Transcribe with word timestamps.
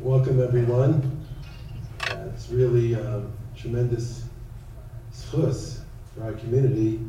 welcome 0.00 0.42
everyone. 0.42 1.26
Uh, 2.08 2.24
it's 2.32 2.48
really 2.48 2.94
um, 2.94 3.30
tremendous 3.54 4.24
schus 5.12 5.80
for 6.14 6.24
our 6.24 6.32
community 6.32 7.00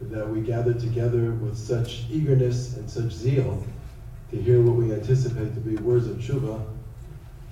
that 0.00 0.28
we 0.28 0.40
gather 0.40 0.74
together 0.74 1.30
with 1.30 1.56
such 1.56 2.02
eagerness 2.10 2.76
and 2.76 2.90
such 2.90 3.12
zeal 3.12 3.64
to 4.32 4.42
hear 4.42 4.60
what 4.60 4.74
we 4.74 4.92
anticipate 4.92 5.54
to 5.54 5.60
be 5.60 5.76
words 5.76 6.08
of 6.08 6.16
tshuva 6.16 6.60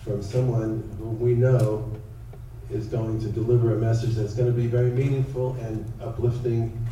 from 0.02 0.20
someone 0.20 0.82
whom 0.98 1.20
we 1.20 1.34
know 1.34 1.88
is 2.68 2.86
going 2.88 3.20
to 3.20 3.28
deliver 3.28 3.76
a 3.76 3.78
message 3.78 4.14
that's 4.14 4.34
going 4.34 4.52
to 4.52 4.60
be 4.60 4.66
very 4.66 4.90
meaningful 4.90 5.52
and 5.60 5.90
uplifting 6.02 6.84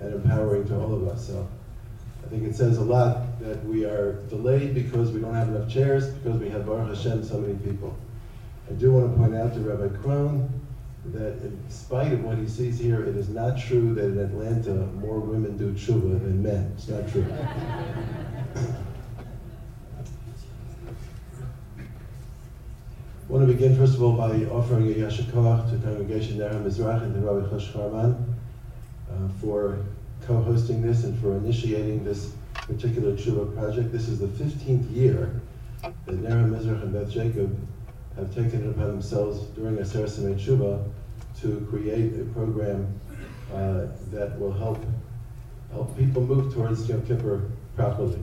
and 0.00 0.12
empowering 0.12 0.68
to 0.68 0.76
all 0.76 0.92
of 0.92 1.08
us. 1.08 1.26
So 1.28 1.48
I 2.24 2.28
think 2.28 2.44
it 2.44 2.54
says 2.54 2.78
a 2.78 2.82
lot 2.82 3.40
that 3.40 3.64
we 3.64 3.84
are 3.84 4.12
delayed 4.28 4.74
because 4.74 5.10
we 5.10 5.20
don't 5.20 5.34
have 5.34 5.48
enough 5.48 5.68
chairs, 5.68 6.10
because 6.10 6.38
we 6.38 6.48
have 6.50 6.66
Baruch 6.66 6.88
Hashem 6.88 7.24
so 7.24 7.38
many 7.38 7.54
people. 7.54 7.96
I 8.68 8.74
do 8.74 8.92
want 8.92 9.12
to 9.12 9.18
point 9.18 9.34
out 9.34 9.52
to 9.54 9.60
Rabbi 9.60 9.96
Krohn 9.96 10.48
that 11.06 11.42
in 11.42 11.58
spite 11.70 12.12
of 12.12 12.22
what 12.22 12.38
he 12.38 12.46
sees 12.46 12.78
here, 12.78 13.02
it 13.02 13.16
is 13.16 13.28
not 13.30 13.58
true 13.58 13.94
that 13.94 14.04
in 14.04 14.18
Atlanta 14.18 14.86
more 15.00 15.18
women 15.18 15.56
do 15.56 15.72
tshuva 15.72 16.20
than 16.20 16.42
men. 16.42 16.72
It's 16.76 16.88
not 16.88 17.08
true. 17.08 17.26
I 23.30 23.32
want 23.32 23.46
to 23.46 23.52
begin, 23.52 23.76
first 23.76 23.94
of 23.94 24.02
all, 24.02 24.12
by 24.16 24.44
offering 24.46 24.90
a 24.90 24.94
yashikah 24.94 25.70
to 25.70 25.86
Congregation 25.86 26.38
Ner 26.38 26.50
Mizrach 26.50 27.02
and 27.02 27.14
to 27.14 27.20
Rabbi 27.20 27.46
Chosh 27.46 27.74
uh, 27.76 29.28
for 29.40 29.78
co-hosting 30.30 30.80
this 30.80 31.02
and 31.02 31.18
for 31.20 31.36
initiating 31.36 32.04
this 32.04 32.32
particular 32.54 33.16
tshuva 33.16 33.52
project. 33.52 33.90
This 33.90 34.08
is 34.08 34.20
the 34.20 34.28
15th 34.28 34.94
year 34.94 35.40
that 35.82 36.14
Ner 36.14 36.44
Mizrach 36.44 36.82
and 36.82 36.92
Beth 36.92 37.10
Jacob 37.10 37.58
have 38.14 38.32
taken 38.32 38.64
it 38.64 38.70
upon 38.70 38.86
themselves 38.86 39.40
during 39.56 39.76
a 39.78 39.80
Sarasameh 39.80 40.36
Tshuva 40.36 40.88
to 41.40 41.66
create 41.68 42.12
a 42.20 42.24
program 42.26 42.86
uh, 43.52 43.86
that 44.12 44.38
will 44.38 44.52
help 44.52 44.78
help 45.72 45.96
people 45.98 46.22
move 46.22 46.54
towards 46.54 46.88
Yom 46.88 47.04
Kippur 47.06 47.50
properly. 47.74 48.22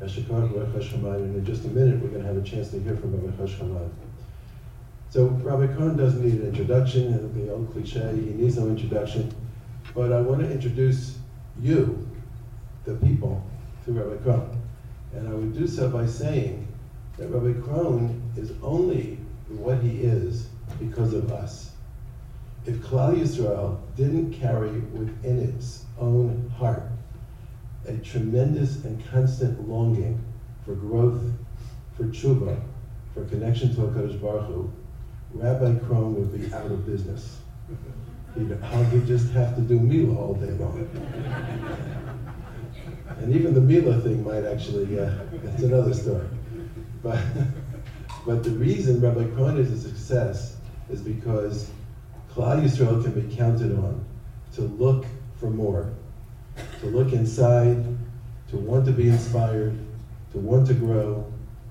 And 0.00 0.10
in 0.10 1.44
just 1.44 1.64
a 1.64 1.68
minute, 1.68 2.00
we're 2.00 2.08
going 2.08 2.22
to 2.22 2.26
have 2.26 2.36
a 2.36 2.42
chance 2.42 2.70
to 2.70 2.80
hear 2.80 2.96
from 2.96 3.12
Rabbi 3.14 3.44
Chosh 3.44 3.90
So 5.10 5.26
Rabbi 5.26 5.72
Krohn 5.72 5.96
doesn't 5.96 6.24
need 6.24 6.40
an 6.40 6.48
introduction, 6.48 7.28
be 7.28 7.48
old 7.48 7.72
cliche, 7.72 8.10
he 8.14 8.30
needs 8.30 8.58
no 8.58 8.66
introduction. 8.66 9.32
But 9.94 10.12
I 10.12 10.20
want 10.20 10.40
to 10.40 10.50
introduce 10.50 11.18
you, 11.60 12.06
the 12.84 12.94
people, 12.96 13.44
to 13.84 13.92
Rabbi 13.92 14.22
Krohn. 14.22 14.56
And 15.14 15.28
I 15.28 15.32
would 15.32 15.54
do 15.54 15.66
so 15.66 15.88
by 15.88 16.06
saying 16.06 16.66
that 17.16 17.28
Rabbi 17.28 17.58
Krohn 17.60 18.20
is 18.36 18.52
only 18.62 19.18
what 19.48 19.78
he 19.78 20.00
is 20.00 20.48
because 20.78 21.14
of 21.14 21.32
us. 21.32 21.70
If 22.66 22.76
Klal 22.76 23.16
Yisrael 23.16 23.78
didn't 23.96 24.32
carry 24.32 24.70
within 24.70 25.38
its 25.40 25.84
own 25.98 26.52
heart 26.58 26.82
a 27.86 27.96
tremendous 27.98 28.84
and 28.84 29.02
constant 29.10 29.68
longing 29.68 30.22
for 30.64 30.74
growth, 30.74 31.22
for 31.96 32.04
tshuva, 32.04 32.60
for 33.14 33.24
connection 33.24 33.74
to 33.74 33.80
HaKadosh 33.80 34.20
Baruch 34.20 34.44
Hu, 34.46 34.70
Rabbi 35.32 35.78
Krohn 35.80 36.14
would 36.14 36.38
be 36.38 36.52
out 36.52 36.66
of 36.66 36.86
business. 36.86 37.38
He'd, 38.38 38.56
he'd 38.92 39.06
just 39.06 39.32
have 39.32 39.56
to 39.56 39.62
do 39.62 39.80
Mila 39.80 40.16
all 40.16 40.34
day 40.34 40.52
long. 40.52 40.88
and 43.20 43.34
even 43.34 43.52
the 43.52 43.60
Mila 43.60 44.00
thing 44.00 44.24
might 44.24 44.44
actually, 44.44 44.98
uh, 44.98 45.10
that's 45.42 45.62
another 45.62 45.92
story. 45.92 46.26
But, 47.02 47.18
but 48.26 48.44
the 48.44 48.50
reason 48.50 49.00
Rabbi 49.00 49.24
Krohn 49.24 49.58
is 49.58 49.72
a 49.72 49.88
success 49.88 50.56
is 50.88 51.00
because 51.00 51.70
Klal 52.32 52.62
Yisrael 52.62 53.02
can 53.02 53.20
be 53.20 53.34
counted 53.34 53.72
on 53.72 54.04
to 54.54 54.62
look 54.62 55.04
for 55.40 55.50
more, 55.50 55.92
to 56.80 56.86
look 56.86 57.12
inside, 57.12 57.84
to 58.50 58.56
want 58.56 58.84
to 58.86 58.92
be 58.92 59.08
inspired, 59.08 59.76
to 60.32 60.38
want 60.38 60.66
to 60.68 60.74
grow, 60.74 61.26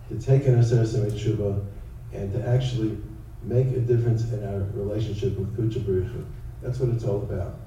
to 0.10 0.20
take 0.20 0.46
an 0.48 0.60
Aseret 0.60 1.12
Tshuva, 1.12 1.66
and 2.14 2.34
to 2.34 2.46
actually 2.48 2.98
make 3.44 3.68
a 3.68 3.80
difference 3.80 4.30
in 4.32 4.44
our 4.44 4.60
relationship 4.74 5.38
with 5.38 5.56
Kucha 5.58 5.86
Baruch 5.86 6.26
That's 6.62 6.80
what 6.80 6.90
it's 6.90 7.04
all 7.04 7.22
about. 7.24 7.60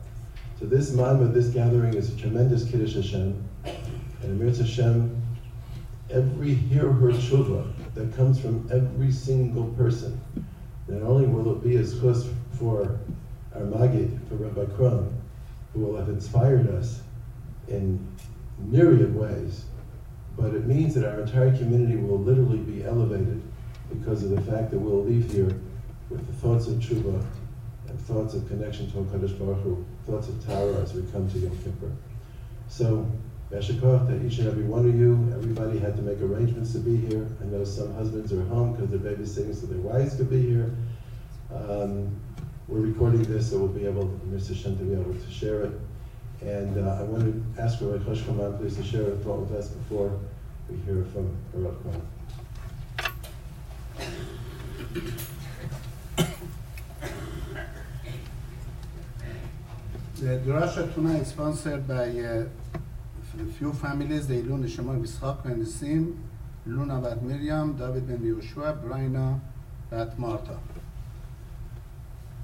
So 0.59 0.67
this 0.67 0.95
of 0.95 1.33
this 1.33 1.49
gathering 1.49 1.95
is 1.95 2.13
a 2.13 2.17
tremendous 2.17 2.69
Kiddush 2.71 2.95
Hashem, 2.95 3.49
and 3.65 4.25
Amir 4.25 4.55
Hashem 4.55 5.21
every 6.11 6.55
hear 6.55 6.91
her 6.91 7.13
tshuva 7.13 7.73
that 7.95 8.15
comes 8.17 8.41
from 8.41 8.69
every 8.73 9.13
single 9.13 9.65
person, 9.75 10.21
not 10.89 11.03
only 11.03 11.27
will 11.27 11.53
it 11.53 11.63
be 11.63 11.77
a 11.77 11.85
chus 11.85 12.29
for 12.53 12.99
our 13.55 13.63
Magid, 13.63 14.19
for 14.29 14.35
Rabbi 14.35 14.65
Krohn, 14.73 15.13
who 15.73 15.81
will 15.81 15.97
have 15.97 16.09
inspired 16.09 16.69
us 16.69 17.01
in 17.69 18.05
myriad 18.59 19.15
ways, 19.15 19.65
but 20.37 20.55
it 20.55 20.67
means 20.67 20.95
that 20.95 21.05
our 21.05 21.21
entire 21.21 21.57
community 21.57 21.97
will 21.97 22.19
literally 22.19 22.59
be 22.59 22.85
elevated 22.85 23.41
because 23.89 24.23
of 24.23 24.31
the 24.31 24.41
fact 24.41 24.71
that 24.71 24.79
we'll 24.79 25.05
leave 25.05 25.31
here 25.31 25.53
with 26.09 26.27
the 26.27 26.33
thoughts 26.35 26.67
of 26.67 26.75
tshuva 26.75 27.25
and 27.91 28.01
thoughts 28.03 28.35
of 28.35 28.47
connection 28.49 28.91
to 28.93 28.99
HaKadosh 28.99 29.39
Baruch 29.39 29.63
Hu, 29.63 29.85
thoughts 30.07 30.29
of 30.29 30.47
Torah 30.47 30.81
as 30.81 30.95
we 30.95 31.03
come 31.11 31.29
to 31.31 31.39
Yom 31.39 31.57
Kippur. 31.59 31.91
So 32.69 33.07
Yashikov 33.53 34.07
to 34.07 34.27
each 34.27 34.39
and 34.39 34.47
every 34.47 34.63
one 34.63 34.89
of 34.89 34.95
you. 34.97 35.29
Everybody 35.35 35.81
had 35.81 35.97
to 35.97 36.03
make 36.03 36.21
arrangements 36.21 36.73
to 36.73 36.79
be 36.79 36.97
here. 36.97 37.27
I 37.43 37.47
know 37.47 37.65
some 37.65 37.93
husbands 37.95 38.33
are 38.33 38.43
home 38.45 38.73
because 38.75 38.91
they're 38.91 39.01
babysitting 39.01 39.55
so 39.55 39.67
their 39.67 39.81
wives 39.81 40.15
could 40.15 40.31
be 40.31 40.41
here. 40.41 40.73
Um, 41.53 42.15
we're 42.69 42.79
recording 42.79 43.25
this, 43.25 43.51
so 43.51 43.59
we'll 43.59 43.67
be 43.69 43.87
able, 43.87 44.07
Mr. 44.29 44.55
Shem, 44.55 44.79
to 44.79 44.85
be 44.85 44.93
able 44.93 45.13
to 45.13 45.31
share 45.31 45.63
it. 45.63 45.73
And 46.43 46.79
uh, 46.79 46.99
I 47.01 47.03
want 47.03 47.25
to 47.25 47.61
ask 47.61 47.81
Rabbi 47.81 48.05
Kaman, 48.05 48.57
please, 48.59 48.77
to 48.77 48.85
share 48.85 49.11
a 49.11 49.17
thought 49.17 49.41
with 49.41 49.59
us 49.59 49.69
before 49.69 50.17
we 50.69 50.77
hear 50.83 51.05
from 51.13 51.37
Rabbi 51.53 51.75
Kaman. 54.95 55.27
The 60.21 60.37
Drasha 60.45 60.93
tonight 60.93 61.23
is 61.23 61.29
sponsored 61.29 61.89
by 61.89 62.11
uh, 62.11 62.45
few 63.57 63.73
families, 63.73 64.29
the 64.29 64.35
Ilun 64.43 64.63
Neshama 64.65 65.01
Yitzchak 65.01 65.47
and 65.47 65.65
Nisim, 65.65 66.15
Luna 66.67 67.01
bat 67.01 67.23
Miriam, 67.23 67.73
David 67.75 68.07
ben 68.07 68.19
Yoshua, 68.19 68.79
Braina 68.85 69.41
bat 69.89 70.19
Marta. 70.19 70.59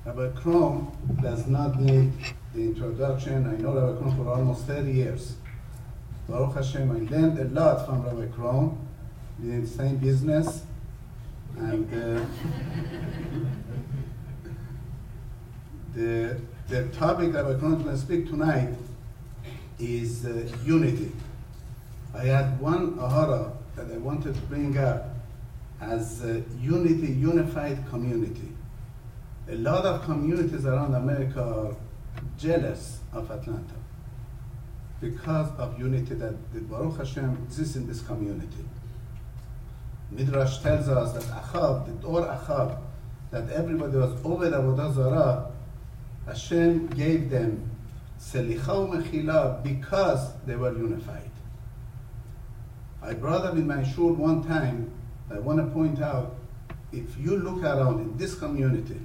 Rabbi 0.07 0.29
Krohn 0.29 0.91
does 1.21 1.47
not 1.49 1.79
need 1.79 2.15
the 2.55 2.63
introduction. 2.63 3.47
I 3.47 3.61
know 3.61 3.75
Rabbi 3.75 4.01
Krohn 4.01 4.17
for 4.17 4.31
almost 4.31 4.65
30 4.65 4.93
years. 4.93 5.37
Baruch 6.27 6.55
Hashem, 6.55 6.91
I 6.91 7.15
learned 7.15 7.39
a 7.39 7.45
lot 7.45 7.85
from 7.85 8.03
Rabbi 8.05 8.29
Krohn. 8.35 8.75
We 9.39 9.51
in 9.51 9.61
the 9.61 9.69
same 9.69 9.99
business. 9.99 10.63
And 11.59 11.93
uh, 11.93 12.25
the, 15.95 16.41
the 16.69 16.89
topic 16.89 17.31
Krohn 17.31 17.55
is 17.55 17.61
going 17.61 17.85
to 17.85 17.97
speak 17.97 18.29
tonight 18.29 18.75
is 19.79 20.27
uh, 20.27 20.49
unity. 20.65 21.13
I 22.15 22.25
had 22.25 22.59
one 22.61 22.95
ahara 22.95 23.53
that 23.77 23.93
I 23.93 23.99
wanted 23.99 24.35
to 24.35 24.41
bring 24.43 24.77
up 24.77 25.11
as 25.81 26.25
unity, 26.61 27.13
unified 27.13 27.87
community. 27.89 28.49
A 29.49 29.55
lot 29.57 29.85
of 29.85 30.03
communities 30.03 30.67
around 30.67 30.95
America 30.95 31.41
are 31.41 31.77
jealous 32.37 32.99
of 33.13 33.31
Atlanta 33.31 33.75
because 35.01 35.49
of 35.59 35.79
unity 35.79 36.15
that 36.15 36.35
the 36.53 36.61
Baruch 36.61 36.97
Hashem 36.97 37.39
exists 37.45 37.77
in 37.77 37.87
this 37.87 38.01
community. 38.01 38.65
Midrash 40.11 40.59
tells 40.59 40.89
us 40.89 41.13
that 41.13 41.43
Achab, 41.43 41.87
the 41.87 41.93
Dor 41.93 42.23
Achab, 42.23 42.79
that 43.31 43.51
everybody 43.51 43.99
was 43.99 44.19
over 44.25 44.51
Avodah 44.51 44.95
Zarah, 44.95 45.53
Hashem 46.27 46.89
gave 46.89 47.31
them 47.31 47.71
Selicha 48.21 48.89
Mechila 48.91 49.63
because 49.63 50.33
they 50.45 50.57
were 50.57 50.77
unified. 50.77 51.31
I 53.03 53.15
brought 53.15 53.45
up 53.45 53.55
in 53.55 53.67
my 53.67 53.85
shul 53.85 54.13
one 54.13 54.45
time, 54.45 54.91
I 55.31 55.39
want 55.39 55.59
to 55.59 55.67
point 55.73 56.03
out, 56.03 56.37
if 56.93 57.17
you 57.19 57.37
look 57.37 57.63
around 57.63 58.01
in 58.01 58.17
this 58.17 58.35
community, 58.35 59.01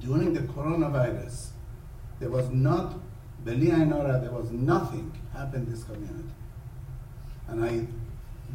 during 0.00 0.34
the 0.34 0.40
coronavirus, 0.40 1.50
there 2.18 2.30
was 2.30 2.50
not, 2.50 2.94
Beli 3.44 3.68
Ainora, 3.68 4.20
there 4.20 4.32
was 4.32 4.50
nothing 4.50 5.12
happened 5.32 5.66
in 5.66 5.72
this 5.72 5.84
community. 5.84 6.34
And 7.48 7.64
I 7.64 7.86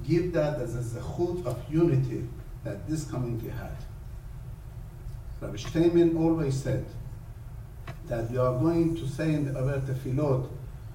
give 0.08 0.34
that 0.34 0.60
as 0.60 0.76
a 0.76 1.00
zechut 1.00 1.46
of 1.46 1.60
unity 1.72 2.28
that 2.64 2.88
this 2.88 3.06
community 3.06 3.50
had. 3.50 3.76
Rabbi 5.42 5.58
Steinman 5.58 6.18
always 6.18 6.62
said, 6.62 6.86
that 8.08 8.30
we 8.32 8.38
are 8.38 8.54
going 8.54 8.96
to 8.96 9.08
say 9.08 9.34
in 9.34 9.52
the 9.52 9.60
Aver 9.60 9.82
Tefillot, 9.82 10.50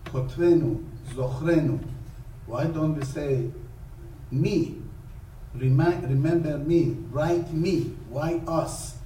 Kotvenu, 0.06 0.84
Zochrenu. 1.14 1.80
Why 2.46 2.64
don't 2.64 2.94
we 2.94 3.04
say 3.04 3.50
me? 4.30 4.76
Remind, 5.54 6.08
remember 6.08 6.58
me, 6.58 6.96
write 7.10 7.52
me. 7.52 7.96
Why 8.08 8.40
us? 8.46 8.96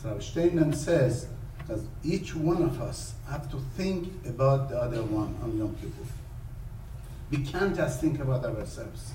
So 0.00 0.18
Steinman 0.18 0.72
says, 0.72 1.26
because 1.58 1.84
each 2.02 2.34
one 2.34 2.62
of 2.62 2.80
us 2.80 3.14
have 3.28 3.50
to 3.50 3.58
think 3.76 4.12
about 4.26 4.68
the 4.68 4.80
other 4.80 5.02
one 5.02 5.34
on 5.42 5.58
Yom 5.58 5.74
Kippur. 5.76 6.12
We 7.30 7.38
can't 7.38 7.74
just 7.74 8.00
think 8.00 8.20
about 8.20 8.44
ourselves. 8.44 9.12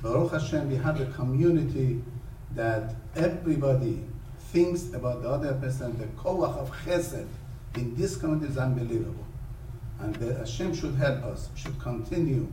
Baruch 0.00 0.32
Hashem, 0.32 0.70
we 0.70 0.76
have 0.76 1.00
a 1.00 1.06
community 1.06 2.02
that 2.54 2.94
everybody 3.16 4.04
thinks 4.54 4.94
about 4.94 5.20
the 5.20 5.28
other 5.28 5.52
person. 5.54 5.98
The 5.98 6.06
koach 6.22 6.56
of 6.56 6.70
chesed 6.86 7.26
in 7.74 7.96
this 7.96 8.16
community 8.16 8.52
is 8.52 8.56
unbelievable. 8.56 9.26
And 9.98 10.14
the 10.14 10.34
Hashem 10.34 10.74
should 10.74 10.94
help 10.94 11.24
us, 11.24 11.48
should 11.56 11.78
continue, 11.80 12.46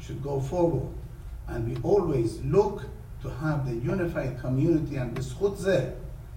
should 0.00 0.22
go 0.22 0.40
forward. 0.40 0.92
And 1.46 1.68
we 1.68 1.80
always 1.82 2.40
look 2.42 2.82
to 3.22 3.30
have 3.30 3.64
the 3.68 3.76
unified 3.76 4.40
community 4.40 4.96
and 4.96 5.16
the 5.16 5.94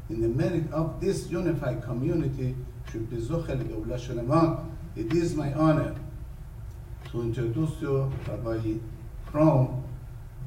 in 0.10 0.22
the 0.22 0.28
merit 0.28 0.72
of 0.72 1.02
this 1.02 1.30
unified 1.30 1.82
community, 1.84 2.56
should 2.92 3.10
be 3.10 3.18
zochel 3.18 3.64
Shalema. 3.98 4.64
It 4.96 5.14
is 5.14 5.36
my 5.36 5.54
honor 5.54 5.96
to 7.12 7.22
introduce 7.22 7.82
you 7.82 8.12
Rabbi 8.28 8.76
Krohn, 9.32 9.82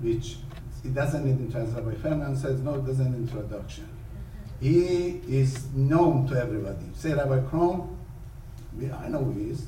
which 0.01 0.37
it 0.85 0.95
doesn't 0.95 1.25
need 1.25 1.39
introduction. 1.39 1.85
Rabbi 1.85 1.97
Feldman 2.01 2.37
says 2.37 2.61
no, 2.61 2.75
it 2.75 2.87
doesn't 2.87 3.13
need 3.13 3.31
introduction. 3.31 3.92
He 4.63 5.21
is 5.29 5.67
known 5.75 6.29
to 6.29 6.41
everybody. 6.41 6.87
Say 6.95 7.13
Rabbi 7.13 7.41
Krohn, 7.51 7.97
I 8.81 9.09
know 9.09 9.25
who 9.25 9.33
he 9.33 9.51
is. 9.51 9.67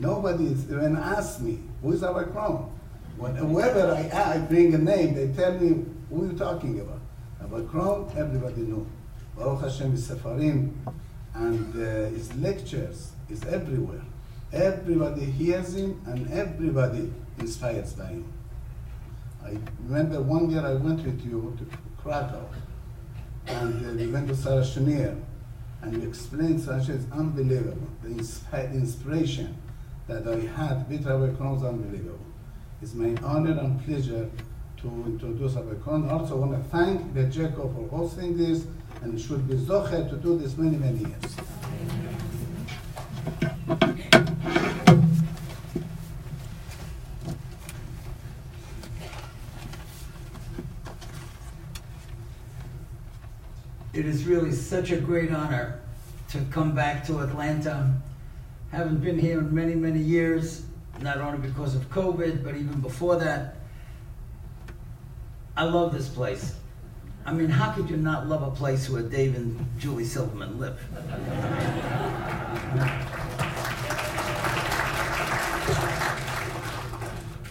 Nobody 0.00 0.46
even 0.46 0.96
asked 0.96 1.40
me, 1.40 1.60
who 1.80 1.92
is 1.92 2.02
Rabbi 2.02 2.24
Krohn? 2.24 2.68
Whenever 3.16 3.92
I, 3.92 4.32
I 4.34 4.38
bring 4.38 4.74
a 4.74 4.78
name, 4.78 5.14
they 5.14 5.28
tell 5.28 5.52
me 5.56 5.84
who 6.10 6.22
are 6.22 6.26
you're 6.26 6.34
talking 6.34 6.80
about. 6.80 6.98
Rabbi 7.40 7.60
Krohn, 7.70 8.16
everybody 8.16 8.62
knew. 8.62 8.84
Baruch 9.36 9.60
Hashem 9.60 9.94
is 9.94 10.08
Sefarim, 10.08 10.72
and 11.34 11.72
uh, 11.76 12.10
his 12.10 12.34
lectures 12.34 13.12
is 13.30 13.44
everywhere. 13.44 14.02
Everybody 14.52 15.26
hears 15.26 15.74
him, 15.76 16.02
and 16.06 16.28
everybody 16.32 17.12
inspires 17.38 17.92
by 17.92 18.06
him. 18.06 18.32
I 19.44 19.58
remember 19.86 20.20
one 20.20 20.50
year 20.50 20.66
I 20.66 20.74
went 20.74 21.04
with 21.04 21.24
you 21.24 21.56
to 21.58 22.02
Krakow, 22.02 22.44
and 23.46 23.86
uh, 23.86 23.92
we 23.92 24.06
went 24.10 24.28
to 24.28 24.36
Sarah 24.36 24.62
Shamir, 24.62 25.20
and 25.82 25.92
you 26.02 26.08
explained 26.08 26.60
Sarah 26.60 26.80
is 26.80 27.06
unbelievable. 27.12 27.88
The 28.02 28.10
inspi- 28.10 28.72
inspiration 28.72 29.56
that 30.06 30.26
I 30.26 30.40
had 30.56 30.88
with 30.88 31.06
Rabbi 31.06 31.34
Krohn 31.34 31.56
is 31.56 31.62
unbelievable. 31.64 32.18
It's 32.82 32.94
my 32.94 33.14
honor 33.22 33.58
and 33.58 33.82
pleasure 33.84 34.30
to 34.78 34.88
introduce 35.06 35.54
Rabbi 35.54 35.74
Krohn. 35.74 36.10
Also, 36.10 36.36
want 36.36 36.52
to 36.52 36.70
thank 36.70 37.14
the 37.14 37.24
Jacob 37.24 37.74
for 37.74 37.88
hosting 37.88 38.36
this, 38.36 38.66
and 39.02 39.18
it 39.18 39.22
should 39.22 39.48
be 39.48 39.54
zocher 39.54 40.08
to 40.08 40.16
do 40.16 40.38
this 40.38 40.56
many, 40.56 40.76
many 40.76 40.98
years. 41.00 41.36
It 53.94 54.06
is 54.06 54.24
really 54.24 54.50
such 54.50 54.90
a 54.90 54.96
great 54.96 55.30
honor 55.30 55.80
to 56.30 56.40
come 56.50 56.74
back 56.74 57.06
to 57.06 57.20
Atlanta. 57.20 57.94
Haven't 58.72 59.04
been 59.04 59.16
here 59.16 59.38
in 59.38 59.54
many, 59.54 59.76
many 59.76 60.00
years, 60.00 60.66
not 61.00 61.18
only 61.18 61.38
because 61.38 61.76
of 61.76 61.88
COVID, 61.90 62.42
but 62.42 62.56
even 62.56 62.80
before 62.80 63.14
that. 63.16 63.54
I 65.56 65.62
love 65.62 65.92
this 65.92 66.08
place. 66.08 66.56
I 67.24 67.32
mean, 67.32 67.48
how 67.48 67.70
could 67.70 67.88
you 67.88 67.96
not 67.96 68.26
love 68.26 68.42
a 68.42 68.50
place 68.50 68.90
where 68.90 69.00
Dave 69.00 69.36
and 69.36 69.64
Julie 69.78 70.04
Silverman 70.04 70.58
live? 70.58 70.80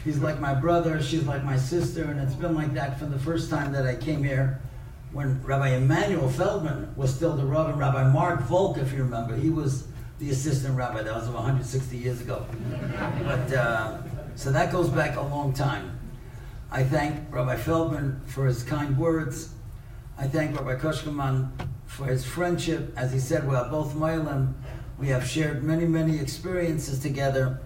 He's 0.04 0.20
like 0.20 0.42
my 0.42 0.54
brother, 0.54 1.02
she's 1.02 1.24
like 1.24 1.46
my 1.46 1.56
sister, 1.56 2.04
and 2.04 2.20
it's 2.20 2.36
been 2.36 2.54
like 2.54 2.74
that 2.74 3.00
from 3.00 3.12
the 3.12 3.20
first 3.20 3.50
time 3.50 3.72
that 3.72 3.88
I 3.88 3.96
came 3.96 4.22
here 4.22 4.60
when 5.14 5.42
Rabbi 5.44 5.70
Emanuel 5.70 6.28
Feldman 6.28 6.92
was 6.96 7.14
still 7.16 7.36
the 7.36 7.44
and 7.44 7.80
Rabbi 7.80 8.12
Mark 8.12 8.42
Volk, 8.42 8.78
if 8.78 8.92
you 8.92 9.04
remember, 9.04 9.36
he 9.36 9.50
was 9.50 9.88
the 10.20 10.32
assistant 10.32 10.76
rabbi. 10.76 11.04
That 11.04 11.16
was 11.16 11.30
160 11.30 11.96
years 11.98 12.22
ago. 12.22 12.46
But 13.24 13.54
uh, 13.54 13.98
so 14.36 14.52
that 14.52 14.72
goes 14.72 14.90
back 14.90 15.16
a 15.16 15.22
long 15.22 15.54
time. 15.54 16.00
I 16.72 16.84
thank 16.84 17.32
Rabbi 17.32 17.56
Feldman 17.58 18.22
for 18.26 18.48
his 18.48 18.64
kind 18.64 18.98
words. 18.98 19.54
I 20.18 20.28
thank 20.28 20.58
Rabbi 20.60 20.76
Koshkaman 20.82 21.52
for 21.86 22.06
his 22.06 22.26
friendship. 22.26 22.92
As 22.98 23.14
he 23.14 23.20
said, 23.20 23.48
we 23.48 23.56
are 23.56 23.70
both 23.70 23.94
Moilim. 23.94 24.54
We 24.98 25.10
have 25.10 25.28
shared 25.28 25.64
many, 25.64 25.86
many 25.86 26.20
experiences 26.20 27.00
together. 27.00 27.62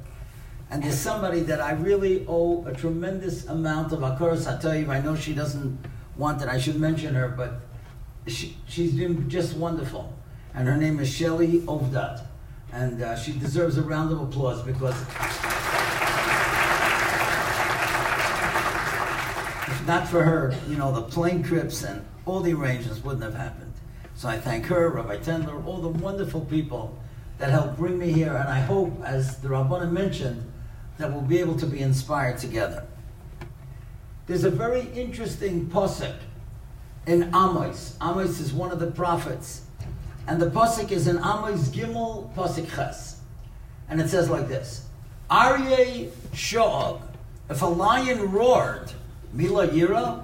And 0.69 0.83
there's 0.83 0.99
somebody 0.99 1.41
that 1.41 1.61
I 1.61 1.71
really 1.71 2.25
owe 2.27 2.65
a 2.65 2.73
tremendous 2.73 3.45
amount 3.47 3.93
of 3.93 3.99
Akaras 3.99 4.45
Hatoiv. 4.45 4.89
I 4.89 4.99
know 4.99 5.15
she 5.15 5.33
doesn't 5.33 5.79
want 6.17 6.39
that 6.39 6.49
I 6.49 6.59
should 6.59 6.79
mention 6.79 7.13
her, 7.15 7.29
but 7.29 7.61
she, 8.27 8.57
she's 8.67 8.93
been 8.93 9.29
just 9.29 9.55
wonderful. 9.55 10.13
And 10.53 10.67
her 10.67 10.75
name 10.75 10.99
is 10.99 11.09
Shelly 11.09 11.59
Ovdat. 11.61 12.25
And 12.73 13.01
uh, 13.01 13.15
she 13.15 13.31
deserves 13.31 13.77
a 13.77 13.81
round 13.81 14.11
of 14.11 14.21
applause 14.21 14.61
because 14.61 14.99
if 19.67 19.87
not 19.87 20.07
for 20.07 20.23
her, 20.23 20.53
you 20.67 20.75
know, 20.75 20.91
the 20.91 21.03
plane 21.03 21.43
trips 21.43 21.83
and 21.83 22.05
all 22.25 22.41
the 22.41 22.53
arrangements 22.53 23.03
wouldn't 23.03 23.23
have 23.23 23.35
happened. 23.35 23.73
So 24.15 24.27
I 24.27 24.37
thank 24.37 24.65
her, 24.65 24.89
Rabbi 24.89 25.17
Tendler, 25.17 25.65
all 25.65 25.79
the 25.79 25.89
wonderful 25.89 26.41
people 26.41 26.97
that 27.37 27.51
helped 27.51 27.77
bring 27.77 27.97
me 27.97 28.11
here. 28.11 28.35
And 28.35 28.49
I 28.49 28.59
hope, 28.59 28.91
as 29.05 29.37
the 29.37 29.49
Rabbana 29.49 29.91
mentioned, 29.91 30.51
that 30.97 31.11
we'll 31.11 31.21
be 31.21 31.39
able 31.39 31.55
to 31.59 31.67
be 31.67 31.79
inspired 31.79 32.39
together. 32.39 32.85
There's 34.27 34.43
a 34.43 34.51
very 34.51 34.81
interesting 34.93 35.67
posuk 35.67 36.13
in 37.05 37.23
Amos. 37.33 37.95
Amos 38.01 38.41
is 38.41 38.51
one 38.51 38.71
of 38.71 38.79
the 38.79 38.91
prophets. 38.91 39.61
And 40.27 40.41
the 40.41 40.49
posuk 40.49 40.91
is 40.91 41.07
in 41.07 41.15
Amos 41.19 41.69
Gimel 41.69 42.33
posuk 42.35 42.69
Ches. 42.75 43.21
And 43.87 44.01
it 44.01 44.09
says 44.09 44.29
like 44.29 44.49
this. 44.49 44.85
Aryeh 45.31 46.11
Shog, 46.33 47.01
if 47.49 47.61
a 47.61 47.65
lion 47.65 48.29
roared, 48.29 48.91
Mila 49.31 49.69
Yira, 49.69 50.21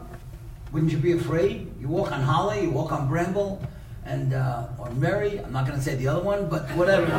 wouldn't 0.73 0.91
you 0.91 0.97
be 0.97 1.13
afraid? 1.13 1.72
You 1.79 1.88
walk 1.88 2.12
on 2.12 2.22
holly, 2.22 2.63
you 2.63 2.72
walk 2.72 2.91
on 2.91 3.07
bramble, 3.07 3.62
and 4.05 4.33
uh, 4.33 4.67
or 4.79 4.89
Mary. 4.91 5.39
I'm 5.39 5.53
not 5.53 5.65
going 5.65 5.77
to 5.77 5.83
say 5.83 5.95
the 5.95 6.10
other 6.10 6.22
one, 6.22 6.50
but 6.50 6.63
whatever. 6.72 7.05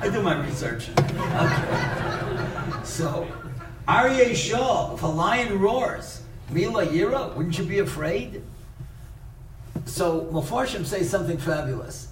I 0.00 0.08
do 0.12 0.22
my 0.22 0.40
research. 0.46 0.90
Okay. 0.90 2.84
So 2.84 3.26
Aryeh 3.88 4.36
Shah, 4.36 4.92
if 4.92 5.02
a 5.02 5.06
lion 5.06 5.58
roars, 5.58 6.20
Mila 6.50 6.86
Yira, 6.86 7.34
wouldn't 7.34 7.56
you 7.56 7.64
be 7.64 7.78
afraid? 7.78 8.42
So 9.86 10.28
Mefarshim 10.30 10.84
say 10.84 11.02
something 11.02 11.38
fabulous. 11.38 12.08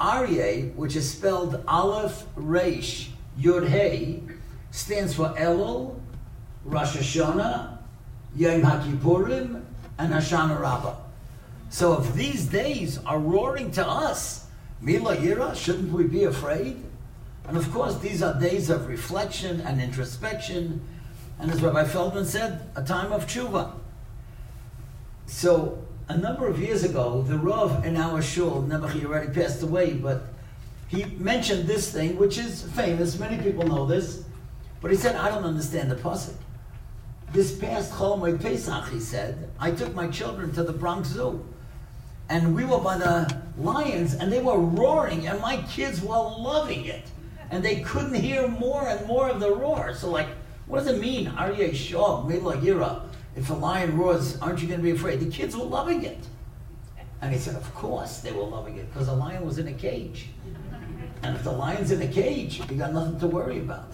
Aryeh, 0.00 0.74
which 0.74 0.96
is 0.96 1.08
spelled 1.08 1.62
Aleph 1.68 2.24
Reish 2.36 3.10
Yud 3.38 3.68
Hey, 3.68 4.20
stands 4.72 5.14
for 5.14 5.28
Elul, 5.38 6.00
Rosh 6.64 6.96
Hashanah, 6.96 7.78
Yom 8.34 8.62
HaKippurim, 8.62 9.62
and 9.98 10.12
Hoshana 10.12 10.60
Rabbah. 10.60 10.96
So 11.70 12.00
if 12.00 12.12
these 12.14 12.46
days 12.46 12.98
are 13.06 13.20
roaring 13.20 13.70
to 13.72 13.86
us, 13.86 14.48
Mila 14.80 15.16
Yira, 15.16 15.54
shouldn't 15.54 15.92
we 15.92 16.02
be 16.02 16.24
afraid? 16.24 16.82
And 17.46 17.56
of 17.56 17.72
course, 17.72 17.96
these 17.98 18.24
are 18.24 18.38
days 18.40 18.70
of 18.70 18.88
reflection 18.88 19.60
and 19.60 19.80
introspection 19.80 20.80
and 21.42 21.50
as 21.50 21.60
Rabbi 21.60 21.82
Feldman 21.84 22.24
said, 22.24 22.70
a 22.76 22.84
time 22.84 23.12
of 23.12 23.26
tshuva. 23.26 23.72
So, 25.26 25.84
a 26.08 26.16
number 26.16 26.46
of 26.46 26.60
years 26.60 26.84
ago, 26.84 27.22
the 27.22 27.36
Rav 27.36 27.84
in 27.84 27.96
our 27.96 28.22
shul, 28.22 28.62
Nebuchadnezzar 28.62 29.10
already 29.10 29.32
passed 29.32 29.60
away, 29.60 29.94
but 29.94 30.22
he 30.86 31.04
mentioned 31.04 31.66
this 31.66 31.90
thing, 31.90 32.16
which 32.16 32.38
is 32.38 32.62
famous. 32.62 33.18
Many 33.18 33.42
people 33.42 33.66
know 33.66 33.86
this. 33.86 34.22
But 34.80 34.92
he 34.92 34.96
said, 34.96 35.16
I 35.16 35.30
don't 35.30 35.42
understand 35.42 35.90
the 35.90 35.96
pasuk. 35.96 36.36
This 37.32 37.58
past 37.58 37.90
Chol 37.92 38.40
Pesach, 38.40 38.88
he 38.90 39.00
said, 39.00 39.50
I 39.58 39.72
took 39.72 39.94
my 39.96 40.06
children 40.06 40.52
to 40.52 40.62
the 40.62 40.72
Bronx 40.72 41.08
Zoo. 41.08 41.44
And 42.28 42.54
we 42.54 42.64
were 42.64 42.78
by 42.78 42.98
the 42.98 43.42
lions, 43.58 44.14
and 44.14 44.32
they 44.32 44.40
were 44.40 44.58
roaring, 44.58 45.26
and 45.26 45.40
my 45.40 45.56
kids 45.62 46.02
were 46.02 46.14
loving 46.14 46.84
it. 46.84 47.04
And 47.50 47.64
they 47.64 47.80
couldn't 47.80 48.14
hear 48.14 48.46
more 48.46 48.86
and 48.86 49.04
more 49.08 49.28
of 49.28 49.40
the 49.40 49.52
roar. 49.52 49.92
So, 49.94 50.08
like, 50.08 50.28
what 50.66 50.84
does 50.84 50.94
it 50.94 51.00
mean? 51.00 51.26
Aryeh 51.26 51.74
Shog, 51.74 52.28
Mela 52.28 52.56
Yira. 52.56 53.02
If 53.34 53.50
a 53.50 53.54
lion 53.54 53.96
roars, 53.96 54.38
aren't 54.40 54.60
you 54.60 54.68
going 54.68 54.80
to 54.80 54.84
be 54.84 54.90
afraid? 54.90 55.20
The 55.20 55.30
kids 55.30 55.56
were 55.56 55.64
loving 55.64 56.04
it. 56.04 56.18
And 57.20 57.32
he 57.32 57.38
said, 57.38 57.56
Of 57.56 57.72
course 57.74 58.18
they 58.18 58.32
were 58.32 58.42
loving 58.42 58.76
it, 58.76 58.92
because 58.92 59.06
the 59.06 59.14
lion 59.14 59.46
was 59.46 59.58
in 59.58 59.68
a 59.68 59.72
cage. 59.72 60.28
And 61.22 61.36
if 61.36 61.44
the 61.44 61.52
lion's 61.52 61.92
in 61.92 62.02
a 62.02 62.08
cage, 62.08 62.60
you 62.68 62.76
got 62.76 62.92
nothing 62.92 63.18
to 63.20 63.28
worry 63.28 63.58
about. 63.58 63.92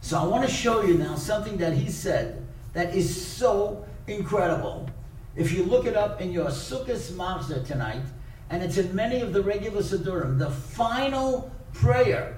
So 0.00 0.18
I 0.18 0.24
want 0.24 0.44
to 0.48 0.52
show 0.52 0.82
you 0.82 0.94
now 0.98 1.14
something 1.14 1.58
that 1.58 1.74
he 1.74 1.90
said 1.90 2.44
that 2.72 2.94
is 2.94 3.24
so 3.24 3.86
incredible. 4.06 4.88
If 5.36 5.52
you 5.52 5.62
look 5.62 5.86
it 5.86 5.96
up 5.96 6.20
in 6.20 6.32
your 6.32 6.46
Sukkot 6.46 7.12
Machzor 7.12 7.64
tonight, 7.66 8.02
and 8.50 8.62
it's 8.62 8.78
in 8.78 8.94
many 8.94 9.20
of 9.20 9.32
the 9.32 9.42
regular 9.42 9.80
Siddurim, 9.80 10.38
the 10.38 10.50
final 10.50 11.50
prayer, 11.72 12.36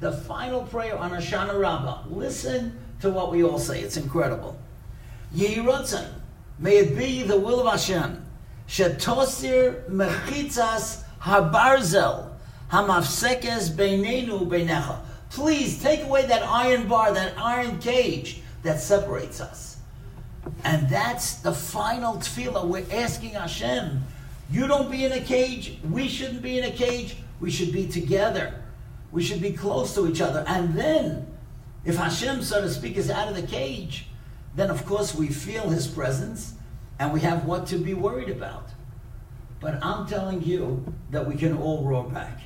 the 0.00 0.12
final 0.12 0.62
prayer 0.62 0.96
on 0.96 1.10
Hoshana 1.10 1.58
Rabbah. 1.58 2.08
Listen 2.10 2.78
to 3.00 3.10
what 3.10 3.30
we 3.30 3.42
all 3.42 3.58
say. 3.58 3.80
It's 3.80 3.96
incredible. 3.96 4.58
Yehi 5.34 6.08
may 6.58 6.78
it 6.78 6.96
be 6.96 7.22
the 7.22 7.38
will 7.38 7.60
of 7.60 7.72
Hashem, 7.72 8.24
shetosir 8.68 9.88
mechitzas 9.90 11.02
habarzel 11.20 12.30
hamafsekes 12.70 13.70
beinenu 13.70 14.46
beinecha. 14.48 15.00
Please 15.30 15.82
take 15.82 16.02
away 16.02 16.26
that 16.26 16.42
iron 16.42 16.88
bar, 16.88 17.12
that 17.12 17.36
iron 17.38 17.78
cage 17.78 18.40
that 18.62 18.80
separates 18.80 19.40
us. 19.40 19.78
And 20.64 20.88
that's 20.88 21.36
the 21.36 21.52
final 21.52 22.14
tefillah. 22.14 22.66
We're 22.66 22.86
asking 22.92 23.30
Hashem, 23.30 24.02
you 24.50 24.66
don't 24.66 24.90
be 24.90 25.04
in 25.04 25.12
a 25.12 25.20
cage, 25.20 25.78
we 25.90 26.08
shouldn't 26.08 26.42
be 26.42 26.58
in 26.58 26.64
a 26.64 26.70
cage, 26.70 27.16
we 27.40 27.50
should 27.50 27.72
be 27.72 27.86
together. 27.86 28.54
We 29.16 29.22
should 29.22 29.40
be 29.40 29.52
close 29.52 29.94
to 29.94 30.06
each 30.06 30.20
other. 30.20 30.44
And 30.46 30.74
then, 30.74 31.26
if 31.86 31.96
Hashem, 31.96 32.42
so 32.42 32.60
to 32.60 32.68
speak, 32.68 32.98
is 32.98 33.08
out 33.08 33.28
of 33.28 33.34
the 33.34 33.46
cage, 33.46 34.08
then 34.54 34.68
of 34.68 34.84
course 34.84 35.14
we 35.14 35.28
feel 35.28 35.70
his 35.70 35.86
presence 35.86 36.52
and 36.98 37.14
we 37.14 37.20
have 37.20 37.46
what 37.46 37.66
to 37.68 37.78
be 37.78 37.94
worried 37.94 38.28
about. 38.28 38.68
But 39.58 39.82
I'm 39.82 40.06
telling 40.06 40.42
you 40.42 40.92
that 41.12 41.26
we 41.26 41.34
can 41.34 41.56
all 41.56 41.82
roar 41.82 42.04
back. 42.04 42.42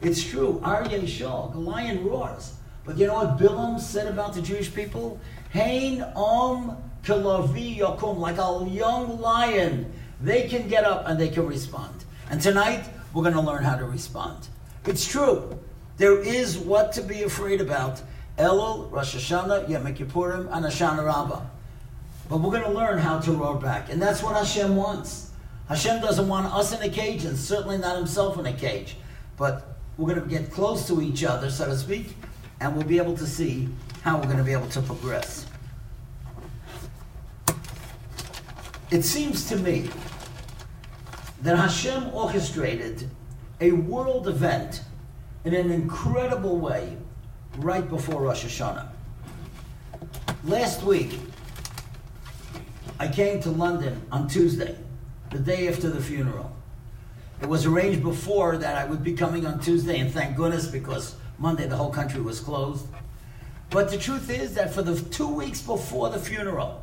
It's 0.00 0.22
true. 0.22 0.60
Aryeh 0.62 1.08
Shal, 1.08 1.48
the 1.48 1.58
lion 1.58 2.04
roars. 2.04 2.54
But 2.84 2.98
you 2.98 3.08
know 3.08 3.14
what 3.14 3.36
Bilam 3.36 3.80
said 3.80 4.06
about 4.06 4.32
the 4.32 4.42
Jewish 4.42 4.72
people? 4.72 5.18
Hein 5.52 6.04
om 6.14 6.80
kelavi 7.02 7.78
yakum, 7.78 8.18
like 8.18 8.38
a 8.38 8.70
young 8.70 9.20
lion. 9.20 9.92
They 10.20 10.46
can 10.46 10.68
get 10.68 10.84
up 10.84 11.08
and 11.08 11.18
they 11.18 11.30
can 11.30 11.48
respond. 11.48 12.04
And 12.30 12.40
tonight, 12.40 12.88
we're 13.12 13.24
going 13.24 13.34
to 13.34 13.40
learn 13.40 13.64
how 13.64 13.74
to 13.74 13.84
respond. 13.84 14.46
It's 14.84 15.04
true. 15.04 15.58
There 15.96 16.18
is 16.18 16.58
what 16.58 16.92
to 16.92 17.02
be 17.02 17.22
afraid 17.22 17.60
about. 17.60 18.02
Elul, 18.38 18.90
Rosh 18.90 19.16
Hashanah, 19.16 19.68
Yom 19.68 19.84
Kippurim, 19.94 20.48
and 20.52 20.64
Hoshana 20.64 21.04
Rabbah. 21.04 21.42
But 22.28 22.38
we're 22.38 22.50
going 22.50 22.64
to 22.64 22.70
learn 22.70 22.98
how 22.98 23.18
to 23.20 23.32
roar 23.32 23.56
back. 23.58 23.90
And 23.90 24.02
that's 24.02 24.22
what 24.22 24.36
Hashem 24.36 24.76
wants. 24.76 25.30
Hashem 25.68 26.00
doesn't 26.00 26.28
want 26.28 26.52
us 26.52 26.72
in 26.72 26.82
a 26.82 26.92
cage, 26.92 27.24
and 27.24 27.36
certainly 27.36 27.78
not 27.78 27.96
himself 27.96 28.38
in 28.38 28.46
a 28.46 28.52
cage. 28.52 28.96
But 29.36 29.76
we're 29.96 30.14
going 30.14 30.28
to 30.28 30.28
get 30.28 30.52
close 30.52 30.86
to 30.88 31.00
each 31.00 31.24
other, 31.24 31.50
so 31.50 31.66
to 31.66 31.76
speak, 31.76 32.14
and 32.60 32.76
we'll 32.76 32.86
be 32.86 32.98
able 32.98 33.16
to 33.16 33.26
see 33.26 33.68
how 34.02 34.16
we're 34.16 34.24
going 34.24 34.38
to 34.38 34.44
be 34.44 34.52
able 34.52 34.68
to 34.68 34.82
progress. 34.82 35.46
It 38.90 39.02
seems 39.02 39.48
to 39.48 39.56
me 39.56 39.88
that 41.42 41.56
Hashem 41.56 42.14
orchestrated 42.14 43.08
a 43.60 43.72
world 43.72 44.28
event 44.28 44.82
in 45.46 45.54
an 45.54 45.70
incredible 45.70 46.58
way 46.58 46.96
right 47.58 47.88
before 47.88 48.20
Rosh 48.20 48.44
Hashanah. 48.44 48.88
Last 50.42 50.82
week, 50.82 51.20
I 52.98 53.06
came 53.06 53.40
to 53.42 53.50
London 53.50 54.02
on 54.10 54.26
Tuesday, 54.26 54.76
the 55.30 55.38
day 55.38 55.68
after 55.68 55.88
the 55.88 56.02
funeral. 56.02 56.50
It 57.40 57.48
was 57.48 57.64
arranged 57.64 58.02
before 58.02 58.56
that 58.56 58.76
I 58.76 58.86
would 58.86 59.04
be 59.04 59.12
coming 59.12 59.46
on 59.46 59.60
Tuesday, 59.60 60.00
and 60.00 60.10
thank 60.10 60.36
goodness 60.36 60.66
because 60.66 61.14
Monday 61.38 61.68
the 61.68 61.76
whole 61.76 61.92
country 61.92 62.20
was 62.20 62.40
closed. 62.40 62.84
But 63.70 63.88
the 63.88 63.98
truth 63.98 64.28
is 64.28 64.54
that 64.54 64.74
for 64.74 64.82
the 64.82 65.00
two 65.10 65.28
weeks 65.28 65.62
before 65.62 66.10
the 66.10 66.18
funeral, 66.18 66.82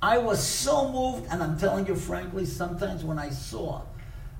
I 0.00 0.18
was 0.18 0.40
so 0.40 0.88
moved, 0.92 1.26
and 1.32 1.42
I'm 1.42 1.58
telling 1.58 1.88
you 1.88 1.96
frankly, 1.96 2.46
sometimes 2.46 3.02
when 3.02 3.18
I 3.18 3.30
saw 3.30 3.82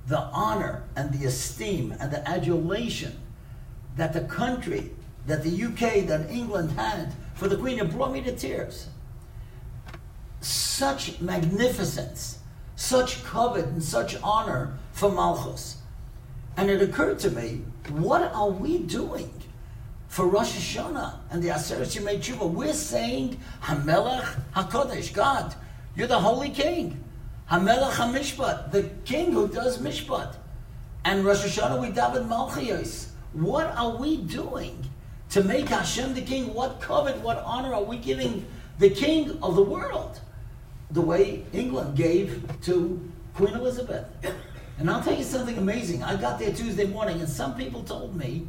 the 0.06 0.20
honor 0.20 0.84
and 0.94 1.12
the 1.12 1.26
esteem 1.26 1.92
and 1.98 2.12
the 2.12 2.26
adulation 2.28 3.20
that 3.98 4.12
the 4.12 4.22
country, 4.22 4.90
that 5.26 5.42
the 5.42 5.64
UK, 5.64 6.06
that 6.06 6.30
England 6.30 6.70
had 6.72 7.12
for 7.34 7.48
the 7.48 7.56
Queen, 7.56 7.78
it 7.78 7.90
brought 7.90 8.12
me 8.12 8.22
to 8.22 8.34
tears. 8.34 8.88
Such 10.40 11.20
magnificence, 11.20 12.38
such 12.76 13.22
kavod, 13.24 13.64
and 13.64 13.82
such 13.82 14.16
honor 14.22 14.78
for 14.92 15.10
Malchus. 15.10 15.78
And 16.56 16.70
it 16.70 16.80
occurred 16.80 17.18
to 17.20 17.30
me, 17.30 17.62
what 17.90 18.22
are 18.32 18.50
we 18.50 18.78
doing 18.78 19.30
for 20.06 20.26
Rosh 20.26 20.56
Hashanah 20.56 21.14
and 21.30 21.42
the 21.42 21.48
Aseret 21.48 21.96
Yemei? 21.96 22.50
We're 22.50 22.72
saying, 22.72 23.40
Hamelech 23.62 24.40
HaKodesh, 24.54 25.12
God, 25.12 25.54
you're 25.96 26.06
the 26.06 26.20
Holy 26.20 26.50
King. 26.50 27.02
Hamelech 27.50 27.92
HaMishpat, 27.92 28.70
the 28.70 28.84
King 29.04 29.32
who 29.32 29.48
does 29.48 29.78
Mishpat. 29.78 30.36
And 31.04 31.24
Rosh 31.24 31.44
Hashanah, 31.44 31.80
we 31.80 31.88
daven 31.88 32.28
Malchios. 32.28 33.07
What 33.32 33.66
are 33.76 33.96
we 33.96 34.16
doing 34.18 34.84
to 35.30 35.44
make 35.44 35.68
Hashem 35.68 36.14
the 36.14 36.22
king? 36.22 36.54
What 36.54 36.80
kavod, 36.80 37.20
what 37.20 37.38
honor 37.38 37.74
are 37.74 37.82
we 37.82 37.98
giving 37.98 38.46
the 38.78 38.90
king 38.90 39.38
of 39.42 39.54
the 39.56 39.62
world? 39.62 40.20
The 40.90 41.02
way 41.02 41.44
England 41.52 41.96
gave 41.96 42.48
to 42.62 43.10
Queen 43.34 43.54
Elizabeth. 43.54 44.06
And 44.78 44.88
I'll 44.88 45.02
tell 45.02 45.16
you 45.16 45.24
something 45.24 45.58
amazing. 45.58 46.02
I 46.02 46.16
got 46.16 46.38
there 46.38 46.52
Tuesday 46.52 46.86
morning, 46.86 47.20
and 47.20 47.28
some 47.28 47.54
people 47.56 47.82
told 47.82 48.16
me 48.16 48.46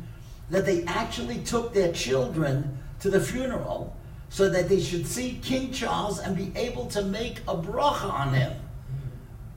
that 0.50 0.65
they 0.65 0.83
actually 0.86 1.39
took 1.39 1.74
their 1.74 1.91
children 1.91 2.77
to 3.01 3.09
the 3.09 3.19
funeral 3.19 3.95
so 4.29 4.48
that 4.50 4.69
they 4.69 4.79
should 4.79 5.05
see 5.05 5.39
King 5.43 5.71
Charles 5.71 6.19
and 6.19 6.38
be 6.38 6.51
able 6.55 6.86
to 6.88 7.01
make 7.01 7.39
a 7.48 7.55
bracha 7.55 8.12
on 8.12 8.33
him. 8.33 8.53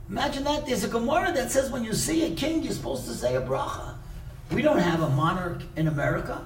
Imagine 0.08 0.44
that. 0.44 0.66
There's 0.66 0.84
a 0.84 0.88
Gemara 0.88 1.32
that 1.32 1.50
says 1.50 1.70
when 1.70 1.84
you 1.84 1.94
see 1.94 2.24
a 2.24 2.34
king, 2.34 2.62
you're 2.62 2.72
supposed 2.72 3.06
to 3.06 3.14
say 3.14 3.36
a 3.36 3.40
bracha. 3.40 3.91
We 4.52 4.62
don't 4.62 4.78
have 4.78 5.00
a 5.00 5.08
monarch 5.10 5.62
in 5.76 5.88
America, 5.88 6.44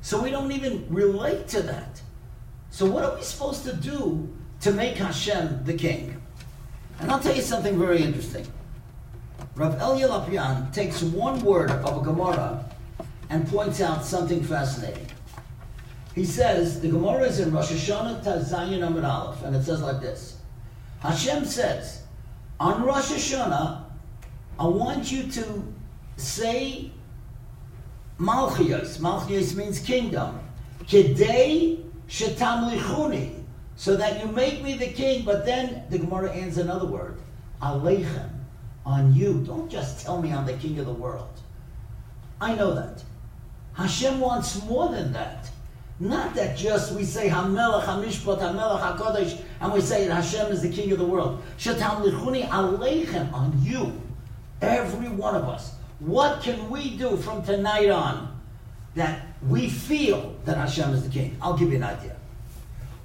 so 0.00 0.22
we 0.22 0.30
don't 0.30 0.52
even 0.52 0.86
relate 0.88 1.48
to 1.48 1.62
that. 1.62 2.00
So, 2.70 2.86
what 2.86 3.04
are 3.04 3.14
we 3.16 3.22
supposed 3.22 3.64
to 3.64 3.74
do 3.74 4.28
to 4.60 4.72
make 4.72 4.96
Hashem 4.96 5.64
the 5.64 5.74
king? 5.74 6.20
And 7.00 7.10
I'll 7.10 7.20
tell 7.20 7.34
you 7.34 7.42
something 7.42 7.78
very 7.78 8.02
interesting. 8.02 8.46
Rav 9.54 9.74
Elya 9.78 10.08
Lopian 10.08 10.72
takes 10.72 11.02
one 11.02 11.40
word 11.40 11.70
of 11.70 12.00
a 12.00 12.04
Gemara 12.04 12.64
and 13.30 13.46
points 13.48 13.80
out 13.80 14.04
something 14.04 14.42
fascinating. 14.42 15.06
He 16.14 16.24
says, 16.24 16.80
the 16.80 16.88
Gemara 16.88 17.24
is 17.24 17.40
in 17.40 17.52
Rosh 17.52 17.72
Hashanah 17.72 18.24
Tazayin 18.24 18.86
Amid 18.86 19.04
Aleph, 19.04 19.42
and 19.44 19.54
it 19.54 19.62
says 19.64 19.82
like 19.82 20.00
this. 20.00 20.38
Hashem 21.00 21.44
says, 21.44 22.02
on 22.58 22.82
Rosh 22.82 23.12
Hashanah, 23.12 23.84
I 24.58 24.66
want 24.66 25.12
you 25.12 25.24
to 25.24 25.64
say 26.16 26.90
Malchios. 28.18 28.98
Malchios 28.98 29.54
means 29.54 29.78
kingdom. 29.80 30.40
Kedei 30.84 31.84
shetamlichuni. 32.08 33.34
So 33.76 33.96
that 33.96 34.20
you 34.20 34.32
make 34.32 34.62
me 34.62 34.76
the 34.76 34.88
king, 34.88 35.24
but 35.24 35.44
then 35.44 35.84
the 35.88 35.98
Gemara 35.98 36.34
adds 36.36 36.58
another 36.58 36.86
word. 36.86 37.18
Aleichem. 37.62 38.30
On 38.84 39.14
you. 39.14 39.44
Don't 39.46 39.70
just 39.70 40.04
tell 40.04 40.20
me 40.20 40.32
I'm 40.32 40.46
the 40.46 40.54
king 40.54 40.78
of 40.78 40.86
the 40.86 40.92
world. 40.92 41.40
I 42.40 42.54
know 42.54 42.74
that. 42.74 43.02
Hashem 43.74 44.18
wants 44.18 44.64
more 44.64 44.88
than 44.88 45.12
that. 45.12 45.48
Not 46.00 46.34
that 46.34 46.56
just 46.56 46.94
we 46.94 47.04
say 47.04 47.28
Hamelach 47.28 47.84
Hamishpat 47.84 48.38
Hamelach 48.38 48.96
Hakodesh 48.96 49.40
and 49.60 49.72
we 49.72 49.80
say 49.80 50.04
Hashem 50.04 50.52
is 50.52 50.62
the 50.62 50.68
king 50.68 50.92
of 50.92 50.98
the 50.98 51.04
world. 51.04 51.42
Shetam 51.58 52.02
lichuni 52.02 52.48
aleichem 52.48 53.32
on 53.32 53.58
you, 53.62 54.00
every 54.62 55.08
one 55.08 55.34
of 55.34 55.44
us. 55.44 55.74
What 56.00 56.42
can 56.42 56.70
we 56.70 56.96
do 56.96 57.16
from 57.16 57.42
tonight 57.42 57.90
on 57.90 58.40
that 58.94 59.26
we 59.48 59.68
feel 59.68 60.36
that 60.44 60.56
Hashem 60.56 60.90
is 60.90 61.02
the 61.02 61.10
king? 61.10 61.36
I'll 61.42 61.56
give 61.56 61.70
you 61.70 61.76
an 61.76 61.84
idea. 61.84 62.16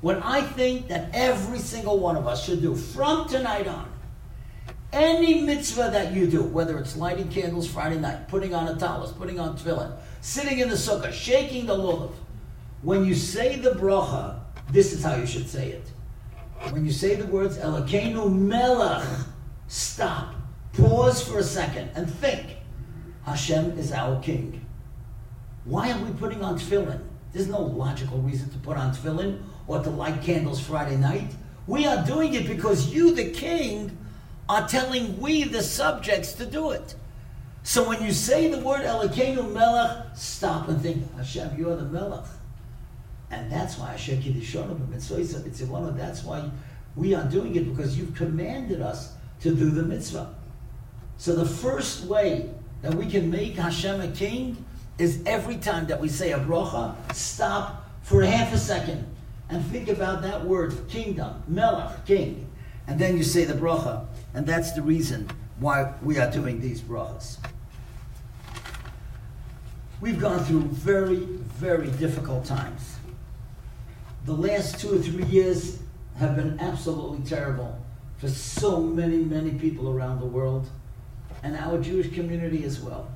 What 0.01 0.21
I 0.23 0.41
think 0.41 0.89
that 0.89 1.09
every 1.13 1.59
single 1.59 1.97
one 1.97 2.15
of 2.15 2.27
us 2.27 2.45
should 2.45 2.61
do 2.61 2.75
from 2.75 3.27
tonight 3.27 3.67
on, 3.67 3.89
any 4.91 5.41
mitzvah 5.41 5.89
that 5.91 6.13
you 6.13 6.27
do, 6.27 6.43
whether 6.43 6.77
it's 6.77 6.95
lighting 6.95 7.29
candles 7.29 7.67
Friday 7.67 7.97
night, 7.97 8.27
putting 8.27 8.53
on 8.53 8.67
a 8.67 8.75
talus, 8.75 9.11
putting 9.11 9.39
on 9.39 9.57
tefillin, 9.57 9.91
sitting 10.21 10.59
in 10.59 10.69
the 10.69 10.75
sukkah, 10.75 11.11
shaking 11.11 11.65
the 11.65 11.75
lulav, 11.75 12.11
when 12.83 13.05
you 13.05 13.15
say 13.15 13.55
the 13.55 13.71
bracha, 13.71 14.39
this 14.71 14.93
is 14.93 15.03
how 15.03 15.15
you 15.15 15.25
should 15.25 15.49
say 15.49 15.69
it. 15.69 15.87
When 16.69 16.85
you 16.85 16.91
say 16.91 17.15
the 17.15 17.25
words 17.25 17.57
Elokeinu 17.57 18.31
Melech, 18.31 19.07
stop, 19.67 20.35
pause 20.73 21.27
for 21.27 21.39
a 21.39 21.43
second, 21.43 21.89
and 21.95 22.07
think. 22.07 22.57
Hashem 23.25 23.77
is 23.77 23.91
our 23.91 24.21
king. 24.21 24.65
Why 25.65 25.91
are 25.91 26.03
we 26.03 26.11
putting 26.11 26.43
on 26.43 26.59
tefillin? 26.59 27.01
There's 27.31 27.47
no 27.47 27.61
logical 27.61 28.19
reason 28.19 28.49
to 28.51 28.57
put 28.59 28.77
on 28.77 28.93
tefillin 28.93 29.41
or 29.67 29.81
to 29.81 29.89
light 29.89 30.21
candles 30.21 30.59
Friday 30.59 30.97
night. 30.97 31.33
We 31.65 31.87
are 31.87 32.05
doing 32.05 32.33
it 32.33 32.47
because 32.47 32.93
you, 32.93 33.15
the 33.15 33.31
king, 33.31 33.97
are 34.49 34.67
telling 34.67 35.19
we, 35.19 35.43
the 35.43 35.63
subjects, 35.63 36.33
to 36.33 36.45
do 36.45 36.71
it. 36.71 36.95
So 37.63 37.87
when 37.87 38.03
you 38.03 38.11
say 38.11 38.49
the 38.51 38.59
word 38.59 38.81
Elokeinu 38.81 39.53
Melech, 39.53 40.07
stop 40.15 40.67
and 40.67 40.81
think, 40.81 41.15
Hashem, 41.15 41.57
you 41.57 41.69
are 41.69 41.77
the 41.77 41.85
Melech. 41.85 42.25
And 43.31 43.49
that's 43.51 43.77
why 43.77 43.91
Hashem 43.91 44.21
Kiddishonu 44.21 45.97
That's 45.97 46.23
why 46.23 46.51
We 46.95 47.15
are 47.15 47.23
doing 47.23 47.55
it 47.55 47.73
because 47.73 47.97
you've 47.97 48.13
commanded 48.13 48.81
us 48.81 49.13
to 49.39 49.55
do 49.55 49.71
the 49.71 49.81
mitzvah. 49.81 50.35
So 51.17 51.35
the 51.35 51.45
first 51.45 52.05
way 52.05 52.49
that 52.83 52.93
we 52.93 53.07
can 53.07 53.31
make 53.31 53.55
Hashem 53.55 54.01
a 54.01 54.09
king 54.09 54.63
is 54.99 55.23
every 55.25 55.55
time 55.55 55.87
that 55.87 55.99
we 55.99 56.09
say 56.09 56.33
a 56.33 56.39
bracha, 56.39 56.93
stop 57.15 57.89
for 58.03 58.21
half 58.21 58.53
a 58.53 58.57
second 58.57 59.07
and 59.49 59.65
think 59.65 59.87
about 59.87 60.21
that 60.21 60.45
word, 60.45 60.87
kingdom, 60.89 61.41
melech, 61.47 62.05
king. 62.05 62.47
And 62.85 62.99
then 62.99 63.17
you 63.17 63.23
say 63.23 63.45
the 63.45 63.53
bracha. 63.53 64.05
And 64.33 64.45
that's 64.45 64.73
the 64.73 64.81
reason 64.81 65.29
why 65.59 65.93
we 66.01 66.19
are 66.19 66.29
doing 66.29 66.59
these 66.59 66.81
brachas. 66.81 67.37
We've 70.01 70.19
gone 70.19 70.43
through 70.43 70.63
very, 70.63 71.15
very 71.15 71.89
difficult 71.91 72.43
times. 72.43 72.97
The 74.25 74.33
last 74.33 74.81
two 74.81 74.95
or 74.95 75.01
three 75.01 75.25
years 75.25 75.79
have 76.17 76.35
been 76.35 76.59
absolutely 76.59 77.25
terrible 77.25 77.79
for 78.17 78.27
so 78.27 78.81
many, 78.81 79.17
many 79.17 79.51
people 79.51 79.89
around 79.89 80.19
the 80.19 80.25
world 80.25 80.69
and 81.43 81.57
our 81.57 81.77
Jewish 81.77 82.13
community 82.13 82.63
as 82.63 82.79
well. 82.79 83.11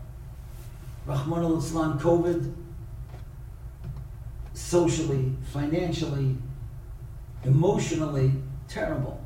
Rachmana 1.07 1.49
litzlan, 1.49 1.99
COVID, 1.99 2.53
socially, 4.53 5.31
financially, 5.53 6.35
emotionally, 7.45 8.33
terrible. 8.67 9.23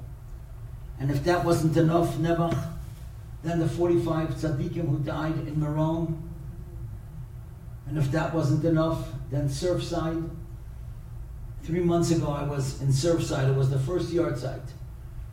And 0.99 1.09
if 1.09 1.23
that 1.23 1.43
wasn't 1.43 1.75
enough, 1.77 2.15
Nebuch, 2.17 2.55
then 3.43 3.59
the 3.59 3.67
45 3.67 4.29
tzaddikim 4.29 4.87
who 4.87 4.99
died 4.99 5.33
in 5.47 5.59
Meron. 5.59 6.29
And 7.87 7.97
if 7.97 8.11
that 8.11 8.35
wasn't 8.35 8.63
enough, 8.65 9.07
then 9.31 9.49
Surfside. 9.49 10.29
Three 11.63 11.79
months 11.79 12.11
ago, 12.11 12.27
I 12.27 12.43
was 12.43 12.79
in 12.81 12.89
Surfside. 12.89 13.49
It 13.49 13.55
was 13.55 13.71
the 13.71 13.79
first 13.79 14.11
yahrzeit. 14.11 14.61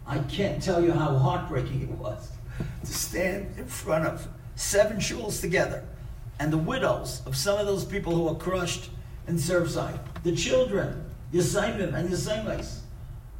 I 0.06 0.18
can't 0.20 0.62
tell 0.62 0.82
you 0.82 0.92
how 0.92 1.16
heartbreaking 1.16 1.82
it 1.82 1.90
was 1.90 2.30
to 2.84 2.92
stand 2.92 3.58
in 3.58 3.66
front 3.66 4.06
of 4.06 4.26
seven 4.56 4.98
shuls 4.98 5.40
together 5.40 5.84
and 6.40 6.52
the 6.52 6.58
widows 6.58 7.22
of 7.26 7.36
some 7.36 7.58
of 7.58 7.66
those 7.66 7.84
people 7.84 8.14
who 8.14 8.22
were 8.22 8.34
crushed 8.34 8.90
in 9.26 9.36
Surfside, 9.36 9.98
the 10.22 10.34
children, 10.34 11.04
Yisayimim 11.32 11.94
and 11.94 12.08
the 12.08 12.16
Yisayimais 12.16 12.78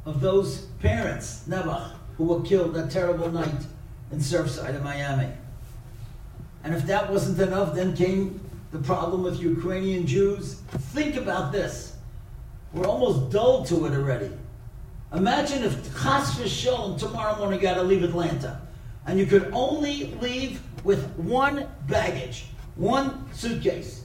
of 0.05 0.21
those 0.21 0.59
parents, 0.81 1.43
Nebuch, 1.47 1.91
who 2.17 2.25
were 2.25 2.41
killed 2.41 2.73
that 2.75 2.91
terrible 2.91 3.31
night 3.31 3.65
in 4.11 4.19
Surfside 4.19 4.75
in 4.75 4.83
Miami. 4.83 5.31
And 6.63 6.73
if 6.73 6.85
that 6.87 7.09
wasn't 7.09 7.39
enough, 7.39 7.73
then 7.73 7.95
came 7.95 8.41
the 8.71 8.79
problem 8.79 9.23
with 9.23 9.39
Ukrainian 9.41 10.05
Jews. 10.05 10.55
Think 10.93 11.15
about 11.15 11.51
this. 11.51 11.95
We're 12.73 12.85
almost 12.85 13.31
dull 13.31 13.65
to 13.65 13.85
it 13.85 13.93
already. 13.93 14.31
Imagine 15.13 15.63
if 15.63 15.73
Chas 16.03 16.35
v'sholem 16.35 16.99
tomorrow 16.99 17.35
morning 17.37 17.59
got 17.59 17.75
to 17.75 17.83
leave 17.83 18.03
Atlanta, 18.03 18.61
and 19.05 19.19
you 19.19 19.25
could 19.25 19.49
only 19.53 20.15
leave 20.21 20.61
with 20.83 21.09
one 21.15 21.67
baggage, 21.87 22.45
one 22.75 23.25
suitcase, 23.33 24.03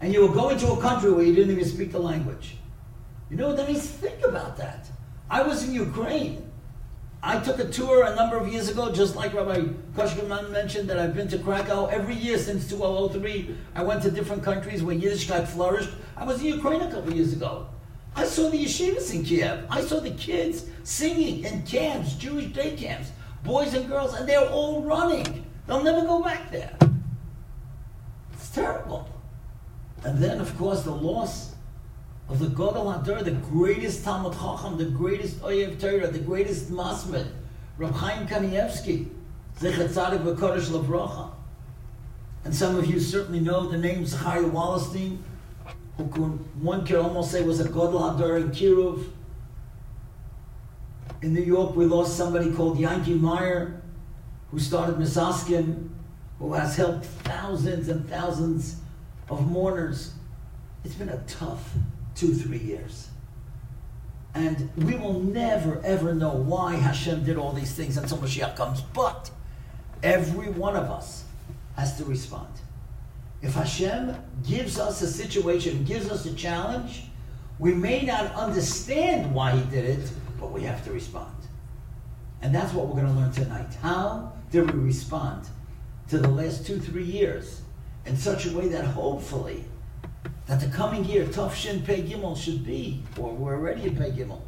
and 0.00 0.12
you 0.12 0.26
were 0.26 0.34
going 0.34 0.58
to 0.58 0.72
a 0.72 0.80
country 0.80 1.12
where 1.12 1.24
you 1.24 1.34
didn't 1.34 1.52
even 1.52 1.64
speak 1.64 1.92
the 1.92 1.98
language. 1.98 2.56
You 3.30 3.36
know 3.36 3.48
what 3.48 3.56
that 3.56 3.68
means? 3.68 3.86
Think 3.86 4.24
about 4.24 4.56
that. 4.58 4.86
I 5.30 5.42
was 5.42 5.66
in 5.66 5.74
Ukraine. 5.74 6.50
I 7.22 7.40
took 7.40 7.58
a 7.58 7.64
tour 7.64 8.04
a 8.04 8.14
number 8.14 8.36
of 8.36 8.52
years 8.52 8.68
ago, 8.68 8.92
just 8.92 9.16
like 9.16 9.32
Rabbi 9.32 9.60
Koshkerman 9.96 10.50
mentioned, 10.50 10.90
that 10.90 10.98
I've 10.98 11.14
been 11.14 11.26
to 11.28 11.38
Krakow 11.38 11.86
every 11.86 12.14
year 12.14 12.36
since 12.36 12.68
2003. 12.68 13.56
I 13.74 13.82
went 13.82 14.02
to 14.02 14.10
different 14.10 14.42
countries 14.42 14.82
where 14.82 14.94
Yiddishkeit 14.94 15.48
flourished. 15.48 15.88
I 16.18 16.24
was 16.24 16.40
in 16.40 16.48
Ukraine 16.48 16.82
a 16.82 16.90
couple 16.90 17.14
years 17.14 17.32
ago. 17.32 17.66
I 18.14 18.26
saw 18.26 18.50
the 18.50 18.62
yeshivas 18.62 19.12
in 19.12 19.24
Kiev. 19.24 19.64
I 19.70 19.80
saw 19.80 20.00
the 20.00 20.10
kids 20.10 20.66
singing 20.84 21.44
in 21.44 21.62
camps, 21.62 22.14
Jewish 22.14 22.46
day 22.52 22.76
camps, 22.76 23.10
boys 23.44 23.74
and 23.74 23.86
girls, 23.88 24.14
and 24.14 24.28
they're 24.28 24.48
all 24.48 24.82
running. 24.82 25.46
They'll 25.66 25.82
never 25.82 26.02
go 26.02 26.22
back 26.22 26.50
there. 26.50 26.76
It's 28.32 28.50
terrible. 28.50 29.08
And 30.02 30.18
then, 30.18 30.40
of 30.40 30.56
course, 30.58 30.82
the 30.82 30.90
loss 30.90 31.54
of 32.28 32.38
the 32.38 32.48
Gadol 32.48 32.92
Hador, 32.92 33.22
the 33.22 33.32
greatest 33.32 34.02
Talmud 34.04 34.32
Chacham, 34.32 34.76
the 34.78 34.86
greatest 34.86 35.40
Oyev 35.40 35.80
Torah, 35.80 36.10
the 36.10 36.18
greatest 36.18 36.70
Masmid, 36.70 37.26
Reb 37.78 37.92
Chaim 37.92 38.26
Kanievsky, 38.26 39.08
Zechat 39.60 39.88
Tzadik 39.88 40.24
V'Kodesh 40.24 40.68
Levracha. 40.68 41.30
And 42.44 42.54
some 42.54 42.76
of 42.76 42.86
you 42.86 42.98
certainly 43.00 43.40
know 43.40 43.68
the 43.68 43.78
name 43.78 44.04
Zachariah 44.04 44.42
Wallerstein, 44.42 45.18
who 45.96 46.04
one 46.60 46.84
could 46.84 46.96
almost 46.96 47.30
say 47.30 47.42
was 47.42 47.60
a 47.60 47.64
Gadol 47.64 48.00
Hador 48.00 48.40
in 48.40 48.50
Kiruv. 48.50 49.06
In 51.22 51.32
New 51.32 51.42
York, 51.42 51.74
we 51.76 51.86
lost 51.86 52.16
somebody 52.16 52.52
called 52.52 52.78
Yankee 52.78 53.14
Meyer, 53.14 53.82
who 54.50 54.58
started 54.58 54.96
Misaskim, 54.96 55.88
who 56.38 56.52
has 56.52 56.76
helped 56.76 57.04
thousands 57.04 57.88
and 57.88 58.08
thousands 58.08 58.80
of 59.30 59.50
mourners. 59.50 60.14
It's 60.84 60.94
been 60.94 61.08
a 61.08 61.22
tough 61.26 61.74
two, 62.14 62.34
three 62.34 62.58
years. 62.58 63.08
And 64.34 64.70
we 64.76 64.96
will 64.96 65.20
never, 65.20 65.80
ever 65.84 66.14
know 66.14 66.34
why 66.34 66.74
Hashem 66.74 67.24
did 67.24 67.36
all 67.36 67.52
these 67.52 67.72
things 67.72 67.96
until 67.96 68.18
Mashiach 68.18 68.56
comes. 68.56 68.80
But 68.80 69.30
every 70.02 70.50
one 70.50 70.76
of 70.76 70.90
us 70.90 71.24
has 71.76 71.96
to 71.98 72.04
respond. 72.04 72.48
If 73.42 73.54
Hashem 73.54 74.16
gives 74.46 74.78
us 74.78 75.02
a 75.02 75.06
situation, 75.06 75.84
gives 75.84 76.10
us 76.10 76.26
a 76.26 76.34
challenge, 76.34 77.04
we 77.58 77.74
may 77.74 78.02
not 78.02 78.32
understand 78.34 79.32
why 79.32 79.52
He 79.52 79.70
did 79.70 79.84
it, 79.84 80.10
but 80.44 80.52
we 80.52 80.60
have 80.60 80.84
to 80.84 80.92
respond. 80.92 81.34
And 82.42 82.54
that's 82.54 82.74
what 82.74 82.86
we're 82.86 83.00
going 83.00 83.14
to 83.14 83.18
learn 83.18 83.32
tonight. 83.32 83.74
How 83.80 84.34
did 84.50 84.70
we 84.72 84.80
respond 84.80 85.48
to 86.08 86.18
the 86.18 86.28
last 86.28 86.66
two, 86.66 86.78
three 86.78 87.04
years 87.04 87.62
in 88.04 88.14
such 88.14 88.44
a 88.44 88.54
way 88.54 88.68
that 88.68 88.84
hopefully 88.84 89.64
that 90.46 90.60
the 90.60 90.68
coming 90.68 91.02
year, 91.06 91.24
Tufshin 91.24 91.82
Pei 91.82 92.02
Gimel, 92.02 92.36
should 92.36 92.62
be, 92.62 93.02
or 93.18 93.32
we're 93.32 93.54
already 93.54 93.84
in 93.84 93.96
Pei 93.96 94.10
Gimel, 94.10 94.42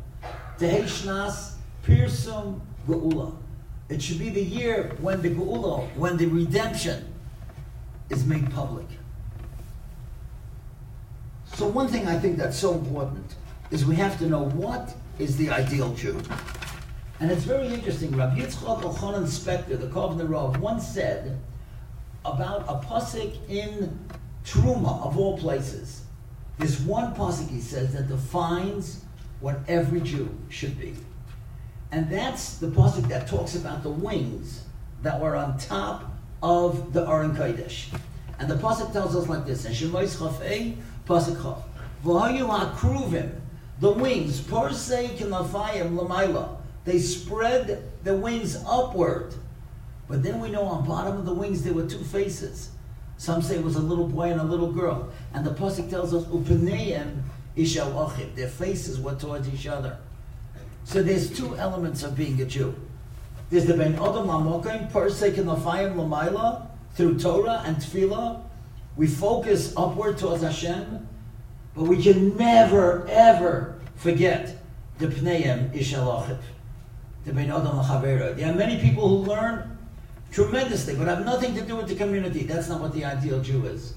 Teheshnas 0.59 1.55
Pirsum 1.83 2.61
Geula. 2.87 3.35
It 3.89 4.03
should 4.03 4.19
be 4.19 4.29
the 4.29 4.43
year 4.43 4.95
when 5.01 5.23
the 5.23 5.31
Geula, 5.31 5.89
when 5.97 6.19
the 6.19 6.27
redemption 6.27 7.11
is 8.11 8.27
made 8.27 8.51
public. 8.51 8.87
So 11.55 11.67
one 11.67 11.89
thing 11.89 12.07
I 12.07 12.19
think 12.19 12.37
that's 12.37 12.59
so 12.59 12.75
important 12.75 13.35
is 13.71 13.87
we 13.87 13.97
have 13.97 14.19
to 14.19 14.27
know 14.27 14.43
what 14.51 14.95
is 15.19 15.37
the 15.37 15.51
ideal 15.51 15.93
Jew. 15.95 16.21
And 17.21 17.31
it's 17.31 17.45
very 17.45 17.69
interesting. 17.69 18.15
Rabbi 18.15 18.41
Yitzchak 18.41 18.83
Elchanan 18.83 19.25
Spector, 19.25 19.81
the 19.81 19.87
Kovner 19.87 20.29
Rav, 20.29 20.61
once 20.61 20.87
said 20.87 21.39
about 22.25 22.65
a 22.69 22.87
pasuk 22.87 23.37
in 23.49 23.99
Truma, 24.45 25.05
of 25.05 25.19
all 25.19 25.39
places, 25.39 26.03
there's 26.59 26.81
one 26.81 27.15
pasuk 27.15 27.49
he 27.49 27.61
says 27.61 27.93
that 27.95 28.09
defines 28.09 29.03
what 29.41 29.61
every 29.69 30.01
Jew 30.01 30.29
should 30.49 30.79
be. 30.79 30.95
And 31.91 32.11
that's 32.11 32.59
the 32.59 32.69
pasuk 32.69 33.09
that 33.09 33.27
talks 33.27 33.55
about 33.55 33.83
the 33.83 33.91
wings 33.91 34.65
that 35.03 35.21
were 35.21 35.37
on 35.37 35.57
top 35.59 36.13
of 36.43 36.93
the 36.93 37.09
Aron 37.09 37.35
Kodesh. 37.35 37.87
And 38.39 38.51
the 38.51 38.57
pasuk 38.57 38.93
tells 38.93 39.17
us 39.17 39.29
like 39.29 39.47
this: 39.47 39.65
"And 39.65 39.75
Shemois 39.75 40.17
Chafei 40.17 40.77
pasuk 41.07 41.43
Chaf, 41.43 41.65
V'hayu 42.05 42.49
hakruvim, 42.49 43.41
the 43.81 43.91
wings, 43.91 44.41
Parsei 44.41 45.17
kinafayim 45.17 45.97
lamaila, 45.97 46.57
they 46.85 46.99
spread 46.99 47.83
the 48.05 48.15
wings 48.15 48.63
upward. 48.67 49.35
But 50.09 50.23
then 50.23 50.41
we 50.41 50.51
know 50.51 50.63
on 50.63 50.87
bottom 50.87 51.19
of 51.19 51.27
the 51.27 51.35
wings 51.35 51.63
there 51.63 51.75
were 51.75 51.87
two 51.87 52.05
faces. 52.05 52.71
Some 53.19 53.43
say 53.43 53.57
it 53.57 53.65
was 53.65 53.77
a 53.77 53.81
little 53.81 54.07
boy 54.07 54.31
and 54.31 54.41
a 54.41 54.45
little 54.45 54.71
girl. 54.71 55.11
And 55.35 55.45
the 55.45 55.51
Pasuk 55.51 55.91
tells 55.91 56.15
us, 56.15 56.25
Upaneim 56.25 57.23
ishal 57.57 58.35
Their 58.35 58.49
faces 58.49 59.01
were 59.01 59.15
towards 59.15 59.53
each 59.53 59.67
other. 59.67 59.99
So 60.85 61.03
there's 61.03 61.37
two 61.37 61.57
elements 61.57 62.03
of 62.03 62.15
being 62.15 62.41
a 62.41 62.45
Jew. 62.45 62.75
There's 63.51 63.67
the 63.67 63.75
Ben 63.75 63.95
Adam 63.95 64.29
Lamokim, 64.29 64.91
Persek 64.93 65.39
and 65.39 65.49
Lamaila, 65.49 66.67
through 66.95 67.19
Torah 67.19 67.63
and 67.65 67.77
Tefillah. 67.77 68.43
We 68.97 69.07
focus 69.07 69.75
upward 69.77 70.19
towards 70.19 70.43
Hashem, 70.43 71.09
but 71.77 71.85
we 71.85 72.03
can 72.03 72.37
never, 72.37 73.07
ever 73.09 73.79
forget 73.97 74.57
the 74.99 75.07
Pneim 75.07 75.73
Ishal 75.73 76.39
the 77.27 77.33
Ben 77.33 77.51
Adam. 77.51 78.37
There 78.37 78.51
are 78.51 78.55
many 78.55 78.81
people 78.81 79.09
who 79.09 79.17
learn 79.31 79.77
tremendously, 80.31 80.95
but 80.95 81.07
have 81.07 81.25
nothing 81.25 81.55
to 81.55 81.63
do 81.63 81.77
with 81.77 81.89
the 81.89 81.95
community. 81.95 82.45
That's 82.45 82.69
not 82.69 82.81
what 82.81 82.95
the 82.95 83.05
ideal 83.05 83.41
Jew 83.43 83.67
is. 83.67 83.95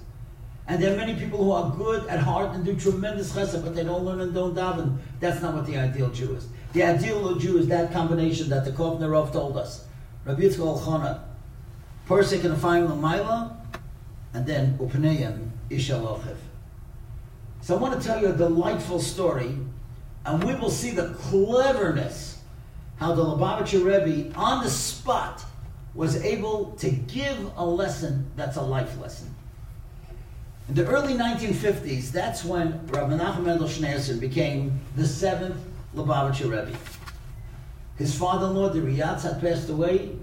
And 0.68 0.82
there 0.82 0.94
are 0.94 0.98
many 0.98 1.16
people 1.16 1.44
who 1.44 1.52
are 1.52 1.72
good 1.76 2.08
at 2.08 2.20
heart 2.20 2.54
and 2.56 2.66
do 2.66 2.76
tremendous 2.76 3.32
chesed, 3.32 3.64
but 3.64 3.76
they 3.76 3.84
don't 3.84 4.04
learn 4.04 4.20
and 4.20 4.34
don't 4.34 4.56
daven. 4.56 4.98
That's 5.20 5.42
not 5.42 5.54
what 5.54 5.66
the 5.66 5.78
ideal 5.78 6.10
Jew 6.10 6.36
is. 6.36 6.48
The 6.74 6.84
ideal 6.84 7.36
Jew 7.36 7.58
is 7.58 7.68
that 7.68 7.92
combination 7.92 8.50
that 8.50 8.66
the 8.66 8.72
Kovner 8.72 9.12
Rav 9.12 9.32
told 9.32 9.58
us. 9.58 9.86
Rabbi 10.26 10.42
Yitzchak 10.42 10.80
Elchana, 10.80 11.22
Persik 12.08 12.44
and 12.44 12.56
Afayim 12.56 12.88
Lamaila, 12.88 13.56
and 14.34 14.46
then 14.46 14.78
Upaneyim 14.78 15.50
Ishal 15.72 16.22
So 17.62 17.76
I 17.76 17.80
want 17.80 18.00
to 18.00 18.08
tell 18.08 18.22
you 18.22 18.30
a 18.30 18.34
delightful 18.34 19.00
story, 19.00 19.58
and 20.26 20.44
we 20.44 20.56
will 20.56 20.70
see 20.70 20.92
the 20.92 21.10
cleverness 21.16 22.42
how 22.98 23.16
the 23.16 23.24
Lubavitcher 23.24 23.84
Rebbe, 23.84 24.38
on 24.38 24.64
the 24.64 24.70
spot, 24.70 25.46
was 25.94 26.18
able 26.24 26.72
to 26.80 26.90
give 26.90 27.52
a 27.56 27.66
lesson 27.66 28.30
that's 28.36 28.58
a 28.58 28.62
life 28.62 29.00
lesson. 29.00 29.34
In 30.68 30.76
the 30.76 30.86
early 30.86 31.14
1950s, 31.14 32.12
that's 32.12 32.44
when 32.44 32.86
Rabbi 32.88 33.16
Menachem 33.16 33.44
Mendel 33.44 33.68
Schneerson 33.68 34.20
became 34.20 34.80
the 34.96 35.08
seventh 35.08 35.58
Lubavitcher 35.96 36.44
Rebbe. 36.44 36.78
His 37.98 38.18
father-in-law, 38.18 38.70
the 38.70 38.80
Rayatz, 38.80 39.24
had 39.24 39.42
passed 39.42 39.70
away, 39.70 40.16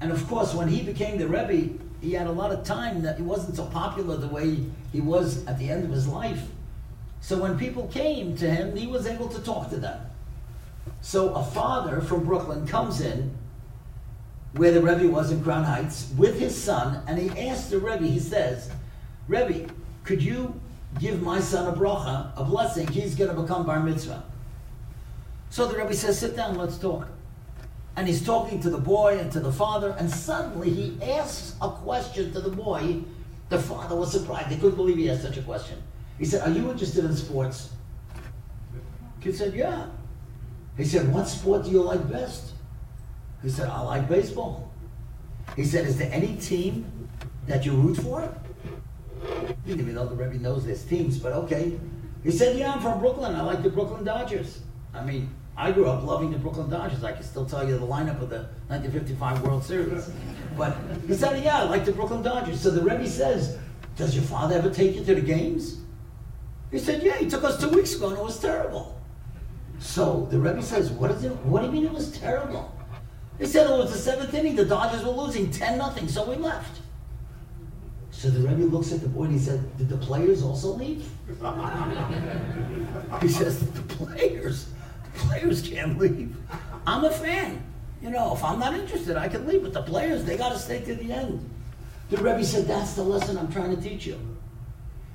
and 0.00 0.12
of 0.12 0.26
course, 0.28 0.54
when 0.54 0.68
he 0.68 0.82
became 0.82 1.18
the 1.18 1.26
Rebbe, 1.26 1.72
he 2.02 2.12
had 2.12 2.26
a 2.26 2.32
lot 2.32 2.50
of 2.50 2.64
time 2.64 3.00
that 3.02 3.16
he 3.16 3.22
wasn't 3.22 3.56
so 3.56 3.64
popular 3.66 4.16
the 4.16 4.26
way 4.26 4.58
he 4.92 5.00
was 5.00 5.46
at 5.46 5.58
the 5.58 5.70
end 5.70 5.84
of 5.84 5.90
his 5.90 6.08
life. 6.08 6.42
So 7.20 7.38
when 7.38 7.56
people 7.56 7.86
came 7.86 8.36
to 8.38 8.50
him, 8.50 8.76
he 8.76 8.88
was 8.88 9.06
able 9.06 9.28
to 9.28 9.40
talk 9.40 9.70
to 9.70 9.76
them. 9.76 10.00
So 11.00 11.32
a 11.34 11.44
father 11.44 12.00
from 12.00 12.24
Brooklyn 12.24 12.66
comes 12.66 13.00
in 13.00 13.36
where 14.54 14.72
the 14.72 14.82
Rebbe 14.82 15.08
was 15.08 15.30
in 15.30 15.42
Crown 15.42 15.64
Heights 15.64 16.12
with 16.18 16.38
his 16.38 16.60
son, 16.60 17.02
and 17.06 17.18
he 17.18 17.30
asks 17.48 17.70
the 17.70 17.78
Rebbe, 17.78 18.04
he 18.04 18.18
says, 18.18 18.70
Rebbe, 19.28 19.72
could 20.02 20.20
you 20.20 20.60
give 20.98 21.22
my 21.22 21.40
son 21.40 21.72
a 21.72 21.76
bracha, 21.76 22.32
a 22.36 22.44
blessing? 22.44 22.88
He's 22.88 23.14
going 23.14 23.34
to 23.34 23.40
become 23.40 23.64
bar 23.64 23.80
mitzvah. 23.80 24.24
So 25.50 25.68
the 25.68 25.78
Rebbe 25.78 25.94
says, 25.94 26.18
sit 26.18 26.34
down, 26.34 26.56
let's 26.56 26.76
talk. 26.76 27.06
And 27.96 28.08
he's 28.08 28.24
talking 28.24 28.60
to 28.60 28.70
the 28.70 28.78
boy 28.78 29.18
and 29.18 29.30
to 29.32 29.40
the 29.40 29.52
father, 29.52 29.94
and 29.98 30.10
suddenly 30.10 30.70
he 30.70 31.02
asks 31.02 31.56
a 31.60 31.68
question 31.68 32.32
to 32.32 32.40
the 32.40 32.50
boy. 32.50 33.02
The 33.50 33.58
father 33.58 33.96
was 33.96 34.10
surprised. 34.10 34.48
He 34.48 34.56
couldn't 34.56 34.76
believe 34.76 34.96
he 34.96 35.10
asked 35.10 35.22
such 35.22 35.36
a 35.36 35.42
question. 35.42 35.82
He 36.18 36.24
said, 36.24 36.46
Are 36.48 36.50
you 36.50 36.70
interested 36.70 37.04
in 37.04 37.14
sports? 37.14 37.70
Kid 39.20 39.36
said, 39.36 39.54
Yeah. 39.54 39.86
He 40.76 40.84
said, 40.84 41.12
What 41.12 41.28
sport 41.28 41.64
do 41.64 41.70
you 41.70 41.82
like 41.82 42.10
best? 42.10 42.52
He 43.42 43.50
said, 43.50 43.68
I 43.68 43.80
like 43.82 44.08
baseball. 44.08 44.72
He 45.54 45.64
said, 45.64 45.86
Is 45.86 45.98
there 45.98 46.10
any 46.10 46.36
team 46.36 47.08
that 47.46 47.66
you 47.66 47.72
root 47.72 47.96
for? 47.96 48.34
He 49.20 49.54
didn't 49.66 49.80
even 49.80 49.94
know 49.94 50.06
the 50.06 50.14
Rebbe 50.14 50.42
knows 50.42 50.64
there's 50.64 50.84
teams, 50.84 51.18
but 51.18 51.32
okay. 51.32 51.78
He 52.24 52.30
said, 52.30 52.56
Yeah, 52.56 52.72
I'm 52.72 52.80
from 52.80 53.00
Brooklyn. 53.00 53.34
I 53.34 53.42
like 53.42 53.62
the 53.62 53.70
Brooklyn 53.70 54.04
Dodgers. 54.04 54.60
I 54.94 55.04
mean, 55.04 55.28
I 55.62 55.70
grew 55.70 55.86
up 55.86 56.02
loving 56.02 56.32
the 56.32 56.38
Brooklyn 56.38 56.68
Dodgers. 56.68 57.04
I 57.04 57.12
can 57.12 57.22
still 57.22 57.46
tell 57.46 57.64
you 57.64 57.78
the 57.78 57.86
lineup 57.86 58.20
of 58.20 58.30
the 58.30 58.48
1955 58.66 59.42
World 59.42 59.62
Series. 59.62 60.10
But 60.58 60.76
he 61.06 61.14
said, 61.14 61.44
Yeah, 61.44 61.58
I 61.58 61.62
like 61.62 61.84
the 61.84 61.92
Brooklyn 61.92 62.20
Dodgers. 62.20 62.60
So 62.60 62.72
the 62.72 62.82
Rebbe 62.82 63.06
says, 63.06 63.58
Does 63.94 64.16
your 64.16 64.24
father 64.24 64.56
ever 64.56 64.70
take 64.70 64.96
you 64.96 65.04
to 65.04 65.14
the 65.14 65.20
games? 65.20 65.78
He 66.72 66.80
said, 66.80 67.04
Yeah, 67.04 67.16
he 67.16 67.30
took 67.30 67.44
us 67.44 67.60
two 67.60 67.68
weeks 67.68 67.94
ago 67.94 68.08
and 68.08 68.18
it 68.18 68.24
was 68.24 68.40
terrible. 68.40 69.00
So 69.78 70.26
the 70.32 70.40
Rebbe 70.40 70.62
says, 70.62 70.90
What 70.90 71.12
is 71.12 71.22
it? 71.22 71.30
What 71.44 71.60
do 71.60 71.66
you 71.66 71.72
mean 71.72 71.86
it 71.86 71.92
was 71.92 72.10
terrible? 72.18 72.76
He 73.38 73.46
said 73.46 73.70
it 73.70 73.78
was 73.78 73.92
the 73.92 73.98
seventh 73.98 74.34
inning, 74.34 74.56
the 74.56 74.64
Dodgers 74.64 75.04
were 75.04 75.12
losing 75.12 75.48
10 75.48 75.78
nothing, 75.78 76.08
so 76.08 76.28
we 76.28 76.34
left. 76.34 76.80
So 78.10 78.30
the 78.30 78.48
Rebbe 78.48 78.64
looks 78.64 78.90
at 78.90 79.00
the 79.00 79.08
boy 79.08 79.24
and 79.24 79.34
he 79.34 79.38
said, 79.38 79.78
Did 79.78 79.88
the 79.88 79.96
players 79.98 80.42
also 80.42 80.72
leave? 80.72 81.08
he 83.22 83.28
says, 83.28 83.60
The 83.60 83.82
players, 83.82 84.66
players 85.32 85.62
can't 85.62 85.98
leave. 85.98 86.36
I'm 86.86 87.04
a 87.04 87.10
fan. 87.10 87.62
You 88.00 88.10
know, 88.10 88.34
if 88.34 88.42
I'm 88.42 88.58
not 88.58 88.74
interested, 88.74 89.16
I 89.16 89.28
can 89.28 89.46
leave. 89.46 89.62
But 89.62 89.72
the 89.72 89.82
players, 89.82 90.24
they 90.24 90.36
got 90.36 90.52
to 90.52 90.58
stay 90.58 90.80
to 90.80 90.94
the 90.94 91.12
end. 91.12 91.48
The 92.10 92.16
Rebbe 92.18 92.44
said, 92.44 92.66
That's 92.66 92.94
the 92.94 93.02
lesson 93.02 93.38
I'm 93.38 93.50
trying 93.52 93.74
to 93.74 93.80
teach 93.80 94.06
you. 94.06 94.18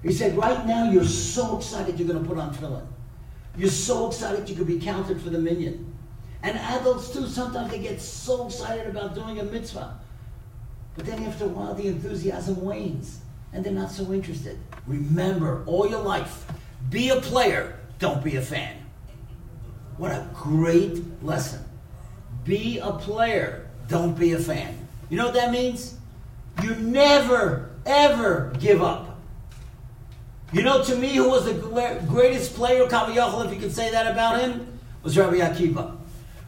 He 0.04 0.14
said, 0.14 0.38
Right 0.38 0.66
now, 0.66 0.90
you're 0.90 1.04
so 1.04 1.58
excited 1.58 2.00
you're 2.00 2.08
going 2.08 2.24
to 2.24 2.28
put 2.28 2.38
on 2.38 2.54
tefillin. 2.54 2.86
You're 3.58 3.70
so 3.70 4.08
excited 4.08 4.48
you 4.48 4.56
could 4.56 4.68
be 4.68 4.80
counted 4.80 5.22
for 5.22 5.30
the 5.30 5.40
minyan. 5.40 5.94
And 6.44 6.58
adults, 6.58 7.12
too, 7.12 7.28
sometimes 7.28 7.72
they 7.72 7.80
get 7.80 8.00
so 8.00 8.46
excited 8.46 8.88
about 8.88 9.16
doing 9.16 9.40
a 9.40 9.44
mitzvah. 9.44 10.00
But 10.96 11.06
then 11.06 11.24
after 11.24 11.46
a 11.46 11.50
while, 11.50 11.74
the 11.74 11.88
enthusiasm 11.88 12.62
wanes 12.64 13.20
and 13.54 13.64
they're 13.66 13.74
not 13.74 13.92
so 13.92 14.12
interested. 14.14 14.58
Remember, 14.86 15.64
all 15.66 15.90
your 15.90 16.02
life, 16.02 16.46
be 16.90 17.10
a 17.10 17.16
player, 17.16 17.80
don't 18.00 18.24
be 18.24 18.36
a 18.36 18.42
fan. 18.42 18.87
What 19.98 20.12
a 20.12 20.28
great 20.34 21.04
lesson. 21.24 21.64
Be 22.46 22.80
a 22.80 22.94
player, 22.94 23.68
don't 23.88 24.18
be 24.18 24.34
a 24.34 24.40
fan. 24.40 24.88
You 25.10 25.18
know 25.18 25.26
what 25.26 25.34
that 25.34 25.52
means? 25.52 25.96
You 26.64 26.76
never, 26.76 27.72
ever 27.86 28.54
give 28.60 28.82
up. 28.82 29.20
You 30.54 30.64
know, 30.64 30.82
to 30.84 30.96
me, 30.96 31.14
who 31.16 31.30
was 31.30 31.44
the 31.46 31.54
greatest 32.08 32.56
player, 32.56 32.88
kivyachol, 32.88 33.46
if 33.46 33.54
you 33.54 33.60
could 33.60 33.74
say 33.74 33.92
that 33.92 34.12
about 34.12 34.40
him, 34.40 34.80
was 35.04 35.16
Rabbi 35.18 35.38
Akiva. 35.38 35.98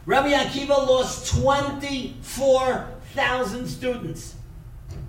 Rabbi 0.06 0.32
Akiva 0.32 0.70
lost 0.70 1.38
24,000 1.40 3.66
students. 3.66 4.36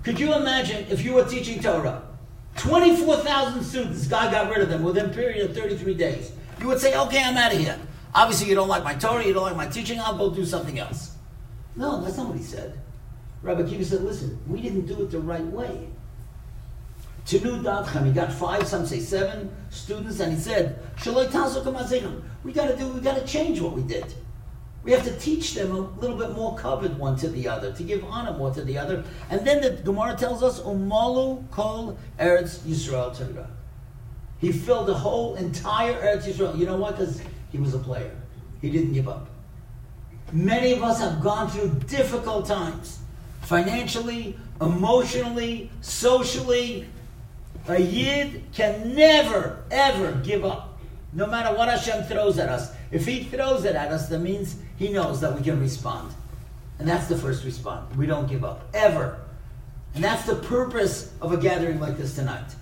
Could 0.04 0.19
you 0.19 0.34
imagine 0.34 0.86
if 0.89 1.06
you 1.06 1.13
were 1.13 1.23
teaching 1.25 1.62
Torah? 1.62 2.01
24,000 2.58 3.63
students, 3.63 4.08
God 4.08 4.32
got 4.32 4.49
rid 4.49 4.62
of 4.62 4.67
them 4.69 4.84
within 4.84 5.06
a 5.06 5.13
period 5.13 5.49
of 5.49 5.56
33 5.56 5.93
days. 5.93 6.34
You 6.60 6.67
would 6.67 6.80
say, 6.80 6.99
okay, 6.99 7.23
I'm 7.23 7.38
out 7.38 7.54
of 7.54 7.60
here. 7.60 7.80
Obviously, 8.13 8.50
you 8.50 8.56
don't 8.56 8.67
like 8.67 8.84
my 8.84 8.93
Torah, 8.95 9.26
you 9.26 9.34
don't 9.34 9.43
like 9.43 9.56
my 9.56 9.67
teaching, 9.67 10.00
I'll 10.00 10.17
go 10.17 10.30
do 10.30 10.45
something 10.45 10.80
else. 10.80 11.15
No, 11.76 12.02
that's 12.02 12.17
not 12.17 12.28
what 12.28 12.38
he 12.38 12.43
said. 12.43 12.80
Rabbi 13.41 13.62
Akiva 13.63 13.86
said, 13.86 14.02
listen, 14.02 14.39
we 14.47 14.62
didn't 14.62 14.86
do 14.86 15.02
it 15.02 15.12
the 15.12 15.19
right 15.19 15.45
way. 15.45 15.88
Tinu 17.26 17.62
Davchem, 17.63 18.06
he 18.06 18.12
got 18.12 18.34
five, 18.34 18.67
some 18.67 18.86
say 18.86 19.00
seven 19.00 19.56
students, 19.69 20.19
and 20.19 20.34
he 20.34 20.39
said, 20.39 20.80
we 21.06 22.52
got 22.52 22.67
to 22.67 22.76
do, 22.78 22.88
we 22.89 23.00
got 23.00 23.17
to 23.17 23.26
change 23.26 23.62
what 23.62 23.74
we 23.74 23.84
did. 23.84 24.13
We 24.84 24.91
have 24.91 25.04
to 25.04 25.15
teach 25.19 25.54
them 25.54 25.71
a 25.71 25.80
little 26.00 26.17
bit 26.17 26.32
more 26.32 26.58
covered 26.58 26.97
one 26.97 27.15
to 27.17 27.30
the 27.30 27.47
other, 27.47 27.71
to 27.71 27.84
give 27.84 28.04
honor 28.06 28.36
more 28.36 28.52
to 28.54 28.63
the 28.63 28.80
other. 28.80 29.04
And 29.30 29.45
then 29.45 29.62
the 29.62 29.82
Gemara 29.84 30.15
tells 30.15 30.41
us, 30.41 30.60
Umalu 30.62 31.50
kol 31.52 31.97
Eretz 32.19 32.60
Yisrael 32.60 33.15
Torah. 33.15 33.50
He 34.39 34.52
filled 34.52 34.88
the 34.88 34.95
whole 34.95 35.36
entire 35.36 35.93
Eretz 35.93 36.24
Yisrael. 36.24 36.58
You 36.58 36.65
know 36.65 36.78
what? 36.78 36.97
Because 36.97 37.21
he 37.52 37.58
was 37.58 37.74
a 37.74 37.80
player. 37.80 38.16
He 38.62 38.70
didn't 38.70 38.94
give 38.94 39.08
up. 39.08 39.28
Many 40.32 40.74
of 40.74 40.84
us 40.84 41.00
have 41.00 41.22
gone 41.22 41.50
through 41.50 41.70
difficult 41.88 42.46
times, 42.46 43.00
financially, 43.42 44.38
emotionally, 44.62 45.70
socially. 45.82 46.88
A 47.68 47.80
yid 47.80 48.44
can 48.54 48.96
never, 48.96 49.64
ever 49.70 50.14
give 50.24 50.46
up, 50.46 50.80
no 51.14 51.28
matter 51.28 51.56
what 51.56 51.70
Hashem 51.70 52.06
throws 52.06 52.40
at 52.40 52.50
us. 52.50 52.72
If 52.92 53.06
He 53.06 53.24
throws 53.24 53.66
it 53.66 53.76
at 53.76 53.92
us, 53.92 54.08
that 54.10 54.20
means 54.20 54.56
He 54.78 54.90
knows 54.90 55.20
that 55.22 55.36
we 55.36 55.44
can 55.44 55.60
respond. 55.60 56.14
And 56.80 56.88
that's 56.88 57.08
the 57.08 57.18
first 57.18 57.44
response. 57.44 57.96
We 57.96 58.08
don't 58.08 58.28
give 58.28 58.44
up, 58.44 58.68
ever. 58.74 59.20
And 59.94 60.04
that's 60.04 60.26
the 60.26 60.36
purpose 60.36 61.14
of 61.22 61.34
a 61.34 61.38
gathering 61.38 61.80
like 61.80 61.98
this 61.98 62.16
tonight. 62.16 62.56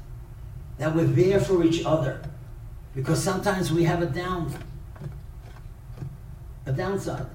That 0.77 0.95
we're 0.95 1.05
there 1.05 1.39
for 1.39 1.63
each 1.63 1.85
other. 1.85 2.21
Because 2.95 3.23
sometimes 3.23 3.71
we 3.71 3.83
have 3.83 4.01
a 4.01 4.07
down, 4.07 4.53
a 6.69 6.71
downside. 6.71 7.25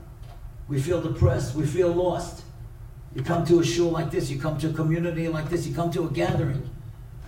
We 0.68 0.80
feel 0.80 1.02
depressed, 1.02 1.54
we 1.54 1.66
feel 1.66 1.92
lost. 1.92 2.44
You 3.14 3.22
come 3.22 3.44
to 3.46 3.60
a 3.60 3.64
shul 3.64 3.90
like 3.90 4.10
this, 4.10 4.30
you 4.30 4.40
come 4.40 4.58
to 4.58 4.70
a 4.70 4.72
community 4.72 5.28
like 5.28 5.50
this, 5.50 5.66
you 5.66 5.74
come 5.74 5.90
to 5.92 6.04
a 6.04 6.10
gathering. 6.10 6.68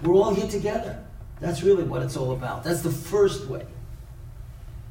We're 0.02 0.14
all 0.14 0.34
here 0.34 0.48
together. 0.48 1.02
That's 1.40 1.62
really 1.62 1.84
what 1.84 2.02
it's 2.02 2.16
all 2.16 2.32
about. 2.32 2.64
That's 2.64 2.80
the 2.80 2.90
first 2.90 3.46
way. 3.46 3.66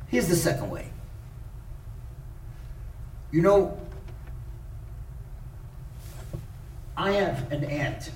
Here's 0.07 0.27
the 0.27 0.35
second 0.35 0.69
way. 0.69 0.89
You 3.31 3.41
know, 3.41 3.79
I 6.95 7.11
have 7.13 7.51
an 7.51 7.65
aunt 7.65 8.11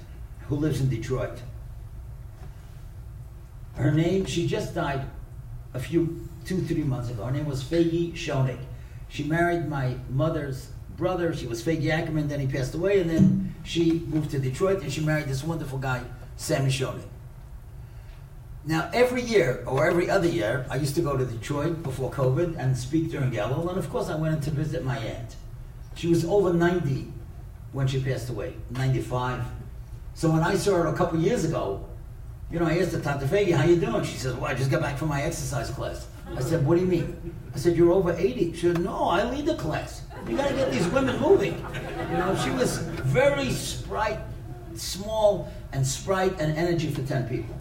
who 0.47 0.55
lives 0.55 0.79
in 0.79 0.89
Detroit. 0.89 1.41
Her 3.75 3.91
name, 3.91 4.25
she 4.25 4.47
just 4.47 4.75
died 4.75 5.05
a 5.73 5.79
few, 5.79 6.27
two, 6.45 6.61
three 6.61 6.83
months 6.83 7.09
ago. 7.09 7.25
Her 7.25 7.31
name 7.31 7.45
was 7.45 7.63
Fagi 7.63 8.13
Schoenig. 8.13 8.59
She 9.09 9.23
married 9.23 9.67
my 9.67 9.95
mother's 10.09 10.69
brother. 10.95 11.33
She 11.33 11.47
was 11.47 11.63
Fagi 11.63 11.89
Ackerman, 11.91 12.27
then 12.27 12.39
he 12.39 12.47
passed 12.47 12.75
away, 12.75 13.01
and 13.01 13.09
then 13.09 13.55
she 13.63 14.03
moved 14.07 14.31
to 14.31 14.39
Detroit 14.39 14.81
and 14.81 14.91
she 14.91 15.01
married 15.01 15.27
this 15.27 15.43
wonderful 15.43 15.79
guy, 15.79 16.03
Sammy 16.37 16.69
Schoenig. 16.69 17.03
Now, 18.65 18.89
every 18.93 19.21
year 19.21 19.63
or 19.65 19.87
every 19.87 20.09
other 20.09 20.27
year, 20.27 20.65
I 20.69 20.75
used 20.75 20.93
to 20.95 21.01
go 21.01 21.17
to 21.17 21.25
Detroit 21.25 21.81
before 21.81 22.11
COVID 22.11 22.57
and 22.57 22.77
speak 22.77 23.09
during 23.09 23.31
Elul, 23.31 23.69
and 23.69 23.77
of 23.79 23.89
course, 23.89 24.09
I 24.09 24.15
went 24.15 24.35
in 24.35 24.41
to 24.41 24.51
visit 24.51 24.83
my 24.83 24.97
aunt. 24.97 25.35
She 25.95 26.07
was 26.07 26.23
over 26.25 26.53
90 26.53 27.11
when 27.71 27.87
she 27.87 28.01
passed 28.01 28.29
away, 28.29 28.53
95. 28.71 29.43
So 30.13 30.29
when 30.29 30.43
I 30.43 30.55
saw 30.55 30.75
her 30.75 30.87
a 30.87 30.93
couple 30.93 31.19
years 31.19 31.45
ago, 31.45 31.85
you 32.51 32.59
know, 32.59 32.65
I 32.65 32.79
asked 32.79 32.91
her, 32.91 32.99
Tante 32.99 33.25
Fagi, 33.25 33.53
how 33.53 33.63
you 33.63 33.77
doing? 33.77 34.03
She 34.03 34.17
says, 34.17 34.33
well, 34.35 34.51
I 34.51 34.53
just 34.55 34.69
got 34.69 34.81
back 34.81 34.97
from 34.97 35.07
my 35.07 35.21
exercise 35.21 35.69
class. 35.69 36.07
I 36.35 36.41
said, 36.41 36.65
what 36.65 36.75
do 36.75 36.81
you 36.81 36.87
mean? 36.87 37.33
I 37.53 37.57
said, 37.57 37.75
you're 37.75 37.91
over 37.91 38.13
80. 38.13 38.53
She 38.53 38.61
said, 38.61 38.79
no, 38.79 39.09
I 39.09 39.29
lead 39.29 39.45
the 39.45 39.55
class. 39.55 40.03
You 40.27 40.37
got 40.37 40.49
to 40.49 40.55
get 40.55 40.71
these 40.71 40.87
women 40.87 41.19
moving. 41.19 41.53
You 42.11 42.17
know, 42.17 42.35
she 42.43 42.51
was 42.51 42.77
very 42.77 43.51
sprite, 43.51 44.19
small 44.75 45.51
and 45.71 45.85
sprite 45.85 46.39
and 46.39 46.57
energy 46.57 46.89
for 46.89 47.01
10 47.01 47.27
people. 47.27 47.55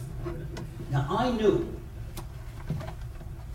Now 0.91 1.07
I 1.11 1.31
knew, 1.31 1.75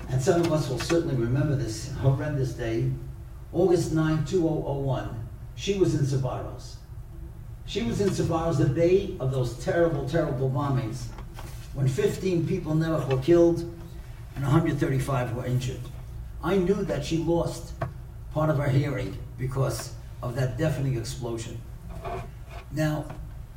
and 0.10 0.22
some 0.22 0.42
of 0.42 0.52
us 0.52 0.70
will 0.70 0.80
certainly 0.80 1.16
remember 1.16 1.56
this 1.56 1.92
horrendous 1.94 2.54
day 2.54 2.92
August 3.54 3.94
9, 3.94 4.26
2001, 4.26 5.28
she 5.56 5.78
was 5.78 5.94
in 5.94 6.06
Sbarro's. 6.06 6.78
She 7.66 7.84
was 7.84 8.02
in 8.02 8.10
Sbarro's 8.10 8.58
the 8.58 8.68
day 8.68 9.16
of 9.20 9.32
those 9.32 9.64
terrible, 9.64 10.10
terrible 10.10 10.50
bombings 10.50 11.06
when 11.76 11.88
15 11.88 12.48
people 12.48 12.72
in 12.72 12.80
never 12.80 13.06
were 13.06 13.22
killed 13.22 13.72
and 14.36 14.44
135 14.44 15.36
were 15.36 15.46
injured. 15.46 15.82
I 16.44 16.58
knew 16.58 16.84
that 16.86 17.06
she 17.06 17.18
lost 17.18 17.74
part 18.34 18.50
of 18.50 18.58
her 18.58 18.70
hearing 18.70 19.18
because 19.38 19.94
of 20.22 20.36
that 20.36 20.58
deafening 20.58 20.98
explosion. 20.98 21.60
Now, 22.72 23.06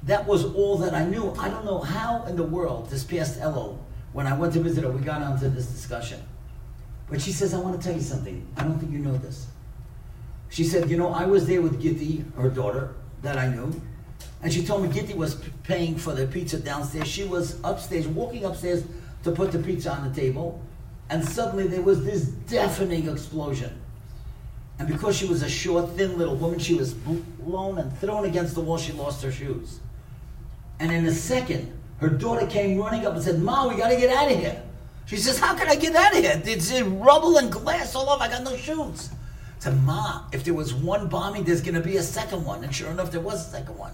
that 0.03 0.27
was 0.27 0.45
all 0.45 0.77
that 0.79 0.95
I 0.95 1.05
knew. 1.05 1.35
I 1.39 1.49
don't 1.49 1.65
know 1.65 1.81
how 1.81 2.25
in 2.25 2.37
the 2.37 2.43
world 2.43 2.91
this 2.91 3.03
past 3.03 3.41
when 4.13 4.27
I 4.27 4.37
went 4.37 4.53
to 4.55 4.61
visit 4.61 4.85
her, 4.85 4.91
we 4.91 5.03
got 5.03 5.23
onto 5.23 5.49
this 5.49 5.67
discussion. 5.67 6.23
But 7.11 7.21
she 7.21 7.33
says, 7.33 7.55
I 7.55 7.59
want 7.59 7.81
to 7.81 7.87
tell 7.87 7.97
you 7.97 8.03
something. 8.03 8.47
I 8.57 8.65
don't 8.65 8.79
think 8.79 8.93
you 8.93 8.99
know 8.99 9.17
this. 9.17 9.47
She 10.49 10.65
said, 10.65 10.91
You 10.91 10.97
know, 10.97 11.13
I 11.13 11.27
was 11.27 11.47
there 11.47 11.63
with 11.63 11.83
Gitti, 11.83 12.25
her 12.37 12.49
daughter, 12.49 12.95
that 13.23 13.37
I 13.37 13.49
knew. 13.49 13.81
And 14.43 14.53
she 14.53 14.65
told 14.65 14.83
me 14.83 14.89
Gitti 14.89 15.15
was 15.15 15.37
paying 15.65 15.97
for 15.97 16.15
the 16.15 16.27
pizza 16.27 16.59
downstairs. 16.59 17.09
She 17.09 17.25
was 17.25 17.61
upstairs, 17.65 18.07
walking 18.07 18.45
upstairs 18.45 18.85
to 19.25 19.33
put 19.33 19.53
the 19.53 19.59
pizza 19.59 19.93
on 19.93 20.09
the 20.09 20.15
table. 20.15 20.63
And 21.09 21.25
suddenly 21.25 21.67
there 21.67 21.83
was 21.83 22.05
this 22.05 22.25
deafening 22.25 23.09
explosion. 23.09 23.81
And 24.79 24.89
because 24.89 25.17
she 25.17 25.27
was 25.27 25.43
a 25.43 25.49
short, 25.49 25.91
thin 25.91 26.19
little 26.19 26.37
woman, 26.37 26.59
she 26.59 26.75
was 26.75 26.93
blown 26.93 27.79
and 27.79 27.97
thrown 27.99 28.25
against 28.25 28.55
the 28.55 28.61
wall. 28.61 28.77
She 28.77 28.93
lost 28.93 29.23
her 29.23 29.33
shoes. 29.33 29.81
And 30.79 30.93
in 30.93 31.07
a 31.07 31.13
second, 31.13 31.73
her 31.99 32.11
daughter 32.11 32.47
came 32.47 32.79
running 32.79 33.07
up 33.07 33.15
and 33.15 33.23
said, 33.23 33.41
Ma, 33.41 33.69
we 33.69 33.77
got 33.77 33.89
to 33.89 33.97
get 33.97 34.15
out 34.15 34.31
of 34.31 34.39
here. 34.39 34.63
She 35.07 35.17
says, 35.17 35.39
How 35.39 35.55
can 35.55 35.69
I 35.69 35.77
get 35.77 35.95
out 35.95 36.13
of 36.15 36.23
here? 36.23 36.43
It's 36.45 36.79
rubble 36.83 37.39
and 37.39 37.51
glass 37.51 37.95
all 37.95 38.11
over. 38.11 38.23
I 38.23 38.29
got 38.29 38.43
no 38.43 38.57
shoes. 38.57 39.11
I 39.13 39.61
said, 39.61 39.83
Ma, 39.85 40.25
if 40.33 40.45
there 40.45 40.53
was 40.53 40.75
one 40.75 41.09
bombing, 41.09 41.45
there's 41.45 41.63
going 41.63 41.75
to 41.75 41.81
be 41.81 41.97
a 41.97 42.03
second 42.03 42.45
one. 42.45 42.63
And 42.63 42.75
sure 42.75 42.91
enough, 42.91 43.11
there 43.11 43.21
was 43.21 43.47
a 43.47 43.51
second 43.51 43.79
one. 43.79 43.93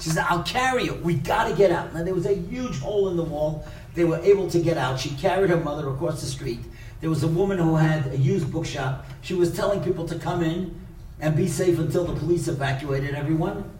She 0.00 0.10
said, 0.10 0.26
I'll 0.28 0.42
carry 0.42 0.84
you. 0.84 0.94
We 0.94 1.14
got 1.14 1.48
to 1.48 1.54
get 1.54 1.70
out. 1.70 1.94
Now, 1.94 2.02
there 2.02 2.14
was 2.14 2.26
a 2.26 2.34
huge 2.34 2.80
hole 2.80 3.08
in 3.10 3.16
the 3.16 3.22
wall. 3.22 3.64
They 3.94 4.04
were 4.04 4.18
able 4.18 4.50
to 4.50 4.58
get 4.58 4.76
out. 4.76 4.98
She 4.98 5.10
carried 5.10 5.50
her 5.50 5.56
mother 5.56 5.88
across 5.88 6.20
the 6.20 6.26
street. 6.26 6.60
There 7.00 7.10
was 7.10 7.22
a 7.22 7.28
woman 7.28 7.58
who 7.58 7.76
had 7.76 8.06
a 8.12 8.16
used 8.16 8.50
bookshop. 8.50 9.06
She 9.20 9.34
was 9.34 9.54
telling 9.54 9.82
people 9.82 10.06
to 10.08 10.18
come 10.18 10.42
in 10.42 10.80
and 11.20 11.36
be 11.36 11.48
safe 11.48 11.78
until 11.78 12.04
the 12.04 12.18
police 12.18 12.48
evacuated 12.48 13.14
everyone. 13.14 13.70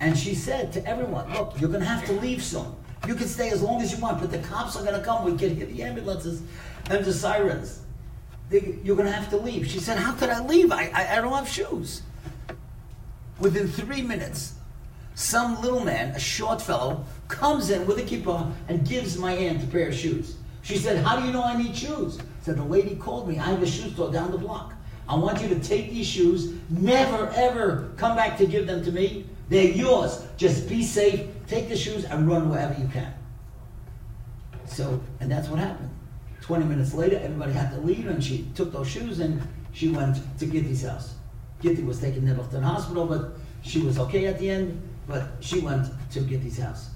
And 0.00 0.18
she 0.18 0.34
said 0.34 0.72
to 0.72 0.86
everyone, 0.86 1.32
Look, 1.32 1.60
you're 1.60 1.70
going 1.70 1.82
to 1.82 1.88
have 1.88 2.04
to 2.06 2.12
leave 2.14 2.42
soon. 2.42 2.74
You 3.06 3.14
can 3.14 3.28
stay 3.28 3.50
as 3.50 3.62
long 3.62 3.80
as 3.82 3.92
you 3.92 3.98
want, 3.98 4.20
but 4.20 4.30
the 4.30 4.38
cops 4.38 4.76
are 4.76 4.82
going 4.82 4.98
to 4.98 5.04
come. 5.04 5.24
We 5.24 5.36
can 5.36 5.54
hear 5.54 5.66
the 5.66 5.82
ambulances 5.82 6.42
and 6.90 7.04
the 7.04 7.12
sirens. 7.12 7.80
They, 8.48 8.78
you're 8.82 8.96
going 8.96 9.08
to 9.08 9.14
have 9.14 9.30
to 9.30 9.36
leave. 9.36 9.68
She 9.68 9.78
said, 9.78 9.98
How 9.98 10.12
could 10.12 10.30
I 10.30 10.44
leave? 10.44 10.72
I, 10.72 10.90
I, 10.94 11.18
I 11.18 11.20
don't 11.20 11.32
have 11.32 11.48
shoes. 11.48 12.02
Within 13.38 13.68
three 13.68 14.02
minutes, 14.02 14.54
some 15.14 15.60
little 15.60 15.84
man, 15.84 16.10
a 16.14 16.18
short 16.18 16.60
fellow, 16.60 17.04
comes 17.28 17.70
in 17.70 17.86
with 17.86 17.98
a 17.98 18.02
kippah 18.02 18.52
and 18.68 18.86
gives 18.86 19.18
my 19.18 19.32
aunt 19.32 19.62
a 19.62 19.66
pair 19.66 19.88
of 19.88 19.94
shoes. 19.94 20.36
She 20.62 20.76
said, 20.76 21.04
How 21.04 21.18
do 21.18 21.26
you 21.26 21.32
know 21.32 21.42
I 21.42 21.56
need 21.56 21.76
shoes? 21.76 22.18
said, 22.40 22.56
The 22.56 22.64
lady 22.64 22.96
called 22.96 23.28
me. 23.28 23.38
I 23.38 23.44
have 23.44 23.62
a 23.62 23.66
shoe 23.66 23.90
store 23.90 24.12
down 24.12 24.30
the 24.30 24.38
block. 24.38 24.74
I 25.08 25.16
want 25.16 25.42
you 25.42 25.48
to 25.48 25.58
take 25.60 25.90
these 25.90 26.06
shoes, 26.06 26.54
never 26.70 27.28
ever 27.34 27.92
come 27.96 28.16
back 28.16 28.38
to 28.38 28.46
give 28.46 28.66
them 28.66 28.84
to 28.84 28.92
me. 28.92 29.26
They're 29.48 29.64
yours. 29.64 30.24
Just 30.36 30.68
be 30.68 30.82
safe, 30.82 31.28
take 31.46 31.68
the 31.68 31.76
shoes, 31.76 32.04
and 32.04 32.28
run 32.28 32.48
wherever 32.48 32.80
you 32.80 32.88
can. 32.88 33.12
So, 34.66 35.02
and 35.20 35.30
that's 35.30 35.48
what 35.48 35.58
happened. 35.58 35.90
20 36.40 36.64
minutes 36.64 36.94
later, 36.94 37.20
everybody 37.22 37.52
had 37.52 37.70
to 37.72 37.78
leave, 37.78 38.06
and 38.06 38.22
she 38.22 38.48
took 38.54 38.72
those 38.72 38.88
shoes 38.88 39.20
and 39.20 39.42
she 39.72 39.88
went 39.88 40.16
to 40.38 40.46
Gitti's 40.46 40.82
house. 40.82 41.14
Gitti 41.62 41.84
was 41.84 42.00
taken 42.00 42.26
to 42.26 42.34
the 42.34 42.60
hospital, 42.60 43.06
but 43.06 43.36
she 43.62 43.80
was 43.80 43.98
okay 43.98 44.26
at 44.26 44.38
the 44.38 44.50
end, 44.50 44.82
but 45.06 45.28
she 45.40 45.60
went 45.60 45.86
to 46.12 46.20
Gitti's 46.20 46.58
house. 46.58 46.90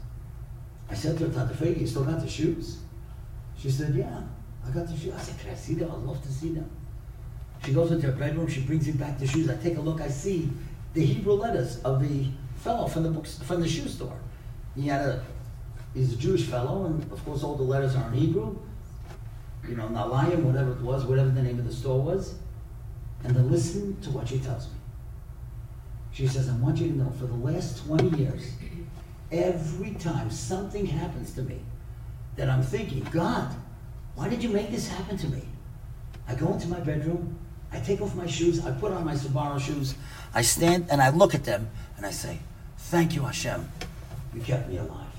I 0.91 0.95
said 0.95 1.19
to 1.19 1.29
her, 1.29 1.55
Fegi, 1.55 1.81
you 1.81 1.87
still 1.87 2.05
got 2.05 2.21
the 2.21 2.29
shoes? 2.29 2.79
She 3.59 3.71
said, 3.71 3.95
yeah, 3.95 4.21
I 4.65 4.71
got 4.71 4.87
the 4.87 4.97
shoes. 4.97 5.15
I 5.15 5.21
said, 5.21 5.39
can 5.41 5.51
I 5.51 5.55
see 5.55 5.75
them? 5.75 5.91
I'd 5.91 5.99
love 5.99 6.23
to 6.23 6.33
see 6.33 6.51
them. 6.51 6.71
She 7.65 7.73
goes 7.73 7.91
into 7.91 8.07
her 8.07 8.13
bedroom, 8.13 8.47
she 8.47 8.61
brings 8.61 8.87
me 8.87 8.93
back 8.93 9.19
the 9.19 9.27
shoes. 9.27 9.51
I 9.51 9.57
take 9.57 9.77
a 9.77 9.81
look, 9.81 10.01
I 10.01 10.09
see 10.09 10.51
the 10.95 11.05
Hebrew 11.05 11.35
letters 11.35 11.81
of 11.83 12.01
the 12.01 12.29
fellow 12.57 12.87
from 12.87 13.03
the 13.03 13.11
books 13.11 13.39
from 13.39 13.61
the 13.61 13.69
shoe 13.69 13.89
store. 13.89 14.17
He 14.75 14.89
had 14.89 15.03
a 15.03 15.25
he's 15.95 16.13
a 16.13 16.17
Jewish 16.17 16.45
fellow, 16.45 16.87
and 16.87 17.03
of 17.13 17.25
course 17.25 17.43
all 17.43 17.55
the 17.55 17.63
letters 17.63 17.97
are 17.97 18.07
in 18.09 18.15
Hebrew. 18.15 18.57
You 19.69 19.77
know, 19.77 19.89
Nalayim, 19.89 20.43
whatever 20.43 20.73
it 20.73 20.81
was, 20.81 21.05
whatever 21.05 21.31
the 21.31 21.43
name 21.43 21.59
of 21.59 21.67
the 21.67 21.73
store 21.73 22.01
was. 22.01 22.37
And 23.25 23.35
then 23.35 23.51
listen 23.51 24.01
to 24.03 24.11
what 24.11 24.29
she 24.29 24.39
tells 24.39 24.69
me. 24.69 24.76
She 26.17 26.27
says, 26.27 26.49
I 26.49 26.55
want 26.55 26.79
you 26.79 26.89
to 26.89 26.97
know 26.97 27.13
for 27.19 27.27
the 27.27 27.35
last 27.35 27.85
20 27.85 28.17
years, 28.17 28.51
every 29.31 29.91
time 29.97 30.31
something 30.31 30.87
happens 30.87 31.35
to 31.35 31.43
me, 31.43 31.61
that 32.37 32.49
I'm 32.49 32.63
thinking, 32.63 33.07
God, 33.11 33.55
why 34.15 34.31
did 34.31 34.43
you 34.43 34.49
make 34.49 34.71
this 34.71 34.89
happen 34.89 35.19
to 35.19 35.29
me? 35.29 35.43
I 36.27 36.35
go 36.35 36.55
into 36.55 36.69
my 36.69 36.81
bedroom, 36.81 37.39
I 37.71 37.81
take 37.81 38.01
off 38.01 38.15
my 38.15 38.27
shoes, 38.27 38.65
I 38.65 38.71
put 38.71 38.93
on 38.93 39.05
my 39.05 39.13
Sbarro 39.13 39.61
shoes, 39.61 39.95
I 40.33 40.41
stand 40.41 40.87
and 40.91 41.03
I 41.03 41.11
look 41.11 41.35
at 41.35 41.45
them 41.45 41.69
and 41.99 42.07
I 42.07 42.13
say, 42.13 42.39
Thank 42.79 43.15
you, 43.15 43.21
Hashem, 43.21 43.69
you 44.35 44.41
kept 44.41 44.71
me 44.71 44.79
alive. 44.79 45.13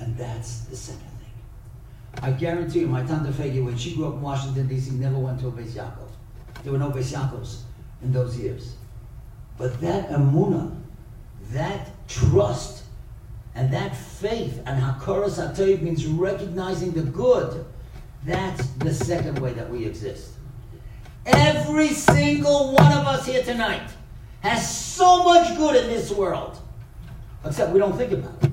And 0.00 0.16
that's 0.16 0.62
the 0.62 0.74
second 0.74 1.02
thing. 1.02 2.20
I 2.20 2.32
guarantee 2.32 2.80
you, 2.80 2.88
my 2.88 3.04
Tante 3.04 3.30
Fegi, 3.30 3.64
when 3.64 3.78
she 3.78 3.94
grew 3.94 4.08
up 4.08 4.14
in 4.14 4.22
Washington, 4.22 4.66
D.C., 4.66 4.90
never 4.96 5.18
went 5.18 5.38
to 5.40 5.48
a 5.48 5.52
Beis 5.52 5.70
Yaakov. 5.74 6.08
There 6.64 6.72
were 6.72 6.78
no 6.78 6.90
Beis 6.90 7.12
Yaakovs 7.12 7.60
in 8.02 8.12
those 8.12 8.36
years. 8.36 8.74
But 9.60 9.78
that 9.82 10.08
emuna, 10.08 10.74
that 11.52 11.90
trust, 12.08 12.82
and 13.54 13.70
that 13.74 13.94
faith, 13.94 14.62
and 14.64 14.82
Hakoras 14.82 15.36
HaToiv 15.36 15.82
means 15.82 16.06
recognizing 16.06 16.92
the 16.92 17.02
good, 17.02 17.66
that's 18.24 18.66
the 18.78 18.94
second 18.94 19.38
way 19.38 19.52
that 19.52 19.68
we 19.68 19.84
exist. 19.84 20.30
Every 21.26 21.88
single 21.88 22.72
one 22.72 22.90
of 22.90 23.06
us 23.06 23.26
here 23.26 23.42
tonight 23.42 23.86
has 24.40 24.94
so 24.94 25.24
much 25.24 25.54
good 25.58 25.76
in 25.76 25.90
this 25.90 26.10
world, 26.10 26.58
except 27.44 27.70
we 27.72 27.78
don't 27.78 27.98
think 27.98 28.12
about 28.12 28.42
it. 28.42 28.52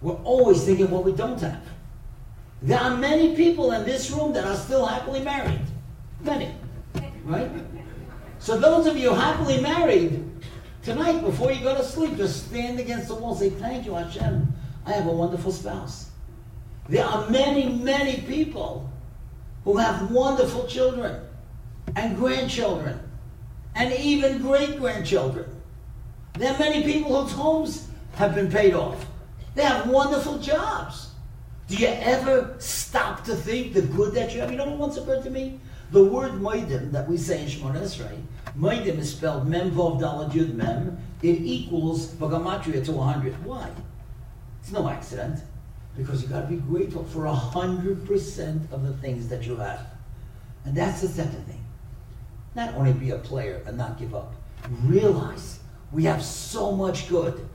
We're 0.00 0.14
always 0.22 0.64
thinking 0.64 0.90
what 0.90 1.04
we 1.04 1.12
don't 1.12 1.38
have. 1.42 1.60
There 2.62 2.80
are 2.80 2.96
many 2.96 3.36
people 3.36 3.72
in 3.72 3.84
this 3.84 4.10
room 4.10 4.32
that 4.32 4.46
are 4.46 4.56
still 4.56 4.86
happily 4.86 5.20
married. 5.20 5.60
Many. 6.22 6.54
Right? 7.26 7.50
So, 8.48 8.56
those 8.56 8.86
of 8.86 8.96
you 8.96 9.12
happily 9.12 9.60
married, 9.60 10.24
tonight, 10.82 11.20
before 11.20 11.52
you 11.52 11.62
go 11.62 11.76
to 11.76 11.84
sleep, 11.84 12.16
just 12.16 12.46
stand 12.46 12.80
against 12.80 13.08
the 13.08 13.14
wall 13.14 13.32
and 13.32 13.38
say, 13.38 13.50
Thank 13.50 13.84
you, 13.84 13.92
Hashem. 13.92 14.50
I 14.86 14.92
have 14.92 15.06
a 15.06 15.12
wonderful 15.12 15.52
spouse. 15.52 16.08
There 16.88 17.04
are 17.04 17.28
many, 17.28 17.68
many 17.68 18.22
people 18.22 18.90
who 19.64 19.76
have 19.76 20.10
wonderful 20.10 20.66
children 20.66 21.20
and 21.94 22.16
grandchildren 22.16 22.98
and 23.74 23.92
even 23.92 24.38
great 24.38 24.78
grandchildren. 24.78 25.44
There 26.38 26.50
are 26.50 26.58
many 26.58 26.84
people 26.84 27.20
whose 27.20 27.34
homes 27.34 27.90
have 28.14 28.34
been 28.34 28.50
paid 28.50 28.72
off. 28.72 29.04
They 29.56 29.62
have 29.64 29.90
wonderful 29.90 30.38
jobs. 30.38 31.10
Do 31.66 31.76
you 31.76 31.88
ever 31.88 32.56
stop 32.60 33.24
to 33.24 33.36
think 33.36 33.74
the 33.74 33.82
good 33.82 34.14
that 34.14 34.34
you 34.34 34.40
have? 34.40 34.50
You 34.50 34.56
know 34.56 34.70
what 34.70 34.78
once 34.78 34.96
occurred 34.96 35.24
to 35.24 35.30
me? 35.30 35.60
The 35.90 36.02
word 36.02 36.32
Moedim 36.32 36.92
that 36.92 37.08
we 37.08 37.18
say 37.18 37.42
in 37.42 37.48
Shemon 37.48 37.74
Esrei, 37.74 38.18
Moedim 38.56 38.98
is 38.98 39.12
spelled 39.14 39.46
Mem 39.48 39.70
Vov 39.70 40.00
Dalad 40.00 40.32
Yud 40.32 40.54
Mem. 40.54 40.98
It 41.22 41.40
equals 41.40 42.08
Bagamatria 42.14 42.84
to 42.84 42.92
100. 42.92 43.44
Why? 43.44 43.68
It's 44.60 44.72
no 44.72 44.88
accident. 44.88 45.40
Because 45.96 46.22
you 46.22 46.28
got 46.28 46.42
to 46.42 46.46
be 46.46 46.56
grateful 46.56 47.04
for 47.04 47.24
100% 47.24 48.72
of 48.72 48.86
the 48.86 48.92
things 48.98 49.28
that 49.28 49.44
you 49.44 49.56
have. 49.56 49.86
And 50.64 50.76
that's 50.76 51.00
the 51.00 51.08
second 51.08 51.44
thing. 51.46 51.64
Not 52.54 52.74
only 52.74 52.92
be 52.92 53.10
a 53.10 53.18
player 53.18 53.62
and 53.66 53.76
not 53.76 53.98
give 53.98 54.14
up. 54.14 54.34
Realize 54.84 55.60
we 55.92 56.04
have 56.04 56.22
so 56.22 56.72
much 56.72 57.08
good. 57.08 57.48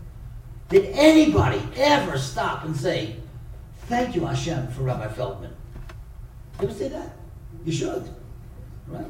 Did 0.69 0.85
anybody 0.93 1.61
ever 1.75 2.17
stop 2.17 2.65
and 2.65 2.75
say, 2.75 3.17
Thank 3.87 4.15
you, 4.15 4.25
Hashem, 4.25 4.69
for 4.69 4.83
Rabbi 4.83 5.09
Feldman? 5.09 5.53
You 6.59 6.67
ever 6.67 6.73
say 6.73 6.87
that? 6.87 7.09
You 7.65 7.71
should. 7.71 8.09
Right? 8.87 9.05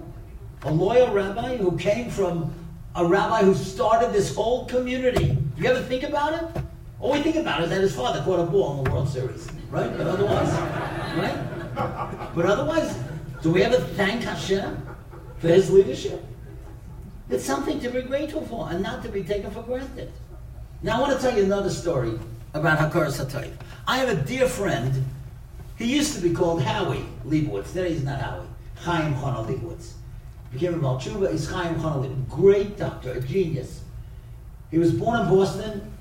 A 0.65 0.71
loyal 0.71 1.11
rabbi 1.11 1.57
who 1.57 1.77
came 1.77 2.09
from 2.09 2.53
a 2.95 3.05
rabbi 3.05 3.43
who 3.43 3.53
started 3.53 4.13
this 4.13 4.33
whole 4.33 4.65
community. 4.65 5.37
Do 5.55 5.61
you 5.61 5.69
ever 5.69 5.81
think 5.81 6.03
about 6.03 6.33
it? 6.33 6.63
All 6.99 7.11
we 7.11 7.21
think 7.21 7.35
about 7.35 7.61
is 7.63 7.69
that 7.69 7.81
his 7.81 7.93
father 7.93 8.21
caught 8.23 8.39
a 8.39 8.43
ball 8.43 8.77
in 8.77 8.85
the 8.85 8.91
World 8.91 9.09
Series, 9.09 9.47
right? 9.69 9.91
But 9.97 10.07
otherwise, 10.07 10.51
right? 11.17 12.33
But 12.33 12.45
otherwise, 12.45 12.97
do 13.41 13.51
we 13.51 13.61
ever 13.63 13.77
thank 13.77 14.23
Hashem 14.23 14.87
for 15.39 15.47
his 15.49 15.69
leadership? 15.69 16.23
It's 17.29 17.43
something 17.43 17.81
to 17.81 17.89
be 17.89 18.01
grateful 18.01 18.45
for 18.45 18.69
and 18.69 18.81
not 18.81 19.03
to 19.03 19.09
be 19.09 19.23
taken 19.23 19.51
for 19.51 19.63
granted. 19.63 20.11
Now, 20.81 20.97
I 20.97 21.01
want 21.01 21.19
to 21.19 21.19
tell 21.19 21.37
you 21.37 21.43
another 21.43 21.69
story 21.69 22.17
about 22.53 22.77
Hakoras 22.79 23.19
HaToiv. 23.21 23.51
I 23.87 23.97
have 23.97 24.09
a 24.09 24.15
dear 24.15 24.47
friend. 24.47 25.03
He 25.77 25.93
used 25.93 26.15
to 26.15 26.21
be 26.21 26.33
called 26.33 26.61
Howie 26.61 27.05
Leibowitz. 27.25 27.73
Today 27.73 27.93
he's 27.93 28.03
not 28.03 28.21
Howie. 28.21 28.45
Chaim 28.77 29.13
Chana 29.15 29.45
Leibowitz. 29.45 29.93
Became 30.53 30.75
a 30.75 30.77
Baal 30.77 30.99
Teshuva, 30.99 31.33
is 31.33 31.49
Chaim 31.49 31.75
Chanel, 31.79 32.03
great 32.29 32.77
doctor, 32.77 33.11
a 33.13 33.21
genius. 33.21 33.81
He 34.69 34.77
was 34.77 34.93
born 34.93 35.21
in 35.21 35.27
Boston. 35.27 35.91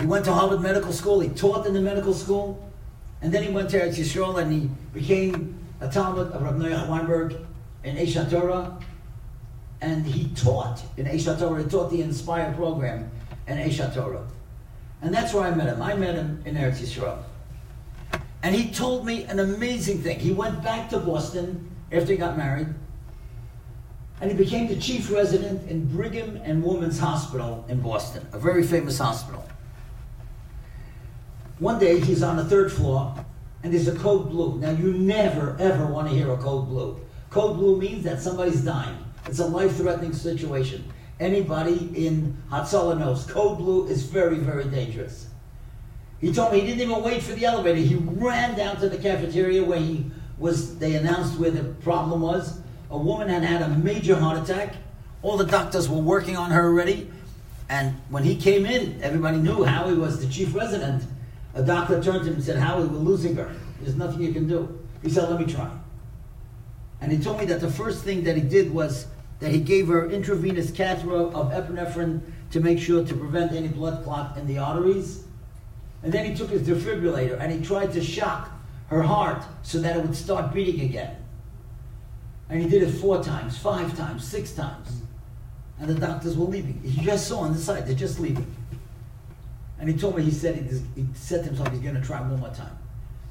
He 0.00 0.06
went 0.06 0.24
to 0.24 0.32
Harvard 0.32 0.60
Medical 0.60 0.92
School. 0.92 1.20
He 1.20 1.28
taught 1.28 1.66
in 1.66 1.74
the 1.74 1.80
medical 1.80 2.14
school. 2.14 2.62
And 3.22 3.32
then 3.32 3.42
he 3.42 3.50
went 3.50 3.70
to 3.70 3.80
Eretz 3.80 3.96
Yisrael 3.96 4.40
and 4.42 4.52
he 4.52 4.70
became 4.92 5.58
a 5.80 5.88
talmid 5.88 6.32
of 6.32 6.42
Rav 6.42 6.54
Noach 6.54 6.88
Weinberg 6.88 7.36
in 7.84 7.96
Eish 7.96 8.30
Torah. 8.30 8.78
And 9.80 10.06
he 10.06 10.28
taught 10.34 10.82
in 10.96 11.06
Eish 11.06 11.38
Torah. 11.38 11.62
He 11.62 11.68
taught 11.68 11.90
the 11.90 12.02
Inspire 12.02 12.52
program 12.54 13.10
in 13.46 13.56
Eish 13.56 13.94
Torah. 13.94 14.26
And 15.02 15.14
that's 15.14 15.32
where 15.32 15.44
I 15.44 15.54
met 15.54 15.68
him. 15.68 15.82
I 15.82 15.94
met 15.94 16.14
him 16.14 16.42
in 16.44 16.56
Eretz 16.56 16.80
Yisrael. 16.80 17.18
And 18.42 18.54
he 18.54 18.70
told 18.70 19.06
me 19.06 19.24
an 19.24 19.40
amazing 19.40 19.98
thing. 20.02 20.20
He 20.20 20.32
went 20.32 20.62
back 20.62 20.90
to 20.90 20.98
Boston 20.98 21.70
after 21.90 22.12
he 22.12 22.18
got 22.18 22.36
married. 22.36 22.68
And 24.20 24.30
he 24.30 24.36
became 24.36 24.66
the 24.66 24.76
chief 24.76 25.10
resident 25.10 25.68
in 25.70 25.86
Brigham 25.86 26.40
and 26.42 26.64
Women's 26.64 26.98
Hospital 26.98 27.64
in 27.68 27.80
Boston, 27.80 28.26
a 28.32 28.38
very 28.38 28.62
famous 28.62 28.98
hospital. 28.98 29.46
One 31.58 31.78
day 31.78 32.00
he's 32.00 32.22
on 32.22 32.36
the 32.36 32.44
third 32.44 32.72
floor 32.72 33.14
and 33.62 33.72
there's 33.72 33.88
a 33.88 33.96
code 33.96 34.30
blue. 34.30 34.58
Now 34.58 34.70
you 34.70 34.94
never 34.94 35.56
ever 35.58 35.86
want 35.86 36.08
to 36.08 36.14
hear 36.14 36.32
a 36.32 36.36
code 36.36 36.68
blue. 36.68 37.00
Code 37.30 37.56
blue 37.56 37.78
means 37.78 38.04
that 38.04 38.20
somebody's 38.20 38.62
dying. 38.62 38.96
It's 39.26 39.38
a 39.38 39.46
life-threatening 39.46 40.12
situation. 40.12 40.84
Anybody 41.18 41.90
in 41.94 42.36
Hatzalah 42.50 42.98
knows 42.98 43.26
code 43.26 43.58
blue 43.58 43.86
is 43.88 44.02
very, 44.04 44.38
very 44.38 44.64
dangerous. 44.64 45.28
He 46.20 46.32
told 46.32 46.52
me 46.52 46.60
he 46.60 46.66
didn't 46.66 46.90
even 46.90 47.02
wait 47.02 47.22
for 47.22 47.32
the 47.32 47.44
elevator. 47.44 47.80
He 47.80 47.96
ran 47.96 48.56
down 48.56 48.76
to 48.80 48.88
the 48.88 48.98
cafeteria 48.98 49.64
where 49.64 49.80
he 49.80 50.10
was. 50.38 50.78
They 50.78 50.94
announced 50.94 51.38
where 51.38 51.50
the 51.50 51.64
problem 51.82 52.20
was. 52.20 52.60
A 52.90 52.98
woman 52.98 53.28
had 53.28 53.42
had 53.42 53.62
a 53.62 53.68
major 53.68 54.16
heart 54.16 54.42
attack. 54.42 54.74
All 55.22 55.36
the 55.36 55.44
doctors 55.44 55.88
were 55.88 56.00
working 56.00 56.36
on 56.36 56.50
her 56.50 56.64
already. 56.64 57.10
And 57.68 57.94
when 58.10 58.22
he 58.22 58.36
came 58.36 58.64
in, 58.64 59.02
everybody 59.02 59.38
knew 59.38 59.64
Howie 59.64 59.94
was 59.94 60.20
the 60.20 60.32
chief 60.32 60.54
resident. 60.54 61.02
A 61.54 61.62
doctor 61.62 62.02
turned 62.02 62.24
to 62.24 62.28
him 62.28 62.34
and 62.34 62.44
said, 62.44 62.58
Howie, 62.58 62.86
we're 62.86 62.98
losing 62.98 63.34
her. 63.36 63.52
There's 63.80 63.96
nothing 63.96 64.22
you 64.22 64.32
can 64.32 64.46
do. 64.46 64.78
He 65.02 65.10
said, 65.10 65.28
let 65.28 65.40
me 65.40 65.52
try. 65.52 65.70
And 67.00 67.10
he 67.10 67.18
told 67.18 67.38
me 67.38 67.46
that 67.46 67.60
the 67.60 67.70
first 67.70 68.04
thing 68.04 68.24
that 68.24 68.36
he 68.36 68.42
did 68.42 68.72
was 68.72 69.06
that 69.40 69.50
he 69.50 69.60
gave 69.60 69.88
her 69.88 70.08
intravenous 70.10 70.70
catheter 70.70 71.14
of 71.14 71.52
epinephrine 71.52 72.20
to 72.52 72.60
make 72.60 72.78
sure 72.78 73.04
to 73.04 73.14
prevent 73.14 73.52
any 73.52 73.68
blood 73.68 74.02
clot 74.04 74.36
in 74.38 74.46
the 74.46 74.58
arteries. 74.58 75.24
And 76.02 76.12
then 76.12 76.24
he 76.24 76.34
took 76.34 76.50
his 76.50 76.62
defibrillator 76.66 77.38
and 77.40 77.52
he 77.52 77.60
tried 77.60 77.92
to 77.92 78.02
shock 78.02 78.50
her 78.88 79.02
heart 79.02 79.42
so 79.62 79.78
that 79.80 79.96
it 79.96 80.02
would 80.02 80.16
start 80.16 80.54
beating 80.54 80.82
again. 80.82 81.16
And 82.48 82.60
he 82.60 82.68
did 82.68 82.82
it 82.82 82.92
four 82.92 83.22
times, 83.22 83.58
five 83.58 83.96
times, 83.96 84.26
six 84.26 84.52
times. 84.52 85.02
And 85.78 85.88
the 85.88 85.94
doctors 85.94 86.36
were 86.36 86.46
leaving. 86.46 86.80
He 86.82 87.04
just 87.04 87.28
saw 87.28 87.40
on 87.40 87.52
the 87.52 87.58
side, 87.58 87.86
they're 87.86 87.94
just 87.94 88.20
leaving. 88.20 88.46
And 89.78 89.88
he 89.88 89.96
told 89.96 90.16
me, 90.16 90.22
he 90.22 90.30
said, 90.30 90.56
he, 90.56 91.02
he 91.02 91.08
said 91.14 91.42
to 91.42 91.48
himself, 91.48 91.70
he's 91.70 91.80
going 91.80 91.96
to 91.96 92.00
try 92.00 92.20
one 92.20 92.40
more 92.40 92.50
time. 92.50 92.78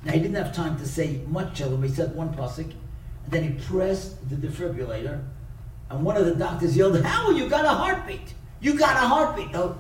Now, 0.04 0.12
he 0.12 0.20
didn't 0.20 0.36
have 0.36 0.54
time 0.54 0.78
to 0.78 0.86
say 0.86 1.22
much 1.28 1.58
to. 1.58 1.76
He 1.82 1.90
said 1.90 2.16
one 2.16 2.34
pasuk, 2.34 2.72
and 2.72 3.32
then 3.32 3.44
he 3.44 3.50
pressed 3.66 4.30
the 4.30 4.36
defibrillator, 4.36 5.24
and 5.90 6.04
one 6.04 6.16
of 6.18 6.26
the 6.26 6.36
doctors 6.36 6.78
yelled, 6.78 7.02
How 7.02 7.32
you 7.32 7.50
got 7.50 7.66
a 7.66 7.70
heartbeat? 7.70 8.36
You 8.60 8.78
got 8.78 8.96
a 8.96 9.08
heartbeat. 9.08 9.52
The 9.52 9.76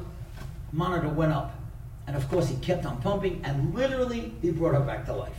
monitor 0.71 1.09
went 1.09 1.31
up. 1.31 1.55
And 2.07 2.15
of 2.15 2.27
course, 2.29 2.49
he 2.49 2.55
kept 2.57 2.85
on 2.85 3.01
pumping, 3.01 3.41
and 3.43 3.73
literally, 3.73 4.33
he 4.41 4.51
brought 4.51 4.73
her 4.73 4.81
back 4.81 5.05
to 5.05 5.13
life. 5.13 5.31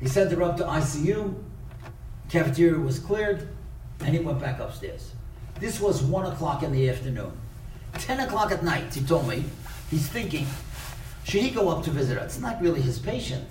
He 0.00 0.08
sent 0.08 0.32
her 0.32 0.42
up 0.42 0.56
to 0.56 0.64
ICU. 0.64 1.34
Cafeteria 2.30 2.78
was 2.78 3.00
cleared, 3.00 3.48
and 4.00 4.14
he 4.14 4.20
went 4.20 4.38
back 4.38 4.60
upstairs. 4.60 5.12
This 5.58 5.80
was 5.80 6.02
1 6.02 6.32
o'clock 6.32 6.62
in 6.62 6.72
the 6.72 6.88
afternoon. 6.88 7.32
10 7.94 8.20
o'clock 8.20 8.52
at 8.52 8.62
night, 8.62 8.94
he 8.94 9.02
told 9.02 9.26
me, 9.26 9.44
he's 9.90 10.08
thinking, 10.08 10.46
should 11.24 11.42
he 11.42 11.50
go 11.50 11.68
up 11.68 11.82
to 11.84 11.90
visit 11.90 12.16
her? 12.16 12.24
It's 12.24 12.38
not 12.38 12.62
really 12.62 12.80
his 12.80 12.98
patient. 12.98 13.48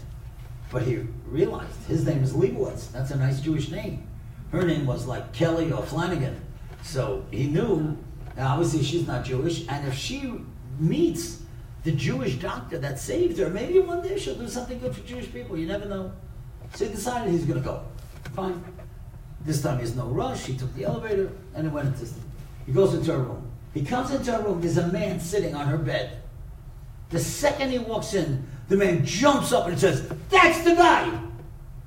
But 0.72 0.84
he 0.84 0.98
realized 1.26 1.84
his 1.88 2.06
name 2.06 2.24
is 2.24 2.34
Leibowitz. 2.34 2.92
That's 2.92 3.12
a 3.12 3.18
nice 3.18 3.42
Jewish 3.42 3.70
name. 3.70 4.08
Her 4.52 4.64
name 4.64 4.86
was 4.86 5.06
like 5.06 5.34
Kelly 5.34 5.72
or 5.72 5.84
Flanagan. 5.84 6.40
So 6.82 7.26
he 7.32 7.48
knew, 7.48 7.98
obviously 8.38 8.84
she's 8.84 9.06
not 9.06 9.26
Jewish, 9.26 9.68
and 9.68 9.88
if 9.88 9.94
she 9.94 10.34
meets 10.80 11.42
the 11.84 11.92
Jewish 11.92 12.36
doctor 12.36 12.78
that 12.78 12.98
saved 12.98 13.40
her, 13.40 13.50
maybe 13.50 13.80
one 13.80 14.02
day 14.02 14.18
she'll 14.18 14.36
do 14.36 14.48
something 14.48 14.80
good 14.80 14.96
for 14.96 15.02
Jewish 15.02 15.32
people. 15.32 15.58
You 15.58 15.68
never 15.68 15.86
know. 15.86 16.14
So 16.76 16.86
he 16.86 16.92
decided 16.92 17.32
he's 17.32 17.46
going 17.46 17.60
to 17.60 17.66
go. 17.66 17.84
Fine. 18.34 18.64
This 19.46 19.62
time 19.62 19.78
there's 19.78 19.96
no 19.96 20.06
rush. 20.06 20.46
He 20.46 20.58
took 20.58 20.74
the 20.76 20.86
elevator 20.86 21.32
and 21.56 21.68
he 21.68 21.74
went 21.74 21.88
into. 21.88 22.12
He 22.66 22.72
goes 22.72 22.94
into 22.94 23.12
her 23.12 23.20
room. 23.20 23.50
He 23.74 23.84
comes 23.84 24.12
into 24.12 24.32
her 24.32 24.42
room. 24.42 24.62
There's 24.62 24.78
a 24.78 24.88
man 24.88 25.20
sitting 25.20 25.56
on 25.56 25.68
her 25.68 25.78
bed. 25.78 26.22
The 27.10 27.20
second 27.20 27.72
he 27.72 27.80
walks 27.80 28.14
in, 28.14 28.46
the 28.68 28.78
man 28.78 29.06
jumps 29.06 29.52
up 29.52 29.68
and 29.68 29.80
says, 29.80 30.08
"That's 30.30 30.64
the 30.64 30.76
guy." 30.76 31.10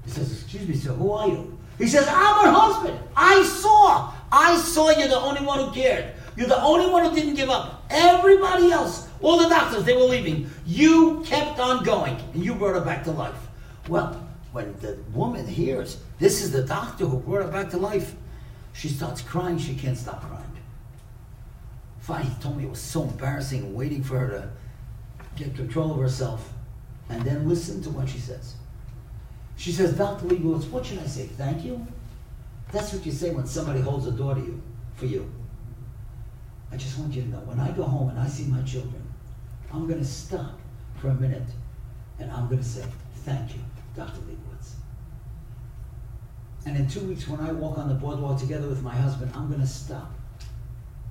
He 0.05 0.11
says, 0.11 0.33
"Excuse 0.33 0.67
me, 0.67 0.75
sir. 0.75 0.93
Who 0.93 1.13
are 1.13 1.29
you?" 1.29 1.59
He 1.79 1.87
says, 1.87 2.07
"I'm 2.09 2.45
her 2.45 2.51
husband. 2.51 2.99
I 3.17 3.43
saw. 3.45 4.13
I 4.33 4.57
saw 4.57 4.91
you're 4.91 5.09
the 5.09 5.21
only 5.21 5.45
one 5.45 5.61
who 5.61 5.71
cared. 5.73 6.15
You're 6.37 6.49
the 6.49 6.63
only 6.63 6.91
one 6.91 7.05
who 7.05 7.15
didn't 7.15 7.35
give 7.35 7.51
up. 7.51 7.85
Everybody 7.91 8.73
else, 8.73 9.07
all 9.21 9.39
the 9.39 9.49
doctors, 9.49 9.85
they 9.85 9.95
were 9.95 10.05
leaving. 10.05 10.51
You 10.67 11.23
kept 11.27 11.61
on 11.61 11.85
going, 11.85 12.17
and 12.33 12.43
you 12.43 12.55
brought 12.55 12.75
her 12.75 12.81
back 12.81 13.05
to 13.05 13.13
life." 13.13 13.49
Well, 13.89 14.17
when 14.53 14.75
the 14.81 14.99
woman 15.13 15.47
hears 15.47 15.99
this 16.23 16.41
is 16.41 16.53
the 16.53 16.63
doctor 16.63 17.05
who 17.05 17.19
brought 17.19 17.47
her 17.47 17.51
back 17.51 17.69
to 17.71 17.77
life, 17.77 18.15
she 18.73 18.89
starts 18.89 19.21
crying. 19.21 19.59
She 19.59 19.75
can't 19.75 19.99
stop 19.99 20.23
crying. 20.23 20.57
Finally, 21.99 22.31
he 22.31 22.41
told 22.41 22.57
me 22.57 22.65
it 22.65 22.71
was 22.71 22.81
so 22.81 23.03
embarrassing 23.03 23.75
waiting 23.75 24.05
for 24.05 24.21
her 24.21 24.29
to 24.29 24.49
get 25.35 25.57
control 25.57 25.91
of 25.91 25.99
herself 25.99 26.53
and 27.09 27.23
then 27.23 27.49
listen 27.49 27.83
to 27.83 27.91
what 27.91 28.09
she 28.09 28.19
says. 28.19 28.55
She 29.57 29.73
says, 29.73 29.95
Dr. 29.95 30.27
Leibowitz, 30.27 30.71
what 30.71 30.87
should 30.87 31.01
I 31.01 31.07
say? 31.07 31.27
Thank 31.27 31.65
you? 31.65 31.85
That's 32.71 32.93
what 32.93 33.05
you 33.05 33.11
say 33.11 33.31
when 33.31 33.47
somebody 33.47 33.81
holds 33.81 34.07
a 34.07 34.13
door 34.13 34.37
to 34.37 34.41
you, 34.41 34.63
for 34.95 35.07
you. 35.07 35.29
I 36.71 36.77
just 36.77 36.99
want 37.01 37.15
you 37.15 37.23
to 37.23 37.29
know, 37.29 37.39
when 37.39 37.59
I 37.59 37.73
go 37.73 37.83
home 37.83 38.11
and 38.11 38.19
I 38.19 38.29
see 38.29 38.45
my 38.45 38.63
children, 38.63 39.03
I'm 39.73 39.89
going 39.89 39.99
to 39.99 40.07
stop 40.07 40.59
for 41.01 41.09
a 41.09 41.15
minute 41.15 41.49
and 42.21 42.31
I'm 42.31 42.47
going 42.47 42.63
to 42.63 42.69
say, 42.69 42.85
thank 43.25 43.55
you, 43.55 43.61
Dr. 43.97 44.21
Leibowitz. 44.21 44.52
And 46.65 46.77
in 46.77 46.89
two 46.89 47.01
weeks, 47.01 47.27
when 47.27 47.41
I 47.41 47.53
walk 47.53 47.79
on 47.79 47.89
the 47.89 47.95
boardwalk 47.95 48.39
together 48.39 48.69
with 48.69 48.83
my 48.83 48.95
husband, 48.95 49.33
I'm 49.35 49.49
going 49.49 49.61
to 49.61 49.67
stop 49.67 50.13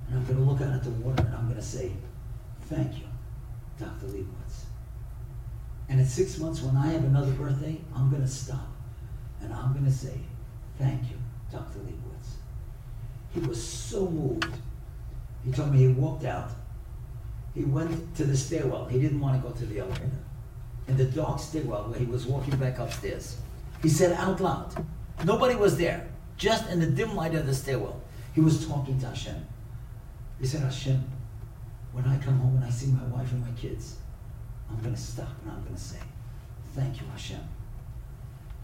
and 0.08 0.18
I'm 0.18 0.24
going 0.24 0.38
to 0.38 0.44
look 0.44 0.60
out 0.60 0.74
at 0.74 0.84
the 0.84 0.90
water 0.90 1.22
and 1.24 1.34
I'm 1.34 1.44
going 1.44 1.60
to 1.60 1.62
say, 1.62 1.92
thank 2.68 2.98
you, 2.98 3.04
Dr. 3.78 4.06
Leibowitz. 4.06 4.64
And 5.88 6.00
in 6.00 6.06
six 6.06 6.38
months, 6.38 6.62
when 6.62 6.76
I 6.76 6.86
have 6.88 7.04
another 7.04 7.32
birthday, 7.32 7.78
I'm 7.94 8.08
going 8.10 8.22
to 8.22 8.28
stop 8.28 8.68
and 9.42 9.52
I'm 9.52 9.72
going 9.72 9.84
to 9.84 9.92
say, 9.92 10.18
thank 10.78 11.02
you, 11.10 11.16
Dr. 11.50 11.80
Leibowitz. 11.80 12.36
He 13.34 13.40
was 13.40 13.62
so 13.62 14.08
moved. 14.08 14.46
He 15.44 15.52
told 15.52 15.72
me 15.72 15.78
he 15.78 15.88
walked 15.88 16.24
out. 16.24 16.50
He 17.54 17.64
went 17.64 18.14
to 18.16 18.24
the 18.24 18.36
stairwell. 18.36 18.86
He 18.86 19.00
didn't 19.00 19.20
want 19.20 19.42
to 19.42 19.46
go 19.46 19.54
to 19.54 19.66
the 19.66 19.80
elevator. 19.80 20.10
In 20.88 20.96
the 20.96 21.04
dark 21.04 21.40
stairwell 21.40 21.88
where 21.88 21.98
he 21.98 22.06
was 22.06 22.26
walking 22.26 22.56
back 22.56 22.78
upstairs, 22.78 23.36
he 23.82 23.88
said 23.88 24.12
out 24.12 24.40
loud, 24.40 24.74
nobody 25.24 25.54
was 25.54 25.76
there, 25.76 26.08
just 26.36 26.68
in 26.70 26.80
the 26.80 26.86
dim 26.86 27.14
light 27.14 27.34
of 27.34 27.46
the 27.46 27.54
stairwell. 27.54 28.00
He 28.34 28.40
was 28.40 28.66
talking 28.66 28.98
to 29.00 29.06
Hashem. 29.06 29.46
He 30.40 30.46
said, 30.46 30.62
Hashem, 30.62 31.04
when 31.92 32.04
I 32.06 32.16
come 32.18 32.38
home 32.38 32.56
and 32.56 32.64
I 32.64 32.70
see 32.70 32.86
my 32.86 33.04
wife 33.04 33.30
and 33.32 33.42
my 33.42 33.52
kids, 33.60 33.96
I'm 34.70 34.80
going 34.80 34.94
to 34.94 35.00
stop 35.00 35.28
and 35.42 35.52
I'm 35.52 35.62
going 35.62 35.74
to 35.74 35.80
say, 35.80 35.98
Thank 36.74 37.00
you, 37.00 37.06
Hashem. 37.08 37.40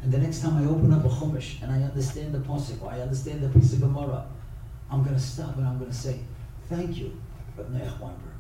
And 0.03 0.11
the 0.11 0.19
next 0.19 0.41
time 0.41 0.57
I 0.57 0.67
open 0.67 0.93
up 0.93 1.05
a 1.05 1.09
Chumash 1.09 1.61
and 1.63 1.71
I 1.71 1.83
understand 1.83 2.33
the 2.33 2.39
Pasuk 2.39 2.83
or 2.83 2.91
I 2.91 3.01
understand 3.01 3.43
the 3.43 3.49
piece 3.51 3.75
of 3.75 3.81
Gemara, 3.81 4.27
I'm 4.91 5.03
going 5.03 5.15
to 5.15 5.21
stop 5.21 5.57
and 5.57 5.67
I'm 5.67 5.79
going 5.79 5.91
to 5.91 5.97
say, 5.97 6.21
Thank 6.71 6.97
you, 6.97 7.21
Rav 7.57 7.67
Noach 7.67 8.01
Weinberg. 8.01 8.39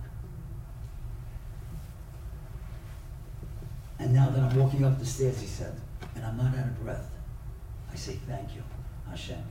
And 3.98 4.14
now 4.14 4.30
that 4.30 4.40
I'm 4.40 4.56
walking 4.56 4.84
up 4.84 4.98
the 4.98 5.04
stairs, 5.04 5.40
he 5.40 5.46
said, 5.46 5.74
and 6.14 6.24
I'm 6.24 6.36
not 6.36 6.56
out 6.56 6.66
of 6.66 6.82
breath, 6.82 7.10
I 7.92 7.96
say, 7.96 8.18
Thank 8.28 8.54
you, 8.54 8.62
Hashem. 9.08 9.42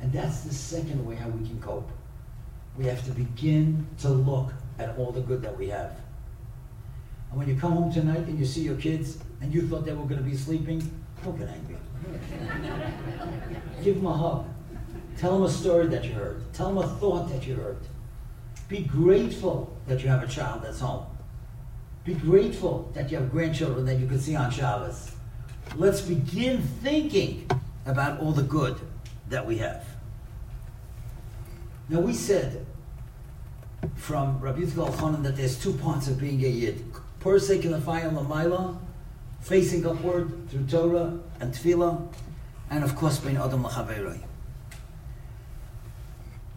And 0.00 0.12
that's 0.12 0.40
the 0.40 0.54
second 0.54 1.04
way 1.06 1.14
how 1.14 1.28
we 1.28 1.46
can 1.46 1.60
cope. 1.60 1.90
We 2.76 2.84
have 2.86 3.04
to 3.06 3.10
begin 3.12 3.86
to 4.00 4.10
look 4.10 4.52
at 4.78 4.96
all 4.98 5.10
the 5.10 5.22
good 5.22 5.42
that 5.42 5.56
we 5.56 5.68
have. 5.68 5.98
And 7.30 7.38
when 7.38 7.48
you 7.48 7.56
come 7.56 7.72
home 7.72 7.92
tonight 7.92 8.26
and 8.26 8.38
you 8.38 8.44
see 8.44 8.60
your 8.60 8.76
kids 8.76 9.18
and 9.40 9.52
you 9.52 9.66
thought 9.66 9.84
they 9.84 9.92
were 9.92 10.04
going 10.04 10.22
to 10.22 10.28
be 10.28 10.36
sleeping, 10.36 10.82
don't 11.24 11.38
get 11.38 11.48
angry. 11.48 11.76
Give 13.82 13.96
them 13.96 14.06
a 14.06 14.16
hug. 14.16 14.46
Tell 15.16 15.32
them 15.32 15.44
a 15.44 15.50
story 15.50 15.86
that 15.88 16.04
you 16.04 16.12
heard. 16.12 16.52
Tell 16.52 16.68
them 16.68 16.78
a 16.78 16.86
thought 16.98 17.28
that 17.30 17.46
you 17.46 17.54
heard. 17.54 17.78
Be 18.68 18.80
grateful 18.80 19.74
that 19.86 20.02
you 20.02 20.08
have 20.08 20.22
a 20.22 20.26
child 20.26 20.62
that's 20.62 20.80
home. 20.80 21.06
Be 22.04 22.14
grateful 22.14 22.90
that 22.94 23.10
you 23.10 23.18
have 23.18 23.30
grandchildren 23.30 23.86
that 23.86 23.98
you 23.98 24.06
can 24.06 24.20
see 24.20 24.36
on 24.36 24.50
Shabbos. 24.50 25.12
Let's 25.74 26.00
begin 26.00 26.62
thinking 26.62 27.50
about 27.84 28.20
all 28.20 28.32
the 28.32 28.42
good. 28.42 28.80
that 29.28 29.46
we 29.46 29.58
have. 29.58 29.84
Now 31.88 32.00
we 32.00 32.12
said 32.12 32.64
from 33.94 34.40
Rabbi 34.40 34.60
Yitzchak 34.60 34.90
Elchanan 34.90 35.22
that 35.22 35.36
there's 35.36 35.60
two 35.60 35.72
parts 35.74 36.08
of 36.08 36.18
being 36.18 36.44
a 36.44 36.48
Yid. 36.48 36.84
Persek 37.20 37.64
in 37.64 37.72
the 37.72 37.80
fire 37.80 38.10
Lamaila, 38.10 38.78
facing 39.40 39.86
upward 39.86 40.48
through 40.48 40.66
Torah 40.66 41.18
and 41.40 41.52
Tefillah, 41.52 42.06
and 42.70 42.84
of 42.84 42.94
course 42.96 43.18
being 43.18 43.36
Adam 43.36 43.64
Lachaveroi. 43.64 44.20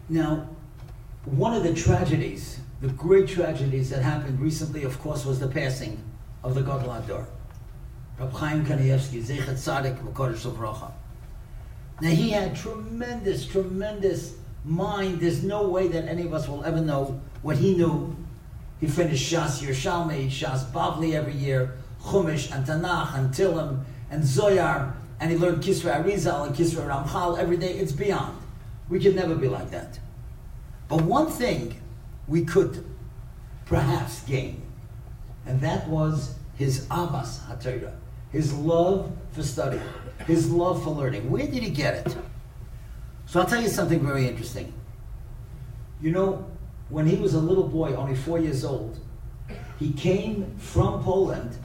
Now, 0.10 0.48
one 1.26 1.54
of 1.54 1.64
the 1.64 1.74
tragedies, 1.74 2.60
the 2.82 2.88
great 2.90 3.28
tragedies 3.28 3.90
that 3.92 4.02
happened 4.02 4.40
recently, 4.40 4.84
of 4.84 5.00
course, 5.00 5.26
was 5.26 5.40
the 5.40 5.48
passing 5.48 6.02
of 6.44 6.56
the 6.56 6.62
Gadol 6.62 6.90
HaDor. 6.90 7.26
Rab 8.20 8.34
Chaim 8.34 8.66
Kanievsky, 8.66 9.24
Zechat 9.24 9.54
Tzaddik, 9.54 9.98
Makodesh 10.04 10.40
Sovrocha. 10.46 10.92
Now 12.02 12.10
he 12.10 12.32
had 12.32 12.54
tremendous, 12.54 13.46
tremendous 13.46 14.36
mind. 14.66 15.22
There's 15.22 15.42
no 15.44 15.70
way 15.70 15.88
that 15.88 16.06
any 16.06 16.24
of 16.24 16.34
us 16.34 16.48
will 16.48 16.64
ever 16.66 16.82
know 16.82 17.22
what 17.42 17.58
he 17.58 17.76
knew. 17.76 18.16
He 18.82 18.88
finished 18.88 19.32
Shas 19.32 19.62
Yerushalmi, 19.62 20.28
Shas 20.28 20.70
Bavli 20.72 21.14
every 21.14 21.34
year, 21.34 21.76
Chumash 22.04 22.54
and 22.54 22.66
Tanakh 22.66 23.18
and 23.18 23.34
Tilim 23.34 23.84
and 24.12 24.24
Zoyar, 24.24 24.94
and 25.22 25.32
he 25.32 25.38
learned 25.38 25.64
Kisra 25.64 26.04
Arizal 26.04 26.48
and 26.48 26.56
Kisra 26.56 26.88
Ramchal 26.88 27.38
every 27.38 27.58
day. 27.58 27.74
It's 27.74 27.92
beyond. 27.94 28.38
We 28.90 29.00
could 29.00 29.16
never 29.16 29.36
be 29.36 29.48
like 29.48 29.72
that. 29.72 30.00
But 30.90 31.02
one 31.04 31.28
thing 31.28 31.80
we 32.28 32.44
could 32.44 32.86
perhaps 33.66 34.24
gain, 34.24 34.62
and 35.46 35.62
that 35.62 35.88
was 35.88 36.36
his 36.56 36.86
Ahavas 36.88 37.40
HaTorah, 37.48 37.94
his 38.32 38.54
love 38.54 39.12
for 39.32 39.44
study, 39.44 39.80
his 40.26 40.52
love 40.52 40.84
for 40.84 40.92
learning. 40.92 41.30
Where 41.30 41.48
did 41.48 41.64
he 41.64 41.70
get 41.70 42.06
it? 42.06 42.18
So 43.26 43.40
I'll 43.40 43.46
tell 43.46 43.62
you 43.62 43.70
something 43.70 44.06
very 44.06 44.28
interesting. 44.28 44.74
You 46.02 46.12
know, 46.12 46.46
when 46.90 47.06
he 47.06 47.16
was 47.16 47.34
a 47.34 47.40
little 47.40 47.68
boy, 47.68 47.94
only 47.96 48.16
four 48.16 48.40
years 48.40 48.64
old, 48.64 49.00
he 49.78 49.94
came 49.94 50.56
from 50.58 51.04
Poland. 51.04 51.58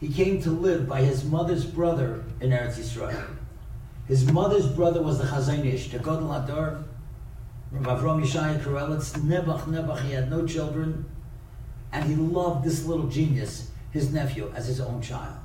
He 0.00 0.08
came 0.08 0.40
to 0.42 0.50
live 0.50 0.88
by 0.88 1.02
his 1.02 1.24
mother's 1.24 1.64
brother 1.64 2.24
in 2.40 2.50
Eretz 2.50 2.78
Yisrael. 2.78 3.26
His 4.06 4.30
mother's 4.30 4.66
brother 4.66 5.02
was 5.02 5.18
the 5.18 5.24
Chazon 5.24 5.64
Ish, 5.64 5.90
the 5.90 5.98
Gadol 5.98 6.28
HaDor, 6.28 6.84
Rav 7.70 8.00
Avram 8.00 8.22
Yishaya 8.22 8.60
Karelitz, 8.60 9.12
Nebuch, 9.18 9.62
Nebuch, 9.62 10.00
he 10.02 10.12
had 10.12 10.30
no 10.30 10.46
children, 10.46 11.06
and 11.92 12.04
he 12.04 12.14
loved 12.14 12.64
this 12.64 12.84
little 12.84 13.06
genius, 13.06 13.70
his 13.90 14.12
nephew, 14.12 14.52
as 14.54 14.66
his 14.66 14.80
own 14.80 15.00
child. 15.00 15.43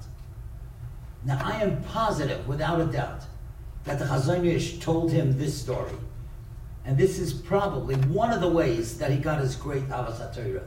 Now, 1.25 1.39
I 1.43 1.61
am 1.61 1.81
positive, 1.83 2.47
without 2.47 2.79
a 2.79 2.85
doubt, 2.85 3.23
that 3.83 3.99
the 3.99 4.05
Chazon 4.05 4.45
Ish 4.45 4.79
told 4.79 5.11
him 5.11 5.37
this 5.37 5.59
story. 5.59 5.93
And 6.85 6.97
this 6.97 7.19
is 7.19 7.33
probably 7.33 7.95
one 7.95 8.31
of 8.31 8.41
the 8.41 8.49
ways 8.49 8.97
that 8.99 9.11
he 9.11 9.17
got 9.17 9.39
his 9.39 9.55
great 9.55 9.87
Ahavas 9.89 10.19
HaTorah. 10.19 10.63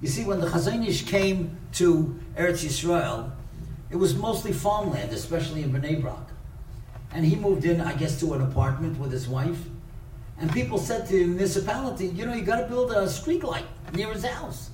You 0.00 0.08
see, 0.08 0.24
when 0.24 0.40
the 0.40 0.46
Chazon 0.46 0.86
Ish 0.86 1.06
came 1.06 1.56
to 1.72 2.18
Eretz 2.36 2.64
Yisrael, 2.64 3.32
it 3.90 3.96
was 3.96 4.14
mostly 4.14 4.52
farmland, 4.52 5.12
especially 5.12 5.62
in 5.62 5.72
Bnei 5.72 6.00
Brak. 6.00 6.30
And 7.12 7.24
he 7.24 7.36
moved 7.36 7.64
in, 7.64 7.80
I 7.80 7.94
guess, 7.94 8.20
to 8.20 8.34
an 8.34 8.42
apartment 8.42 8.98
with 8.98 9.10
his 9.10 9.28
wife. 9.28 9.58
And 10.38 10.52
people 10.52 10.78
said 10.78 11.06
to 11.06 11.12
the 11.12 11.24
municipality, 11.24 12.08
you 12.08 12.26
know, 12.26 12.34
you 12.34 12.42
got 12.42 12.60
to 12.60 12.66
build 12.66 12.92
a 12.92 13.08
street 13.08 13.42
light 13.42 13.64
near 13.94 14.12
his 14.12 14.24
house. 14.24 14.70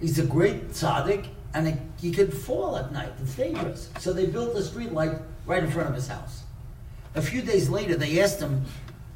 He's 0.00 0.18
a 0.18 0.26
great 0.26 0.70
tzaddik, 0.70 1.26
and 1.56 1.68
it, 1.68 1.78
he 1.98 2.12
could 2.12 2.34
fall 2.34 2.76
at 2.76 2.92
night. 2.92 3.10
It's 3.22 3.34
dangerous. 3.34 3.88
So 3.98 4.12
they 4.12 4.26
built 4.26 4.54
a 4.56 4.62
street 4.62 4.92
light 4.92 5.12
right 5.46 5.64
in 5.64 5.70
front 5.70 5.88
of 5.88 5.94
his 5.94 6.06
house. 6.06 6.42
A 7.14 7.22
few 7.22 7.40
days 7.40 7.70
later, 7.70 7.96
they 7.96 8.20
asked 8.20 8.40
him, 8.40 8.66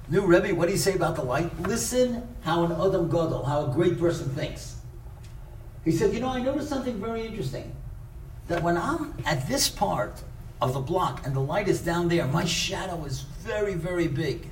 New 0.08 0.22
Rebbe, 0.22 0.54
what 0.54 0.64
do 0.64 0.72
you 0.72 0.78
say 0.78 0.94
about 0.94 1.16
the 1.16 1.22
light? 1.22 1.50
Listen 1.60 2.26
how 2.40 2.64
an 2.64 2.72
Adam 2.72 3.10
Gadol, 3.10 3.44
how 3.44 3.66
a 3.66 3.74
great 3.74 4.00
person 4.00 4.30
thinks. 4.30 4.76
He 5.84 5.92
said, 5.92 6.14
You 6.14 6.20
know, 6.20 6.28
I 6.28 6.40
noticed 6.40 6.70
something 6.70 6.98
very 6.98 7.26
interesting. 7.26 7.76
That 8.48 8.62
when 8.62 8.78
I'm 8.78 9.14
at 9.26 9.46
this 9.46 9.68
part 9.68 10.22
of 10.62 10.72
the 10.72 10.80
block 10.80 11.26
and 11.26 11.36
the 11.36 11.40
light 11.40 11.68
is 11.68 11.82
down 11.82 12.08
there, 12.08 12.26
my 12.26 12.46
shadow 12.46 13.04
is 13.04 13.20
very, 13.20 13.74
very 13.74 14.08
big. 14.08 14.48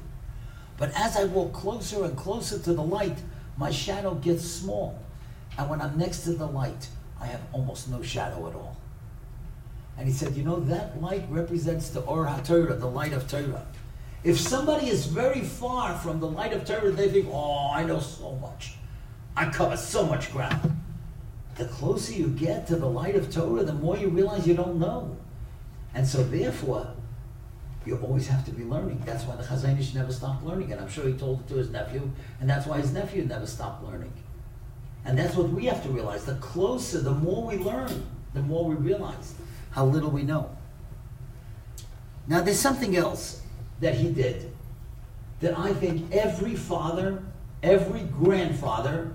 But 0.76 0.92
as 0.94 1.16
I 1.16 1.24
walk 1.24 1.54
closer 1.54 2.04
and 2.04 2.14
closer 2.18 2.58
to 2.58 2.74
the 2.74 2.82
light, 2.82 3.16
my 3.56 3.70
shadow 3.70 4.14
gets 4.14 4.44
small. 4.44 5.02
And 5.56 5.70
when 5.70 5.80
I'm 5.80 5.96
next 5.98 6.24
to 6.24 6.34
the 6.34 6.46
light, 6.46 6.88
I 7.20 7.26
have 7.26 7.40
almost 7.52 7.88
no 7.88 8.02
shadow 8.02 8.48
at 8.48 8.54
all. 8.54 8.76
And 9.96 10.06
he 10.06 10.14
said, 10.14 10.36
You 10.36 10.44
know, 10.44 10.60
that 10.60 11.00
light 11.02 11.24
represents 11.28 11.90
the 11.90 12.00
Or 12.00 12.26
HaTorah, 12.26 12.78
the 12.78 12.86
light 12.86 13.12
of 13.12 13.28
Torah. 13.28 13.66
If 14.24 14.38
somebody 14.38 14.88
is 14.88 15.06
very 15.06 15.42
far 15.42 15.96
from 15.96 16.20
the 16.20 16.28
light 16.28 16.52
of 16.52 16.64
Torah, 16.64 16.90
they 16.90 17.08
think, 17.08 17.28
Oh, 17.30 17.70
I 17.72 17.84
know 17.84 18.00
so 18.00 18.36
much. 18.36 18.74
I 19.36 19.50
cover 19.50 19.76
so 19.76 20.06
much 20.06 20.32
ground. 20.32 20.76
The 21.56 21.66
closer 21.66 22.12
you 22.12 22.28
get 22.28 22.66
to 22.68 22.76
the 22.76 22.88
light 22.88 23.16
of 23.16 23.32
Torah, 23.32 23.64
the 23.64 23.72
more 23.72 23.96
you 23.96 24.08
realize 24.08 24.46
you 24.46 24.54
don't 24.54 24.78
know. 24.78 25.16
And 25.94 26.06
so, 26.06 26.22
therefore, 26.22 26.94
you 27.84 27.96
always 27.96 28.28
have 28.28 28.44
to 28.44 28.52
be 28.52 28.64
learning. 28.64 29.02
That's 29.04 29.24
why 29.24 29.34
the 29.34 29.42
Chazon 29.42 29.78
Ish 29.78 29.94
never 29.94 30.12
stopped 30.12 30.44
learning. 30.44 30.70
And 30.72 30.80
I'm 30.80 30.88
sure 30.88 31.08
he 31.08 31.14
told 31.14 31.40
it 31.40 31.48
to 31.48 31.54
his 31.54 31.70
nephew, 31.70 32.08
and 32.40 32.48
that's 32.48 32.66
why 32.66 32.78
his 32.80 32.92
nephew 32.92 33.24
never 33.24 33.46
stopped 33.46 33.82
learning. 33.82 34.12
And 35.04 35.18
that's 35.18 35.34
what 35.34 35.48
we 35.48 35.66
have 35.66 35.82
to 35.84 35.88
realize. 35.88 36.24
The 36.24 36.34
closer, 36.34 37.00
the 37.00 37.12
more 37.12 37.46
we 37.46 37.56
learn, 37.56 38.06
the 38.34 38.42
more 38.42 38.64
we 38.64 38.74
realize 38.74 39.34
how 39.70 39.86
little 39.86 40.10
we 40.10 40.22
know. 40.22 40.50
Now, 42.26 42.42
there's 42.42 42.58
something 42.58 42.96
else 42.96 43.42
that 43.80 43.94
he 43.94 44.10
did 44.10 44.52
that 45.40 45.58
I 45.58 45.72
think 45.72 46.12
every 46.12 46.56
father, 46.56 47.22
every 47.62 48.00
grandfather, 48.00 49.14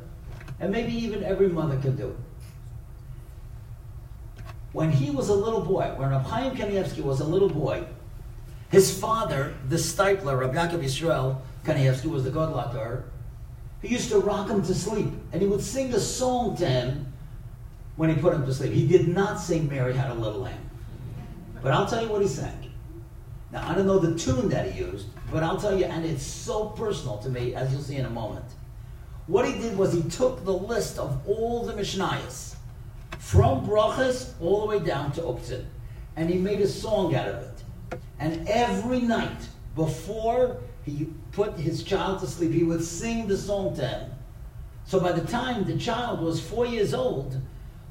and 0.60 0.72
maybe 0.72 0.94
even 0.94 1.24
every 1.24 1.50
mother 1.50 1.78
can 1.78 1.96
do. 1.96 2.16
When 4.72 4.92
he 4.92 5.12
was 5.12 5.30
a 5.30 5.34
little 5.34 5.62
boy, 5.62 5.94
when 5.98 6.10
Rab 6.10 6.26
Chaim 6.26 6.56
Kanievsky 6.56 7.04
was 7.04 7.20
a 7.20 7.26
little 7.26 7.50
boy, 7.50 7.86
his 8.72 8.98
father, 8.98 9.54
the 9.70 9.76
Steipler, 9.76 10.40
Rabbi 10.40 10.56
Yaakov 10.56 10.84
Yisrael 10.84 11.38
Kanievsky, 11.64 12.06
was 12.06 12.24
the 12.24 12.32
Ador, 12.32 13.04
he 13.84 13.90
used 13.90 14.10
to 14.10 14.20
rock 14.20 14.50
him 14.50 14.64
to 14.64 14.74
sleep, 14.74 15.10
and 15.34 15.42
he 15.42 15.48
would 15.48 15.62
sing 15.62 15.94
a 15.94 16.00
song 16.00 16.56
to 16.58 16.66
him 16.66 17.14
when 17.98 18.10
he 18.10 18.16
put 18.16 18.34
him 18.34 18.46
to 18.46 18.54
sleep. 18.54 18.72
He 18.72 18.88
did 18.88 19.10
not 19.10 19.40
sing 19.40 19.68
Mary 19.68 19.94
Had 19.94 20.10
a 20.10 20.14
Little 20.14 20.40
Lamb. 20.40 20.70
But 21.62 21.74
I'll 21.74 21.86
tell 21.86 22.02
you 22.02 22.10
what 22.10 22.22
he 22.22 22.28
sang. 22.30 22.72
Now, 23.52 23.70
I 23.70 23.76
don't 23.76 23.86
know 23.86 24.00
the 24.00 24.18
tune 24.18 24.48
that 24.50 24.72
he 24.72 24.80
used, 24.80 25.08
but 25.32 25.44
I'll 25.44 25.60
tell 25.60 25.78
you, 25.78 25.84
and 25.86 26.06
it's 26.06 26.24
so 26.24 26.68
personal 26.70 27.18
to 27.20 27.30
me, 27.30 27.56
as 27.56 27.72
you'll 27.74 27.82
see 27.82 27.98
in 27.98 28.06
a 28.06 28.10
moment. 28.10 28.46
What 29.28 29.46
he 29.46 29.54
did 29.54 29.78
was 29.78 29.94
he 29.94 30.02
took 30.04 30.46
the 30.46 30.54
list 30.54 30.98
of 30.98 31.22
all 31.28 31.66
the 31.66 31.74
Mishnayos, 31.74 32.56
from 33.20 33.68
Brachas 33.68 34.32
all 34.42 34.62
the 34.62 34.68
way 34.68 34.80
down 34.80 35.12
to 35.14 35.22
Uktzin, 35.22 35.66
and 36.16 36.30
he 36.30 36.38
made 36.38 36.62
a 36.62 36.68
song 36.68 37.14
out 37.16 37.28
of 37.28 37.36
it. 37.42 38.00
And 38.18 38.48
every 38.48 39.02
night, 39.02 39.50
before 39.76 40.58
he 40.86 41.10
put 41.34 41.58
his 41.58 41.84
child 41.84 42.20
to 42.20 42.28
sleep, 42.28 42.52
he 42.52 42.64
would 42.64 42.84
sing 42.84 43.28
the 43.28 43.38
song 43.38 43.76
to 43.76 43.86
him. 43.86 44.12
So 44.86 45.00
by 45.00 45.12
the 45.12 45.26
time 45.28 45.66
the 45.66 45.78
child 45.78 46.22
was 46.22 46.40
four 46.40 46.66
years 46.66 46.94
old, 46.94 47.40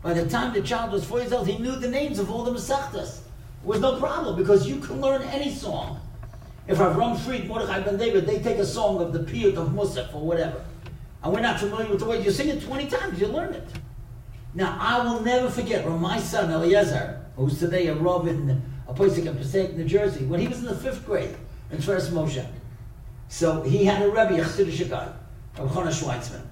by 0.03 0.15
the 0.15 0.29
time 0.29 0.53
the 0.53 0.63
child 0.63 0.93
was 0.93 1.05
four 1.05 1.21
years 1.21 1.33
old, 1.33 1.47
he 1.47 1.59
knew 1.59 1.77
the 1.77 1.89
names 1.89 2.19
of 2.19 2.31
all 2.31 2.45
the 2.45 2.53
Masechtas. 2.53 3.19
It 3.19 3.67
was 3.67 3.81
no 3.81 3.99
problem 3.99 4.37
because 4.37 4.67
you 4.67 4.79
can 4.79 5.01
learn 5.01 5.23
any 5.23 5.51
song. 5.51 6.01
If 6.69 6.79
Avram 6.79 7.19
Fried, 7.19 7.49
Mordechai 7.49 7.81
Ben 7.81 7.99
David, 7.99 8.27
they 8.27 8.39
take 8.39 8.59
a 8.59 8.67
song 8.67 9.03
of 9.03 9.13
the 9.13 9.21
Piyut 9.21 9.57
of 9.57 9.69
Musaf 9.71 10.15
or 10.15 10.25
whatever, 10.25 10.65
and 11.23 11.33
we're 11.33 11.41
not 11.41 11.59
familiar 11.59 11.91
with 11.91 12.01
the 12.01 12.07
words, 12.07 12.25
you 12.25 12.31
sing 12.31 12.49
it 12.49 12.63
20 12.63 12.87
times, 12.87 13.21
you 13.21 13.27
learn 13.27 13.53
it. 13.53 13.69
Now, 14.55 14.77
I 14.79 15.05
will 15.05 15.21
never 15.21 15.51
forget 15.51 15.85
when 15.85 16.01
my 16.01 16.21
son 16.21 16.51
Eliezer, 16.51 17.25
who's 17.37 17.59
today 17.59 17.89
a 17.89 17.95
Rav 17.95 18.29
in 18.29 18.63
a 18.87 18.95
place 18.95 19.17
in 19.19 19.35
Passaic, 19.35 19.77
New 19.77 19.85
Jersey, 19.85 20.25
when 20.25 20.41
he 20.41 20.47
was 20.47 20.59
in 20.59 20.67
the 20.67 20.77
fifth 20.77 21.05
grade 21.07 21.35
in 21.71 21.79
Tveres 21.79 22.11
Moshe. 22.11 22.47
So 23.33 23.63
he 23.63 23.87
had 23.87 24.03
a 24.03 24.09
Rebbe, 24.09 24.45
Chassidish 24.45 24.91
guy, 24.91 25.11
Rabbi 25.57 25.89
Schweitzman. 25.89 26.43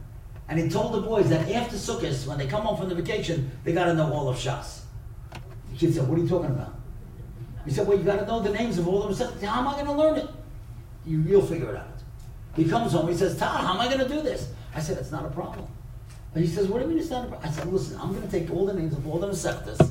And 0.48 0.58
he 0.58 0.66
told 0.70 0.94
the 0.94 1.02
boys 1.02 1.28
that 1.28 1.46
after 1.50 1.76
Sukkot, 1.76 2.26
when 2.26 2.38
they 2.38 2.46
come 2.46 2.62
home 2.62 2.78
from 2.78 2.88
the 2.88 2.94
vacation, 2.94 3.50
they 3.64 3.74
got 3.74 3.84
to 3.84 3.92
know 3.92 4.10
all 4.10 4.30
of 4.30 4.38
Shas. 4.38 4.80
The 5.70 5.76
kid 5.76 5.94
said, 5.94 6.08
What 6.08 6.18
are 6.18 6.22
you 6.22 6.28
talking 6.28 6.48
about? 6.48 6.74
He 7.66 7.70
said, 7.70 7.86
Well, 7.86 7.98
you 7.98 8.02
got 8.02 8.20
to 8.20 8.24
know 8.24 8.40
the 8.40 8.48
names 8.48 8.78
of 8.78 8.88
all 8.88 9.02
of 9.02 9.16
them. 9.16 9.30
How 9.46 9.60
am 9.60 9.68
I 9.68 9.74
going 9.74 9.84
to 9.84 9.92
learn 9.92 10.16
it? 10.20 10.30
You, 11.04 11.20
you'll 11.20 11.44
figure 11.44 11.68
it 11.68 11.76
out. 11.76 12.02
He 12.56 12.64
comes 12.64 12.92
home, 12.92 13.08
he 13.08 13.14
says, 13.14 13.36
Todd, 13.36 13.60
how 13.60 13.74
am 13.74 13.80
I 13.80 13.94
going 13.94 13.98
to 13.98 14.08
do 14.08 14.22
this? 14.22 14.50
I 14.74 14.80
said, 14.80 14.96
It's 14.96 15.12
not 15.12 15.26
a 15.26 15.30
problem. 15.30 15.68
And 16.34 16.42
he 16.42 16.50
says, 16.50 16.66
What 16.66 16.78
do 16.78 16.84
you 16.84 16.92
mean 16.92 16.98
it's 16.98 17.10
not 17.10 17.26
a 17.26 17.28
problem? 17.28 17.46
I 17.46 17.52
said, 17.52 17.66
Listen, 17.70 18.00
I'm 18.00 18.14
going 18.14 18.26
to 18.26 18.30
take 18.30 18.50
all 18.50 18.64
the 18.64 18.72
names 18.72 18.94
of 18.94 19.06
all 19.06 19.18
the 19.18 19.28
Masechtas, 19.28 19.86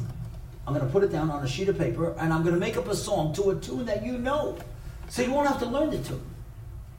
I'm 0.65 0.73
going 0.73 0.83
to 0.83 0.91
put 0.91 1.03
it 1.03 1.11
down 1.11 1.29
on 1.29 1.45
a 1.45 1.47
sheet 1.47 1.69
of 1.69 1.77
paper, 1.77 2.15
and 2.17 2.33
I'm 2.33 2.41
going 2.41 2.55
to 2.55 2.59
make 2.59 2.77
up 2.77 2.87
a 2.87 2.95
song 2.95 3.31
to 3.35 3.51
a 3.51 3.55
tune 3.59 3.85
that 3.85 4.03
you 4.03 4.17
know. 4.17 4.57
So 5.07 5.21
you 5.21 5.31
won't 5.31 5.47
have 5.47 5.59
to 5.59 5.67
learn 5.67 5.91
the 5.91 5.99
tune. 5.99 6.25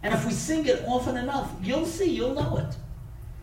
And 0.02 0.14
if 0.14 0.24
we 0.24 0.32
sing 0.32 0.66
it 0.66 0.82
often 0.86 1.16
enough, 1.16 1.52
you'll 1.62 1.86
see, 1.86 2.10
you'll 2.10 2.34
know 2.34 2.56
it. 2.56 2.76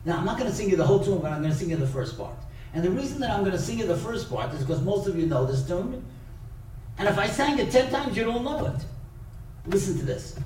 Now, 0.05 0.18
I'm 0.18 0.26
not 0.26 0.38
going 0.38 0.49
to 0.49 0.55
sing 0.55 0.70
you 0.70 0.76
the 0.76 0.86
whole 0.86 0.99
tune, 0.99 1.20
but 1.20 1.32
I'm 1.32 1.41
going 1.41 1.53
to 1.53 1.58
sing 1.58 1.70
you 1.70 1.76
the 1.76 1.88
first 1.88 2.18
part. 2.18 2.38
And 2.74 2.84
the 2.84 2.89
reason 2.89 3.20
that 3.20 3.32
I'm 3.32 3.41
going 3.41 3.51
to 3.51 3.60
sing 3.60 3.80
you 3.80 3.88
the 3.88 3.97
first 3.97 4.30
part 4.30 4.53
is 4.53 4.62
because 4.62 4.82
most 4.82 5.08
of 5.08 5.18
you 5.18 5.26
know 5.26 5.45
this 5.45 5.68
tune. 5.68 6.03
And 6.97 7.08
if 7.08 7.18
I 7.18 7.28
sang 7.28 7.60
it 7.60 7.72
10 7.72 7.91
times, 7.91 8.18
you 8.18 8.24
don't 8.24 8.43
know 8.43 8.66
it. 8.66 8.86
Listen 9.68 9.97
to 9.99 10.05
this. 10.05 10.39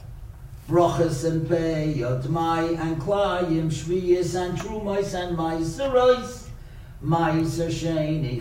Brachas 0.67 1.25
and 1.25 1.47
pay, 1.47 1.93
yodmai 1.97 2.79
and 2.79 3.01
klayim, 3.01 3.67
shviyis 3.67 4.35
and 4.35 4.57
trumais 4.57 5.13
and 5.13 5.37
maiserois. 5.37 6.47
Maiser 7.03 7.69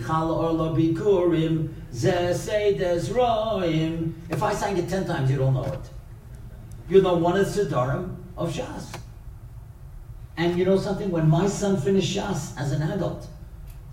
chal 0.06 0.30
orlo 0.30 0.74
bikurim, 0.76 1.72
ze 1.92 2.10
roim. 3.12 4.12
If 4.28 4.42
I 4.42 4.54
sang 4.54 4.76
it 4.76 4.88
ten 4.88 5.06
times, 5.06 5.30
you 5.30 5.38
don't 5.38 5.54
know 5.54 5.64
it. 5.64 5.80
You 6.90 7.00
know 7.00 7.14
one 7.14 7.36
is 7.36 7.56
Siddharim 7.56 8.16
of 8.36 8.52
Shas. 8.52 8.98
And 10.36 10.58
you 10.58 10.64
know 10.64 10.76
something? 10.76 11.12
When 11.12 11.28
my 11.28 11.46
son 11.46 11.80
finished 11.80 12.16
Shas 12.16 12.60
as 12.60 12.72
an 12.72 12.82
adult, 12.82 13.28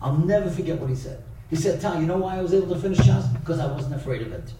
I'll 0.02 0.18
never 0.18 0.50
forget 0.50 0.80
what 0.80 0.90
he 0.90 0.96
said. 0.96 1.24
He 1.52 1.56
said, 1.56 1.80
Tal, 1.80 2.02
you 2.02 2.08
know 2.08 2.18
why 2.18 2.40
I 2.40 2.42
was 2.42 2.56
able 2.56 2.74
to 2.74 2.82
finish 2.82 2.98
Shas? 2.98 3.32
Because 3.40 3.60
I 3.60 3.72
wasn't 3.72 3.94
afraid 3.94 4.24
of 4.24 4.34
it. 4.34 4.52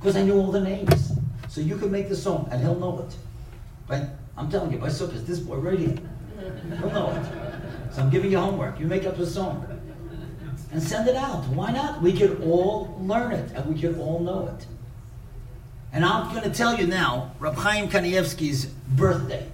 Because 0.00 0.16
I 0.16 0.22
knew 0.22 0.38
all 0.38 0.50
the 0.50 0.60
names. 0.60 1.12
So 1.48 1.60
you 1.60 1.76
can 1.76 1.90
make 1.90 2.08
the 2.08 2.16
song 2.16 2.48
and 2.50 2.62
he'll 2.62 2.78
know 2.78 3.00
it. 3.00 3.14
But 3.86 4.08
I'm 4.38 4.50
telling 4.50 4.72
you, 4.72 4.78
by 4.78 4.88
Sukkot, 4.88 5.26
this 5.26 5.38
boy 5.38 5.56
right 5.56 5.78
here, 5.78 5.98
he'll 6.78 6.90
know 6.90 7.10
it. 7.10 7.94
So 7.94 8.00
I'm 8.00 8.08
giving 8.08 8.32
you 8.32 8.38
homework. 8.38 8.80
You 8.80 8.86
make 8.86 9.04
up 9.04 9.18
the 9.18 9.26
song 9.26 9.66
and 10.72 10.82
send 10.82 11.06
it 11.06 11.16
out. 11.16 11.46
Why 11.48 11.70
not? 11.70 12.00
We 12.00 12.14
could 12.14 12.40
all 12.40 12.96
learn 13.02 13.32
it 13.32 13.52
and 13.52 13.66
we 13.66 13.78
could 13.78 13.98
all 13.98 14.20
know 14.20 14.48
it. 14.56 14.66
And 15.92 16.04
I'm 16.04 16.30
going 16.32 16.44
to 16.44 16.56
tell 16.56 16.78
you 16.78 16.86
now, 16.86 17.32
Rab 17.38 17.54
Chaim 17.54 17.88
Kanievsky's 17.88 18.66
birthday. 18.66 19.46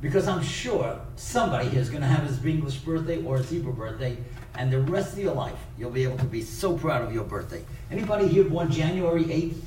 Because 0.00 0.28
I'm 0.28 0.42
sure 0.42 1.00
somebody 1.16 1.68
here 1.68 1.80
is 1.80 1.90
going 1.90 2.02
to 2.02 2.08
have 2.08 2.24
his 2.24 2.44
English 2.44 2.78
birthday 2.78 3.22
or 3.22 3.38
his 3.38 3.50
Hebrew 3.50 3.72
birthday, 3.72 4.16
and 4.56 4.72
the 4.72 4.80
rest 4.80 5.14
of 5.14 5.18
your 5.18 5.34
life, 5.34 5.58
you'll 5.78 5.90
be 5.90 6.04
able 6.04 6.18
to 6.18 6.24
be 6.24 6.42
so 6.42 6.76
proud 6.76 7.02
of 7.02 7.12
your 7.12 7.24
birthday. 7.24 7.64
Anybody 7.90 8.28
here 8.28 8.44
born 8.44 8.70
January 8.70 9.24
8th? 9.24 9.62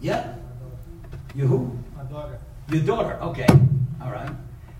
Yeah? 0.00 0.34
You 1.34 1.46
who? 1.46 1.78
My 1.96 2.04
daughter. 2.04 2.38
Your 2.70 2.82
daughter, 2.82 3.18
okay. 3.22 3.46
All 4.02 4.10
right. 4.10 4.30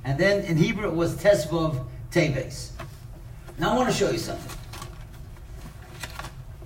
And 0.04 0.18
then 0.18 0.44
in 0.44 0.56
Hebrew 0.56 0.88
it 0.88 0.94
was 0.94 1.16
Tesvav 1.16 1.84
Teves. 2.10 2.70
Now 3.58 3.72
I 3.72 3.76
want 3.76 3.88
to 3.88 3.94
show 3.94 4.10
you 4.10 4.18
something. 4.18 4.52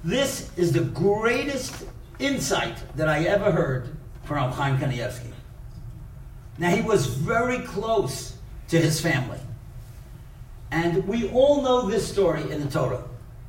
This 0.02 0.50
is 0.56 0.72
the 0.72 0.80
greatest 0.82 1.84
insight 2.20 2.76
that 2.96 3.08
I 3.08 3.24
ever 3.24 3.50
heard 3.50 3.96
from 4.24 4.52
Chaim 4.52 4.78
Kanievsky. 4.78 5.32
Now 6.58 6.70
he 6.70 6.82
was 6.82 7.06
very 7.06 7.60
close 7.60 8.36
to 8.68 8.78
his 8.78 9.00
family. 9.00 9.38
And 10.70 11.06
we 11.08 11.28
all 11.30 11.62
know 11.62 11.88
this 11.88 12.10
story 12.10 12.42
in 12.50 12.60
the 12.60 12.70
Torah. 12.70 13.02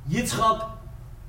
Yitzchak 0.09 0.71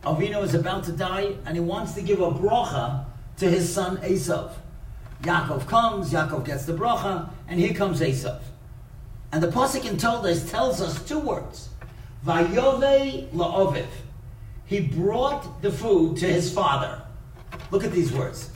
Avinu 0.05 0.43
is 0.43 0.55
about 0.55 0.85
to 0.85 0.93
die 0.93 1.35
and 1.45 1.57
he 1.57 1.61
wants 1.61 1.93
to 1.95 2.03
give 2.03 2.21
a 2.21 2.31
bracha 2.31 3.05
to 3.39 3.51
his 3.51 3.73
son 3.73 3.99
Esav. 3.99 4.53
Yaakov 5.23 5.67
comes, 5.67 6.13
Yaakov 6.13 6.45
gets 6.45 6.65
the 6.65 6.73
bracha, 6.73 7.29
and 7.49 7.61
here 7.61 7.75
comes 7.75 8.01
Esav. 8.01 8.41
And 9.31 9.43
the 9.43 9.49
pasuk 9.49 9.89
in 9.89 9.97
Toldos 9.97 10.51
tells 10.51 10.81
us 10.81 11.03
two 11.07 11.19
words: 11.19 11.69
Vayove 12.27 13.29
la'oviv. 13.31 13.87
He 14.67 14.81
brought 14.81 15.63
the 15.63 15.71
food 15.71 16.17
to 16.19 16.27
his 16.27 16.53
father. 16.53 17.02
Look 17.71 17.85
at 17.85 17.93
these 17.93 18.13
words. 18.13 18.51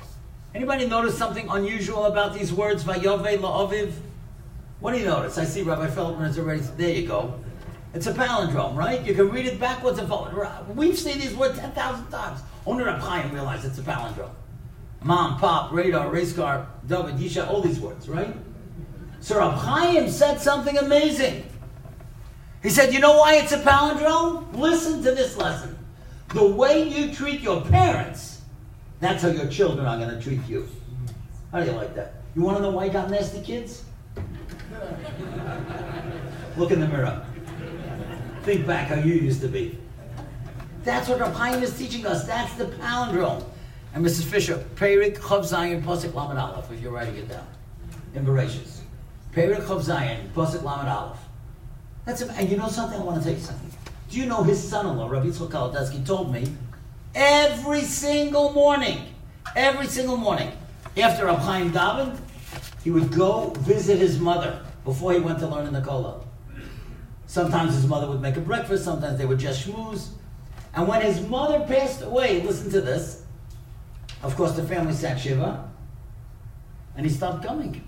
Anybody 0.55 0.87
notice 0.87 1.17
something 1.17 1.49
unusual 1.49 2.07
about 2.07 2.35
these 2.35 2.53
words? 2.53 2.85
Vayove 2.85 3.39
la'oviv. 3.39 3.93
What 4.81 4.93
do 4.93 4.99
you 4.99 5.07
notice? 5.07 5.39
I 5.39 5.45
see 5.45 5.63
Rabbi 5.63 5.89
Feldman 5.89 6.31
is 6.31 6.39
already. 6.39 6.61
There 6.77 6.91
you 6.91 7.07
go. 7.07 7.39
It's 7.95 8.07
a 8.07 8.13
palindrome, 8.13 8.77
right? 8.77 9.03
You 9.05 9.15
can 9.15 9.31
read 9.31 9.47
it 9.47 9.59
backwards 9.59 9.99
and 9.99 10.09
forwards. 10.09 10.37
We've 10.75 10.99
seen 10.99 11.19
these 11.19 11.35
words 11.35 11.59
10,000 11.59 12.11
times. 12.11 12.41
Only 12.67 12.85
Rabbi 12.85 13.01
Chaim 13.01 13.33
realized 13.33 13.65
it's 13.65 13.79
a 13.79 13.83
palindrome. 13.83 14.31
Mom, 15.03 15.39
pop, 15.39 15.73
radar, 15.73 16.11
race 16.11 16.33
car, 16.33 16.67
David, 16.87 17.17
Yisha, 17.17 17.49
all 17.49 17.63
these 17.63 17.81
words, 17.81 18.09
right? 18.09 18.35
So 19.21 19.39
Rab 19.39 19.55
Chaim 19.55 20.11
said 20.11 20.41
something 20.41 20.77
amazing. 20.79 21.45
He 22.63 22.71
said, 22.71 22.93
You 22.93 23.01
know 23.01 23.17
why 23.17 23.37
it's 23.37 23.53
a 23.53 23.59
palindrome? 23.59 24.57
Listen 24.57 25.03
to 25.03 25.15
this 25.15 25.37
lesson. 25.37 25.79
The 26.35 26.47
way 26.47 26.89
you 26.89 27.15
treat 27.15 27.41
your 27.41 27.61
parents, 27.63 28.36
that's 29.07 29.23
how 29.23 29.29
your 29.29 29.47
children 29.47 29.87
are 29.87 29.97
going 29.97 30.11
to 30.11 30.21
treat 30.21 30.41
you. 30.49 30.69
How 31.53 31.61
do 31.61 31.67
you 31.67 31.77
like 31.77 31.95
that? 31.95 32.15
You 32.35 32.43
want 32.43 32.57
to 32.57 32.63
know 32.63 32.71
why 32.71 32.87
I 32.87 32.89
got 32.89 33.09
nasty 33.09 33.41
kids? 33.41 33.85
Look 36.57 36.73
in 36.73 36.81
the 36.81 36.89
mirror. 36.89 37.25
Think 38.43 38.67
back 38.67 38.89
how 38.89 38.97
you 38.97 39.15
used 39.15 39.41
to 39.43 39.49
be. 39.49 39.79
That's 40.83 41.09
what 41.09 41.21
Rab 41.21 41.35
Chaim 41.35 41.63
is 41.63 41.77
teaching 41.79 42.05
us. 42.05 42.27
That's 42.27 42.53
the 42.55 42.65
palindrome. 42.65 43.45
And 43.95 44.05
Mrs. 44.05 44.25
Fisher, 44.25 44.65
Perik 44.75 45.19
Chav 45.19 45.41
Zayin 45.41 45.83
Pasuk 45.83 46.13
Lamed 46.15 46.39
Aleph, 46.39 46.71
if 46.73 46.81
you're 46.81 46.93
writing 46.93 47.17
it 47.17 47.29
down 47.29 47.47
in 48.15 48.27
Bereshis. 48.27 48.81
Perik 49.33 49.63
Chav 49.63 49.85
Zayin 49.85 50.29
Pasuk 50.31 50.65
Lamed 50.65 50.89
Aleph. 50.89 51.19
That's 52.05 52.23
and 52.23 52.49
you 52.49 52.57
know 52.57 52.69
something? 52.69 53.01
I 53.01 53.05
want 53.05 53.19
to 53.19 53.25
tell 53.25 53.39
you 53.39 53.45
something. 53.45 53.71
Do 54.11 54.19
you 54.19 54.27
know 54.27 54.43
his 54.43 54.63
son-in-law, 54.63 55.09
Rabbi 55.09 55.27
Yitzchak 55.27 55.51
Kolodetsky, 55.51 56.05
told 56.05 56.33
me 56.33 56.53
every 57.17 57.81
single 57.81 58.53
morning, 58.53 58.99
every 59.57 59.87
single 59.87 60.19
morning, 60.19 60.53
after 60.97 61.27
Rab 61.27 61.39
Chaim 61.39 61.73
davened, 61.73 62.19
he 62.85 62.91
would 62.91 63.11
go 63.11 63.51
visit 63.61 63.99
his 63.99 64.21
mother 64.21 64.63
before 64.85 65.13
he 65.13 65.19
went 65.19 65.39
to 65.41 65.49
learn 65.49 65.67
in 65.67 65.73
the 65.73 65.81
kollel. 65.81 66.25
Sometimes 67.27 67.75
his 67.75 67.87
mother 67.87 68.07
would 68.07 68.21
make 68.21 68.37
a 68.37 68.41
breakfast, 68.41 68.85
sometimes 68.85 69.19
they 69.19 69.27
would 69.27 69.39
just 69.39 69.67
schmooze. 69.67 70.11
And 70.75 70.87
when 70.87 71.01
his 71.01 71.21
mother 71.27 71.61
passed 71.67 72.03
away, 72.03 72.43
listen 72.43 72.71
to 72.71 72.81
this, 72.83 73.25
of 74.23 74.37
course 74.37 74.53
the 74.53 74.63
family 74.63 74.93
sat 74.93 75.19
Shiva, 75.19 75.69
and 76.97 77.07
he 77.07 77.11
stopped 77.11 77.45
coming. 77.45 77.83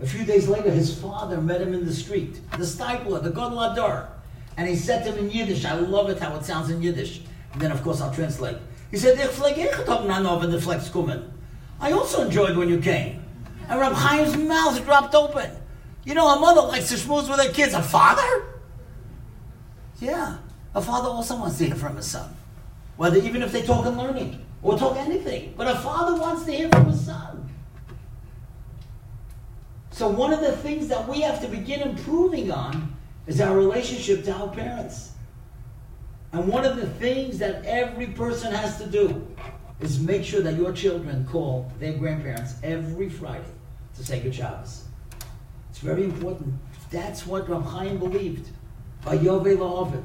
A 0.00 0.06
few 0.06 0.24
days 0.24 0.48
later, 0.48 0.70
his 0.70 0.98
father 1.00 1.40
met 1.40 1.60
him 1.60 1.74
in 1.74 1.86
the 1.86 1.92
street, 1.92 2.40
the 2.52 2.64
Steipler, 2.64 3.22
the 3.22 3.30
Gadol 3.30 3.58
HaDor. 3.58 4.08
And 4.56 4.68
he 4.68 4.74
said 4.74 5.04
to 5.04 5.12
him 5.12 5.26
in 5.26 5.30
Yiddish, 5.30 5.64
I 5.64 5.74
love 5.74 6.10
it 6.10 6.18
how 6.18 6.34
it 6.36 6.44
sounds 6.44 6.70
in 6.70 6.82
Yiddish. 6.82 7.22
And 7.52 7.60
then, 7.60 7.70
of 7.70 7.82
course, 7.82 8.00
I'll 8.00 8.14
translate. 8.14 8.56
He 8.90 8.96
said, 8.96 9.18
I 11.80 11.92
also 11.92 12.24
enjoyed 12.24 12.56
when 12.56 12.68
you 12.68 12.80
came. 12.80 13.24
And 13.68 13.80
Rab 13.80 13.96
Chaim's 13.96 14.36
mouth 14.36 14.84
dropped 14.84 15.14
open. 15.14 15.50
You 16.04 16.14
know, 16.14 16.28
a 16.28 16.40
mother 16.40 16.62
likes 16.62 16.88
to 16.90 16.96
schmooze 16.96 17.28
with 17.28 17.40
her 17.40 17.52
kids. 17.52 17.74
A 17.74 17.82
father? 17.82 18.44
Yeah. 20.00 20.38
A 20.74 20.82
father 20.82 21.08
also 21.08 21.36
wants 21.36 21.58
to 21.58 21.66
hear 21.66 21.74
from 21.74 21.96
his 21.96 22.06
son. 22.06 22.34
Whether 22.96 23.18
even 23.18 23.42
if 23.42 23.52
they 23.52 23.62
talk 23.62 23.86
in 23.86 23.96
learning 23.96 24.44
or 24.62 24.78
talk 24.78 24.96
anything. 24.96 25.54
But 25.56 25.68
a 25.68 25.78
father 25.78 26.20
wants 26.20 26.44
to 26.44 26.52
hear 26.52 26.68
from 26.68 26.86
his 26.86 27.04
son. 27.04 27.48
So 29.90 30.08
one 30.08 30.32
of 30.32 30.40
the 30.40 30.52
things 30.52 30.88
that 30.88 31.06
we 31.06 31.20
have 31.20 31.40
to 31.42 31.48
begin 31.48 31.80
improving 31.80 32.50
on 32.50 32.94
is 33.26 33.40
our 33.40 33.56
relationship 33.56 34.24
to 34.24 34.32
our 34.32 34.48
parents. 34.48 35.11
And 36.32 36.48
one 36.48 36.64
of 36.64 36.76
the 36.76 36.86
things 36.86 37.38
that 37.38 37.64
every 37.64 38.06
person 38.06 38.52
has 38.52 38.78
to 38.78 38.86
do 38.86 39.26
is 39.80 40.00
make 40.00 40.24
sure 40.24 40.40
that 40.40 40.54
your 40.54 40.72
children 40.72 41.26
call 41.30 41.70
their 41.78 41.92
grandparents 41.92 42.54
every 42.62 43.08
Friday 43.08 43.44
to 43.96 44.04
say 44.04 44.20
good 44.20 44.34
Shabbos. 44.34 44.84
It's 45.70 45.80
very 45.80 46.04
important. 46.04 46.54
That's 46.90 47.26
what 47.26 47.48
Rab 47.48 47.64
Chaim 47.64 47.98
believed. 47.98 48.48
Vayove 49.04 49.56
La'oviv. 49.56 50.04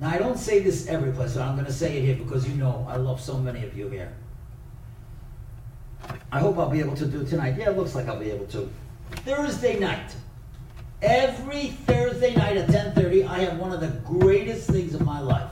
Now, 0.00 0.10
I 0.10 0.18
don't 0.18 0.38
say 0.38 0.60
this 0.60 0.86
every 0.86 1.12
place, 1.12 1.34
so 1.34 1.42
I'm 1.42 1.54
going 1.54 1.66
to 1.66 1.72
say 1.72 1.96
it 1.98 2.04
here 2.04 2.16
because 2.16 2.48
you 2.48 2.54
know 2.54 2.86
I 2.88 2.96
love 2.96 3.20
so 3.20 3.38
many 3.38 3.64
of 3.64 3.76
you 3.76 3.88
here. 3.88 4.12
I 6.30 6.40
hope 6.40 6.58
I'll 6.58 6.70
be 6.70 6.80
able 6.80 6.96
to 6.96 7.06
do 7.06 7.24
tonight. 7.24 7.56
Yeah, 7.58 7.70
it 7.70 7.76
looks 7.76 7.94
like 7.94 8.06
I'll 8.06 8.18
be 8.18 8.30
able 8.30 8.46
to. 8.46 8.70
Thursday 9.24 9.78
night. 9.78 10.14
Every 11.00 11.68
Thursday 11.86 12.34
night 12.34 12.56
at 12.56 12.68
10:30, 12.68 13.24
I 13.24 13.40
have 13.40 13.58
one 13.58 13.72
of 13.72 13.80
the 13.80 13.88
greatest 14.04 14.68
things 14.68 14.94
of 14.94 15.04
my 15.04 15.20
life. 15.20 15.50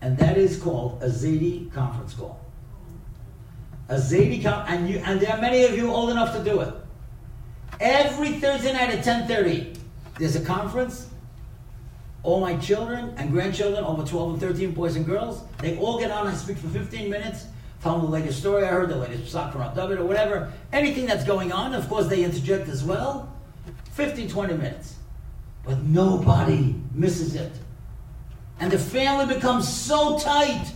And 0.00 0.16
that 0.18 0.36
is 0.36 0.58
called 0.58 1.02
a 1.02 1.08
Zaidi 1.08 1.72
conference 1.72 2.14
call. 2.14 2.38
A 3.88 3.96
Zaidi 3.96 4.42
con- 4.42 4.64
and 4.68 4.88
you 4.88 4.98
and 5.04 5.20
there 5.20 5.32
are 5.32 5.40
many 5.40 5.64
of 5.64 5.76
you 5.76 5.90
old 5.90 6.10
enough 6.10 6.36
to 6.36 6.44
do 6.44 6.60
it. 6.60 6.74
Every 7.80 8.32
Thursday 8.32 8.72
night 8.72 8.90
at 8.90 9.04
10:30, 9.04 9.74
there's 10.18 10.36
a 10.36 10.44
conference. 10.44 11.06
All 12.22 12.40
my 12.40 12.56
children 12.56 13.14
and 13.16 13.30
grandchildren, 13.30 13.84
over 13.84 14.04
12 14.04 14.32
and 14.32 14.40
13 14.40 14.72
boys 14.72 14.96
and 14.96 15.06
girls, 15.06 15.42
they 15.58 15.78
all 15.78 15.98
get 15.98 16.10
on. 16.10 16.26
and 16.26 16.36
speak 16.36 16.58
for 16.58 16.68
15 16.68 17.08
minutes 17.08 17.46
tell 17.82 17.98
them 17.98 18.06
the 18.06 18.10
latest 18.10 18.40
story 18.40 18.64
I 18.64 18.68
heard, 18.68 18.88
the 18.88 18.96
latest 18.96 19.34
psak 19.34 19.52
from 19.52 19.62
or 19.62 20.04
whatever, 20.04 20.52
anything 20.72 21.06
that's 21.06 21.24
going 21.24 21.52
on. 21.52 21.74
Of 21.74 21.88
course, 21.88 22.08
they 22.08 22.24
interject 22.24 22.68
as 22.68 22.82
well. 22.84 23.32
15, 23.98 24.28
20 24.28 24.54
minutes. 24.54 24.94
But 25.64 25.82
nobody 25.82 26.76
misses 26.94 27.34
it. 27.34 27.50
And 28.60 28.70
the 28.70 28.78
family 28.78 29.34
becomes 29.34 29.68
so 29.68 30.16
tight. 30.20 30.72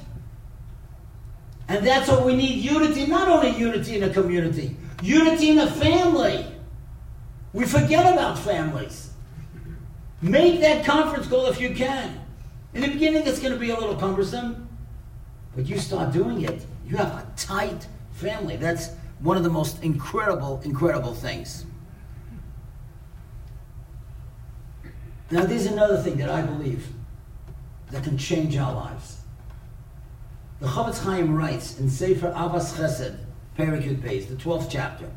And 1.68 1.86
that's 1.86 2.08
what 2.08 2.26
we 2.26 2.34
need 2.34 2.56
unity, 2.56 3.06
not 3.06 3.28
only 3.28 3.56
unity 3.56 3.96
in 3.96 4.02
a 4.02 4.10
community, 4.10 4.76
unity 5.02 5.50
in 5.50 5.60
a 5.60 5.70
family. 5.70 6.44
We 7.52 7.64
forget 7.64 8.12
about 8.12 8.40
families. 8.40 9.12
Make 10.20 10.60
that 10.60 10.84
conference 10.84 11.28
call 11.28 11.46
if 11.46 11.60
you 11.60 11.76
can. 11.76 12.20
In 12.74 12.80
the 12.80 12.88
beginning, 12.88 13.24
it's 13.24 13.38
going 13.38 13.52
to 13.52 13.58
be 13.58 13.70
a 13.70 13.78
little 13.78 13.94
cumbersome. 13.94 14.68
But 15.54 15.66
you 15.66 15.78
start 15.78 16.12
doing 16.12 16.42
it, 16.42 16.66
you 16.88 16.96
have 16.96 17.12
a 17.12 17.26
tight 17.36 17.86
family. 18.14 18.56
That's 18.56 18.90
one 19.20 19.36
of 19.36 19.44
the 19.44 19.50
most 19.50 19.80
incredible, 19.84 20.60
incredible 20.64 21.14
things. 21.14 21.66
Now, 25.32 25.46
there's 25.46 25.64
another 25.64 25.96
thing 25.96 26.18
that 26.18 26.28
I 26.28 26.42
believe 26.42 26.88
that 27.90 28.04
can 28.04 28.18
change 28.18 28.54
our 28.58 28.74
lives. 28.74 29.22
The 30.60 30.66
Chofetz 30.66 31.02
Chaim 31.02 31.34
writes 31.34 31.80
in 31.80 31.88
Sefer 31.88 32.30
Ahavas 32.32 32.74
Chesed, 32.74 33.16
Perikut 33.56 34.02
Beis, 34.02 34.28
the 34.28 34.34
12th 34.34 34.68
chapter, 34.68 35.10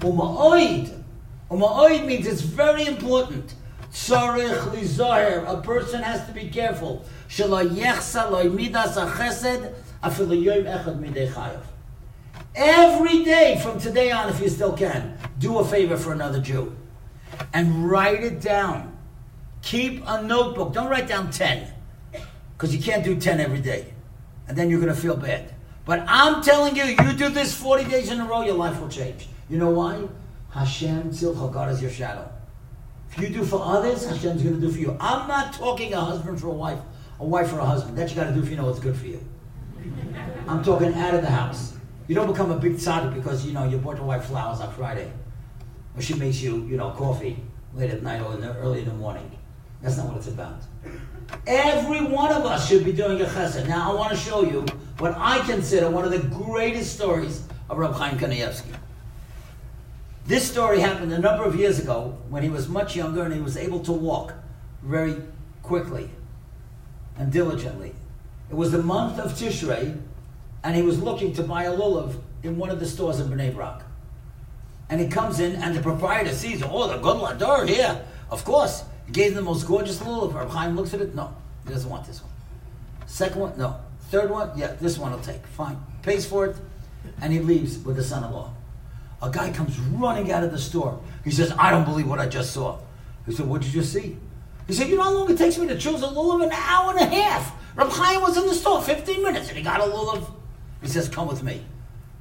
Uma'oid. 0.00 1.02
Uma'oid 1.50 2.04
means 2.04 2.26
it's 2.26 2.42
very 2.42 2.84
important. 2.84 3.54
Tzarech 3.90 4.58
lizoher. 4.74 5.48
A 5.48 5.62
person 5.62 6.02
has 6.02 6.26
to 6.26 6.34
be 6.34 6.50
careful. 6.50 7.06
Shelo 7.30 7.66
yechsa 7.66 8.54
midas 8.54 8.98
chesed 8.98 9.72
afilu 10.02 10.44
yom 10.44 10.64
echad 10.64 11.32
chayav. 11.32 11.62
Every 12.54 13.24
day 13.24 13.58
from 13.62 13.80
today 13.80 14.10
on, 14.10 14.28
if 14.28 14.38
you 14.38 14.50
still 14.50 14.76
can, 14.76 15.16
do 15.38 15.60
a 15.60 15.64
favor 15.64 15.96
for 15.96 16.12
another 16.12 16.42
Jew. 16.42 16.76
And 17.54 17.90
write 17.90 18.22
it 18.22 18.42
down. 18.42 18.91
Keep 19.62 20.02
a 20.06 20.22
notebook. 20.22 20.72
Don't 20.72 20.88
write 20.88 21.08
down 21.08 21.30
10, 21.30 21.72
because 22.56 22.74
you 22.74 22.82
can't 22.82 23.04
do 23.04 23.18
10 23.18 23.40
every 23.40 23.60
day. 23.60 23.92
And 24.48 24.56
then 24.56 24.68
you're 24.68 24.80
going 24.80 24.94
to 24.94 25.00
feel 25.00 25.16
bad. 25.16 25.54
But 25.84 26.04
I'm 26.06 26.42
telling 26.42 26.76
you, 26.76 26.84
you 26.84 27.12
do 27.14 27.28
this 27.28 27.54
40 27.54 27.84
days 27.84 28.10
in 28.10 28.20
a 28.20 28.24
row, 28.24 28.42
your 28.42 28.54
life 28.54 28.80
will 28.80 28.88
change. 28.88 29.28
You 29.48 29.58
know 29.58 29.70
why? 29.70 30.06
Hashem 30.50 31.10
Tzilcha, 31.10 31.52
God 31.52 31.70
is 31.72 31.80
your 31.80 31.90
shadow. 31.90 32.30
If 33.10 33.20
you 33.20 33.28
do 33.28 33.44
for 33.44 33.60
others, 33.62 34.06
Hashem's 34.06 34.42
going 34.42 34.54
to 34.54 34.60
do 34.60 34.70
for 34.70 34.78
you. 34.78 34.96
I'm 34.98 35.28
not 35.28 35.52
talking 35.52 35.92
a 35.92 36.00
husband 36.00 36.40
for 36.40 36.48
a 36.48 36.52
wife, 36.52 36.78
a 37.20 37.24
wife 37.24 37.48
for 37.48 37.58
a 37.58 37.64
husband. 37.64 37.96
That 37.98 38.08
you 38.08 38.16
got 38.16 38.24
to 38.24 38.32
do 38.32 38.42
if 38.42 38.48
you 38.48 38.56
know 38.56 38.64
what's 38.64 38.80
good 38.80 38.96
for 38.96 39.06
you. 39.06 39.22
I'm 40.48 40.64
talking 40.64 40.94
out 40.94 41.14
of 41.14 41.20
the 41.22 41.30
house. 41.30 41.74
You 42.08 42.14
don't 42.14 42.26
become 42.26 42.50
a 42.50 42.58
big 42.58 42.74
tzaddik 42.74 43.14
because 43.14 43.44
you 43.44 43.52
know 43.52 43.64
you 43.64 43.78
bought 43.78 43.96
your 43.96 44.06
wife 44.06 44.24
flowers 44.24 44.60
on 44.60 44.72
Friday, 44.72 45.10
or 45.94 46.02
she 46.02 46.14
makes 46.14 46.40
you 46.40 46.64
you 46.64 46.76
know 46.76 46.90
coffee 46.90 47.36
late 47.74 47.90
at 47.90 48.02
night 48.02 48.20
or 48.22 48.34
in 48.34 48.40
the, 48.40 48.54
early 48.56 48.80
in 48.80 48.86
the 48.86 48.94
morning. 48.94 49.30
That's 49.82 49.96
not 49.96 50.06
what 50.06 50.16
it's 50.16 50.28
about. 50.28 50.62
Every 51.46 52.04
one 52.04 52.32
of 52.32 52.46
us 52.46 52.68
should 52.68 52.84
be 52.84 52.92
doing 52.92 53.20
a 53.20 53.24
chesed. 53.24 53.66
Now 53.68 53.92
I 53.92 53.94
want 53.94 54.10
to 54.10 54.16
show 54.16 54.44
you 54.44 54.64
what 54.98 55.14
I 55.16 55.40
consider 55.40 55.90
one 55.90 56.04
of 56.04 56.12
the 56.12 56.26
greatest 56.28 56.94
stories 56.94 57.42
of 57.68 57.78
Reb 57.78 57.92
Chaim 57.94 58.18
Kanievsky. 58.18 58.74
This 60.24 60.48
story 60.48 60.78
happened 60.78 61.12
a 61.12 61.18
number 61.18 61.42
of 61.42 61.56
years 61.56 61.80
ago 61.80 62.16
when 62.30 62.44
he 62.44 62.48
was 62.48 62.68
much 62.68 62.94
younger 62.94 63.24
and 63.24 63.34
he 63.34 63.40
was 63.40 63.56
able 63.56 63.80
to 63.80 63.92
walk 63.92 64.34
very 64.82 65.16
quickly 65.64 66.10
and 67.18 67.32
diligently. 67.32 67.92
It 68.50 68.54
was 68.54 68.70
the 68.70 68.82
month 68.82 69.18
of 69.18 69.32
Tishrei, 69.32 69.98
and 70.62 70.76
he 70.76 70.82
was 70.82 71.00
looking 71.00 71.32
to 71.34 71.42
buy 71.42 71.64
a 71.64 71.72
lulav 71.72 72.20
in 72.42 72.56
one 72.56 72.70
of 72.70 72.78
the 72.78 72.86
stores 72.86 73.18
in 73.18 73.28
Bnei 73.28 73.52
Brak. 73.52 73.82
And 74.88 75.00
he 75.00 75.08
comes 75.08 75.40
in, 75.40 75.56
and 75.56 75.74
the 75.74 75.80
proprietor 75.80 76.32
sees, 76.32 76.62
oh, 76.62 76.86
the 76.86 76.96
Gadol 76.96 77.26
HaDor 77.26 77.68
here. 77.68 78.04
Of 78.30 78.44
course, 78.44 78.84
gave 79.12 79.30
him 79.30 79.36
the 79.36 79.42
most 79.42 79.66
gorgeous 79.66 79.98
lulav. 79.98 80.34
Reb 80.34 80.48
Chaim 80.50 80.76
looks 80.76 80.94
at 80.94 81.00
it, 81.00 81.14
no, 81.14 81.34
he 81.66 81.72
doesn't 81.72 81.88
want 81.88 82.06
this 82.06 82.22
one. 82.22 82.32
Second 83.06 83.40
one, 83.40 83.58
no. 83.58 83.76
Third 84.10 84.30
one, 84.30 84.50
yeah, 84.56 84.74
this 84.80 84.98
one 84.98 85.12
will 85.12 85.20
take. 85.20 85.46
Fine. 85.46 85.78
Pays 86.02 86.26
for 86.26 86.46
it, 86.46 86.56
and 87.20 87.32
he 87.32 87.38
leaves 87.38 87.78
with 87.78 87.96
the 87.96 88.04
son-in-law. 88.04 88.52
A 89.22 89.30
guy 89.30 89.52
comes 89.52 89.78
running 89.78 90.32
out 90.32 90.42
of 90.42 90.50
the 90.50 90.58
store. 90.58 91.00
He 91.24 91.30
says, 91.30 91.54
I 91.56 91.70
don't 91.70 91.84
believe 91.84 92.08
what 92.08 92.18
I 92.18 92.26
just 92.26 92.52
saw. 92.52 92.78
He 93.24 93.32
said, 93.32 93.46
What 93.46 93.62
did 93.62 93.72
you 93.72 93.80
just 93.80 93.92
see? 93.92 94.16
He 94.66 94.72
said, 94.72 94.88
You 94.88 94.96
know 94.96 95.04
how 95.04 95.12
long 95.12 95.30
it 95.30 95.38
takes 95.38 95.56
me 95.58 95.68
to 95.68 95.78
choose 95.78 96.02
a 96.02 96.08
lulav? 96.08 96.44
An 96.44 96.52
hour 96.52 96.90
and 96.90 97.00
a 97.00 97.06
half. 97.06 97.54
Reb 97.76 97.88
Chaim 97.88 98.20
was 98.20 98.36
in 98.36 98.46
the 98.46 98.54
store 98.54 98.82
15 98.82 99.22
minutes 99.22 99.48
and 99.48 99.56
he 99.56 99.62
got 99.62 99.80
a 99.80 99.84
lulav. 99.84 100.28
He 100.80 100.88
says, 100.88 101.08
Come 101.08 101.28
with 101.28 101.42
me. 101.42 101.64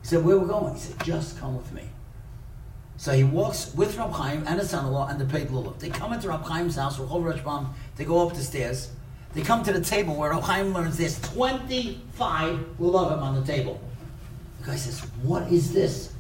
He 0.02 0.08
said, 0.08 0.24
Where 0.24 0.38
we 0.38 0.48
going? 0.48 0.76
He 0.76 0.80
said, 0.80 1.04
Just 1.04 1.40
come 1.40 1.58
with 1.58 1.72
me. 1.74 1.84
So 3.02 3.14
he 3.14 3.24
walks 3.24 3.74
with 3.74 3.98
Reb 3.98 4.12
Chaim 4.12 4.44
and 4.46 4.60
his 4.60 4.70
son-in-law 4.70 5.08
and 5.08 5.20
the 5.20 5.26
paid 5.26 5.48
lulav. 5.48 5.80
They 5.80 5.90
come 5.90 6.14
into 6.14 6.30
Reb 6.30 6.48
Chaim's 6.48 6.76
house, 6.76 7.00
Rashbam. 7.00 7.70
They 7.96 8.06
go 8.06 8.28
up 8.28 8.36
the 8.36 8.44
stairs. 8.44 8.92
They 9.34 9.42
come 9.42 9.64
to 9.64 9.74
the 9.74 9.82
table 9.82 10.16
where 10.16 10.30
Reb 10.30 10.44
Chaim 10.44 10.72
learns 10.72 11.00
there's 11.00 11.20
25 11.22 12.60
lulavim 12.80 13.24
on 13.24 13.34
the 13.34 13.44
table. 13.44 13.82
The 14.60 14.68
guy 14.68 14.76
says, 14.76 15.00
What 15.24 15.52
is 15.52 15.74
this? 15.74 16.14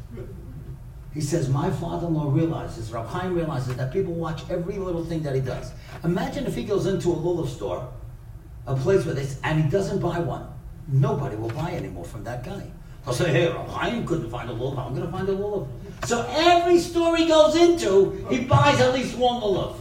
He 1.14 1.22
says, 1.22 1.50
My 1.50 1.70
father 1.70 2.08
in 2.08 2.16
law 2.16 2.32
realizes, 2.32 2.92
Rab 2.92 3.06
Chaim 3.10 3.36
realizes 3.36 3.76
that 3.76 3.94
people 3.94 4.14
watch 4.14 4.42
every 4.50 4.80
little 4.80 5.06
thing 5.06 5.22
that 5.22 5.36
he 5.36 5.42
does. 5.42 5.74
Imagine 6.04 6.48
if 6.48 6.56
he 6.56 6.64
goes 6.64 6.88
into 6.88 7.12
a 7.12 7.16
lulav 7.16 7.48
store, 7.48 7.88
a 8.66 8.76
place 8.76 9.06
where 9.06 9.14
they, 9.14 9.28
and 9.44 9.64
he 9.64 9.70
doesn't 9.70 10.00
buy 10.00 10.18
one. 10.18 10.48
Nobody 10.88 11.36
will 11.36 11.52
buy 11.52 11.74
anymore 11.74 12.06
from 12.06 12.24
that 12.24 12.44
guy. 12.44 12.72
I'll 13.06 13.14
say, 13.14 13.30
Hey, 13.30 13.50
Rab 13.50 13.68
Chaim 13.68 14.08
couldn't 14.08 14.32
find 14.32 14.50
a 14.50 14.54
lulav, 14.54 14.80
I'm 14.80 14.96
going 14.96 15.06
to 15.06 15.12
find 15.12 15.30
a 15.30 15.34
lulav. 15.34 15.68
So 16.06 16.26
every 16.30 16.80
store 16.80 17.16
he 17.16 17.28
goes 17.28 17.56
into, 17.56 18.26
he 18.30 18.46
buys 18.46 18.80
at 18.82 18.94
least 18.94 19.18
one 19.18 19.42
lulav. 19.42 19.76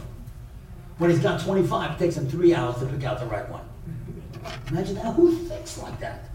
When 0.97 1.09
he's 1.09 1.19
got 1.19 1.41
25, 1.41 1.91
it 1.91 1.99
takes 1.99 2.15
him 2.15 2.27
three 2.27 2.53
hours 2.53 2.77
to 2.77 2.85
pick 2.85 3.03
out 3.03 3.19
the 3.19 3.25
right 3.25 3.47
one. 3.49 3.67
Imagine 4.69 4.95
that. 4.95 5.13
Who 5.15 5.35
thinks 5.35 5.77
like 5.79 5.99
that? 5.99 6.29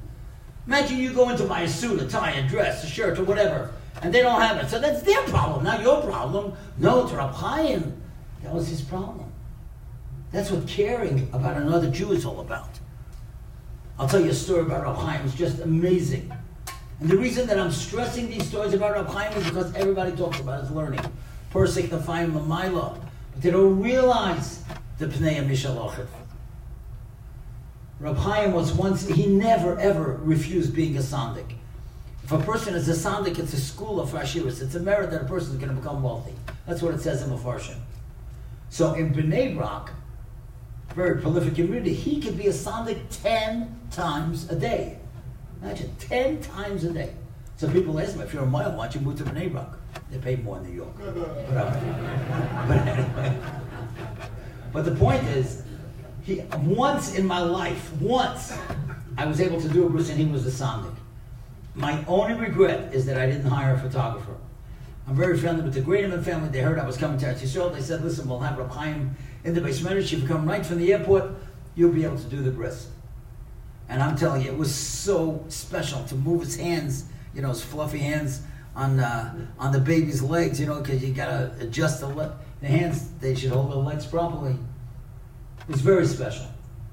Imagine 0.66 0.98
you 0.98 1.12
go 1.12 1.28
in 1.30 1.36
to 1.36 1.44
buy 1.44 1.62
a 1.62 1.68
suit, 1.68 2.02
a 2.02 2.06
tie, 2.08 2.32
a 2.32 2.48
dress, 2.48 2.82
a 2.82 2.86
shirt, 2.86 3.18
or 3.18 3.24
whatever 3.24 3.72
and 4.02 4.12
they 4.12 4.20
don't 4.22 4.40
have 4.40 4.62
it. 4.62 4.68
So 4.68 4.78
that's 4.78 5.02
their 5.02 5.22
problem, 5.22 5.64
not 5.64 5.82
your 5.82 6.02
problem. 6.02 6.52
No, 6.78 7.04
it's 7.04 7.12
Rab 7.12 7.32
Chaim. 7.32 8.00
That 8.42 8.52
was 8.52 8.68
his 8.68 8.82
problem. 8.82 9.32
That's 10.32 10.50
what 10.50 10.66
caring 10.68 11.28
about 11.32 11.56
another 11.56 11.90
Jew 11.90 12.12
is 12.12 12.24
all 12.24 12.40
about. 12.40 12.68
I'll 13.98 14.08
tell 14.08 14.20
you 14.20 14.30
a 14.30 14.34
story 14.34 14.62
about 14.62 14.84
Rab 14.84 14.96
Chaim. 14.96 15.24
It's 15.24 15.34
just 15.34 15.60
amazing. 15.60 16.32
And 17.00 17.10
the 17.10 17.16
reason 17.16 17.46
that 17.48 17.58
I'm 17.58 17.70
stressing 17.70 18.28
these 18.28 18.46
stories 18.46 18.72
about 18.72 18.92
Rab 18.92 19.08
Chaim 19.08 19.32
is 19.36 19.44
because 19.44 19.74
everybody 19.74 20.12
talks 20.12 20.40
about 20.40 20.60
his 20.60 20.70
learning. 20.70 21.00
Persik 21.52 21.90
the 21.90 22.00
Chaim 22.00 22.32
Lamaila. 22.32 22.98
But 23.32 23.42
they 23.42 23.50
don't 23.50 23.80
realize 23.82 24.62
the 24.98 25.06
Pnei 25.06 25.46
Mishalochit. 25.46 26.06
Rab 28.00 28.16
Chaim 28.16 28.52
was 28.52 28.72
once, 28.72 29.06
he 29.06 29.26
never 29.26 29.78
ever 29.78 30.18
refused 30.22 30.74
being 30.74 30.96
a 30.96 31.00
Sandik. 31.00 31.56
If 32.26 32.32
a 32.32 32.40
person 32.40 32.74
is 32.74 32.88
a 32.88 32.92
sandik, 32.92 33.38
it's 33.38 33.54
a 33.54 33.56
segulah 33.56 34.12
l'ashirus. 34.12 34.60
It's 34.60 34.74
a 34.74 34.80
merit 34.80 35.12
that 35.12 35.22
a 35.22 35.26
person 35.26 35.52
is 35.52 35.58
going 35.58 35.68
to 35.68 35.80
become 35.80 36.02
wealthy. 36.02 36.34
That's 36.66 36.82
what 36.82 36.92
it 36.92 37.00
says 37.00 37.22
in 37.22 37.30
Mefarshim. 37.30 37.76
So 38.68 38.94
in 38.94 39.14
Bnei 39.14 39.56
Brak, 39.56 39.92
very 40.96 41.20
prolific 41.20 41.54
community, 41.54 41.94
he 41.94 42.20
could 42.20 42.36
be 42.36 42.48
a 42.48 42.52
sandik 42.52 42.98
10 43.22 43.82
times 43.92 44.50
a 44.50 44.56
day. 44.56 44.98
Imagine, 45.66 45.96
10 45.98 46.42
times 46.42 46.84
a 46.84 46.92
day. 46.92 47.12
So 47.56 47.68
people 47.68 47.98
ask 47.98 48.14
me, 48.14 48.22
if 48.22 48.32
you're 48.32 48.44
a 48.44 48.46
mohel, 48.46 48.76
don't 48.76 48.94
you 48.94 49.00
move 49.00 49.18
to 49.18 49.24
Bnei 49.24 49.50
Brak? 49.50 49.66
They 50.12 50.18
pay 50.18 50.36
more 50.36 50.58
in 50.58 50.62
New 50.68 50.76
York. 50.76 50.94
But, 50.96 51.08
uh, 51.08 52.66
but 52.68 52.78
anyway. 52.86 53.36
But 54.72 54.84
the 54.84 54.94
point 54.94 55.24
is, 55.24 55.64
he, 56.22 56.42
once 56.58 57.16
in 57.16 57.26
my 57.26 57.40
life, 57.40 57.92
once, 57.94 58.56
I 59.18 59.26
was 59.26 59.40
able 59.40 59.60
to 59.60 59.68
do 59.68 59.84
a 59.86 59.90
bris 59.90 60.08
and 60.08 60.20
he 60.20 60.26
was 60.26 60.44
the 60.44 60.50
sandik. 60.50 60.94
My 61.74 62.04
only 62.06 62.34
regret 62.34 62.94
is 62.94 63.04
that 63.06 63.16
I 63.16 63.26
didn't 63.26 63.46
hire 63.46 63.74
a 63.74 63.78
photographer. 63.78 64.36
I'm 65.08 65.16
very 65.16 65.36
friendly 65.36 65.64
with 65.64 65.74
the 65.74 65.80
Greenman 65.80 66.22
family. 66.22 66.48
They 66.48 66.60
heard 66.60 66.78
I 66.78 66.86
was 66.86 66.96
coming 66.96 67.18
to 67.18 67.26
Eretz. 67.26 67.72
They 67.72 67.82
said, 67.82 68.04
listen, 68.04 68.28
we'll 68.28 68.38
have 68.38 68.56
Chaim 68.70 69.16
in 69.42 69.52
the 69.52 69.60
base 69.60 69.84
If 69.84 70.12
you 70.12 70.28
come 70.28 70.46
right 70.46 70.64
from 70.64 70.78
the 70.78 70.92
airport, 70.92 71.24
you'll 71.74 71.92
be 71.92 72.04
able 72.04 72.18
to 72.18 72.28
do 72.28 72.40
the 72.40 72.52
bris. 72.52 72.88
And 73.88 74.02
I'm 74.02 74.16
telling 74.16 74.42
you, 74.42 74.50
it 74.50 74.56
was 74.56 74.74
so 74.74 75.44
special 75.48 76.02
to 76.04 76.14
move 76.14 76.42
his 76.42 76.56
hands, 76.56 77.04
you 77.34 77.42
know, 77.42 77.50
his 77.50 77.62
fluffy 77.62 77.98
hands 77.98 78.42
on 78.74 78.98
uh, 79.00 79.46
on 79.58 79.72
the 79.72 79.80
baby's 79.80 80.22
legs, 80.22 80.60
you 80.60 80.66
know, 80.66 80.80
because 80.80 81.02
you 81.02 81.14
got 81.14 81.26
to 81.26 81.52
adjust 81.60 82.00
the, 82.00 82.08
le- 82.08 82.38
the 82.60 82.66
hands. 82.66 83.10
They 83.20 83.34
should 83.34 83.50
hold 83.50 83.70
the 83.70 83.76
legs 83.76 84.06
properly. 84.06 84.56
It 85.60 85.72
was 85.72 85.80
very 85.80 86.06
special. 86.06 86.46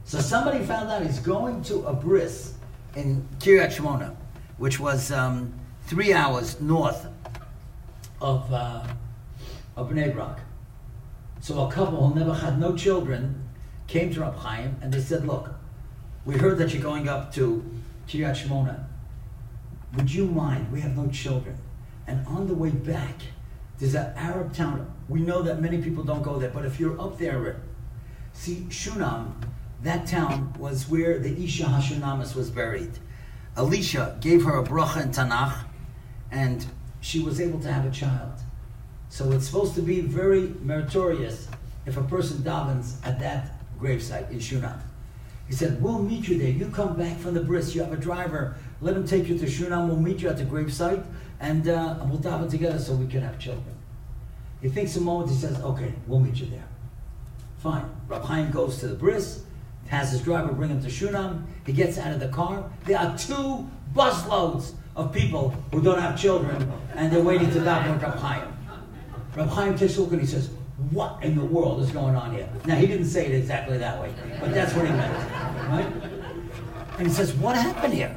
So 0.05 0.19
somebody 0.19 0.63
found 0.63 0.89
out 0.91 1.01
he's 1.03 1.19
going 1.19 1.63
to 1.63 1.85
a 1.85 1.93
bris 1.93 2.53
in 2.95 3.27
Kiryat 3.39 3.75
Shmona 3.75 4.15
which 4.57 4.79
was 4.79 5.11
um, 5.11 5.53
three 5.87 6.13
hours 6.13 6.59
north 6.61 7.07
of, 8.21 8.51
uh, 8.53 8.85
of 9.75 9.89
Bnei 9.89 10.13
Brak. 10.13 10.39
So 11.41 11.67
a 11.67 11.71
couple 11.71 12.07
who 12.07 12.15
never 12.15 12.33
had 12.33 12.59
no 12.59 12.75
children 12.75 13.49
came 13.87 14.13
to 14.13 14.21
Rab 14.21 14.37
Chaim 14.37 14.77
and 14.81 14.93
they 14.93 15.01
said, 15.01 15.27
look, 15.27 15.52
we 16.25 16.37
heard 16.37 16.57
that 16.57 16.73
you're 16.73 16.83
going 16.83 17.09
up 17.09 17.33
to 17.33 17.63
Kiryat 18.07 18.45
Shmona. 18.45 18.85
Would 19.95 20.11
you 20.11 20.25
mind? 20.25 20.71
We 20.71 20.81
have 20.81 20.95
no 20.95 21.07
children. 21.09 21.57
And 22.07 22.25
on 22.27 22.47
the 22.47 22.53
way 22.53 22.69
back, 22.69 23.21
there's 23.77 23.95
an 23.95 24.13
Arab 24.15 24.53
town. 24.53 24.91
We 25.09 25.19
know 25.19 25.41
that 25.41 25.61
many 25.61 25.81
people 25.81 26.03
don't 26.03 26.23
go 26.23 26.39
there, 26.39 26.49
but 26.49 26.65
if 26.65 26.79
you're 26.79 26.99
up 26.99 27.17
there, 27.17 27.61
see, 28.31 28.65
Shunam, 28.69 29.33
that 29.81 30.07
town 30.07 30.53
was 30.57 30.89
where 30.89 31.19
the 31.19 31.43
Isha 31.43 31.65
Hashunamis 31.65 32.35
was 32.35 32.49
buried. 32.49 32.99
Elisha 33.57 34.17
gave 34.21 34.43
her 34.45 34.57
a 34.57 34.63
bracha 34.63 35.03
in 35.03 35.11
Tanakh, 35.11 35.65
and 36.31 36.65
she 37.01 37.19
was 37.19 37.39
able 37.41 37.59
to 37.59 37.71
have 37.71 37.85
a 37.85 37.91
child. 37.91 38.39
So 39.09 39.31
it's 39.31 39.45
supposed 39.45 39.75
to 39.75 39.81
be 39.81 40.01
very 40.01 40.53
meritorious 40.61 41.47
if 41.85 41.97
a 41.97 42.03
person 42.03 42.37
davens 42.37 43.05
at 43.05 43.19
that 43.19 43.51
gravesite 43.79 44.31
in 44.31 44.39
Shunam. 44.39 44.79
He 45.47 45.53
said, 45.53 45.81
We'll 45.81 45.99
meet 45.99 46.27
you 46.27 46.37
there. 46.37 46.49
You 46.49 46.67
come 46.67 46.95
back 46.95 47.17
from 47.17 47.33
the 47.33 47.41
bris. 47.41 47.75
You 47.75 47.83
have 47.83 47.93
a 47.93 47.97
driver. 47.97 48.55
Let 48.81 48.95
him 48.95 49.05
take 49.05 49.27
you 49.27 49.37
to 49.37 49.45
Shunam. 49.45 49.87
We'll 49.87 49.97
meet 49.97 50.21
you 50.21 50.29
at 50.29 50.37
the 50.37 50.45
gravesite 50.45 51.05
and, 51.39 51.67
uh, 51.67 51.97
we'll 52.05 52.19
daven 52.19 52.49
together 52.49 52.79
so 52.79 52.93
we 52.93 53.07
can 53.07 53.21
have 53.21 53.37
children. 53.39 53.75
He 54.61 54.69
thinks 54.69 54.95
a 54.95 55.01
moment. 55.01 55.29
He 55.31 55.37
says, 55.37 55.59
Okay, 55.61 55.93
we'll 56.07 56.19
meet 56.19 56.35
you 56.37 56.47
there. 56.47 56.65
Fine. 57.57 57.89
Rab 58.07 58.51
goes 58.51 58.79
to 58.79 58.87
the 58.87 58.95
bris, 58.95 59.43
has 59.87 60.11
his 60.11 60.21
driver 60.21 60.51
bring 60.51 60.69
him 60.69 60.81
to 60.81 60.89
Shunam. 60.89 61.43
He 61.65 61.73
gets 61.73 61.97
out 61.97 62.13
of 62.13 62.19
the 62.19 62.27
car. 62.29 62.69
There 62.85 62.97
are 62.97 63.17
two 63.17 63.69
busloads 63.93 64.73
of 64.95 65.13
people 65.13 65.49
who 65.71 65.81
don't 65.81 65.99
have 65.99 66.19
children 66.19 66.71
and 66.95 67.11
they're 67.11 67.23
waiting 67.23 67.49
to 67.51 67.59
daven 67.59 67.95
with. 67.95 69.37
Rab 69.37 69.49
Chaim 69.49 69.77
takes 69.77 69.97
a 69.97 70.01
look 70.01 70.11
and 70.11 70.21
he 70.21 70.27
says, 70.27 70.49
What 70.91 71.23
in 71.23 71.35
the 71.35 71.45
world 71.45 71.81
is 71.81 71.91
going 71.91 72.15
on 72.15 72.33
here? 72.33 72.49
Now, 72.65 72.75
he 72.75 72.87
didn't 72.87 73.07
say 73.07 73.25
it 73.27 73.35
exactly 73.35 73.77
that 73.77 74.01
way, 74.01 74.13
but 74.39 74.53
that's 74.53 74.73
what 74.73 74.85
he 74.85 74.91
meant. 74.91 75.31
Right? 75.69 75.87
And 76.97 77.07
he 77.07 77.13
says, 77.13 77.33
What 77.33 77.55
happened 77.55 77.93
here? 77.93 78.15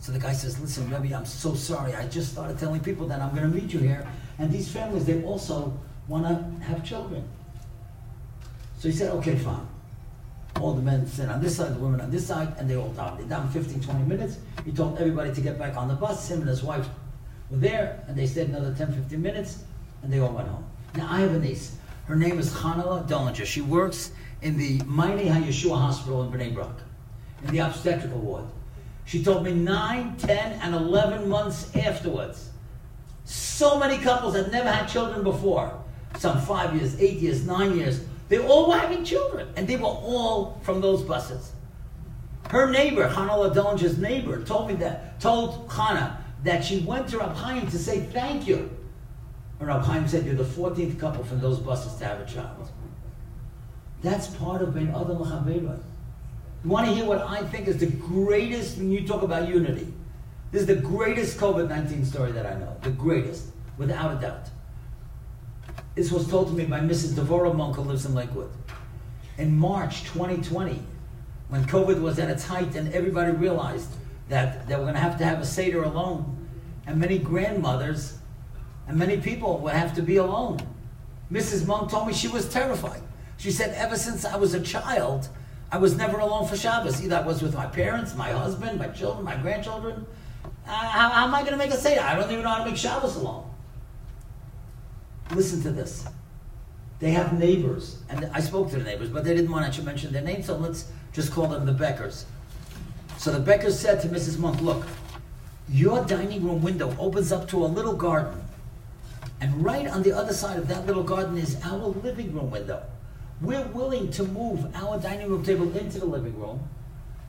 So 0.00 0.12
the 0.12 0.18
guy 0.18 0.32
says, 0.32 0.58
Listen, 0.60 0.88
Rebbe, 0.90 1.14
I'm 1.14 1.26
so 1.26 1.54
sorry. 1.54 1.94
I 1.94 2.06
just 2.06 2.32
started 2.32 2.58
telling 2.58 2.80
people 2.80 3.06
that 3.08 3.20
I'm 3.20 3.34
going 3.34 3.50
to 3.50 3.54
meet 3.54 3.72
you 3.72 3.80
here. 3.80 4.06
And 4.38 4.50
these 4.50 4.70
families, 4.70 5.04
they 5.04 5.22
also 5.24 5.78
want 6.06 6.24
to 6.24 6.64
have 6.64 6.84
children. 6.84 7.28
So 8.78 8.88
he 8.88 8.94
said, 8.94 9.12
Okay, 9.16 9.36
fine. 9.36 9.66
All 10.60 10.74
the 10.74 10.82
men 10.82 11.06
sit 11.06 11.28
on 11.28 11.40
this 11.40 11.56
side, 11.56 11.74
the 11.74 11.78
women 11.78 12.00
on 12.00 12.10
this 12.10 12.26
side, 12.26 12.54
and 12.58 12.68
they 12.68 12.76
all 12.76 12.90
down. 12.90 13.18
They 13.18 13.24
down 13.24 13.48
15, 13.50 13.80
20 13.80 14.04
minutes. 14.04 14.38
He 14.64 14.72
told 14.72 14.98
everybody 14.98 15.32
to 15.32 15.40
get 15.40 15.58
back 15.58 15.76
on 15.76 15.88
the 15.88 15.94
bus. 15.94 16.28
Him 16.30 16.40
and 16.40 16.48
his 16.48 16.62
wife 16.62 16.88
were 17.50 17.58
there, 17.58 18.02
and 18.08 18.16
they 18.16 18.26
stayed 18.26 18.48
another 18.48 18.74
10, 18.74 18.92
15 18.92 19.20
minutes, 19.20 19.64
and 20.02 20.12
they 20.12 20.18
all 20.18 20.32
went 20.32 20.48
home. 20.48 20.64
Now, 20.96 21.08
I 21.10 21.20
have 21.20 21.34
a 21.34 21.38
niece. 21.38 21.76
Her 22.08 22.16
name 22.16 22.38
is 22.38 22.50
Hanala 22.54 23.06
Dollinger. 23.06 23.44
She 23.44 23.60
works 23.60 24.12
in 24.40 24.56
the 24.56 24.78
Mayanei 24.78 25.26
HaYeshua 25.26 25.78
Hospital 25.78 26.22
in 26.22 26.32
Bnei 26.32 26.54
Brak, 26.54 26.70
in 27.44 27.50
the 27.50 27.58
obstetrical 27.58 28.18
ward. 28.18 28.44
She 29.04 29.22
told 29.22 29.44
me 29.44 29.52
9, 29.52 30.16
10, 30.16 30.60
and 30.62 30.74
11 30.74 31.28
months 31.28 31.70
afterwards. 31.76 32.48
So 33.26 33.78
many 33.78 33.98
couples 33.98 34.34
had 34.34 34.50
never 34.50 34.70
had 34.70 34.86
children 34.86 35.22
before. 35.22 35.78
Some 36.16 36.40
five 36.40 36.74
years, 36.74 36.98
eight 36.98 37.18
years, 37.18 37.44
nine 37.46 37.76
years. 37.76 38.00
They 38.30 38.38
all 38.38 38.70
were 38.70 38.78
having 38.78 39.04
children, 39.04 39.48
and 39.56 39.68
they 39.68 39.76
were 39.76 39.84
all 39.84 40.58
from 40.62 40.80
those 40.80 41.02
buses. 41.02 41.52
Her 42.48 42.70
neighbor, 42.70 43.06
Hannah 43.06 43.32
Ladonja's 43.32 43.98
neighbor, 43.98 44.42
told 44.44 44.68
me 44.68 44.74
that, 44.76 45.20
told 45.20 45.70
Hannah 45.70 46.24
that 46.42 46.64
she 46.64 46.80
went 46.80 47.08
to 47.08 47.18
Rab 47.18 47.70
to 47.70 47.78
say 47.78 48.00
thank 48.00 48.48
you. 48.48 48.77
And 49.58 49.68
Rab 49.68 49.82
Chaim 49.82 50.06
said, 50.06 50.24
You're 50.24 50.34
the 50.34 50.44
14th 50.44 50.98
couple 50.98 51.24
from 51.24 51.40
those 51.40 51.58
buses 51.58 51.94
to 51.98 52.04
have 52.04 52.20
a 52.20 52.26
child. 52.26 52.70
That's 54.02 54.28
part 54.28 54.62
of 54.62 54.74
being 54.74 54.88
Adam 54.88 55.20
L'Chavera. 55.20 55.80
You 56.64 56.70
want 56.70 56.86
to 56.88 56.94
hear 56.94 57.04
what 57.04 57.22
I 57.22 57.42
think 57.44 57.68
is 57.68 57.78
the 57.78 57.86
greatest, 57.86 58.78
when 58.78 58.90
you 58.90 59.06
talk 59.06 59.22
about 59.22 59.48
unity, 59.48 59.92
this 60.50 60.62
is 60.62 60.66
the 60.66 60.76
greatest 60.76 61.38
COVID 61.38 61.68
19 61.68 62.04
story 62.04 62.32
that 62.32 62.46
I 62.46 62.54
know. 62.54 62.76
The 62.82 62.90
greatest, 62.90 63.46
without 63.76 64.16
a 64.16 64.20
doubt. 64.20 64.48
This 65.94 66.10
was 66.10 66.28
told 66.28 66.48
to 66.48 66.54
me 66.54 66.64
by 66.64 66.80
Mrs. 66.80 67.12
Devorah 67.12 67.54
Monk, 67.54 67.76
who 67.76 67.82
lives 67.82 68.06
in 68.06 68.14
Lakewood. 68.14 68.50
In 69.36 69.56
March 69.56 70.04
2020, 70.04 70.82
when 71.48 71.64
COVID 71.64 72.00
was 72.00 72.18
at 72.18 72.30
its 72.30 72.44
height 72.44 72.74
and 72.76 72.92
everybody 72.92 73.32
realized 73.32 73.90
that 74.28 74.66
they 74.68 74.74
were 74.76 74.82
going 74.82 74.94
to 74.94 75.00
have 75.00 75.18
to 75.18 75.24
have 75.24 75.40
a 75.40 75.44
Seder 75.44 75.82
alone, 75.82 76.46
and 76.86 76.98
many 76.98 77.18
grandmothers 77.18 78.17
and 78.88 78.98
many 78.98 79.18
people 79.18 79.58
would 79.58 79.74
have 79.74 79.94
to 79.94 80.02
be 80.02 80.16
alone. 80.16 80.58
Mrs. 81.30 81.66
Monk 81.66 81.90
told 81.90 82.06
me 82.06 82.14
she 82.14 82.28
was 82.28 82.48
terrified. 82.48 83.02
She 83.36 83.50
said, 83.50 83.74
ever 83.74 83.96
since 83.96 84.24
I 84.24 84.36
was 84.36 84.54
a 84.54 84.60
child, 84.60 85.28
I 85.70 85.76
was 85.78 85.96
never 85.96 86.18
alone 86.18 86.48
for 86.48 86.56
Shabbos. 86.56 87.04
Either 87.04 87.16
I 87.16 87.20
was 87.20 87.42
with 87.42 87.54
my 87.54 87.66
parents, 87.66 88.16
my 88.16 88.30
husband, 88.30 88.78
my 88.78 88.88
children, 88.88 89.24
my 89.24 89.36
grandchildren. 89.36 90.06
Uh, 90.66 90.70
how, 90.70 91.10
how 91.10 91.26
am 91.26 91.34
I 91.34 91.40
going 91.40 91.52
to 91.52 91.58
make 91.58 91.70
a 91.70 91.76
Seder? 91.76 92.00
I 92.00 92.14
don't 92.14 92.30
even 92.30 92.42
know 92.42 92.48
how 92.48 92.64
to 92.64 92.70
make 92.70 92.78
Shabbos 92.78 93.16
alone. 93.16 93.48
Listen 95.32 95.60
to 95.62 95.70
this. 95.70 96.06
They 96.98 97.10
have 97.10 97.38
neighbors, 97.38 97.98
and 98.08 98.28
I 98.32 98.40
spoke 98.40 98.70
to 98.70 98.78
the 98.78 98.84
neighbors, 98.84 99.10
but 99.10 99.22
they 99.22 99.34
didn't 99.34 99.52
want 99.52 99.72
to 99.72 99.82
mention 99.82 100.12
their 100.12 100.22
names, 100.22 100.46
so 100.46 100.56
let's 100.56 100.90
just 101.12 101.30
call 101.30 101.46
them 101.46 101.64
the 101.64 101.72
Beckers. 101.72 102.24
So 103.18 103.30
the 103.30 103.38
Beckers 103.38 103.72
said 103.72 104.00
to 104.02 104.08
Mrs. 104.08 104.38
Monk, 104.38 104.60
Look, 104.62 104.84
your 105.68 106.04
dining 106.04 106.44
room 106.44 106.62
window 106.62 106.96
opens 106.98 107.30
up 107.30 107.46
to 107.48 107.64
a 107.64 107.66
little 107.66 107.94
garden. 107.94 108.40
And 109.40 109.64
right 109.64 109.86
on 109.86 110.02
the 110.02 110.12
other 110.12 110.32
side 110.32 110.58
of 110.58 110.68
that 110.68 110.86
little 110.86 111.04
garden 111.04 111.36
is 111.38 111.58
our 111.64 111.78
living 111.78 112.32
room 112.34 112.50
window. 112.50 112.82
We're 113.40 113.66
willing 113.68 114.10
to 114.12 114.24
move 114.24 114.66
our 114.74 114.98
dining 114.98 115.28
room 115.28 115.44
table 115.44 115.70
into 115.76 116.00
the 116.00 116.06
living 116.06 116.38
room. 116.38 116.68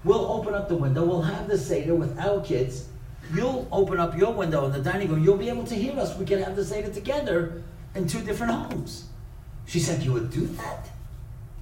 We'll 0.03 0.25
open 0.25 0.55
up 0.55 0.69
the 0.69 0.75
window. 0.75 1.05
We'll 1.05 1.21
have 1.21 1.47
the 1.47 1.57
Seder 1.57 1.93
with 1.93 2.17
our 2.17 2.41
kids. 2.41 2.87
You'll 3.33 3.67
open 3.71 3.99
up 3.99 4.17
your 4.17 4.33
window 4.33 4.65
in 4.65 4.71
the 4.71 4.81
dining 4.81 5.09
room. 5.09 5.23
You'll 5.23 5.37
be 5.37 5.49
able 5.49 5.65
to 5.65 5.75
hear 5.75 5.99
us. 5.99 6.17
We 6.17 6.25
can 6.25 6.41
have 6.41 6.55
the 6.55 6.65
Seder 6.65 6.91
together 6.91 7.61
in 7.93 8.07
two 8.07 8.21
different 8.21 8.53
homes. 8.53 9.05
She 9.67 9.79
said, 9.79 10.01
You 10.01 10.13
would 10.13 10.31
do 10.31 10.47
that? 10.47 10.89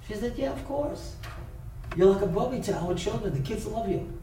She 0.08 0.14
said, 0.14 0.34
Yeah, 0.38 0.52
of 0.52 0.66
course. 0.66 1.16
You're 1.98 2.14
like 2.14 2.22
a 2.22 2.28
bubby 2.28 2.62
to 2.62 2.76
our 2.76 2.94
children. 2.96 3.34
The 3.34 3.42
kids 3.42 3.66
love 3.66 3.90
you. 3.90 4.18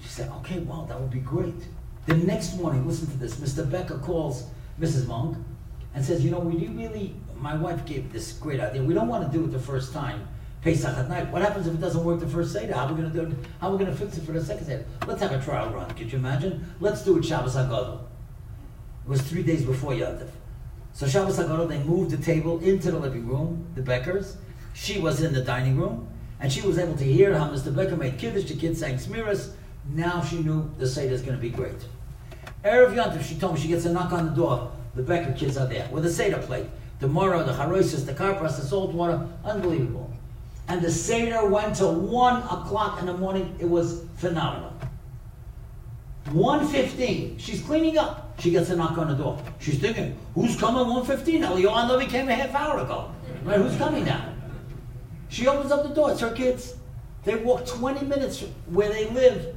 She 0.00 0.08
said, 0.08 0.30
Okay, 0.38 0.58
wow, 0.58 0.84
that 0.88 1.00
would 1.00 1.10
be 1.10 1.20
great. 1.20 1.68
The 2.08 2.14
next 2.14 2.56
morning, 2.56 2.88
listen 2.88 3.06
to 3.06 3.18
this. 3.18 3.34
Mr. 3.34 3.70
Becker 3.70 3.98
calls 3.98 4.44
Mrs. 4.80 5.06
Monk 5.06 5.36
and 5.94 6.02
says, 6.02 6.24
You 6.24 6.30
know, 6.30 6.38
we 6.38 6.66
really, 6.68 7.14
my 7.36 7.54
wife 7.54 7.84
gave 7.84 8.10
this 8.10 8.32
great 8.32 8.60
idea. 8.60 8.82
We 8.82 8.94
don't 8.94 9.08
want 9.08 9.30
to 9.30 9.38
do 9.38 9.44
it 9.44 9.48
the 9.48 9.58
first 9.58 9.92
time, 9.92 10.26
Pesach 10.62 10.96
at 10.96 11.10
night. 11.10 11.30
What 11.30 11.42
happens 11.42 11.66
if 11.66 11.74
it 11.74 11.82
doesn't 11.82 12.02
work 12.02 12.20
the 12.20 12.26
first 12.26 12.54
Seder? 12.54 12.72
How 12.72 12.86
are 12.86 12.94
we 12.94 13.02
going 13.02 13.12
to 13.12 13.14
do 13.14 13.30
it? 13.30 13.36
How 13.60 13.68
are 13.68 13.72
we 13.72 13.84
going 13.84 13.94
to 13.94 13.96
fix 13.96 14.16
it 14.16 14.24
for 14.24 14.32
the 14.32 14.42
second 14.42 14.64
Seder? 14.64 14.86
Let's 15.06 15.20
have 15.20 15.32
a 15.32 15.44
trial 15.44 15.68
run. 15.68 15.90
Could 15.90 16.10
you 16.10 16.18
imagine? 16.18 16.64
Let's 16.80 17.04
do 17.04 17.18
it 17.18 17.26
Shabbos 17.26 17.56
HaGadol. 17.56 18.00
It 19.04 19.08
was 19.10 19.20
three 19.20 19.42
days 19.42 19.66
before 19.66 19.92
Yontif. 19.92 20.30
So 20.94 21.06
Shabbos 21.06 21.38
HaGadol, 21.38 21.68
they 21.68 21.82
moved 21.82 22.10
the 22.10 22.24
table 22.24 22.58
into 22.60 22.90
the 22.90 22.98
living 22.98 23.28
room, 23.28 23.66
the 23.74 23.82
Beckers. 23.82 24.36
She 24.72 24.98
was 24.98 25.20
in 25.20 25.34
the 25.34 25.42
dining 25.42 25.76
room, 25.76 26.08
and 26.40 26.50
she 26.50 26.62
was 26.62 26.78
able 26.78 26.96
to 26.96 27.04
hear 27.04 27.36
how 27.36 27.50
Mr. 27.50 27.76
Becker 27.76 27.96
made 27.98 28.16
Kiddush, 28.16 28.44
the 28.44 28.56
kids 28.56 28.80
sang 28.80 28.94
Zmiros. 28.94 29.50
Now 29.90 30.22
she 30.22 30.38
knew 30.38 30.70
the 30.78 30.86
Seder 30.86 31.12
is 31.12 31.20
going 31.20 31.36
to 31.36 31.42
be 31.42 31.50
great. 31.50 31.84
Erev 32.64 32.94
Yontif, 32.94 33.22
she 33.22 33.36
told 33.36 33.54
me 33.54 33.60
she 33.60 33.68
gets 33.68 33.84
a 33.84 33.92
knock 33.92 34.12
on 34.12 34.26
the 34.26 34.32
door. 34.32 34.72
The 34.94 35.02
Becker 35.02 35.32
kids 35.32 35.56
are 35.56 35.66
there 35.66 35.88
with 35.92 36.04
a 36.06 36.10
Seder 36.10 36.38
plate. 36.38 36.66
The 37.00 37.06
the 37.06 37.12
Haroisis, 37.14 38.04
the 38.04 38.12
Karpas, 38.12 38.56
the 38.56 38.62
salt 38.62 38.92
water, 38.92 39.24
unbelievable. 39.44 40.10
And 40.66 40.82
the 40.82 40.90
Seder 40.90 41.48
went 41.48 41.76
to 41.76 41.86
1 41.86 42.42
o'clock 42.42 42.98
in 43.00 43.06
the 43.06 43.16
morning. 43.16 43.56
It 43.60 43.68
was 43.68 44.02
phenomenal. 44.16 44.72
1.15, 46.26 47.38
she's 47.38 47.62
cleaning 47.62 47.96
up. 47.96 48.34
She 48.40 48.50
gets 48.50 48.70
a 48.70 48.76
knock 48.76 48.98
on 48.98 49.08
the 49.08 49.14
door. 49.14 49.42
She's 49.60 49.78
thinking, 49.78 50.18
who's 50.34 50.56
coming 50.56 50.84
1.15? 50.84 51.44
Eliyahu 51.44 51.72
HaNavi 51.72 52.08
came 52.08 52.28
a 52.28 52.34
half 52.34 52.54
hour 52.54 52.80
ago. 52.80 53.10
Right, 53.44 53.58
who's 53.58 53.76
coming 53.76 54.04
now? 54.04 54.34
She 55.28 55.46
opens 55.46 55.72
up 55.72 55.84
the 55.84 55.94
door. 55.94 56.10
It's 56.10 56.20
her 56.20 56.32
kids. 56.32 56.74
They 57.24 57.36
walk 57.36 57.66
20 57.66 58.04
minutes 58.06 58.44
where 58.66 58.90
they 58.90 59.08
live. 59.10 59.56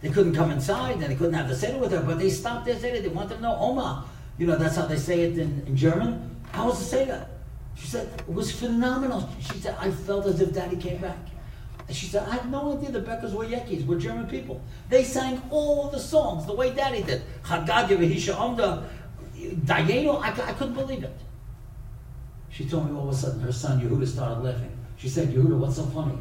They 0.00 0.10
couldn't 0.10 0.34
come 0.34 0.50
inside, 0.50 0.94
and 0.94 1.02
they 1.02 1.16
couldn't 1.16 1.34
have 1.34 1.48
the 1.48 1.56
Seder 1.56 1.78
with 1.78 1.90
her, 1.92 2.02
but 2.02 2.18
they 2.18 2.30
stopped 2.30 2.66
their 2.66 2.78
Seder. 2.78 3.00
They 3.00 3.08
wanted 3.08 3.36
to 3.36 3.40
know, 3.40 3.56
Oma, 3.56 4.04
you 4.38 4.46
know, 4.46 4.56
that's 4.56 4.76
how 4.76 4.86
they 4.86 4.96
say 4.96 5.22
it 5.22 5.38
in, 5.38 5.64
in 5.66 5.76
German. 5.76 6.36
How 6.52 6.66
was 6.66 6.78
the 6.78 6.84
Seder? 6.84 7.26
She 7.74 7.86
said, 7.86 8.08
it 8.16 8.32
was 8.32 8.52
phenomenal. 8.52 9.28
She 9.40 9.58
said, 9.58 9.76
I 9.78 9.90
felt 9.90 10.26
as 10.26 10.40
if 10.40 10.52
Daddy 10.52 10.76
came 10.76 10.98
back. 10.98 11.18
And 11.86 11.96
she 11.96 12.06
said, 12.06 12.28
I 12.28 12.34
had 12.34 12.50
no 12.50 12.76
idea 12.76 12.90
the 12.90 13.00
Beckers 13.00 13.32
were 13.32 13.46
Yekis, 13.46 13.86
were 13.86 13.96
German 13.96 14.26
people. 14.26 14.60
They 14.88 15.04
sang 15.04 15.40
all 15.50 15.88
the 15.88 15.98
songs 15.98 16.46
the 16.46 16.54
way 16.54 16.72
Daddy 16.74 17.02
did. 17.02 17.22
Chagad 17.44 17.88
Yevahisha 17.88 18.34
Omda, 18.34 18.84
Dayeno, 19.64 20.20
I, 20.20 20.28
I 20.28 20.52
couldn't 20.52 20.74
believe 20.74 21.02
it. 21.04 21.16
She 22.50 22.68
told 22.68 22.90
me 22.90 22.96
all 22.96 23.08
of 23.08 23.14
a 23.14 23.16
sudden 23.16 23.40
her 23.40 23.52
son 23.52 23.80
Yehuda 23.80 24.06
started 24.06 24.42
laughing. 24.42 24.76
She 24.96 25.08
said, 25.08 25.28
Yehuda, 25.28 25.56
what's 25.56 25.76
so 25.76 25.86
funny? 25.86 26.18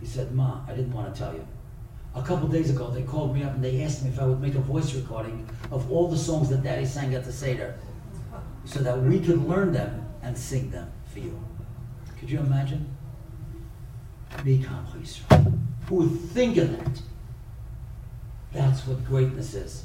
He 0.00 0.06
said, 0.06 0.32
Ma, 0.32 0.60
I 0.68 0.74
didn't 0.74 0.92
want 0.92 1.14
to 1.14 1.18
tell 1.18 1.32
you. 1.32 1.46
A 2.14 2.22
couple 2.22 2.48
days 2.48 2.70
ago, 2.70 2.90
they 2.90 3.02
called 3.02 3.34
me 3.34 3.42
up 3.42 3.54
and 3.54 3.62
they 3.62 3.82
asked 3.82 4.02
me 4.02 4.10
if 4.10 4.18
I 4.18 4.26
would 4.26 4.40
make 4.40 4.54
a 4.54 4.60
voice 4.60 4.94
recording 4.94 5.48
of 5.70 5.90
all 5.90 6.08
the 6.08 6.16
songs 6.16 6.48
that 6.50 6.62
Daddy 6.62 6.84
sang 6.84 7.14
at 7.14 7.24
the 7.24 7.32
Seder 7.32 7.78
so 8.64 8.80
that 8.80 9.00
we 9.00 9.20
could 9.20 9.46
learn 9.48 9.72
them 9.72 10.06
and 10.22 10.36
sing 10.36 10.70
them 10.70 10.90
for 11.12 11.20
you. 11.20 11.38
Could 12.18 12.30
you 12.30 12.40
imagine? 12.40 12.86
Who 15.86 15.94
would 15.96 16.20
think 16.30 16.56
of 16.56 16.76
that? 16.76 17.02
That's 18.52 18.86
what 18.86 19.04
greatness 19.04 19.54
is. 19.54 19.84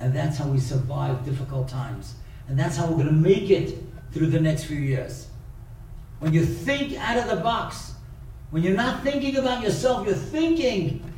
And 0.00 0.14
that's 0.14 0.38
how 0.38 0.48
we 0.48 0.58
survive 0.58 1.24
difficult 1.24 1.68
times. 1.68 2.16
And 2.48 2.58
that's 2.58 2.76
how 2.76 2.86
we're 2.86 3.04
going 3.04 3.06
to 3.06 3.12
make 3.12 3.50
it 3.50 3.78
through 4.12 4.26
the 4.28 4.40
next 4.40 4.64
few 4.64 4.78
years. 4.78 5.28
When 6.18 6.32
you 6.32 6.44
think 6.44 6.98
out 6.98 7.16
of 7.16 7.28
the 7.28 7.42
box, 7.42 7.94
when 8.50 8.62
you're 8.62 8.76
not 8.76 9.02
thinking 9.02 9.36
about 9.36 9.62
yourself, 9.62 10.06
you're 10.06 10.14
thinking 10.14 11.11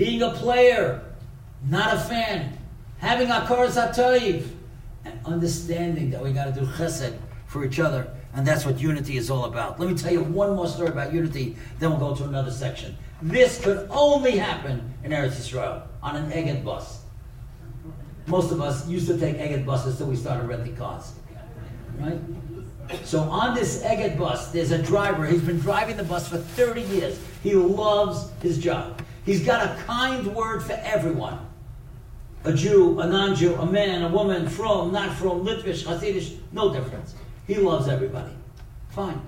being 0.00 0.22
a 0.22 0.30
player, 0.30 1.02
not 1.68 1.94
a 1.94 2.00
fan, 2.00 2.56
having 2.96 3.28
a 3.28 3.44
Koras 3.46 3.76
HaToiv, 3.76 4.48
and 5.04 5.20
understanding 5.26 6.08
that 6.08 6.22
we 6.22 6.32
got 6.32 6.46
to 6.46 6.58
do 6.58 6.66
chesed 6.66 7.14
for 7.46 7.66
each 7.66 7.78
other 7.78 8.10
And 8.32 8.46
that's 8.46 8.64
what 8.64 8.80
unity 8.80 9.18
is 9.18 9.28
all 9.28 9.44
about. 9.44 9.78
Let 9.78 9.90
me 9.90 9.96
tell 9.96 10.12
you 10.12 10.22
one 10.22 10.54
more 10.54 10.68
story 10.68 10.88
about 10.88 11.12
unity, 11.12 11.56
then 11.80 11.90
we'll 11.90 11.98
go 11.98 12.14
to 12.14 12.24
another 12.24 12.50
section. 12.50 12.96
This 13.20 13.62
could 13.62 13.88
only 13.90 14.38
happen 14.38 14.94
in 15.04 15.10
Eretz 15.10 15.38
Israel 15.38 15.82
on 16.02 16.16
an 16.16 16.32
Egged 16.32 16.64
bus. 16.64 17.02
Most 18.26 18.52
of 18.52 18.62
us 18.62 18.88
used 18.88 19.08
to 19.08 19.18
take 19.18 19.36
Egged 19.36 19.66
buses 19.66 19.98
till 19.98 20.06
we 20.06 20.16
started 20.16 20.46
renting 20.46 20.76
cars. 20.76 21.12
Right? 21.98 22.20
So 23.04 23.20
on 23.20 23.54
this 23.54 23.82
Egged 23.82 24.16
bus, 24.18 24.50
there's 24.52 24.70
a 24.70 24.80
driver. 24.80 25.26
He's 25.26 25.42
been 25.42 25.58
driving 25.58 25.96
the 25.98 26.04
bus 26.04 26.26
for 26.28 26.38
30 26.38 26.82
years. 26.82 27.20
He 27.42 27.52
loves 27.54 28.30
his 28.40 28.56
job. 28.56 29.02
He's 29.24 29.44
got 29.44 29.66
a 29.66 29.82
kind 29.82 30.34
word 30.34 30.62
for 30.62 30.72
everyone. 30.72 31.38
A 32.44 32.52
Jew, 32.52 32.98
a 33.00 33.06
non-Jew, 33.06 33.54
a 33.56 33.66
man, 33.66 34.02
a 34.02 34.08
woman, 34.08 34.48
from, 34.48 34.92
not 34.92 35.14
from, 35.16 35.44
Litvish, 35.44 35.84
Hasidish, 35.84 36.38
no 36.52 36.72
difference. 36.72 37.14
He 37.46 37.56
loves 37.56 37.86
everybody. 37.86 38.32
Fine. 38.88 39.20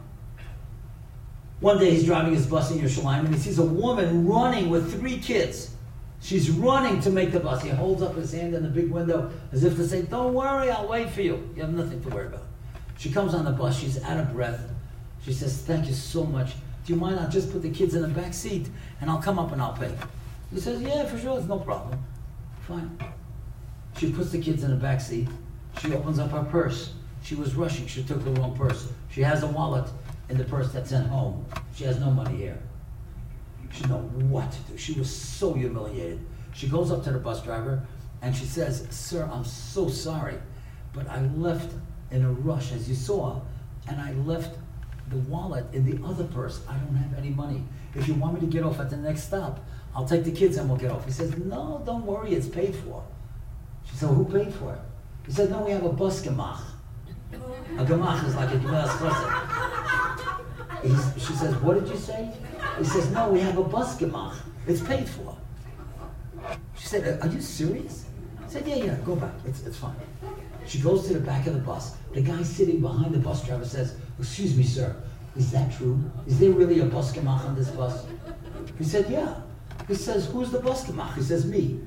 One 1.61 1.78
day 1.78 1.90
he's 1.90 2.05
driving 2.05 2.34
his 2.34 2.47
bus 2.47 2.70
in 2.70 2.78
Yerushalayim 2.78 3.26
and 3.26 3.34
he 3.34 3.40
sees 3.40 3.59
a 3.59 3.64
woman 3.64 4.26
running 4.26 4.70
with 4.70 4.99
three 4.99 5.18
kids. 5.18 5.76
She's 6.20 6.51
running 6.51 7.01
to 7.01 7.11
make 7.11 7.32
the 7.32 7.40
bus. 7.40 7.62
He 7.62 7.68
holds 7.68 8.03
up 8.03 8.16
his 8.16 8.32
hand 8.32 8.55
in 8.55 8.62
the 8.62 8.68
big 8.68 8.90
window 8.90 9.30
as 9.53 9.62
if 9.62 9.76
to 9.76 9.86
say, 9.86 10.03
Don't 10.03 10.34
worry, 10.34 10.70
I'll 10.70 10.88
wait 10.88 11.11
for 11.11 11.22
you. 11.22 11.51
You 11.55 11.62
have 11.62 11.74
nothing 11.74 12.03
to 12.03 12.09
worry 12.09 12.26
about. 12.26 12.45
She 12.97 13.11
comes 13.11 13.34
on 13.34 13.45
the 13.45 13.51
bus, 13.51 13.78
she's 13.78 14.03
out 14.03 14.18
of 14.18 14.32
breath. 14.32 14.61
She 15.24 15.32
says, 15.32 15.59
Thank 15.59 15.86
you 15.86 15.95
so 15.95 16.24
much. 16.24 16.53
Do 16.84 16.92
you 16.92 16.98
mind? 16.98 17.20
I'll 17.20 17.30
just 17.30 17.52
put 17.52 17.62
the 17.62 17.70
kids 17.70 17.94
in 17.94 18.02
the 18.02 18.08
back 18.08 18.34
seat 18.34 18.68
and 19.00 19.08
I'll 19.08 19.22
come 19.22 19.38
up 19.38 19.52
and 19.52 19.62
I'll 19.62 19.72
pay. 19.72 19.94
He 20.52 20.60
says, 20.60 20.82
Yeah, 20.82 21.04
for 21.04 21.18
sure, 21.18 21.38
it's 21.38 21.48
no 21.48 21.58
problem. 21.58 22.02
Fine. 22.66 22.98
She 23.98 24.10
puts 24.10 24.30
the 24.30 24.40
kids 24.40 24.64
in 24.64 24.70
the 24.70 24.76
back 24.76 25.00
seat. 25.00 25.28
She 25.80 25.92
opens 25.94 26.18
up 26.18 26.30
her 26.30 26.44
purse. 26.44 26.94
She 27.22 27.34
was 27.34 27.54
rushing. 27.54 27.86
She 27.86 28.02
took 28.02 28.24
the 28.24 28.30
wrong 28.32 28.56
purse. 28.56 28.88
She 29.10 29.22
has 29.22 29.42
a 29.42 29.46
wallet 29.46 29.88
in 30.28 30.38
the 30.38 30.44
purse 30.44 30.72
that's 30.72 30.92
at 30.92 31.06
home. 31.06 31.44
She 31.74 31.84
has 31.84 32.00
no 32.00 32.10
money 32.10 32.36
here. 32.36 32.58
She 33.72 33.84
know 33.84 33.98
what 34.28 34.50
to 34.52 34.58
do. 34.72 34.76
She 34.76 34.92
was 34.94 35.14
so 35.14 35.54
humiliated. 35.54 36.20
She 36.52 36.68
goes 36.68 36.90
up 36.90 37.04
to 37.04 37.12
the 37.12 37.18
bus 37.18 37.42
driver 37.42 37.82
and 38.20 38.36
she 38.36 38.44
says, 38.44 38.86
Sir, 38.90 39.28
I'm 39.32 39.44
so 39.44 39.88
sorry, 39.88 40.36
but 40.92 41.08
I 41.08 41.20
left 41.36 41.72
in 42.10 42.24
a 42.24 42.30
rush, 42.30 42.72
as 42.72 42.88
you 42.88 42.94
saw, 42.94 43.40
and 43.88 44.00
I 44.00 44.12
left 44.12 44.56
the 45.12 45.18
wallet 45.30 45.66
in 45.72 45.84
the 45.84 46.04
other 46.06 46.24
purse. 46.24 46.60
I 46.68 46.74
don't 46.74 46.96
have 46.96 47.16
any 47.18 47.30
money. 47.30 47.62
If 47.94 48.08
you 48.08 48.14
want 48.14 48.34
me 48.34 48.40
to 48.40 48.46
get 48.46 48.64
off 48.64 48.80
at 48.80 48.90
the 48.90 48.96
next 48.96 49.24
stop, 49.24 49.60
I'll 49.94 50.06
take 50.06 50.24
the 50.24 50.32
kids 50.32 50.56
and 50.56 50.68
we'll 50.68 50.78
get 50.78 50.90
off. 50.90 51.04
He 51.04 51.12
says, 51.12 51.36
No, 51.36 51.82
don't 51.84 52.04
worry, 52.06 52.34
it's 52.34 52.48
paid 52.48 52.74
for. 52.74 53.04
She 53.88 53.96
said, 53.96 54.08
Who 54.08 54.24
paid 54.24 54.52
for 54.54 54.72
it? 54.72 54.80
He 55.26 55.32
said, 55.32 55.50
No, 55.50 55.62
we 55.62 55.72
have 55.72 55.84
a 55.84 55.92
bus 55.92 56.24
gemach. 56.24 56.60
A 57.32 57.84
gemach 57.84 58.26
is 58.26 58.34
like 58.34 58.50
a 58.54 58.58
gemas 58.58 58.88
chesed. 58.98 59.28
She 61.26 61.32
says, 61.34 61.54
What 61.56 61.78
did 61.78 61.88
you 61.88 61.98
say? 61.98 62.30
He 62.78 62.84
says, 62.84 63.10
No, 63.10 63.28
we 63.28 63.40
have 63.40 63.58
a 63.58 63.64
bus 63.64 63.98
gemach. 63.98 64.34
It's 64.66 64.80
paid 64.80 65.08
for. 65.08 65.36
She 66.76 66.86
said, 66.86 67.20
Are 67.20 67.28
you 67.28 67.40
serious? 67.40 68.06
He 68.46 68.50
said, 68.50 68.66
Yeah, 68.66 68.76
yeah, 68.76 68.96
go 69.04 69.16
back. 69.16 69.34
It's, 69.44 69.62
it's 69.66 69.76
fine. 69.76 69.96
She 70.66 70.78
goes 70.80 71.06
to 71.08 71.14
the 71.14 71.20
back 71.20 71.46
of 71.46 71.54
the 71.54 71.60
bus. 71.60 71.96
The 72.12 72.20
guy 72.20 72.42
sitting 72.42 72.80
behind 72.80 73.14
the 73.14 73.18
bus 73.18 73.44
driver 73.44 73.64
says, 73.64 73.96
Excuse 74.18 74.56
me, 74.56 74.64
sir, 74.64 74.94
is 75.36 75.50
that 75.52 75.72
true? 75.72 75.98
Is 76.26 76.38
there 76.38 76.50
really 76.50 76.80
a 76.80 76.84
bus 76.84 77.12
gemach 77.16 77.44
on 77.44 77.54
this 77.54 77.70
bus? 77.70 78.06
He 78.78 78.84
said, 78.84 79.08
Yeah. 79.10 79.34
He 79.88 79.94
says, 79.94 80.26
Who's 80.26 80.50
the 80.50 80.60
bus 80.60 80.86
gemach? 80.86 81.14
He 81.14 81.22
says, 81.22 81.46
Me. 81.46 81.80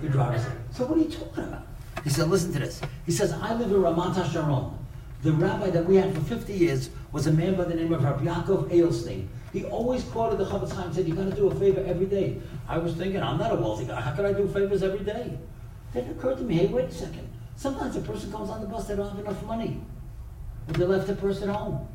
The 0.00 0.08
driver 0.08 0.38
said, 0.38 0.56
So 0.72 0.86
what 0.86 0.98
are 0.98 1.02
you 1.02 1.10
talking 1.10 1.44
about? 1.44 1.66
He 2.02 2.10
said, 2.10 2.28
Listen 2.28 2.52
to 2.54 2.60
this. 2.60 2.80
He 3.04 3.12
says, 3.12 3.32
I 3.32 3.54
live 3.54 3.70
in 3.70 3.76
Ramat 3.76 4.14
HaSharon. 4.14 4.74
The 5.22 5.32
rabbi 5.32 5.70
that 5.70 5.84
we 5.84 5.96
had 5.96 6.12
for 6.14 6.20
50 6.20 6.52
years 6.52 6.90
was 7.12 7.28
a 7.28 7.32
man 7.32 7.54
by 7.54 7.64
the 7.64 7.74
name 7.74 7.92
of 7.92 8.02
Rabbi 8.02 8.24
Yaakov 8.24 8.70
Eilstein. 8.70 9.28
He 9.52 9.64
always 9.64 10.02
quoted 10.04 10.38
the 10.38 10.46
Chofetz 10.46 10.72
Chaim 10.72 10.86
and 10.86 10.94
said, 10.94 11.06
You 11.06 11.14
got 11.14 11.30
to 11.30 11.36
do 11.36 11.48
a 11.48 11.54
favor 11.54 11.84
every 11.86 12.06
day. 12.06 12.38
I 12.66 12.78
was 12.78 12.94
thinking, 12.94 13.22
I'm 13.22 13.38
not 13.38 13.52
a 13.52 13.56
wealthy 13.56 13.84
guy. 13.84 14.00
How 14.00 14.16
can 14.16 14.24
I 14.24 14.32
do 14.32 14.48
favors 14.48 14.82
every 14.82 15.04
day? 15.04 15.38
Then 15.92 16.06
it 16.06 16.10
occurred 16.12 16.38
to 16.38 16.42
me, 16.42 16.56
hey, 16.56 16.66
wait 16.66 16.86
a 16.86 16.92
second. 16.92 17.28
Sometimes 17.56 17.96
a 17.96 18.00
person 18.00 18.32
comes 18.32 18.50
on 18.50 18.60
the 18.60 18.66
bus, 18.66 18.86
they 18.88 18.96
don't 18.96 19.08
have 19.08 19.18
enough 19.18 19.42
money. 19.44 19.80
Or 20.68 20.72
they 20.74 20.84
left 20.84 21.06
the 21.06 21.14
person 21.14 21.48
home. 21.48 21.86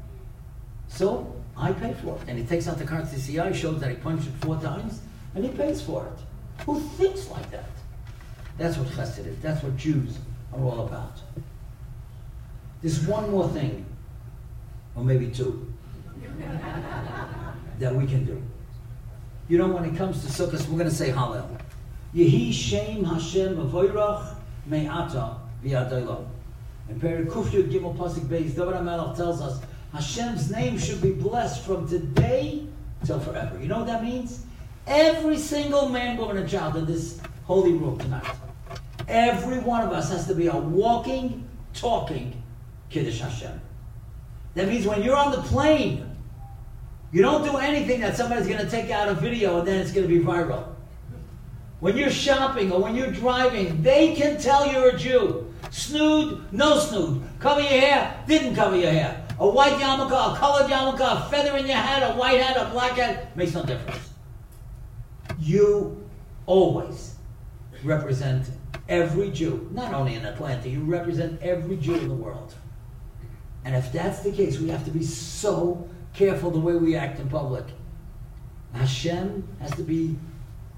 So 0.88 1.36
I 1.56 1.72
pay 1.74 1.94
for 1.94 2.16
it. 2.18 2.22
And 2.28 2.38
he 2.38 2.46
takes 2.46 2.68
out 2.68 2.78
the 2.78 2.86
card 2.86 3.06
CCI, 3.06 3.54
shows 3.56 3.80
that 3.82 3.90
he 3.90 3.96
punched 3.96 4.28
it 4.28 4.34
four 4.42 4.58
times, 4.60 5.02
and 5.36 5.44
he 5.44 5.52
pays 5.52 5.82
for 5.82 6.06
it. 6.06 6.64
Who 6.66 6.80
thinks 6.80 7.30
like 7.30 7.50
that? 7.52 7.70
That's 8.58 8.78
what 8.78 8.88
chesed 8.90 9.26
is. 9.26 9.40
That's 9.40 9.64
what 9.64 9.78
Jews 9.78 10.18
are 10.54 10.62
all 10.62 10.86
about. 10.88 11.20
There's 12.82 13.06
one 13.06 13.30
more 13.32 13.48
thing, 13.50 13.86
or 14.96 15.04
maybe 15.04 15.28
two, 15.28 15.72
that 17.80 17.96
we 17.96 18.06
can 18.06 18.26
do. 18.26 18.42
You 19.48 19.58
know, 19.58 19.68
when 19.68 19.86
it 19.86 19.96
comes 19.96 20.22
to 20.22 20.28
Sukkot, 20.28 20.68
we're 20.68 20.78
going 20.78 20.90
to 20.90 20.96
say 20.96 21.10
Hallel. 21.10 21.48
Yehi 22.14 22.52
Shem 22.52 23.04
Hashem 23.04 23.58
Avoirach 23.58 24.36
Me'ata 24.66 25.38
V'Yadaylo. 25.68 26.26
In 26.90 27.00
Perik 27.00 27.28
Kufyud 27.28 27.70
Gimel 27.70 27.96
Pasik 27.98 28.26
Beis, 28.28 28.56
David 28.56 28.76
HaMelech 28.76 29.16
tells 29.18 29.42
us 29.42 29.60
Hashem's 29.94 30.50
name 30.52 30.78
should 30.78 31.02
be 31.02 31.12
blessed 31.12 31.66
from 31.66 31.88
today 31.88 32.66
till 33.06 33.20
forever. 33.20 33.60
You 33.60 33.68
know 33.68 33.80
what 33.80 33.88
that 33.88 34.04
means? 34.04 34.46
Every 34.86 35.38
single 35.38 35.90
man, 35.90 36.18
woman, 36.18 36.38
and 36.38 36.50
child 36.50 36.78
in 36.78 36.86
this 36.86 37.20
holy 37.44 37.74
room 37.74 37.98
tonight, 37.98 38.26
every 39.08 39.60
one 39.60 39.82
of 39.82 39.92
us 39.92 40.10
has 40.10 40.28
to 40.28 40.36
be 40.36 40.48
a 40.48 40.56
walking, 40.56 41.48
talking 41.74 42.42
Kiddush 42.90 43.20
Hashem. 43.20 43.60
That 44.56 44.70
means 44.70 44.88
when 44.88 45.04
you're 45.04 45.16
on 45.16 45.32
the 45.32 45.42
plane, 45.42 46.16
you 47.12 47.22
don't 47.22 47.44
do 47.44 47.58
anything 47.58 48.02
that 48.02 48.16
somebody's 48.16 48.48
going 48.48 48.64
to 48.64 48.70
take 48.70 48.90
out 48.90 49.10
a 49.10 49.14
video 49.14 49.60
and 49.60 49.68
then 49.68 49.80
it's 49.80 49.92
going 49.92 50.08
to 50.08 50.14
be 50.14 50.24
viral. 50.24 50.74
When 51.80 51.96
you're 51.96 52.10
shopping 52.10 52.72
or 52.72 52.82
when 52.82 52.96
you're 52.96 53.12
driving, 53.12 53.82
they 53.84 54.16
can 54.16 54.40
tell 54.40 54.72
you're 54.72 54.90
a 54.90 54.98
Jew. 54.98 55.47
Snood, 55.72 56.52
no 56.52 56.80
snood. 56.80 57.24
Cover 57.40 57.62
your 57.62 57.70
hair, 57.70 58.24
didn't 58.28 58.56
cover 58.56 58.76
your 58.76 58.92
hair. 58.92 59.26
A 59.40 59.48
white 59.48 59.74
yarmulke, 59.74 60.12
a 60.12 60.38
colored 60.38 60.70
yarmulke, 60.70 61.00
a 61.00 61.30
feather 61.30 61.58
in 61.58 61.68
your 61.68 61.76
hat, 61.76 62.04
a 62.04 62.18
white 62.18 62.42
hat, 62.42 62.58
a 62.58 62.72
black 62.72 62.94
hat, 62.94 63.36
makes 63.38 63.54
no 63.54 63.64
difference. 63.64 64.10
You 65.40 66.10
always 66.46 67.16
represent 67.84 68.50
every 68.90 69.30
Jew, 69.32 69.70
not 69.72 69.94
only 69.94 70.16
in 70.16 70.26
Atlanta, 70.26 70.70
you 70.70 70.82
represent 70.82 71.42
every 71.42 71.78
Jew 71.78 71.96
in 71.96 72.08
the 72.08 72.16
world. 72.16 72.56
And 73.66 73.76
if 73.76 73.92
that's 73.92 74.22
the 74.22 74.32
case, 74.32 74.60
we 74.60 74.70
have 74.70 74.86
to 74.86 74.92
be 74.92 75.04
so 75.04 75.88
careful 76.14 76.50
the 76.52 76.60
way 76.60 76.76
we 76.76 76.96
act 76.96 77.20
in 77.20 77.30
public. 77.30 77.66
Hashem 78.74 79.48
has 79.60 79.72
to 79.72 79.84
be 79.84 80.18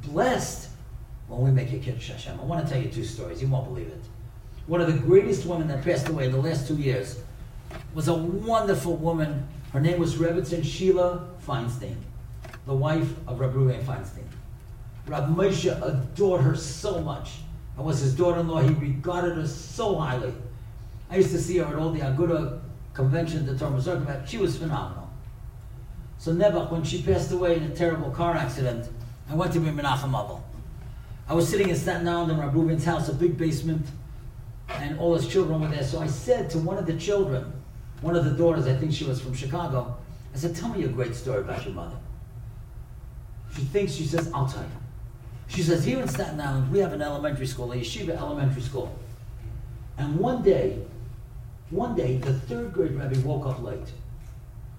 blessed 0.03 0.69
when 1.27 1.41
we 1.41 1.51
make 1.51 1.71
a 1.71 1.77
Kiddush 1.77 2.09
Hashem. 2.09 2.39
I 2.39 2.43
want 2.43 2.65
to 2.65 2.73
tell 2.73 2.81
you 2.81 2.89
two 2.89 3.03
stories. 3.03 3.41
You 3.41 3.47
won't 3.47 3.65
believe 3.65 3.87
it. 3.87 4.03
One 4.69 4.81
of 4.81 4.85
the 4.85 4.99
greatest 4.99 5.47
women 5.47 5.67
that 5.69 5.83
passed 5.83 6.09
away 6.09 6.27
in 6.27 6.31
the 6.31 6.37
last 6.37 6.67
two 6.67 6.75
years 6.75 7.19
was 7.95 8.07
a 8.07 8.13
wonderful 8.13 8.97
woman. 8.97 9.47
Her 9.73 9.79
name 9.79 9.99
was 9.99 10.17
Rebbetzin 10.17 10.63
Sheila 10.63 11.27
Feinstein, 11.43 11.95
the 12.67 12.75
wife 12.75 13.11
of 13.27 13.39
Rabbi 13.39 13.55
Reuven 13.55 13.83
Feinstein. 13.83 14.27
Rabbi 15.07 15.33
Moshe 15.33 15.75
adored 15.81 16.41
her 16.41 16.55
so 16.55 17.01
much. 17.01 17.39
I 17.79 17.81
was 17.81 17.99
his 17.99 18.13
daughter-in-law. 18.13 18.61
He 18.61 18.73
regarded 18.75 19.37
her 19.37 19.47
so 19.47 19.95
highly. 19.95 20.35
I 21.09 21.15
used 21.15 21.31
to 21.31 21.39
see 21.39 21.57
her 21.57 21.65
at 21.65 21.73
all 21.73 21.89
the 21.89 22.01
Aguda 22.01 22.61
convention, 22.93 23.47
the 23.47 23.57
Torah 23.57 23.71
Umesorah. 23.71 24.27
She 24.27 24.37
was 24.37 24.55
phenomenal. 24.55 25.09
So 26.19 26.31
Nebuch, 26.31 26.69
when 26.69 26.83
she 26.83 27.01
passed 27.01 27.31
away 27.31 27.55
in 27.55 27.63
a 27.63 27.75
terrible 27.75 28.11
car 28.11 28.35
accident, 28.35 28.87
I 29.31 29.33
went 29.33 29.51
to 29.53 29.59
be 29.59 29.71
Menachem 29.71 30.11
Avel. 30.11 30.43
I 31.27 31.33
was 31.33 31.49
sitting 31.49 31.69
in 31.69 31.75
Staten 31.75 32.07
Island 32.07 32.33
in 32.33 32.37
Rabbi 32.37 32.55
Reuven's 32.55 32.85
house, 32.85 33.09
a 33.09 33.15
big 33.15 33.35
basement, 33.35 33.87
and 34.69 34.99
all 34.99 35.15
his 35.15 35.27
children 35.27 35.61
were 35.61 35.67
there. 35.67 35.83
So 35.83 35.99
I 35.99 36.07
said 36.07 36.49
to 36.51 36.59
one 36.59 36.77
of 36.77 36.85
the 36.85 36.95
children, 36.97 37.51
one 38.01 38.15
of 38.15 38.25
the 38.25 38.31
daughters, 38.31 38.67
I 38.67 38.75
think 38.75 38.93
she 38.93 39.03
was 39.03 39.19
from 39.21 39.33
Chicago, 39.33 39.97
I 40.33 40.37
said, 40.37 40.55
Tell 40.55 40.69
me 40.69 40.83
a 40.83 40.87
great 40.87 41.15
story 41.15 41.41
about 41.41 41.65
your 41.65 41.73
mother. 41.73 41.97
She 43.55 43.61
thinks, 43.63 43.93
she 43.93 44.05
says, 44.05 44.31
I'll 44.33 44.47
tell 44.47 44.63
you. 44.63 44.69
She 45.47 45.63
says, 45.63 45.83
Here 45.83 45.99
in 45.99 46.07
Staten 46.07 46.39
Island, 46.39 46.71
we 46.71 46.79
have 46.79 46.93
an 46.93 47.01
elementary 47.01 47.47
school, 47.47 47.71
a 47.71 47.77
yeshiva 47.77 48.17
elementary 48.17 48.61
school. 48.61 48.95
And 49.97 50.17
one 50.17 50.41
day, 50.43 50.79
one 51.71 51.95
day, 51.95 52.17
the 52.17 52.33
third 52.33 52.71
grade 52.73 52.93
rabbi 52.93 53.19
woke 53.19 53.45
up 53.45 53.61
late. 53.61 53.91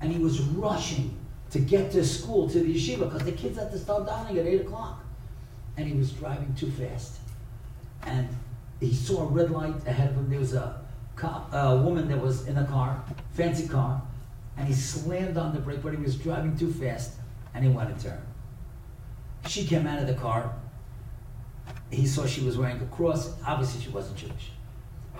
And 0.00 0.10
he 0.10 0.18
was 0.18 0.40
rushing 0.40 1.14
to 1.50 1.58
get 1.58 1.90
to 1.92 2.04
school, 2.04 2.48
to 2.48 2.60
the 2.60 2.74
yeshiva, 2.74 3.00
because 3.00 3.24
the 3.24 3.32
kids 3.32 3.58
had 3.58 3.70
to 3.72 3.78
start 3.78 4.06
dining 4.06 4.38
at 4.38 4.46
8 4.46 4.62
o'clock. 4.62 5.04
And 5.76 5.86
he 5.86 5.94
was 5.94 6.12
driving 6.12 6.54
too 6.54 6.70
fast. 6.70 7.18
And 8.02 8.28
he 8.80 8.94
saw 8.94 9.22
a 9.22 9.26
red 9.26 9.50
light 9.50 9.86
ahead 9.86 10.10
of 10.10 10.16
him. 10.16 10.30
There 10.30 10.40
was 10.40 10.54
a, 10.54 10.80
a 11.52 11.76
woman 11.76 12.08
that 12.08 12.20
was 12.20 12.46
in 12.46 12.56
a 12.56 12.66
car, 12.66 13.02
fancy 13.32 13.68
car, 13.68 14.02
and 14.56 14.66
he 14.66 14.74
slammed 14.74 15.36
on 15.36 15.54
the 15.54 15.60
brake, 15.60 15.82
but 15.82 15.92
he 15.92 16.02
was 16.02 16.16
driving 16.16 16.56
too 16.56 16.72
fast, 16.72 17.12
and 17.54 17.64
he 17.64 17.70
went 17.70 17.90
into 17.90 18.10
her. 18.10 18.22
She 19.46 19.66
came 19.66 19.86
out 19.86 19.98
of 19.98 20.06
the 20.06 20.14
car. 20.14 20.54
He 21.90 22.06
saw 22.06 22.26
she 22.26 22.42
was 22.42 22.56
wearing 22.56 22.80
a 22.80 22.86
cross. 22.86 23.34
Obviously, 23.46 23.82
she 23.82 23.90
wasn't 23.90 24.16
Jewish. 24.16 24.50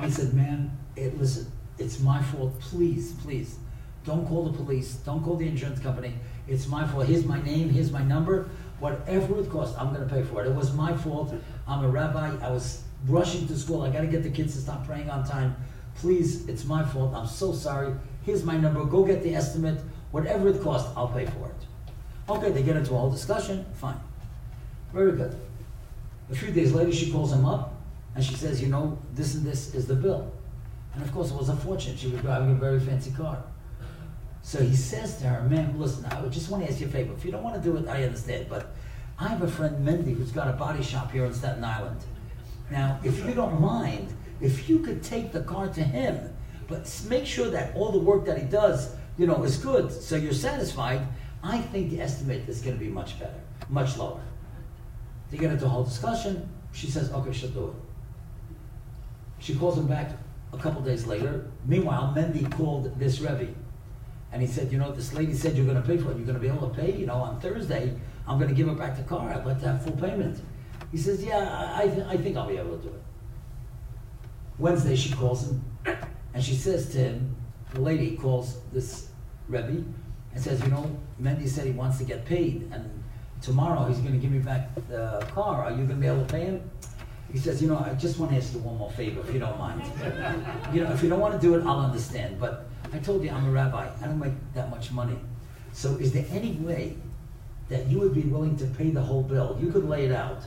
He 0.01 0.11
said, 0.11 0.33
"Man, 0.35 0.77
it, 0.97 1.19
listen, 1.19 1.51
it's 1.79 2.01
my 2.01 2.23
fault. 2.23 2.59
Please, 2.61 3.13
please, 3.23 3.57
don't 4.05 4.27
call 4.27 4.45
the 4.45 4.57
police. 4.57 4.95
Don't 4.97 5.23
call 5.23 5.37
the 5.37 5.47
insurance 5.47 5.81
company. 5.81 6.15
It's 6.49 6.67
my 6.67 6.87
fault. 6.87 7.07
Here's 7.07 7.25
my 7.25 7.43
name. 7.43 7.71
Here's 7.71 7.91
my 7.91 8.03
number. 8.03 8.49
Whatever 8.79 9.41
it 9.41 9.51
costs, 9.51 9.77
I'm 9.79 9.93
going 9.93 10.09
to 10.09 10.15
pay 10.15 10.23
for 10.23 10.43
it. 10.43 10.49
It 10.49 10.55
was 10.55 10.73
my 10.73 10.97
fault. 10.97 11.35
I'm 11.69 11.85
a 11.85 11.89
rabbi. 11.89 12.35
I 12.41 12.51
was 12.51 12.83
rushing 13.07 13.46
to 13.48 13.57
school. 13.57 13.82
I 13.82 13.90
got 13.90 14.01
to 14.01 14.07
get 14.07 14.22
the 14.22 14.30
kids 14.30 14.55
to 14.55 14.61
stop 14.61 14.86
praying 14.86 15.11
on 15.11 15.26
time. 15.26 15.57
Please, 15.96 16.48
it's 16.48 16.64
my 16.64 16.84
fault. 16.84 17.14
I'm 17.14 17.26
so 17.26 17.53
sorry. 17.53 17.94
Here's 18.24 18.44
my 18.44 18.57
number. 18.57 18.84
Go 18.84 19.05
get 19.05 19.22
the 19.22 19.34
estimate. 19.34 19.80
Whatever 20.11 20.48
it 20.48 20.62
costs, 20.62 20.90
I'll 20.96 21.09
pay 21.09 21.26
for 21.26 21.46
it. 21.46 22.30
Okay, 22.30 22.51
they 22.51 22.62
get 22.62 22.76
into 22.76 22.94
a 22.94 22.98
whole 22.98 23.11
discussion. 23.11 23.64
Fine. 23.74 24.01
Very 24.92 25.12
good. 25.12 25.38
A 26.30 26.34
few 26.34 26.53
days 26.53 26.72
later, 26.72 26.92
she 26.92 27.11
calls 27.11 27.32
him 27.32 27.44
up 27.44 27.74
and 28.14 28.24
she 28.24 28.34
says, 28.34 28.62
You 28.62 28.68
know, 28.68 28.98
this 29.14 29.34
and 29.34 29.44
this 29.44 29.74
is 29.74 29.86
the 29.86 29.94
bill. 29.94 30.32
And 30.94 31.03
of 31.03 31.12
course, 31.12 31.30
it 31.30 31.36
was 31.36 31.48
unfortunate. 31.48 31.98
She 31.98 32.09
was 32.09 32.20
driving 32.20 32.51
a 32.51 32.55
very 32.55 32.80
fancy 32.80 33.11
car. 33.12 33.42
So 34.42 34.62
he 34.62 34.74
says 34.74 35.18
to 35.18 35.24
her, 35.24 35.48
Ma'am, 35.48 35.78
listen, 35.78 36.05
I 36.07 36.26
just 36.28 36.51
want 36.51 36.64
to 36.64 36.70
ask 36.70 36.80
you 36.80 36.86
a 36.86 36.90
favor. 36.90 37.12
If 37.12 37.24
you 37.24 37.30
don't 37.30 37.42
want 37.42 37.57
to 37.57 37.62
do 37.62 37.76
it, 37.76 37.88
I 37.88 38.05
understand. 38.05 38.46
But 38.48 38.74
I 39.18 39.28
have 39.28 39.42
a 39.42 39.48
friend, 39.48 39.86
Mendy, 39.86 40.16
who's 40.16 40.32
got 40.32 40.48
a 40.48 40.53
body 40.53 40.82
shop 40.82 41.12
here 41.12 41.24
in 41.24 41.34
Staten 41.34 41.62
Island. 41.62 42.01
Now, 42.71 43.01
if 43.03 43.25
you 43.25 43.35
don't 43.35 43.61
mind, 43.61 44.14
if 44.41 44.68
you 44.68 44.79
could 44.79 45.03
take 45.03 45.33
the 45.33 45.43
car 45.43 45.68
to 45.68 45.83
him, 45.83 46.33
but 46.68 47.03
make 47.09 47.27
sure 47.27 47.51
that 47.51 47.75
all 47.75 47.91
the 47.91 47.99
work 47.99 48.25
that 48.27 48.39
he 48.39 48.45
does, 48.45 48.95
you 49.18 49.27
know, 49.27 49.43
is 49.43 49.57
good, 49.59 49.91
so 49.91 50.16
you're 50.16 50.33
satisfied, 50.33 51.07
I 51.43 51.59
think 51.59 51.91
the 51.91 52.01
estimate 52.01 52.49
is 52.49 52.61
going 52.61 52.79
to 52.79 52.85
be 52.85 52.91
much 52.91 53.18
better, 53.18 53.41
much 53.68 53.97
lower. 53.97 54.21
They 55.31 55.39
get 55.39 55.51
into 55.51 55.66
a 55.66 55.68
whole 55.68 55.85
discussion. 55.85 56.49
She 56.73 56.87
says, 56.89 57.11
okay, 57.12 57.33
she'll 57.33 57.51
do 57.51 57.68
it. 57.68 57.75
She 59.39 59.55
calls 59.55 59.79
him 59.79 59.87
back 59.87 60.12
a 60.53 60.59
couple 60.59 60.81
days 60.83 61.07
later. 61.07 61.51
Meanwhile, 61.66 62.12
Mendy 62.16 62.51
called 62.51 62.99
this 62.99 63.21
Rebbe. 63.21 63.49
And 64.33 64.41
he 64.41 64.47
said, 64.47 64.71
you 64.71 64.79
know, 64.79 64.93
this 64.93 65.12
lady 65.12 65.35
said 65.35 65.57
you're 65.57 65.66
going 65.66 65.81
to 65.81 65.87
pay 65.87 65.97
for 65.97 66.12
it. 66.12 66.16
You're 66.16 66.27
going 66.27 66.35
to 66.35 66.41
be 66.41 66.49
able 66.49 66.68
to 66.68 66.75
pay, 66.75 66.93
you 66.93 67.07
know, 67.07 67.14
on 67.14 67.41
Thursday. 67.41 67.99
I'm 68.29 68.39
going 68.39 68.49
to 68.49 68.55
give 68.55 68.68
her 68.68 68.75
back 68.75 68.97
the 68.97 69.03
car. 69.03 69.31
I'd 69.31 69.45
like 69.45 69.61
to 69.61 69.68
have 69.68 69.83
full 69.83 69.97
payment. 69.97 70.41
He 70.91 70.99
says, 70.99 71.24
yeah, 71.24 71.74
I, 71.76 71.86
th- 71.86 72.07
I 72.07 72.16
think 72.16 72.36
I'll 72.36 72.49
be 72.49 72.57
able 72.57 72.76
to 72.76 72.82
do 72.82 72.88
it. 72.88 73.03
Wednesday, 74.59 74.97
she 74.97 75.12
calls 75.12 75.49
him. 75.49 75.64
And 76.34 76.43
she 76.43 76.55
says 76.55 76.91
to 76.93 76.99
him, 76.99 77.36
the 77.72 77.80
lady 77.80 78.16
calls 78.16 78.59
this 78.72 79.09
Rebbe 79.49 79.84
and 80.32 80.43
says, 80.43 80.61
you 80.62 80.68
know, 80.68 80.91
Mendy 81.20 81.49
said 81.49 81.66
he 81.66 81.72
wants 81.72 81.99
to 81.99 82.05
get 82.05 82.24
paid. 82.24 82.68
And 82.72 83.03
tomorrow 83.41 83.84
he's 83.86 83.99
going 83.99 84.12
to 84.12 84.18
give 84.18 84.30
me 84.30 84.38
back 84.38 84.74
the 84.88 85.26
car. 85.32 85.64
Are 85.64 85.70
you 85.70 85.78
going 85.78 85.88
to 85.88 85.95
be 85.95 86.07
able 86.07 86.24
to 86.24 86.32
pay 86.32 86.45
him? 86.47 86.70
He 87.32 87.38
says, 87.38 87.62
you 87.62 87.68
know, 87.68 87.78
I 87.78 87.95
just 87.95 88.18
want 88.18 88.32
to 88.32 88.38
ask 88.38 88.53
you 88.53 88.59
one 88.61 88.76
more 88.76 88.91
favor, 88.91 89.20
if 89.20 89.32
you 89.32 89.38
don't 89.38 89.59
mind. 89.59 89.82
you 90.72 90.82
know, 90.82 90.91
if 90.93 91.03
you 91.03 91.09
don't 91.09 91.20
want 91.20 91.34
to 91.34 91.41
do 91.41 91.55
it, 91.55 91.64
I'll 91.64 91.80
understand. 91.80 92.41
But 92.41 92.66
I 92.93 92.99
told 92.99 93.22
you 93.22 93.30
I'm 93.30 93.47
a 93.47 93.51
rabbi. 93.53 93.88
I 94.03 94.05
don't 94.05 94.18
make 94.18 94.32
that 94.55 94.68
much 94.68 94.91
money. 94.91 95.16
So 95.72 95.91
is 95.97 96.12
there 96.12 96.26
any 96.30 96.53
way 96.53 96.97
that 97.68 97.86
you 97.86 98.01
would 98.01 98.14
be 98.14 98.22
willing 98.22 98.57
to 98.57 98.66
pay 98.66 98.91
the 98.91 99.01
whole 99.01 99.22
bill? 99.22 99.57
You 99.61 99.70
could 99.70 99.88
lay 99.88 100.07
it 100.07 100.12
out. 100.12 100.43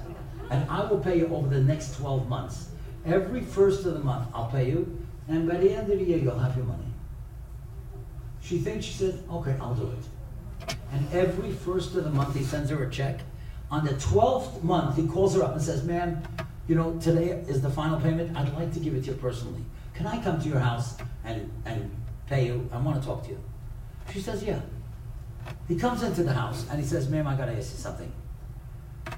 And 0.54 0.70
I 0.70 0.86
will 0.86 1.00
pay 1.00 1.18
you 1.18 1.28
over 1.34 1.48
the 1.48 1.64
next 1.64 1.96
12 1.96 2.30
months. 2.30 2.70
Every 3.08 3.42
first 3.42 3.88
of 3.88 3.96
the 3.96 4.00
month, 4.02 4.28
I'll 4.36 4.52
pay 4.52 4.70
you. 4.70 5.04
And 5.28 5.50
by 5.50 5.58
the 5.58 5.72
end 5.72 5.92
of 5.92 5.98
the 5.98 6.06
year, 6.06 6.20
you'll 6.20 6.38
have 6.38 6.56
your 6.56 6.66
money. 6.66 6.86
She 8.40 8.60
thinks, 8.60 8.86
she 8.86 8.94
said, 8.94 9.24
okay, 9.32 9.58
I'll 9.60 9.74
do 9.74 9.92
it. 9.92 10.76
And 10.92 11.12
every 11.12 11.52
first 11.52 11.96
of 11.96 12.04
the 12.04 12.12
month, 12.12 12.36
he 12.36 12.44
sends 12.44 12.70
her 12.70 12.84
a 12.84 12.92
check. 12.92 13.22
On 13.72 13.84
the 13.84 13.94
12th 13.94 14.62
month, 14.62 14.96
he 14.96 15.08
calls 15.08 15.34
her 15.34 15.42
up 15.42 15.54
and 15.54 15.62
says, 15.62 15.84
ma'am, 15.84 16.22
you 16.68 16.76
know, 16.76 17.00
today 17.00 17.30
is 17.48 17.60
the 17.64 17.70
final 17.72 18.00
payment. 18.00 18.38
I'd 18.38 18.54
like 18.54 18.72
to 18.74 18.80
give 18.80 18.94
it 18.94 19.06
to 19.06 19.12
you 19.12 19.18
personally. 19.18 19.64
Can 19.96 20.06
I 20.06 20.22
come 20.22 20.40
to 20.40 20.48
your 20.48 20.60
house 20.60 20.98
and, 21.26 21.50
and 21.66 21.90
pay 22.28 22.46
you? 22.46 22.70
I 22.72 22.78
want 22.78 23.02
to 23.02 23.08
talk 23.08 23.24
to 23.24 23.30
you. 23.30 23.40
She 24.12 24.20
says, 24.20 24.44
yeah. 24.44 24.62
He 25.68 25.78
comes 25.78 26.04
into 26.04 26.22
the 26.22 26.34
house 26.34 26.68
and 26.70 26.80
he 26.80 26.86
says, 26.86 27.10
ma'am, 27.10 27.26
I 27.26 27.36
got 27.36 27.46
to 27.48 27.54
ask 27.54 27.72
you 27.72 27.80
something. 27.80 28.12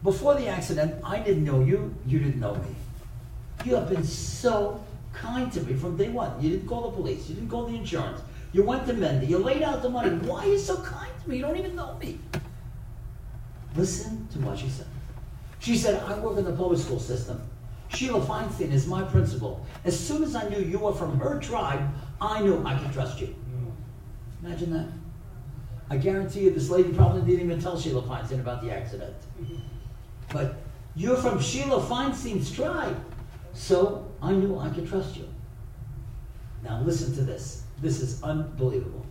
Before 0.03 0.35
the 0.35 0.47
accident, 0.47 0.95
I 1.03 1.19
didn't 1.19 1.43
know 1.43 1.61
you. 1.63 1.93
You 2.05 2.19
didn't 2.19 2.39
know 2.39 2.55
me. 2.55 2.75
You 3.63 3.75
have 3.75 3.89
been 3.89 4.03
so 4.03 4.83
kind 5.13 5.51
to 5.53 5.61
me 5.61 5.73
from 5.73 5.97
day 5.97 6.09
one. 6.09 6.39
You 6.41 6.51
didn't 6.51 6.67
call 6.67 6.89
the 6.89 6.95
police. 6.95 7.27
You 7.29 7.35
didn't 7.35 7.49
call 7.49 7.65
the 7.65 7.75
insurance. 7.75 8.21
You 8.53 8.63
went 8.63 8.85
to 8.87 8.93
Mendy. 8.93 9.27
You 9.27 9.39
laid 9.39 9.63
out 9.63 9.81
the 9.81 9.89
money. 9.89 10.11
Why 10.27 10.45
are 10.45 10.47
you 10.47 10.59
so 10.59 10.77
kind 10.77 11.11
to 11.23 11.29
me? 11.29 11.37
You 11.37 11.41
don't 11.41 11.57
even 11.57 11.75
know 11.75 11.97
me. 11.97 12.19
Listen 13.75 14.27
to 14.31 14.39
what 14.39 14.57
she 14.57 14.69
said. 14.69 14.87
She 15.59 15.75
said, 15.75 16.01
I 16.03 16.19
work 16.19 16.37
in 16.37 16.45
the 16.45 16.53
public 16.53 16.79
school 16.79 16.99
system. 16.99 17.41
Sheila 17.89 18.21
Feinstein 18.21 18.71
is 18.71 18.87
my 18.87 19.03
principal. 19.03 19.65
As 19.83 19.99
soon 19.99 20.23
as 20.23 20.35
I 20.35 20.47
knew 20.49 20.59
you 20.59 20.79
were 20.79 20.93
from 20.93 21.19
her 21.19 21.39
tribe, 21.39 21.81
I 22.21 22.41
knew 22.41 22.63
I 22.65 22.77
could 22.77 22.93
trust 22.93 23.19
you. 23.19 23.35
Imagine 24.43 24.73
that. 24.73 24.87
I 25.89 25.97
guarantee 25.97 26.41
you 26.41 26.51
this 26.51 26.69
lady 26.69 26.93
probably 26.93 27.21
didn't 27.21 27.45
even 27.45 27.61
tell 27.61 27.79
Sheila 27.79 28.01
Feinstein 28.03 28.39
about 28.39 28.61
the 28.63 28.71
accident. 28.71 29.15
But 30.35 30.57
you're 30.95 31.15
from 31.15 31.39
Sheila 31.39 31.81
Feinstein's 31.81 32.51
tribe. 32.51 32.99
So 33.53 34.11
I 34.21 34.33
knew 34.33 34.59
I 34.59 34.67
could 34.67 34.85
trust 34.85 35.15
you. 35.15 35.29
Now 36.61 36.81
listen 36.81 37.15
to 37.15 37.21
this. 37.21 37.63
This 37.81 38.01
is 38.01 38.21
unbelievable. 38.21 39.05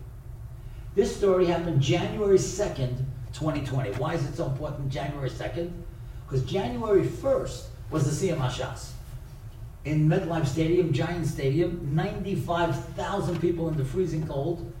This 0.93 1.15
story 1.17 1.47
happened 1.47 1.81
January 1.81 2.37
2nd, 2.37 2.97
2020. 3.33 3.93
Why 3.93 4.13
is 4.13 4.23
it 4.23 4.35
so 4.35 4.45
important 4.45 4.89
January 4.89 5.31
2nd? 5.31 5.71
Because 6.27 6.45
January 6.45 7.07
1st 7.07 7.63
was 7.89 8.21
the 8.21 8.27
Hashas. 8.29 8.91
In 9.83 10.07
MetLife 10.07 10.45
Stadium, 10.45 10.93
Giant 10.93 11.25
Stadium, 11.25 11.89
95,000 11.95 13.41
people 13.41 13.67
in 13.69 13.77
the 13.77 13.85
freezing 13.85 14.27
cold. 14.27 14.71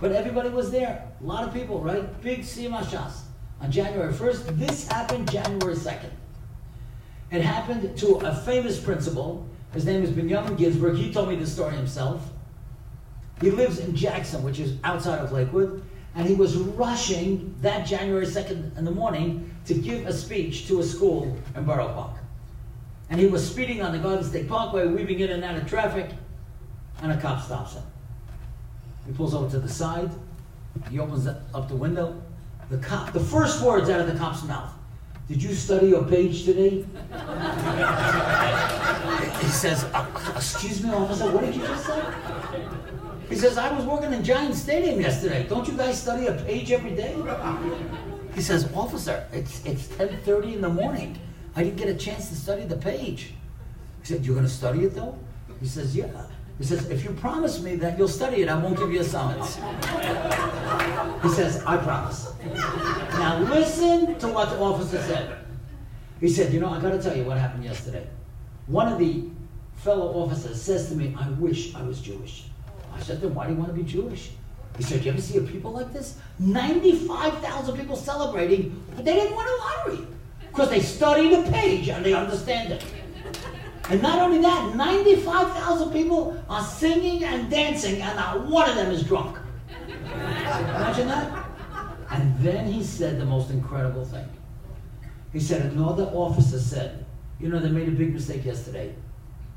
But 0.00 0.10
everybody 0.10 0.48
was 0.48 0.72
there. 0.72 1.08
A 1.20 1.24
lot 1.24 1.46
of 1.46 1.54
people, 1.54 1.80
right? 1.80 2.20
Big 2.20 2.40
Hashas. 2.40 3.27
On 3.60 3.70
January 3.70 4.12
1st, 4.12 4.58
this 4.58 4.86
happened 4.86 5.30
January 5.30 5.74
2nd. 5.74 6.10
It 7.30 7.42
happened 7.42 7.96
to 7.98 8.16
a 8.16 8.34
famous 8.34 8.78
principal. 8.80 9.46
His 9.72 9.84
name 9.84 10.02
is 10.02 10.10
Benjamin 10.10 10.56
Ginsberg. 10.56 10.96
He 10.96 11.12
told 11.12 11.28
me 11.28 11.36
the 11.36 11.46
story 11.46 11.74
himself. 11.74 12.30
He 13.40 13.50
lives 13.50 13.78
in 13.78 13.94
Jackson, 13.94 14.42
which 14.42 14.58
is 14.58 14.76
outside 14.84 15.18
of 15.18 15.32
Lakewood, 15.32 15.82
and 16.14 16.26
he 16.26 16.34
was 16.34 16.56
rushing 16.56 17.54
that 17.60 17.86
January 17.86 18.26
2nd 18.26 18.76
in 18.76 18.84
the 18.84 18.90
morning 18.90 19.54
to 19.66 19.74
give 19.74 20.06
a 20.06 20.12
speech 20.12 20.66
to 20.68 20.80
a 20.80 20.82
school 20.82 21.36
in 21.54 21.64
Borough 21.64 21.92
Park. 21.92 22.16
And 23.10 23.20
he 23.20 23.26
was 23.26 23.48
speeding 23.48 23.82
on 23.82 23.92
the 23.92 23.98
Garden 23.98 24.24
State 24.24 24.48
Parkway, 24.48 24.86
weaving 24.86 25.20
in 25.20 25.30
and 25.30 25.44
out 25.44 25.56
of 25.56 25.68
traffic, 25.68 26.10
and 27.02 27.12
a 27.12 27.20
cop 27.20 27.44
stops 27.44 27.74
him. 27.74 27.82
He 29.06 29.12
pulls 29.12 29.34
over 29.34 29.50
to 29.50 29.58
the 29.58 29.68
side, 29.68 30.10
he 30.90 30.98
opens 30.98 31.26
up 31.26 31.68
the 31.68 31.76
window. 31.76 32.20
The 32.70 32.78
cop, 32.78 33.12
the 33.12 33.20
first 33.20 33.62
words 33.62 33.88
out 33.88 34.00
of 34.00 34.12
the 34.12 34.18
cop's 34.18 34.44
mouth, 34.44 34.70
did 35.28 35.42
you 35.42 35.54
study 35.54 35.88
your 35.88 36.04
page 36.04 36.44
today? 36.44 36.70
he 39.40 39.48
says, 39.48 39.84
uh, 39.94 40.06
excuse 40.36 40.82
me, 40.82 40.90
officer, 40.90 41.30
what 41.30 41.44
did 41.44 41.54
you 41.54 41.62
just 41.62 41.86
say? 41.86 42.02
He 43.28 43.36
says, 43.36 43.58
I 43.58 43.72
was 43.72 43.84
working 43.84 44.12
in 44.12 44.24
Giant 44.24 44.54
Stadium 44.54 45.00
yesterday. 45.00 45.46
Don't 45.46 45.68
you 45.68 45.76
guys 45.76 46.00
study 46.00 46.26
a 46.26 46.32
page 46.32 46.72
every 46.72 46.94
day? 46.94 47.14
He 48.34 48.40
says, 48.40 48.70
officer, 48.74 49.26
it's, 49.32 49.64
it's 49.66 49.86
10.30 49.88 50.54
in 50.54 50.60
the 50.62 50.68
morning. 50.68 51.18
I 51.54 51.64
didn't 51.64 51.76
get 51.76 51.88
a 51.88 51.94
chance 51.94 52.28
to 52.28 52.34
study 52.34 52.64
the 52.64 52.76
page. 52.76 53.34
He 54.00 54.06
said, 54.06 54.24
you're 54.24 54.34
going 54.34 54.46
to 54.46 54.52
study 54.52 54.84
it 54.84 54.94
though? 54.94 55.18
He 55.60 55.66
says, 55.66 55.94
yeah. 55.96 56.06
He 56.58 56.64
says, 56.64 56.90
if 56.90 57.04
you 57.04 57.10
promise 57.10 57.62
me 57.62 57.76
that 57.76 57.96
you'll 57.96 58.08
study 58.08 58.42
it, 58.42 58.48
I 58.48 58.58
won't 58.58 58.76
give 58.76 58.92
you 58.92 59.00
a 59.00 59.04
summons. 59.04 59.56
He 61.22 61.28
says, 61.28 61.62
I 61.64 61.76
promise. 61.76 62.32
Now 63.12 63.38
listen 63.38 64.18
to 64.18 64.28
what 64.28 64.50
the 64.50 64.58
officer 64.58 64.98
said. 65.02 65.38
He 66.20 66.28
said, 66.28 66.52
you 66.52 66.58
know, 66.58 66.68
I 66.68 66.80
got 66.80 66.90
to 66.90 67.00
tell 67.00 67.16
you 67.16 67.22
what 67.22 67.38
happened 67.38 67.64
yesterday. 67.64 68.08
One 68.66 68.92
of 68.92 68.98
the 68.98 69.24
fellow 69.76 70.12
officers 70.20 70.60
says 70.60 70.88
to 70.88 70.96
me, 70.96 71.16
I 71.18 71.28
wish 71.30 71.76
I 71.76 71.82
was 71.82 72.00
Jewish. 72.00 72.46
I 72.92 73.00
said, 73.00 73.20
then 73.20 73.34
why 73.34 73.46
do 73.46 73.52
you 73.52 73.58
want 73.58 73.70
to 73.70 73.76
be 73.76 73.84
Jewish? 73.84 74.30
He 74.76 74.82
said, 74.82 75.04
you 75.04 75.12
ever 75.12 75.20
see 75.20 75.38
a 75.38 75.42
people 75.42 75.70
like 75.72 75.92
this? 75.92 76.18
95,000 76.40 77.76
people 77.76 77.94
celebrating, 77.94 78.84
but 78.96 79.04
they 79.04 79.14
didn't 79.14 79.36
win 79.36 79.46
a 79.46 79.56
lottery. 79.56 80.06
Because 80.40 80.70
they 80.70 80.80
study 80.80 81.34
the 81.34 81.48
page 81.50 81.88
and 81.88 82.04
they 82.04 82.14
understand 82.14 82.72
it. 82.72 82.84
And 83.90 84.02
not 84.02 84.18
only 84.18 84.40
that, 84.42 84.74
95,000 84.76 85.92
people 85.92 86.42
are 86.48 86.62
singing 86.62 87.24
and 87.24 87.50
dancing, 87.50 88.02
and 88.02 88.16
not 88.16 88.46
one 88.46 88.68
of 88.68 88.76
them 88.76 88.90
is 88.90 89.02
drunk. 89.02 89.38
Imagine 90.04 91.08
that. 91.08 91.46
And 92.10 92.38
then 92.40 92.70
he 92.70 92.82
said 92.82 93.18
the 93.18 93.24
most 93.24 93.50
incredible 93.50 94.04
thing. 94.04 94.28
He 95.32 95.40
said, 95.40 95.72
another 95.72 96.04
officer 96.12 96.58
said, 96.58 97.06
you 97.40 97.48
know, 97.48 97.58
they 97.58 97.70
made 97.70 97.88
a 97.88 97.92
big 97.92 98.12
mistake 98.12 98.44
yesterday. 98.44 98.94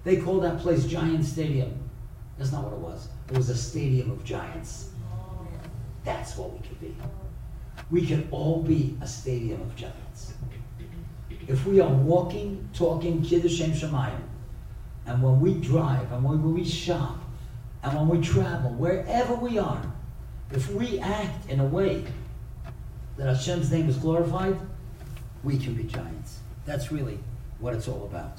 They 0.04 0.18
called 0.18 0.44
that 0.44 0.60
place 0.60 0.86
Giant 0.86 1.26
Stadium. 1.26 1.78
That's 2.38 2.52
not 2.52 2.64
what 2.64 2.74
it 2.74 2.80
was. 2.80 3.10
It 3.30 3.38
was 3.38 3.50
a 3.50 3.56
stadium 3.56 4.12
of 4.12 4.24
giants. 4.24 4.90
That's 6.04 6.38
what 6.38 6.54
we 6.54 6.60
could 6.68 6.80
be. 6.80 6.96
We 7.90 8.06
can 8.06 8.28
all 8.32 8.62
be 8.64 8.98
a 9.02 9.08
stadium 9.08 9.62
of 9.62 9.76
giants. 9.76 10.01
If 11.52 11.66
we 11.66 11.82
are 11.82 11.90
walking, 11.90 12.70
talking 12.74 13.22
Kiddush 13.22 13.58
Shem 13.58 13.72
Shamayim, 13.72 14.22
and 15.06 15.22
when 15.22 15.42
we 15.42 15.56
drive, 15.56 16.10
and 16.14 16.24
when 16.24 16.54
we 16.54 16.64
shop, 16.64 17.18
And 17.84 17.98
when 17.98 18.08
we 18.10 18.26
travel, 18.26 18.70
wherever 18.72 19.34
we 19.34 19.58
are, 19.58 19.82
if 20.52 20.72
we 20.72 21.00
act 21.00 21.50
in 21.50 21.60
a 21.60 21.66
way 21.66 22.06
that 23.18 23.26
Hashem's 23.26 23.72
name 23.72 23.90
is 23.90 23.98
glorified, 23.98 24.56
we 25.44 25.58
can 25.58 25.74
be 25.74 25.84
giants. 25.86 26.40
That's 26.64 26.92
really 26.92 27.18
what 27.60 27.74
it's 27.74 27.88
all 27.88 28.04
about. 28.06 28.38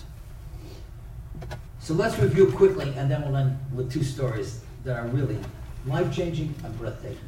So 1.81 1.93
let's 1.93 2.17
review 2.21 2.53
quickly, 2.53 2.95
and 2.97 3.11
then 3.11 3.23
we'll 3.23 3.37
end 3.37 3.59
with 3.75 3.93
two 3.93 4.05
stories 4.05 4.61
that 4.85 4.97
are 4.97 5.09
really 5.09 5.39
life 5.87 6.15
changing 6.15 6.55
and 6.63 6.79
breathtaking. 6.79 7.19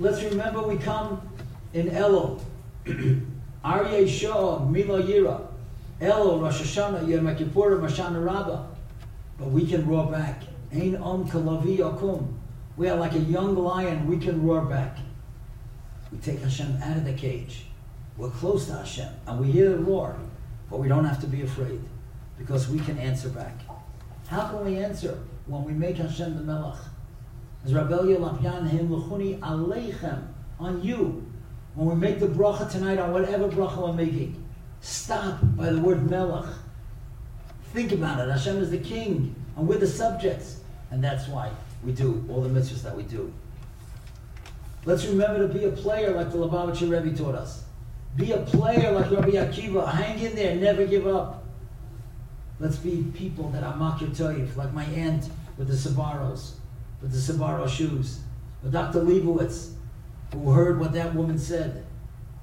Let's 0.00 0.22
remember 0.24 0.60
we 0.62 0.76
come 0.76 1.22
in 1.72 1.86
Elul. 1.90 2.42
Aryeh 3.64 4.08
Shah, 4.08 4.64
Mila 4.64 5.02
Yira. 5.02 5.46
Elul, 6.00 6.42
Rosh 6.42 6.62
Hashanah, 6.62 7.08
Yom 7.08 7.34
Kippur, 7.36 7.78
Hoshana 7.78 8.24
Rabbah. 8.24 8.66
But 9.38 9.50
we 9.50 9.66
can 9.66 9.86
roar 9.86 10.10
back. 10.10 10.42
Ein 10.72 10.96
Om 10.96 11.28
Kalavi 11.28 11.78
Akum. 11.78 12.34
We 12.76 12.88
are 12.88 12.96
like 12.96 13.14
a 13.14 13.18
young 13.18 13.56
lion, 13.56 14.06
we 14.06 14.18
can 14.18 14.46
roar 14.46 14.64
back. 14.64 14.98
We 16.12 16.18
take 16.18 16.40
Hashem 16.40 16.78
out 16.82 16.96
of 16.96 17.04
the 17.04 17.12
cage. 17.12 17.64
We're 18.16 18.30
close 18.30 18.66
to 18.66 18.74
Hashem, 18.74 19.08
and 19.26 19.40
we 19.40 19.50
hear 19.50 19.70
the 19.70 19.78
roar, 19.78 20.16
but 20.70 20.78
we 20.78 20.88
don't 20.88 21.04
have 21.04 21.20
to 21.20 21.26
be 21.26 21.42
afraid 21.42 21.80
because 22.36 22.68
we 22.68 22.78
can 22.78 22.98
answer 22.98 23.28
back. 23.28 23.54
How 24.28 24.48
can 24.48 24.64
we 24.64 24.76
answer 24.76 25.18
when 25.46 25.64
we 25.64 25.72
make 25.72 25.96
Hashem 25.96 26.36
the 26.36 26.42
Melech? 26.42 26.78
As 27.64 27.74
Reb 27.74 27.90
Elya 27.90 28.18
Lopian 28.18 28.68
Him 28.68 28.88
Luchuni 28.88 29.38
Aleichem 29.40 30.26
on 30.60 30.82
you. 30.82 31.27
When 31.78 31.88
we 31.90 31.94
make 31.94 32.18
the 32.18 32.26
bracha 32.26 32.68
tonight 32.68 32.98
on 32.98 33.12
whatever 33.12 33.46
bracha 33.48 33.80
we're 33.80 33.92
making, 33.92 34.44
stop 34.80 35.38
by 35.56 35.70
the 35.70 35.80
word 35.80 36.10
Melech. 36.10 36.52
Think 37.72 37.92
about 37.92 38.18
it. 38.18 38.28
Hashem 38.28 38.56
is 38.56 38.72
the 38.72 38.78
king, 38.78 39.32
and 39.56 39.68
we're 39.68 39.78
the 39.78 39.86
subjects, 39.86 40.58
and 40.90 41.04
that's 41.04 41.28
why 41.28 41.52
we 41.84 41.92
do 41.92 42.26
all 42.28 42.40
the 42.40 42.48
mitzvahs 42.48 42.82
that 42.82 42.96
we 42.96 43.04
do. 43.04 43.32
Let's 44.86 45.06
remember 45.06 45.46
to 45.46 45.54
be 45.54 45.66
a 45.66 45.70
player 45.70 46.10
like 46.10 46.32
the 46.32 46.38
Lubavitcher 46.38 46.90
Rebbe 46.90 47.16
taught 47.16 47.36
us. 47.36 47.62
Be 48.16 48.32
a 48.32 48.38
player 48.38 48.90
like 48.90 49.12
Rabbi 49.12 49.30
Akiva. 49.30 49.88
Hang 49.88 50.18
in 50.18 50.34
there, 50.34 50.56
never 50.56 50.84
give 50.84 51.06
up. 51.06 51.44
Let's 52.58 52.74
be 52.74 53.04
people 53.14 53.50
that 53.50 53.62
are 53.62 53.74
makir 53.74 54.08
toiv, 54.08 54.56
like 54.56 54.72
my 54.72 54.84
aunt 54.86 55.30
with 55.56 55.68
the 55.68 55.74
Sbarro's, 55.74 56.56
with 57.00 57.12
the 57.12 57.32
Sbarro 57.32 57.68
shoes, 57.68 58.18
with 58.64 58.72
Dr. 58.72 59.02
Leibowitz, 59.02 59.74
who 60.32 60.50
heard 60.50 60.78
what 60.78 60.92
that 60.92 61.14
woman 61.14 61.38
said. 61.38 61.84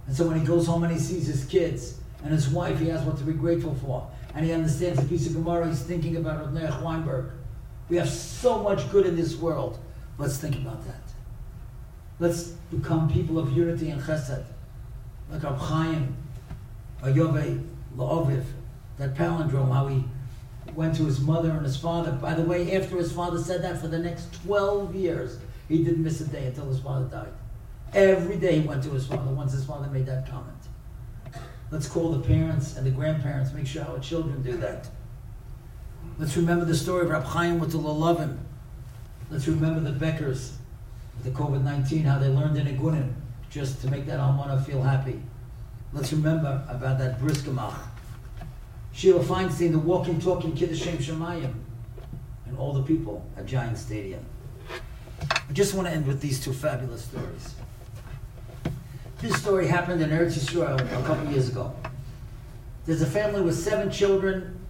And 0.08 0.16
so 0.16 0.28
when 0.28 0.40
he 0.40 0.46
goes 0.46 0.68
home 0.68 0.84
and 0.84 0.94
he 0.94 1.00
sees 1.00 1.28
his 1.28 1.46
kids 1.46 2.00
and 2.24 2.32
his 2.32 2.50
wife, 2.50 2.80
he 2.80 2.88
has 2.90 3.02
what 3.02 3.18
to 3.18 3.24
be 3.24 3.34
grateful 3.34 3.76
for. 3.76 4.08
And 4.34 4.46
he 4.46 4.52
understands 4.52 5.00
the 5.00 5.08
piece 5.08 5.28
of 5.28 5.34
Gemara, 5.34 5.68
he's 5.68 5.82
thinking 5.82 6.18
about 6.18 6.54
Rav 6.54 6.82
Weinberg. 6.82 7.32
We 7.90 7.98
have 7.98 8.10
so 8.10 8.62
much 8.62 8.90
good 8.92 9.06
in 9.06 9.16
this 9.16 9.36
world. 9.36 9.80
Let's 10.18 10.38
think 10.38 10.56
about 10.56 10.86
that. 10.88 11.02
Let's 12.20 12.48
become 12.72 13.10
people 13.10 13.38
of 13.40 13.52
unity 13.52 13.90
and 13.90 14.02
chesed. 14.02 14.44
Like 15.30 15.44
Rab 15.44 15.58
Chaim, 15.58 16.18
Vayove, 17.02 17.64
La'oviv, 17.98 18.44
that 18.98 19.16
palindrome, 19.16 19.72
how 19.72 19.88
he 19.88 20.04
went 20.74 20.96
to 20.96 21.06
his 21.06 21.20
mother 21.20 21.52
and 21.52 21.66
his 21.66 21.78
father. 21.78 22.12
By 22.12 22.34
the 22.34 22.44
way, 22.44 22.76
after 22.76 22.98
his 22.98 23.12
father 23.12 23.40
said 23.40 23.62
that, 23.64 23.80
for 23.80 23.88
the 23.88 24.00
next 24.00 24.34
12 24.44 24.96
years, 24.96 25.40
he 25.68 25.84
didn't 25.84 26.04
miss 26.04 26.22
a 26.22 26.28
day 26.28 26.48
until 26.48 26.68
his 26.68 26.80
father 26.80 27.06
died. 27.06 27.34
Every 27.96 28.36
day 28.36 28.60
he 28.60 28.68
went 28.68 28.84
to 28.84 28.90
his 28.90 29.08
father 29.08 29.32
once 29.32 29.54
his 29.54 29.64
father 29.64 29.88
made 29.88 30.06
that 30.08 30.30
comment. 30.30 30.58
Let's 31.72 31.88
call 31.88 32.12
the 32.12 32.20
parents 32.20 32.76
and 32.76 32.86
the 32.86 32.92
grandparents, 32.92 33.54
make 33.54 33.66
sure 33.66 33.86
our 33.86 34.00
children 34.00 34.44
do 34.44 34.58
that. 34.58 34.90
Let's 36.20 36.36
remember 36.36 36.66
the 36.66 36.76
story 36.76 37.06
of 37.06 37.10
Rab 37.10 37.24
Chaim 37.24 37.58
with 37.58 37.72
the 37.72 37.78
Lulavim. 37.78 38.38
Let's 39.32 39.48
remember 39.48 39.80
the 39.80 39.98
Beckers 39.98 40.52
with 41.16 41.24
the 41.24 41.32
COVID 41.32 41.64
19, 41.64 42.04
how 42.04 42.20
they 42.20 42.28
learned 42.28 42.58
in 42.58 42.68
Igunin 42.68 43.14
just 43.50 43.80
to 43.80 43.90
make 43.90 44.06
that 44.08 44.20
Almana 44.20 44.64
feel 44.66 44.82
happy. 44.82 45.22
Let's 45.94 46.12
remember 46.12 46.66
about 46.68 47.00
that 47.00 47.22
Briskamach. 47.22 47.80
Sheila 48.92 49.24
Feinstein, 49.24 49.72
the 49.72 49.80
walking, 49.80 50.20
talking 50.20 50.54
Kiddush 50.54 50.84
Shem 50.84 50.98
Shamayim, 50.98 51.54
and 52.46 52.58
all 52.58 52.74
the 52.74 52.84
people 52.84 53.26
at 53.38 53.46
Giant 53.46 53.78
Stadium. 53.78 54.26
I 55.30 55.54
just 55.54 55.74
want 55.74 55.88
to 55.88 55.94
end 55.94 56.06
with 56.06 56.20
these 56.20 56.44
two 56.44 56.52
fabulous 56.52 57.06
stories. 57.06 57.56
This 59.26 59.42
story 59.42 59.66
happened 59.66 60.04
in 60.04 60.12
Eretz 60.12 60.38
Yisrael 60.38 60.80
a 60.80 61.04
couple 61.08 61.32
years 61.32 61.50
ago. 61.50 61.76
There's 62.86 63.02
a 63.02 63.08
family 63.08 63.42
with 63.42 63.58
seven 63.58 63.90
children, 63.90 64.64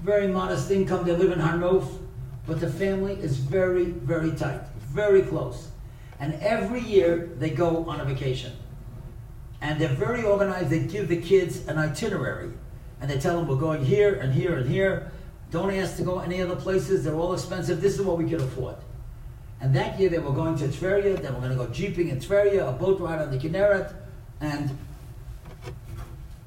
very 0.00 0.28
modest 0.28 0.70
income. 0.70 1.04
They 1.04 1.14
live 1.14 1.30
in 1.30 1.38
Harnof, 1.38 1.86
but 2.46 2.58
the 2.58 2.70
family 2.70 3.12
is 3.12 3.36
very, 3.36 3.84
very 3.84 4.30
tight, 4.30 4.62
very 4.78 5.20
close. 5.20 5.68
And 6.20 6.32
every 6.40 6.80
year 6.80 7.32
they 7.38 7.50
go 7.50 7.84
on 7.84 8.00
a 8.00 8.06
vacation. 8.06 8.52
And 9.60 9.78
they're 9.78 9.88
very 9.88 10.24
organized. 10.24 10.70
They 10.70 10.80
give 10.80 11.08
the 11.08 11.20
kids 11.20 11.68
an 11.68 11.76
itinerary. 11.76 12.50
And 13.02 13.10
they 13.10 13.18
tell 13.18 13.36
them, 13.36 13.46
we're 13.46 13.56
going 13.56 13.84
here 13.84 14.14
and 14.14 14.32
here 14.32 14.56
and 14.56 14.66
here. 14.66 15.12
Don't 15.50 15.70
ask 15.70 15.98
to 15.98 16.02
go 16.02 16.20
any 16.20 16.40
other 16.40 16.56
places. 16.56 17.04
They're 17.04 17.14
all 17.14 17.34
expensive. 17.34 17.82
This 17.82 17.98
is 17.98 18.06
what 18.06 18.16
we 18.16 18.26
can 18.26 18.40
afford. 18.40 18.76
And 19.64 19.74
that 19.74 19.98
year 19.98 20.10
they 20.10 20.18
were 20.18 20.30
going 20.30 20.58
to 20.58 20.68
Tveria. 20.68 21.16
they 21.16 21.30
we're 21.30 21.40
going 21.40 21.48
to 21.48 21.56
go 21.56 21.66
jeeping 21.68 22.10
in 22.10 22.18
Tveria, 22.18 22.68
a 22.68 22.72
boat 22.72 23.00
ride 23.00 23.22
on 23.22 23.30
the 23.30 23.38
Kinneret. 23.38 23.94
And 24.42 24.76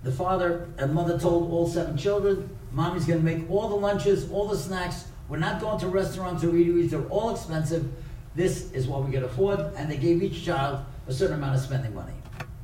the 0.04 0.12
father 0.12 0.70
and 0.78 0.94
mother 0.94 1.18
told 1.18 1.52
all 1.52 1.68
seven 1.68 1.98
children, 1.98 2.48
Mommy's 2.72 3.06
going 3.06 3.18
to 3.18 3.26
make 3.26 3.50
all 3.50 3.70
the 3.70 3.76
lunches, 3.76 4.30
all 4.30 4.48
the 4.48 4.56
snacks. 4.56 5.06
We're 5.30 5.40
not 5.40 5.60
going 5.60 5.80
to 5.80 5.88
restaurants 5.88 6.44
or 6.44 6.50
eateries. 6.50 6.92
They're 6.92 7.08
all 7.08 7.32
expensive. 7.32 7.92
This 8.36 8.72
is 8.72 8.88
what 8.88 9.04
we 9.04 9.12
can 9.12 9.24
afford. 9.24 9.62
And 9.76 9.90
they 9.90 9.98
gave 9.98 10.22
each 10.22 10.46
child 10.46 10.86
a 11.08 11.12
certain 11.12 11.38
amount 11.38 11.56
of 11.56 11.62
spending 11.62 11.96
money. 11.96 12.14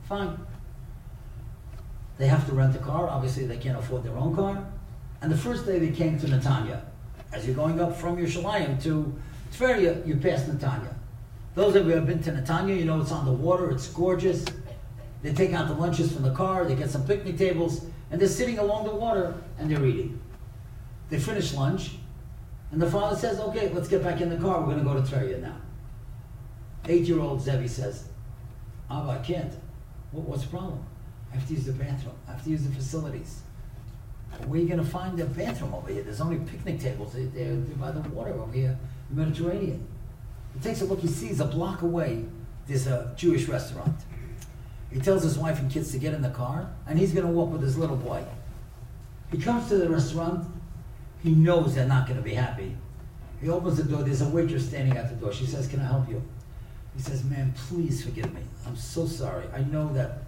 Fine. 0.07 0.37
They 2.19 2.27
have 2.27 2.45
to 2.45 2.53
rent 2.53 2.75
a 2.75 2.79
car. 2.79 3.09
Obviously, 3.09 3.47
they 3.47 3.57
can't 3.57 3.79
afford 3.79 4.03
their 4.03 4.15
own 4.15 4.35
car. 4.35 4.63
And 5.19 5.31
the 5.31 5.37
first 5.37 5.65
day 5.65 5.79
they 5.79 5.89
came 5.89 6.19
to 6.19 6.27
Netanya. 6.27 6.81
As 7.31 7.47
you're 7.47 7.55
going 7.55 7.81
up 7.81 7.97
from 7.97 8.17
Yerushalayim 8.17 8.83
to 8.83 9.19
Tveria, 9.53 10.01
uh, 10.01 10.05
you 10.05 10.15
pass 10.15 10.43
Netanya. 10.43 10.93
Those 11.55 11.75
of 11.75 11.85
you 11.85 11.91
who 11.91 11.97
have 11.97 12.07
been 12.07 12.23
to 12.23 12.31
Netanya, 12.31 12.77
you 12.77 12.85
know 12.85 12.99
it's 12.99 13.11
on 13.11 13.25
the 13.25 13.31
water, 13.31 13.69
it's 13.69 13.87
gorgeous. 13.87 14.43
They 15.21 15.31
take 15.31 15.53
out 15.53 15.67
the 15.67 15.75
lunches 15.75 16.11
from 16.11 16.23
the 16.23 16.33
car, 16.33 16.65
they 16.65 16.75
get 16.75 16.89
some 16.89 17.05
picnic 17.05 17.37
tables, 17.37 17.85
and 18.11 18.19
they're 18.19 18.27
sitting 18.27 18.57
along 18.57 18.85
the 18.85 18.95
water 18.95 19.35
and 19.59 19.69
they're 19.69 19.85
eating. 19.85 20.19
They 21.09 21.19
finish 21.19 21.53
lunch, 21.53 21.91
and 22.71 22.81
the 22.81 22.89
father 22.89 23.15
says, 23.15 23.39
Okay, 23.39 23.69
let's 23.69 23.87
get 23.87 24.03
back 24.03 24.21
in 24.21 24.29
the 24.29 24.37
car, 24.37 24.59
we're 24.61 24.73
going 24.73 24.79
to 24.79 24.83
go 24.83 24.95
to 24.95 25.01
Tveria 25.01 25.39
now. 25.39 25.57
Eight 26.87 27.03
year 27.03 27.19
old 27.19 27.41
Zevi 27.41 27.67
says, 27.67 28.05
Abba, 28.89 29.11
I 29.11 29.17
can't. 29.19 29.53
what's 30.11 30.43
the 30.43 30.49
problem? 30.49 30.83
I 31.31 31.35
have 31.35 31.47
to 31.47 31.53
use 31.53 31.65
the 31.65 31.73
bathroom, 31.73 32.15
I 32.27 32.31
have 32.31 32.43
to 32.43 32.49
use 32.49 32.63
the 32.63 32.73
facilities. 32.73 33.41
Where 34.47 34.59
are 34.59 34.63
you 34.63 34.67
going 34.67 34.83
to 34.83 34.89
find 34.89 35.19
a 35.19 35.25
bathroom 35.25 35.75
over 35.75 35.91
here? 35.91 36.01
There's 36.01 36.19
only 36.19 36.37
picnic 36.37 36.79
tables. 36.79 37.13
They're, 37.13 37.27
they're 37.27 37.55
by 37.55 37.91
the 37.91 38.01
water 38.09 38.33
over 38.33 38.51
here, 38.51 38.75
the 39.09 39.15
Mediterranean. 39.15 39.87
He 40.53 40.59
takes 40.59 40.81
a 40.81 40.85
look, 40.85 40.99
he 40.99 41.07
sees 41.07 41.39
a 41.39 41.45
block 41.45 41.81
away, 41.81 42.25
there's 42.67 42.87
a 42.87 43.13
Jewish 43.17 43.47
restaurant. 43.47 43.95
He 44.91 44.99
tells 44.99 45.23
his 45.23 45.37
wife 45.37 45.59
and 45.59 45.71
kids 45.71 45.91
to 45.91 45.97
get 45.97 46.13
in 46.13 46.21
the 46.21 46.29
car, 46.29 46.69
and 46.87 46.99
he's 46.99 47.13
going 47.13 47.25
to 47.25 47.31
walk 47.31 47.51
with 47.51 47.61
his 47.61 47.77
little 47.77 47.95
boy. 47.95 48.23
He 49.31 49.39
comes 49.39 49.67
to 49.69 49.77
the 49.77 49.89
restaurant. 49.89 50.47
He 51.23 51.31
knows 51.31 51.73
they're 51.73 51.87
not 51.87 52.05
going 52.05 52.17
to 52.17 52.23
be 52.23 52.35
happy. 52.35 52.75
He 53.41 53.49
opens 53.49 53.77
the 53.77 53.83
door. 53.83 54.03
There's 54.03 54.21
a 54.21 54.29
waitress 54.29 54.67
standing 54.67 54.95
at 54.95 55.09
the 55.09 55.15
door. 55.15 55.33
She 55.33 55.47
says, 55.47 55.67
Can 55.67 55.79
I 55.79 55.85
help 55.85 56.07
you? 56.07 56.21
He 56.95 57.01
says, 57.01 57.23
Ma'am, 57.23 57.53
please 57.69 58.03
forgive 58.03 58.31
me. 58.33 58.41
I'm 58.67 58.75
so 58.75 59.07
sorry. 59.07 59.45
I 59.53 59.63
know 59.63 59.91
that 59.93 60.19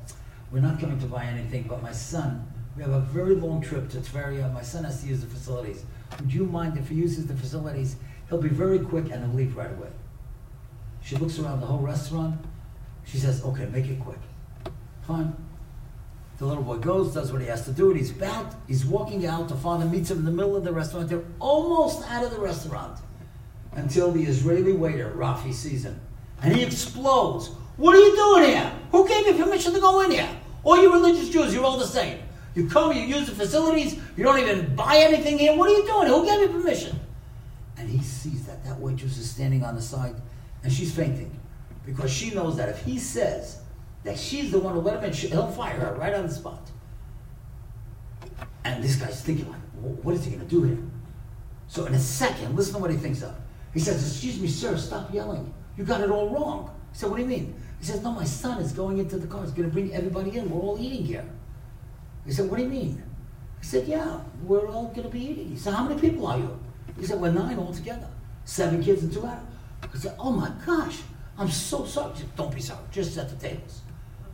we're 0.51 0.61
not 0.61 0.79
coming 0.79 0.99
to 0.99 1.05
buy 1.05 1.25
anything, 1.25 1.65
but 1.69 1.83
my 1.83 1.91
son 1.91 2.51
we 2.75 2.83
have 2.83 2.91
a 2.91 2.99
very 2.99 3.35
long 3.35 3.61
trip 3.61 3.89
to 3.89 3.97
Tveria. 3.99 4.51
My 4.53 4.61
son 4.61 4.83
has 4.83 5.01
to 5.01 5.07
use 5.07 5.21
the 5.21 5.27
facilities. 5.27 5.85
Would 6.19 6.33
you 6.33 6.45
mind 6.45 6.77
if 6.77 6.89
he 6.89 6.95
uses 6.95 7.25
the 7.25 7.33
facilities? 7.33 7.95
He'll 8.29 8.41
be 8.41 8.49
very 8.49 8.79
quick 8.79 9.11
and 9.11 9.23
he'll 9.23 9.33
leave 9.33 9.55
right 9.55 9.71
away. 9.71 9.89
She 11.01 11.15
looks 11.15 11.37
around 11.39 11.61
the 11.61 11.67
whole 11.67 11.79
restaurant. 11.79 12.43
She 13.05 13.17
says, 13.17 13.43
okay, 13.43 13.65
make 13.67 13.85
it 13.85 13.99
quick. 13.99 14.19
Fine. 15.05 15.35
The 16.37 16.45
little 16.45 16.63
boy 16.63 16.77
goes, 16.77 17.13
does 17.13 17.31
what 17.31 17.41
he 17.41 17.47
has 17.47 17.63
to 17.65 17.71
do, 17.71 17.91
and 17.91 17.97
he's 17.97 18.11
back. 18.11 18.51
He's 18.67 18.85
walking 18.85 19.25
out. 19.25 19.47
The 19.47 19.55
father 19.55 19.85
meets 19.85 20.11
him 20.11 20.19
in 20.19 20.25
the 20.25 20.31
middle 20.31 20.55
of 20.55 20.63
the 20.63 20.73
restaurant. 20.73 21.07
They're 21.07 21.23
almost 21.39 22.03
out 22.09 22.25
of 22.25 22.31
the 22.31 22.39
restaurant 22.39 22.99
until 23.73 24.11
the 24.11 24.23
Israeli 24.23 24.73
waiter, 24.73 25.13
Rafi, 25.15 25.53
sees 25.53 25.85
him. 25.85 25.99
And 26.41 26.53
he 26.53 26.63
explodes. 26.63 27.51
What 27.77 27.95
are 27.95 27.99
you 27.99 28.15
doing 28.15 28.49
here? 28.49 28.71
Who 28.91 29.07
gave 29.07 29.27
you 29.27 29.43
permission 29.43 29.73
to 29.73 29.79
go 29.79 30.01
in 30.01 30.11
here? 30.11 30.29
All 30.63 30.81
you 30.81 30.91
religious 30.91 31.29
Jews, 31.29 31.53
you're 31.53 31.63
all 31.63 31.77
the 31.77 31.85
same. 31.85 32.19
You 32.55 32.67
come, 32.67 32.91
you 32.93 33.01
use 33.01 33.27
the 33.27 33.35
facilities, 33.35 33.99
you 34.17 34.23
don't 34.23 34.39
even 34.39 34.75
buy 34.75 34.97
anything 34.97 35.37
here. 35.37 35.55
What 35.55 35.69
are 35.69 35.73
you 35.73 35.85
doing? 35.85 36.07
Who 36.07 36.25
gave 36.25 36.39
you 36.41 36.47
permission? 36.47 36.99
And 37.77 37.89
he 37.89 38.01
sees 38.01 38.45
that 38.45 38.63
that 38.63 38.79
waitress 38.79 39.17
is 39.17 39.29
standing 39.29 39.63
on 39.63 39.75
the 39.75 39.81
side 39.81 40.15
and 40.63 40.71
she's 40.71 40.93
fainting 40.95 41.37
because 41.85 42.11
she 42.11 42.31
knows 42.31 42.57
that 42.57 42.69
if 42.69 42.83
he 42.83 42.97
says 42.97 43.61
that 44.03 44.17
she's 44.17 44.51
the 44.51 44.59
one 44.59 44.73
who 44.73 44.81
let 44.81 44.97
him 44.97 45.03
in, 45.03 45.13
he'll 45.13 45.51
fire 45.51 45.79
her 45.79 45.95
right 45.95 46.13
on 46.13 46.27
the 46.27 46.33
spot. 46.33 46.71
And 48.63 48.83
this 48.83 48.95
guy's 48.95 49.21
thinking, 49.21 49.49
like, 49.49 49.61
what 50.03 50.15
is 50.15 50.25
he 50.25 50.31
going 50.31 50.43
to 50.43 50.49
do 50.49 50.63
here? 50.63 50.77
So 51.67 51.85
in 51.85 51.93
a 51.93 51.99
second, 51.99 52.55
listen 52.55 52.73
to 52.75 52.79
what 52.79 52.91
he 52.91 52.97
thinks 52.97 53.21
of. 53.21 53.35
He 53.73 53.79
says, 53.79 54.07
Excuse 54.07 54.39
me, 54.39 54.47
sir, 54.47 54.77
stop 54.77 55.13
yelling. 55.13 55.53
You 55.77 55.83
got 55.83 56.01
it 56.01 56.09
all 56.09 56.29
wrong. 56.29 56.71
He 56.91 56.97
said, 56.97 57.09
What 57.09 57.17
do 57.17 57.23
you 57.23 57.29
mean? 57.29 57.55
He 57.79 57.85
says, 57.85 58.01
No, 58.01 58.11
my 58.11 58.23
son 58.23 58.61
is 58.61 58.71
going 58.71 58.97
into 58.97 59.17
the 59.17 59.27
car. 59.27 59.41
He's 59.41 59.51
going 59.51 59.69
to 59.69 59.73
bring 59.73 59.93
everybody 59.93 60.37
in. 60.37 60.49
We're 60.49 60.61
all 60.61 60.77
eating 60.79 61.05
here. 61.05 61.25
He 62.25 62.31
said, 62.31 62.49
What 62.49 62.57
do 62.57 62.63
you 62.63 62.69
mean? 62.69 63.03
He 63.59 63.65
said, 63.65 63.87
Yeah, 63.87 64.21
we're 64.43 64.67
all 64.67 64.87
going 64.87 65.03
to 65.03 65.09
be 65.09 65.19
eating. 65.19 65.49
He 65.49 65.57
said, 65.57 65.73
How 65.73 65.87
many 65.87 65.99
people 65.99 66.25
are 66.27 66.37
you? 66.37 66.59
He 66.99 67.05
said, 67.05 67.19
We're 67.19 67.31
nine 67.31 67.57
altogether. 67.59 68.07
Seven 68.45 68.83
kids 68.83 69.03
and 69.03 69.11
two 69.11 69.19
adults. 69.19 69.41
I 69.81 69.97
said, 69.97 70.15
Oh 70.19 70.31
my 70.31 70.51
gosh, 70.65 71.01
I'm 71.37 71.49
so 71.49 71.85
sorry. 71.85 72.15
Said, 72.15 72.35
Don't 72.35 72.53
be 72.53 72.61
sorry. 72.61 72.83
Just 72.91 73.13
set 73.13 73.29
the 73.29 73.35
tables. 73.35 73.81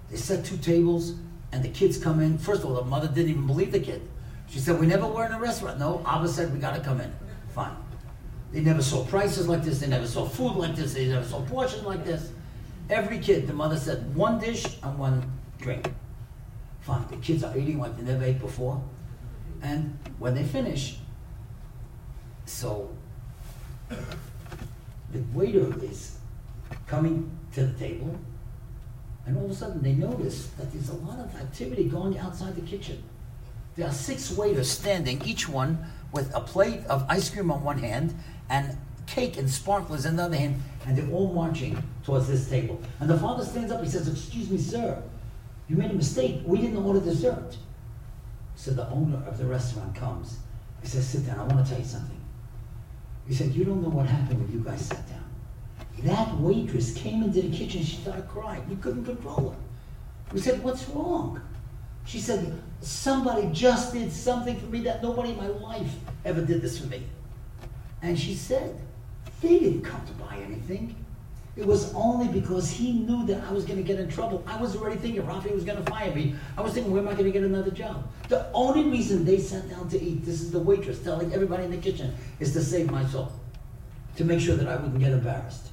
They 0.09 0.17
set 0.17 0.43
two 0.43 0.57
tables, 0.57 1.15
and 1.51 1.63
the 1.63 1.69
kids 1.69 1.97
come 1.97 2.19
in. 2.19 2.37
First 2.37 2.63
of 2.63 2.69
all, 2.69 2.75
the 2.75 2.83
mother 2.83 3.07
didn't 3.07 3.31
even 3.31 3.47
believe 3.47 3.71
the 3.71 3.79
kid. 3.79 4.07
She 4.47 4.59
said, 4.59 4.79
We 4.79 4.87
never 4.87 5.07
were 5.07 5.25
in 5.25 5.31
a 5.31 5.39
restaurant. 5.39 5.79
No, 5.79 6.03
Abba 6.05 6.27
said, 6.27 6.53
We 6.53 6.59
got 6.59 6.75
to 6.75 6.81
come 6.81 6.99
in. 6.99 7.13
Fine. 7.49 7.75
They 8.51 8.61
never 8.61 8.81
saw 8.81 9.05
prices 9.05 9.47
like 9.47 9.63
this. 9.63 9.79
They 9.79 9.87
never 9.87 10.07
saw 10.07 10.25
food 10.25 10.55
like 10.57 10.75
this. 10.75 10.93
They 10.93 11.07
never 11.07 11.25
saw 11.25 11.41
portions 11.41 11.83
like 11.83 12.03
this. 12.03 12.31
Every 12.89 13.19
kid, 13.19 13.47
the 13.47 13.53
mother 13.53 13.77
said, 13.77 14.13
one 14.13 14.39
dish 14.39 14.65
and 14.83 14.97
one 14.97 15.23
drink. 15.59 15.89
Fine. 16.81 17.07
The 17.09 17.17
kids 17.17 17.43
are 17.43 17.57
eating 17.57 17.79
like 17.79 17.95
they 17.95 18.03
never 18.03 18.25
ate 18.25 18.39
before. 18.39 18.83
And 19.61 19.97
when 20.19 20.35
they 20.35 20.43
finish, 20.43 20.97
so 22.51 22.89
the 23.89 25.19
waiter 25.33 25.73
is 25.83 26.17
coming 26.85 27.29
to 27.53 27.65
the 27.65 27.79
table, 27.79 28.15
and 29.25 29.37
all 29.37 29.45
of 29.45 29.51
a 29.51 29.55
sudden 29.55 29.81
they 29.81 29.93
notice 29.93 30.47
that 30.57 30.71
there's 30.71 30.89
a 30.89 30.95
lot 30.95 31.19
of 31.19 31.35
activity 31.35 31.85
going 31.85 32.17
outside 32.17 32.55
the 32.55 32.61
kitchen. 32.61 33.03
There 33.75 33.87
are 33.87 33.93
six 33.93 34.31
waiters 34.31 34.69
standing, 34.69 35.21
each 35.25 35.47
one 35.47 35.85
with 36.11 36.33
a 36.35 36.41
plate 36.41 36.85
of 36.87 37.05
ice 37.09 37.29
cream 37.29 37.49
on 37.51 37.63
one 37.63 37.79
hand 37.79 38.13
and 38.49 38.77
cake 39.07 39.37
and 39.37 39.49
sparklers 39.49 40.05
in 40.05 40.17
the 40.17 40.23
other 40.23 40.37
hand, 40.37 40.61
and 40.85 40.97
they're 40.97 41.09
all 41.09 41.33
marching 41.33 41.81
towards 42.03 42.27
this 42.27 42.49
table. 42.49 42.81
And 42.99 43.09
the 43.09 43.17
father 43.17 43.45
stands 43.45 43.71
up, 43.71 43.81
he 43.81 43.89
says, 43.89 44.07
Excuse 44.07 44.49
me, 44.49 44.57
sir, 44.57 45.01
you 45.67 45.77
made 45.77 45.91
a 45.91 45.95
mistake. 45.95 46.41
We 46.45 46.59
didn't 46.59 46.77
order 46.77 46.99
dessert. 46.99 47.57
So 48.55 48.71
the 48.71 48.87
owner 48.89 49.23
of 49.25 49.37
the 49.37 49.45
restaurant 49.45 49.95
comes. 49.95 50.37
He 50.81 50.87
says, 50.87 51.07
Sit 51.07 51.25
down, 51.25 51.39
I 51.39 51.43
want 51.53 51.65
to 51.65 51.71
tell 51.71 51.81
you 51.81 51.87
something. 51.87 52.20
He 53.27 53.33
said, 53.33 53.53
You 53.53 53.63
don't 53.65 53.81
know 53.81 53.89
what 53.89 54.07
happened 54.07 54.41
when 54.41 54.51
you 54.51 54.63
guys 54.63 54.85
sat 54.85 55.07
down. 55.09 55.21
That 56.03 56.39
waitress 56.39 56.93
came 56.93 57.23
into 57.23 57.41
the 57.41 57.55
kitchen, 57.55 57.83
she 57.83 57.97
started 57.97 58.27
crying. 58.27 58.67
We 58.69 58.75
couldn't 58.77 59.05
control 59.05 59.51
her. 59.51 60.33
We 60.33 60.39
said, 60.39 60.63
What's 60.63 60.87
wrong? 60.89 61.41
She 62.05 62.19
said, 62.19 62.59
Somebody 62.81 63.49
just 63.53 63.93
did 63.93 64.11
something 64.11 64.59
for 64.59 64.65
me 64.65 64.81
that 64.81 65.03
nobody 65.03 65.31
in 65.31 65.37
my 65.37 65.47
life 65.47 65.93
ever 66.25 66.41
did 66.41 66.61
this 66.61 66.79
for 66.79 66.87
me. 66.87 67.03
And 68.01 68.17
she 68.19 68.33
said, 68.33 68.79
They 69.41 69.59
didn't 69.59 69.83
come 69.83 70.05
to 70.05 70.13
buy 70.13 70.37
anything. 70.37 70.95
It 71.61 71.67
was 71.67 71.93
only 71.93 72.27
because 72.27 72.71
he 72.71 72.91
knew 72.91 73.23
that 73.27 73.43
I 73.43 73.51
was 73.51 73.65
going 73.65 73.77
to 73.77 73.83
get 73.83 73.99
in 73.99 74.09
trouble. 74.09 74.43
I 74.47 74.59
was 74.59 74.75
already 74.75 74.95
thinking 74.95 75.21
Rafi 75.21 75.53
was 75.53 75.63
going 75.63 75.77
to 75.77 75.91
fire 75.91 76.11
me. 76.11 76.33
I 76.57 76.61
was 76.61 76.73
thinking, 76.73 76.91
where 76.91 77.03
am 77.03 77.07
I 77.07 77.11
going 77.11 77.25
to 77.25 77.31
get 77.31 77.43
another 77.43 77.69
job? 77.69 78.09
The 78.29 78.51
only 78.51 78.89
reason 78.89 79.25
they 79.25 79.37
sat 79.37 79.69
down 79.69 79.87
to 79.89 80.01
eat, 80.01 80.25
this 80.25 80.41
is 80.41 80.49
the 80.49 80.57
waitress 80.57 81.03
telling 81.03 81.31
everybody 81.31 81.65
in 81.65 81.69
the 81.69 81.77
kitchen, 81.77 82.15
is 82.39 82.51
to 82.53 82.63
save 82.63 82.89
my 82.89 83.05
soul, 83.05 83.31
to 84.15 84.25
make 84.25 84.39
sure 84.39 84.55
that 84.55 84.67
I 84.67 84.75
wouldn't 84.75 84.99
get 84.99 85.11
embarrassed. 85.11 85.67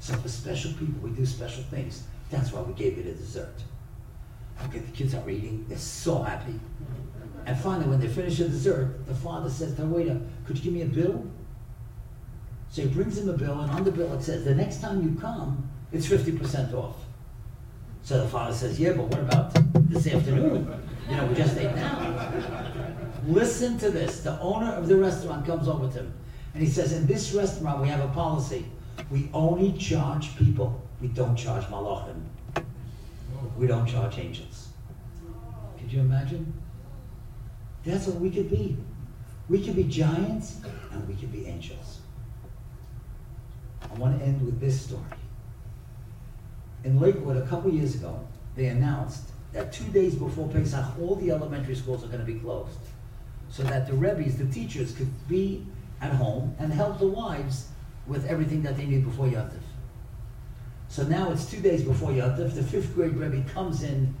So 0.00 0.12
for 0.12 0.28
special 0.28 0.72
people, 0.74 1.00
we 1.00 1.08
do 1.08 1.24
special 1.24 1.62
things. 1.64 2.02
That's 2.30 2.52
why 2.52 2.60
we 2.60 2.74
gave 2.74 2.98
you 2.98 3.04
the 3.04 3.12
dessert. 3.12 3.54
Okay, 4.66 4.80
the 4.80 4.92
kids 4.92 5.14
are 5.14 5.30
eating. 5.30 5.64
They're 5.70 5.78
so 5.78 6.22
happy. 6.22 6.60
And 7.46 7.58
finally, 7.58 7.88
when 7.88 7.98
they 7.98 8.08
finish 8.08 8.36
the 8.36 8.44
dessert, 8.44 9.06
the 9.06 9.14
father 9.14 9.48
says 9.48 9.74
to 9.76 9.80
the 9.80 9.86
waiter, 9.86 10.20
could 10.44 10.58
you 10.58 10.64
give 10.64 10.72
me 10.74 10.82
a 10.82 10.84
bill? 10.84 11.24
So 12.70 12.82
he 12.82 12.88
brings 12.88 13.18
him 13.18 13.28
a 13.28 13.32
bill, 13.32 13.60
and 13.60 13.70
on 13.72 13.82
the 13.82 13.90
bill 13.90 14.12
it 14.14 14.22
says, 14.22 14.44
the 14.44 14.54
next 14.54 14.80
time 14.80 15.02
you 15.02 15.20
come, 15.20 15.68
it's 15.92 16.06
50% 16.06 16.72
off. 16.72 16.96
So 18.02 18.22
the 18.22 18.28
father 18.28 18.54
says, 18.54 18.78
yeah, 18.78 18.92
but 18.92 19.06
what 19.06 19.18
about 19.18 19.52
this 19.90 20.06
afternoon? 20.06 20.72
You 21.08 21.16
know, 21.16 21.26
we 21.26 21.34
just 21.34 21.56
ate 21.56 21.74
now. 21.74 22.32
Listen 23.26 23.76
to 23.78 23.90
this. 23.90 24.20
The 24.20 24.38
owner 24.40 24.72
of 24.72 24.86
the 24.86 24.96
restaurant 24.96 25.44
comes 25.44 25.66
over 25.66 25.88
to 25.88 25.98
him, 25.98 26.14
and 26.54 26.62
he 26.62 26.68
says, 26.68 26.92
in 26.92 27.06
this 27.06 27.32
restaurant, 27.32 27.82
we 27.82 27.88
have 27.88 28.08
a 28.08 28.12
policy. 28.14 28.64
We 29.10 29.28
only 29.34 29.72
charge 29.76 30.36
people. 30.36 30.80
We 31.00 31.08
don't 31.08 31.34
charge 31.34 31.64
malachim. 31.64 32.22
We 33.56 33.66
don't 33.66 33.86
charge 33.86 34.18
angels. 34.18 34.68
Could 35.78 35.92
you 35.92 36.00
imagine? 36.00 36.52
That's 37.84 38.06
what 38.06 38.20
we 38.20 38.30
could 38.30 38.48
be. 38.48 38.76
We 39.48 39.64
could 39.64 39.74
be 39.74 39.84
giants, 39.84 40.60
and 40.92 41.08
we 41.08 41.14
could 41.14 41.32
be 41.32 41.46
angels. 41.46 41.99
I 43.90 43.98
want 43.98 44.18
to 44.18 44.24
end 44.24 44.44
with 44.44 44.60
this 44.60 44.80
story. 44.80 45.02
In 46.84 46.98
Lakewood, 47.00 47.36
a 47.36 47.46
couple 47.46 47.72
years 47.72 47.94
ago, 47.94 48.26
they 48.56 48.66
announced 48.66 49.24
that 49.52 49.72
two 49.72 49.84
days 49.86 50.14
before 50.14 50.48
Pesach, 50.48 50.98
all 51.00 51.16
the 51.16 51.30
elementary 51.30 51.74
schools 51.74 52.04
are 52.04 52.08
going 52.08 52.20
to 52.20 52.32
be 52.32 52.38
closed, 52.38 52.78
so 53.48 53.62
that 53.64 53.86
the 53.86 53.94
rebbes, 53.94 54.36
the 54.36 54.46
teachers, 54.46 54.92
could 54.92 55.10
be 55.28 55.66
at 56.00 56.12
home 56.12 56.54
and 56.58 56.72
help 56.72 56.98
the 56.98 57.06
wives 57.06 57.68
with 58.06 58.24
everything 58.26 58.62
that 58.62 58.76
they 58.76 58.86
need 58.86 59.04
before 59.04 59.26
Yontif. 59.26 59.60
So 60.88 61.02
now 61.02 61.30
it's 61.30 61.50
two 61.50 61.60
days 61.60 61.82
before 61.82 62.10
Yontif. 62.10 62.54
The 62.54 62.62
fifth 62.62 62.94
grade 62.94 63.14
rebbe 63.14 63.48
comes 63.50 63.82
in 63.82 64.14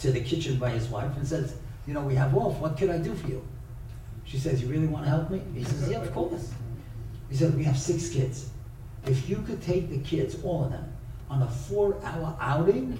to 0.00 0.12
the 0.12 0.20
kitchen 0.20 0.58
by 0.58 0.70
his 0.70 0.88
wife 0.88 1.16
and 1.16 1.26
says, 1.26 1.54
"You 1.86 1.94
know, 1.94 2.02
we 2.02 2.14
have 2.14 2.36
off. 2.36 2.58
What 2.60 2.76
could 2.76 2.90
I 2.90 2.98
do 2.98 3.14
for 3.14 3.28
you?" 3.28 3.42
She 4.24 4.38
says, 4.38 4.62
"You 4.62 4.68
really 4.68 4.86
want 4.86 5.04
to 5.04 5.10
help 5.10 5.30
me?" 5.30 5.42
He 5.54 5.64
says, 5.64 5.88
"Yeah, 5.88 5.98
of 5.98 6.12
course." 6.12 6.52
He 7.28 7.36
said, 7.36 7.56
"We 7.56 7.64
have 7.64 7.78
six 7.78 8.08
kids. 8.10 8.50
If 9.06 9.28
you 9.28 9.36
could 9.36 9.60
take 9.62 9.90
the 9.90 9.98
kids, 9.98 10.36
all 10.44 10.64
of 10.64 10.70
them, 10.70 10.92
on 11.28 11.42
a 11.42 11.48
four-hour 11.48 12.36
outing, 12.40 12.98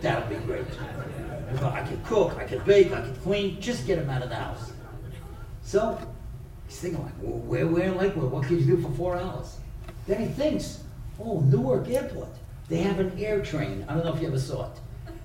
that 0.00 0.28
would 0.28 0.38
be 0.38 0.44
great. 0.46 0.64
I 1.62 1.82
could 1.82 2.04
cook, 2.04 2.36
I 2.36 2.44
could 2.44 2.64
bake, 2.64 2.92
I 2.92 3.00
could 3.02 3.20
clean, 3.22 3.60
just 3.60 3.86
get 3.86 3.96
them 3.98 4.08
out 4.08 4.22
of 4.22 4.28
the 4.28 4.36
house." 4.36 4.72
So 5.62 5.98
he's 6.66 6.78
thinking 6.78 7.02
like, 7.02 7.12
well, 7.20 7.38
"Where, 7.38 7.66
where 7.66 7.84
in 7.84 7.96
Lakewood? 7.96 8.30
What 8.30 8.44
could 8.44 8.60
you 8.60 8.76
do 8.76 8.82
for 8.82 8.90
four 8.90 9.16
hours?" 9.16 9.58
Then 10.06 10.20
he 10.20 10.26
thinks, 10.26 10.82
"Oh, 11.20 11.40
Newark 11.40 11.88
Airport. 11.88 12.30
They 12.68 12.78
have 12.78 13.00
an 13.00 13.12
air 13.18 13.42
train. 13.42 13.84
I 13.88 13.94
don't 13.94 14.04
know 14.04 14.14
if 14.14 14.20
you 14.20 14.28
ever 14.28 14.38
saw 14.38 14.66
it. 14.66 14.80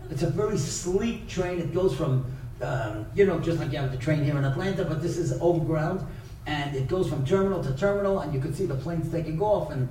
It's 0.10 0.24
a 0.24 0.30
very 0.30 0.58
sleek 0.58 1.28
train. 1.28 1.60
It 1.60 1.74
goes 1.74 1.96
from, 1.96 2.26
um, 2.62 3.06
you 3.16 3.26
know, 3.26 3.40
just 3.40 3.60
like 3.60 3.72
you 3.72 3.78
have 3.78 3.92
the 3.92 3.98
train 3.98 4.24
here 4.24 4.38
in 4.38 4.44
Atlanta, 4.44 4.84
but 4.84 5.02
this 5.02 5.18
is 5.18 5.38
overground. 5.40 6.06
And 6.46 6.76
it 6.76 6.88
goes 6.88 7.10
from 7.10 7.26
terminal 7.26 7.62
to 7.64 7.74
terminal, 7.76 8.20
and 8.20 8.34
you 8.34 8.40
can 8.40 8.54
see 8.54 8.66
the 8.66 8.76
planes 8.76 9.12
taking 9.12 9.42
off 9.42 9.72
and 9.72 9.88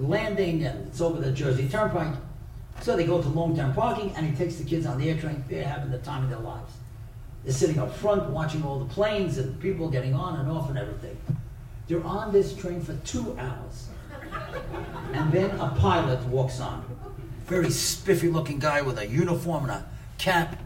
landing, 0.00 0.64
and 0.64 0.86
it's 0.88 1.00
over 1.00 1.20
the 1.20 1.32
Jersey 1.32 1.68
Turnpike. 1.68 2.14
So 2.80 2.96
they 2.96 3.04
go 3.04 3.20
to 3.20 3.28
long-term 3.28 3.74
parking, 3.74 4.12
and 4.16 4.26
he 4.26 4.34
takes 4.34 4.56
the 4.56 4.64
kids 4.64 4.86
on 4.86 4.98
the 4.98 5.10
air 5.10 5.18
train. 5.18 5.44
They're 5.48 5.66
having 5.66 5.90
the 5.90 5.98
time 5.98 6.24
of 6.24 6.30
their 6.30 6.38
lives. 6.38 6.72
They're 7.44 7.52
sitting 7.52 7.78
up 7.78 7.94
front 7.96 8.30
watching 8.30 8.62
all 8.62 8.78
the 8.78 8.92
planes 8.92 9.38
and 9.38 9.58
people 9.60 9.88
getting 9.88 10.14
on 10.14 10.40
and 10.40 10.50
off 10.50 10.68
and 10.68 10.78
everything. 10.78 11.16
They're 11.88 12.04
on 12.04 12.32
this 12.32 12.54
train 12.54 12.82
for 12.82 12.94
two 13.04 13.36
hours. 13.38 13.88
And 15.12 15.32
then 15.32 15.50
a 15.58 15.74
pilot 15.78 16.22
walks 16.26 16.60
on. 16.60 16.84
Very 17.46 17.70
spiffy 17.70 18.28
looking 18.28 18.58
guy 18.58 18.82
with 18.82 18.98
a 18.98 19.06
uniform 19.06 19.64
and 19.64 19.72
a 19.72 19.86
cap. 20.18 20.62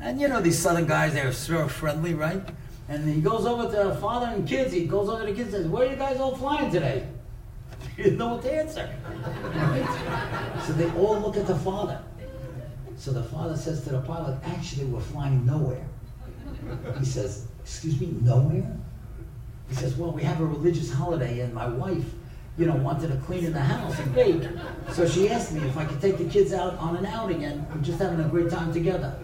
And 0.00 0.20
you 0.20 0.28
know, 0.28 0.40
these 0.40 0.58
southern 0.58 0.86
guys, 0.86 1.12
they're 1.14 1.32
so 1.32 1.68
friendly, 1.68 2.14
right? 2.14 2.42
And 2.88 3.08
he 3.08 3.20
goes 3.20 3.46
over 3.46 3.72
to 3.72 3.94
father 4.00 4.26
and 4.26 4.48
kids. 4.48 4.72
He 4.72 4.86
goes 4.86 5.08
over 5.08 5.24
to 5.24 5.30
the 5.30 5.36
kids 5.36 5.54
and 5.54 5.64
says, 5.64 5.66
Where 5.68 5.86
are 5.86 5.90
you 5.90 5.96
guys 5.96 6.18
all 6.18 6.36
flying 6.36 6.70
today? 6.70 7.06
He 8.02 8.10
didn't 8.10 8.18
know 8.18 8.34
what 8.34 8.42
to 8.42 8.52
answer. 8.52 8.92
Right? 9.54 10.60
So 10.66 10.72
they 10.72 10.90
all 11.00 11.20
look 11.20 11.36
at 11.36 11.46
the 11.46 11.54
father. 11.54 12.02
So 12.96 13.12
the 13.12 13.22
father 13.22 13.56
says 13.56 13.84
to 13.84 13.90
the 13.90 14.00
pilot, 14.00 14.40
Actually, 14.44 14.86
we're 14.86 14.98
flying 14.98 15.46
nowhere. 15.46 15.86
He 16.98 17.04
says, 17.04 17.46
Excuse 17.60 18.00
me, 18.00 18.08
nowhere? 18.22 18.76
He 19.68 19.76
says, 19.76 19.94
Well, 19.94 20.10
we 20.10 20.24
have 20.24 20.40
a 20.40 20.44
religious 20.44 20.92
holiday, 20.92 21.42
and 21.42 21.54
my 21.54 21.68
wife 21.68 22.04
you 22.58 22.66
know, 22.66 22.74
wanted 22.74 23.12
to 23.12 23.16
clean 23.18 23.44
in 23.44 23.52
the 23.52 23.60
house 23.60 23.96
and 24.00 24.12
bake. 24.12 24.42
So 24.90 25.06
she 25.06 25.28
asked 25.28 25.52
me 25.52 25.60
if 25.60 25.76
I 25.76 25.84
could 25.84 26.00
take 26.00 26.18
the 26.18 26.24
kids 26.24 26.52
out 26.52 26.74
on 26.78 26.96
an 26.96 27.06
outing 27.06 27.44
and 27.44 27.64
we're 27.72 27.82
just 27.82 28.00
having 28.00 28.18
a 28.18 28.28
great 28.28 28.50
time 28.50 28.72
together. 28.72 29.16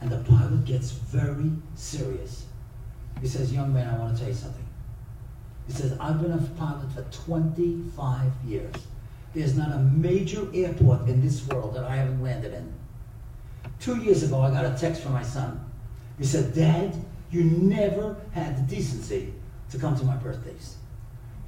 And 0.00 0.10
the 0.10 0.18
pilot 0.18 0.64
gets 0.64 0.90
very 0.90 1.52
serious. 1.76 2.44
He 3.20 3.28
says, 3.28 3.52
Young 3.52 3.72
man, 3.72 3.88
I 3.88 3.98
want 3.98 4.16
to 4.16 4.20
tell 4.20 4.30
you 4.30 4.36
something. 4.36 4.61
He 5.66 5.72
says, 5.72 5.96
I've 6.00 6.20
been 6.20 6.32
a 6.32 6.38
pilot 6.58 6.90
for 6.92 7.02
25 7.24 8.32
years. 8.46 8.74
There's 9.34 9.56
not 9.56 9.72
a 9.72 9.78
major 9.78 10.46
airport 10.52 11.08
in 11.08 11.22
this 11.22 11.46
world 11.46 11.74
that 11.74 11.84
I 11.84 11.96
haven't 11.96 12.22
landed 12.22 12.52
in. 12.52 12.72
Two 13.80 13.96
years 13.96 14.22
ago, 14.22 14.40
I 14.40 14.50
got 14.50 14.64
a 14.64 14.76
text 14.78 15.02
from 15.02 15.12
my 15.12 15.22
son. 15.22 15.64
He 16.18 16.24
said, 16.24 16.54
Dad, 16.54 16.94
you 17.30 17.44
never 17.44 18.16
had 18.32 18.56
the 18.56 18.76
decency 18.76 19.32
to 19.70 19.78
come 19.78 19.96
to 19.98 20.04
my 20.04 20.16
birthdays. 20.16 20.76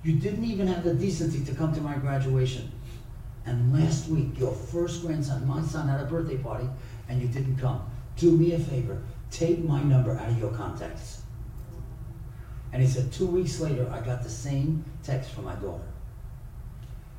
You 0.03 0.15
didn't 0.15 0.45
even 0.45 0.67
have 0.67 0.85
the 0.85 0.95
decency 0.95 1.45
to 1.45 1.55
come 1.55 1.75
to 1.75 1.81
my 1.81 1.97
graduation. 1.97 2.71
And 3.47 3.79
last 3.79 4.09
week, 4.09 4.39
your 4.39 4.53
first 4.53 5.03
grandson, 5.03 5.47
my 5.47 5.63
son, 5.63 5.89
had 5.89 6.01
a 6.01 6.07
birthday 6.07 6.39
party, 6.39 6.69
and 7.09 7.21
you 7.21 7.29
didn't 7.29 7.59
come. 7.59 7.83
Do 8.17 8.33
me 8.33 8.55
a 8.55 8.59
favor. 8.59 9.03
Take 9.31 9.63
my 9.63 9.83
number 9.83 10.13
out 10.13 10.29
of 10.29 10.39
your 10.39 10.53
contacts. 10.53 11.24
And 12.75 12.83
he 12.83 12.89
said, 12.89 13.13
two 13.13 13.29
weeks 13.29 13.61
later, 13.61 13.89
I 13.93 14.01
got 14.01 14.25
the 14.25 14.29
same 14.29 14.85
text 15.05 15.31
from 15.31 15.45
my 15.45 15.55
daughter. 15.55 15.87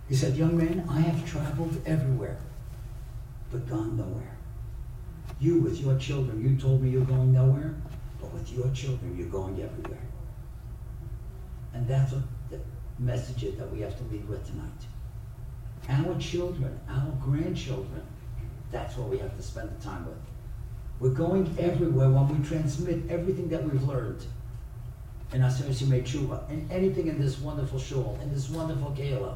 He 0.09 0.13
said, 0.13 0.35
Young 0.35 0.57
man, 0.57 0.85
I 0.89 0.99
have 0.99 1.25
traveled 1.25 1.81
everywhere, 1.85 2.37
but 3.49 3.65
gone 3.65 3.95
nowhere. 3.95 4.37
You, 5.39 5.61
with 5.61 5.79
your 5.79 5.97
children, 5.97 6.43
you 6.43 6.57
told 6.57 6.81
me 6.81 6.89
you're 6.89 7.05
going 7.05 7.31
nowhere, 7.31 7.73
but 8.19 8.33
with 8.33 8.51
your 8.51 8.69
children, 8.71 9.17
you're 9.17 9.29
going 9.29 9.61
everywhere. 9.61 10.05
And 11.73 11.87
that's 11.87 12.11
what 12.11 12.23
the 12.49 12.59
message 12.99 13.45
is 13.45 13.55
that 13.55 13.71
we 13.71 13.79
have 13.79 13.97
to 13.97 14.03
leave 14.11 14.27
with 14.27 14.45
tonight. 14.45 14.67
Our 15.87 16.19
children, 16.19 16.77
our 16.89 17.13
grandchildren, 17.23 18.03
that's 18.73 18.97
what 18.97 19.07
we 19.07 19.19
have 19.19 19.37
to 19.37 19.41
spend 19.41 19.69
the 19.69 19.81
time 19.81 20.05
with. 20.05 20.17
We're 20.99 21.15
going 21.15 21.55
everywhere 21.57 22.09
when 22.09 22.27
we 22.27 22.45
transmit 22.45 23.09
everything 23.09 23.47
that 23.49 23.63
we've 23.63 23.83
learned 23.83 24.25
in 25.35 25.41
Aseret 25.41 25.83
Yemei 25.83 26.01
Tshuva, 26.01 26.49
and 26.49 26.71
anything 26.71 27.07
in 27.07 27.19
this 27.19 27.39
wonderful 27.39 27.77
shul, 27.77 28.17
in 28.23 28.33
this 28.33 28.49
wonderful 28.49 28.91
gala. 28.91 29.35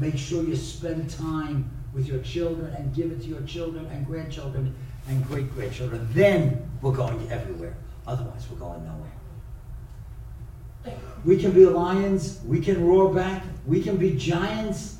Make 0.00 0.18
sure 0.18 0.42
you 0.42 0.56
spend 0.56 1.08
time 1.08 1.70
with 1.94 2.08
your 2.08 2.18
children 2.18 2.74
and 2.74 2.92
give 2.92 3.12
it 3.12 3.22
to 3.22 3.28
your 3.28 3.42
children 3.42 3.86
and 3.86 4.04
grandchildren 4.04 4.74
and 5.08 5.24
great 5.28 5.52
grandchildren. 5.54 6.08
Then 6.12 6.68
we're 6.82 6.94
going 6.94 7.30
everywhere. 7.30 7.76
Otherwise, 8.08 8.48
we're 8.50 8.58
going 8.58 8.84
nowhere. 8.84 10.96
We 11.24 11.36
can 11.36 11.52
be 11.52 11.64
lions, 11.64 12.40
we 12.44 12.60
can 12.60 12.84
roar 12.84 13.14
back, 13.14 13.44
we 13.66 13.82
can 13.82 13.98
be 13.98 14.16
giants, 14.16 14.96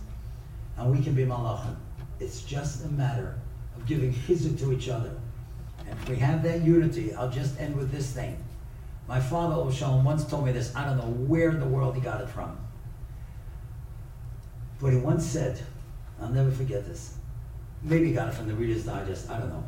and 0.76 0.92
we 0.92 1.02
can 1.02 1.14
be 1.14 1.24
malachim. 1.24 1.74
It's 2.20 2.42
just 2.42 2.84
a 2.84 2.88
matter 2.88 3.36
of 3.76 3.86
giving 3.86 4.12
chizuk 4.12 4.60
to 4.60 4.72
each 4.72 4.88
other. 4.88 5.10
And 5.80 5.88
if 5.88 6.08
we 6.08 6.16
have 6.16 6.44
that 6.44 6.60
unity, 6.60 7.14
I'll 7.14 7.30
just 7.30 7.58
end 7.58 7.74
with 7.74 7.90
this 7.90 8.12
thing. 8.12 8.36
My 9.10 9.18
father, 9.18 9.56
Oshalom, 9.56 10.04
once 10.04 10.24
told 10.24 10.46
me 10.46 10.52
this. 10.52 10.72
I 10.76 10.84
don't 10.84 10.96
know 10.96 11.10
where 11.26 11.50
in 11.50 11.58
the 11.58 11.66
world 11.66 11.96
he 11.96 12.00
got 12.00 12.20
it 12.20 12.28
from. 12.28 12.56
But 14.80 14.92
he 14.92 14.98
once 14.98 15.26
said, 15.26 15.60
I'll 16.22 16.28
never 16.28 16.52
forget 16.52 16.86
this. 16.86 17.14
Maybe 17.82 18.06
he 18.06 18.12
got 18.12 18.28
it 18.28 18.34
from 18.34 18.46
the 18.46 18.54
Reader's 18.54 18.84
Digest, 18.84 19.28
I 19.28 19.40
don't 19.40 19.48
know. 19.48 19.64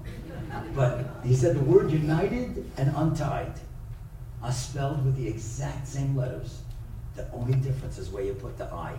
But 0.76 1.06
he 1.24 1.34
said 1.34 1.56
the 1.56 1.64
word 1.64 1.90
united 1.90 2.70
and 2.76 2.94
untied 2.94 3.54
are 4.44 4.52
spelled 4.52 5.04
with 5.04 5.16
the 5.16 5.26
exact 5.26 5.88
same 5.88 6.16
letters. 6.16 6.60
The 7.16 7.28
only 7.32 7.54
difference 7.54 7.98
is 7.98 8.10
where 8.10 8.22
you 8.22 8.34
put 8.34 8.56
the 8.56 8.72
I. 8.72 8.94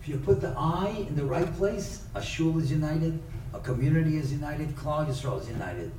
If 0.00 0.08
you 0.08 0.18
put 0.18 0.40
the 0.40 0.54
I 0.56 1.04
in 1.08 1.16
the 1.16 1.24
right 1.24 1.52
place, 1.56 2.04
a 2.14 2.22
shul 2.22 2.60
is 2.60 2.70
united, 2.70 3.18
a 3.54 3.58
community 3.58 4.18
is 4.18 4.32
united, 4.32 4.76
Klal 4.76 5.08
Yisrael 5.08 5.40
is 5.40 5.48
united. 5.48 5.90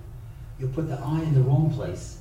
You 0.58 0.70
put 0.70 0.88
the 0.88 0.98
I 0.98 1.24
in 1.24 1.34
the 1.34 1.42
wrong 1.42 1.74
place, 1.74 2.20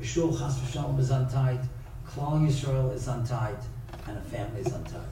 a 0.00 0.04
shul 0.04 0.36
chas 0.36 0.58
v'shalom 0.58 0.98
is 0.98 1.10
untied, 1.10 1.60
Klal 2.06 2.40
Yisrael 2.46 2.94
is 2.94 3.08
untied, 3.08 3.58
and 4.06 4.16
a 4.16 4.20
family 4.20 4.60
is 4.60 4.72
untied. 4.72 5.02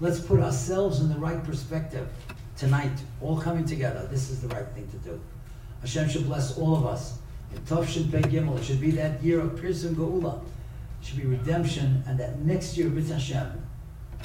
Let's 0.00 0.20
put 0.20 0.40
ourselves 0.40 1.00
in 1.00 1.08
the 1.08 1.18
right 1.18 1.42
perspective 1.44 2.08
tonight, 2.56 2.92
all 3.20 3.40
coming 3.40 3.64
together. 3.64 4.06
This 4.10 4.30
is 4.30 4.40
the 4.40 4.48
right 4.48 4.66
thing 4.68 4.88
to 4.88 4.96
do. 4.98 5.20
Hashem 5.80 6.08
should 6.08 6.26
bless 6.26 6.56
all 6.58 6.76
of 6.76 6.86
us. 6.86 7.18
In 7.54 7.60
Tov 7.62 7.84
Pei 8.12 8.22
Gimel, 8.22 8.58
it 8.58 8.64
should 8.64 8.80
be 8.80 8.92
that 8.92 9.22
year 9.22 9.40
of 9.40 9.52
Pirsim 9.52 9.94
Geula. 9.94 10.40
It 11.00 11.06
should 11.06 11.16
be 11.16 11.24
redemption, 11.24 12.02
and 12.06 12.18
that 12.20 12.38
next 12.40 12.76
year, 12.76 12.88
B'it 12.88 13.10
Hashem, 13.10 13.66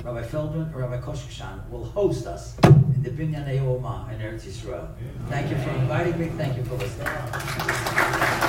Rabbi 0.03 0.23
Feldman 0.23 0.73
or 0.73 0.81
Rabbi 0.81 0.99
Koshkshan 1.01 1.69
will 1.69 1.85
host 1.85 2.27
us 2.27 2.57
in 2.63 3.01
the 3.01 3.09
Binyan 3.09 3.47
Oma 3.61 4.09
in 4.13 4.19
Eretz 4.19 4.43
Yisrael. 4.43 4.87
Thank 5.29 5.49
you 5.49 5.57
for 5.57 5.69
inviting 5.71 6.19
me. 6.19 6.27
Thank 6.37 6.57
you 6.57 6.63
for 6.65 6.75
listening. 6.75 8.44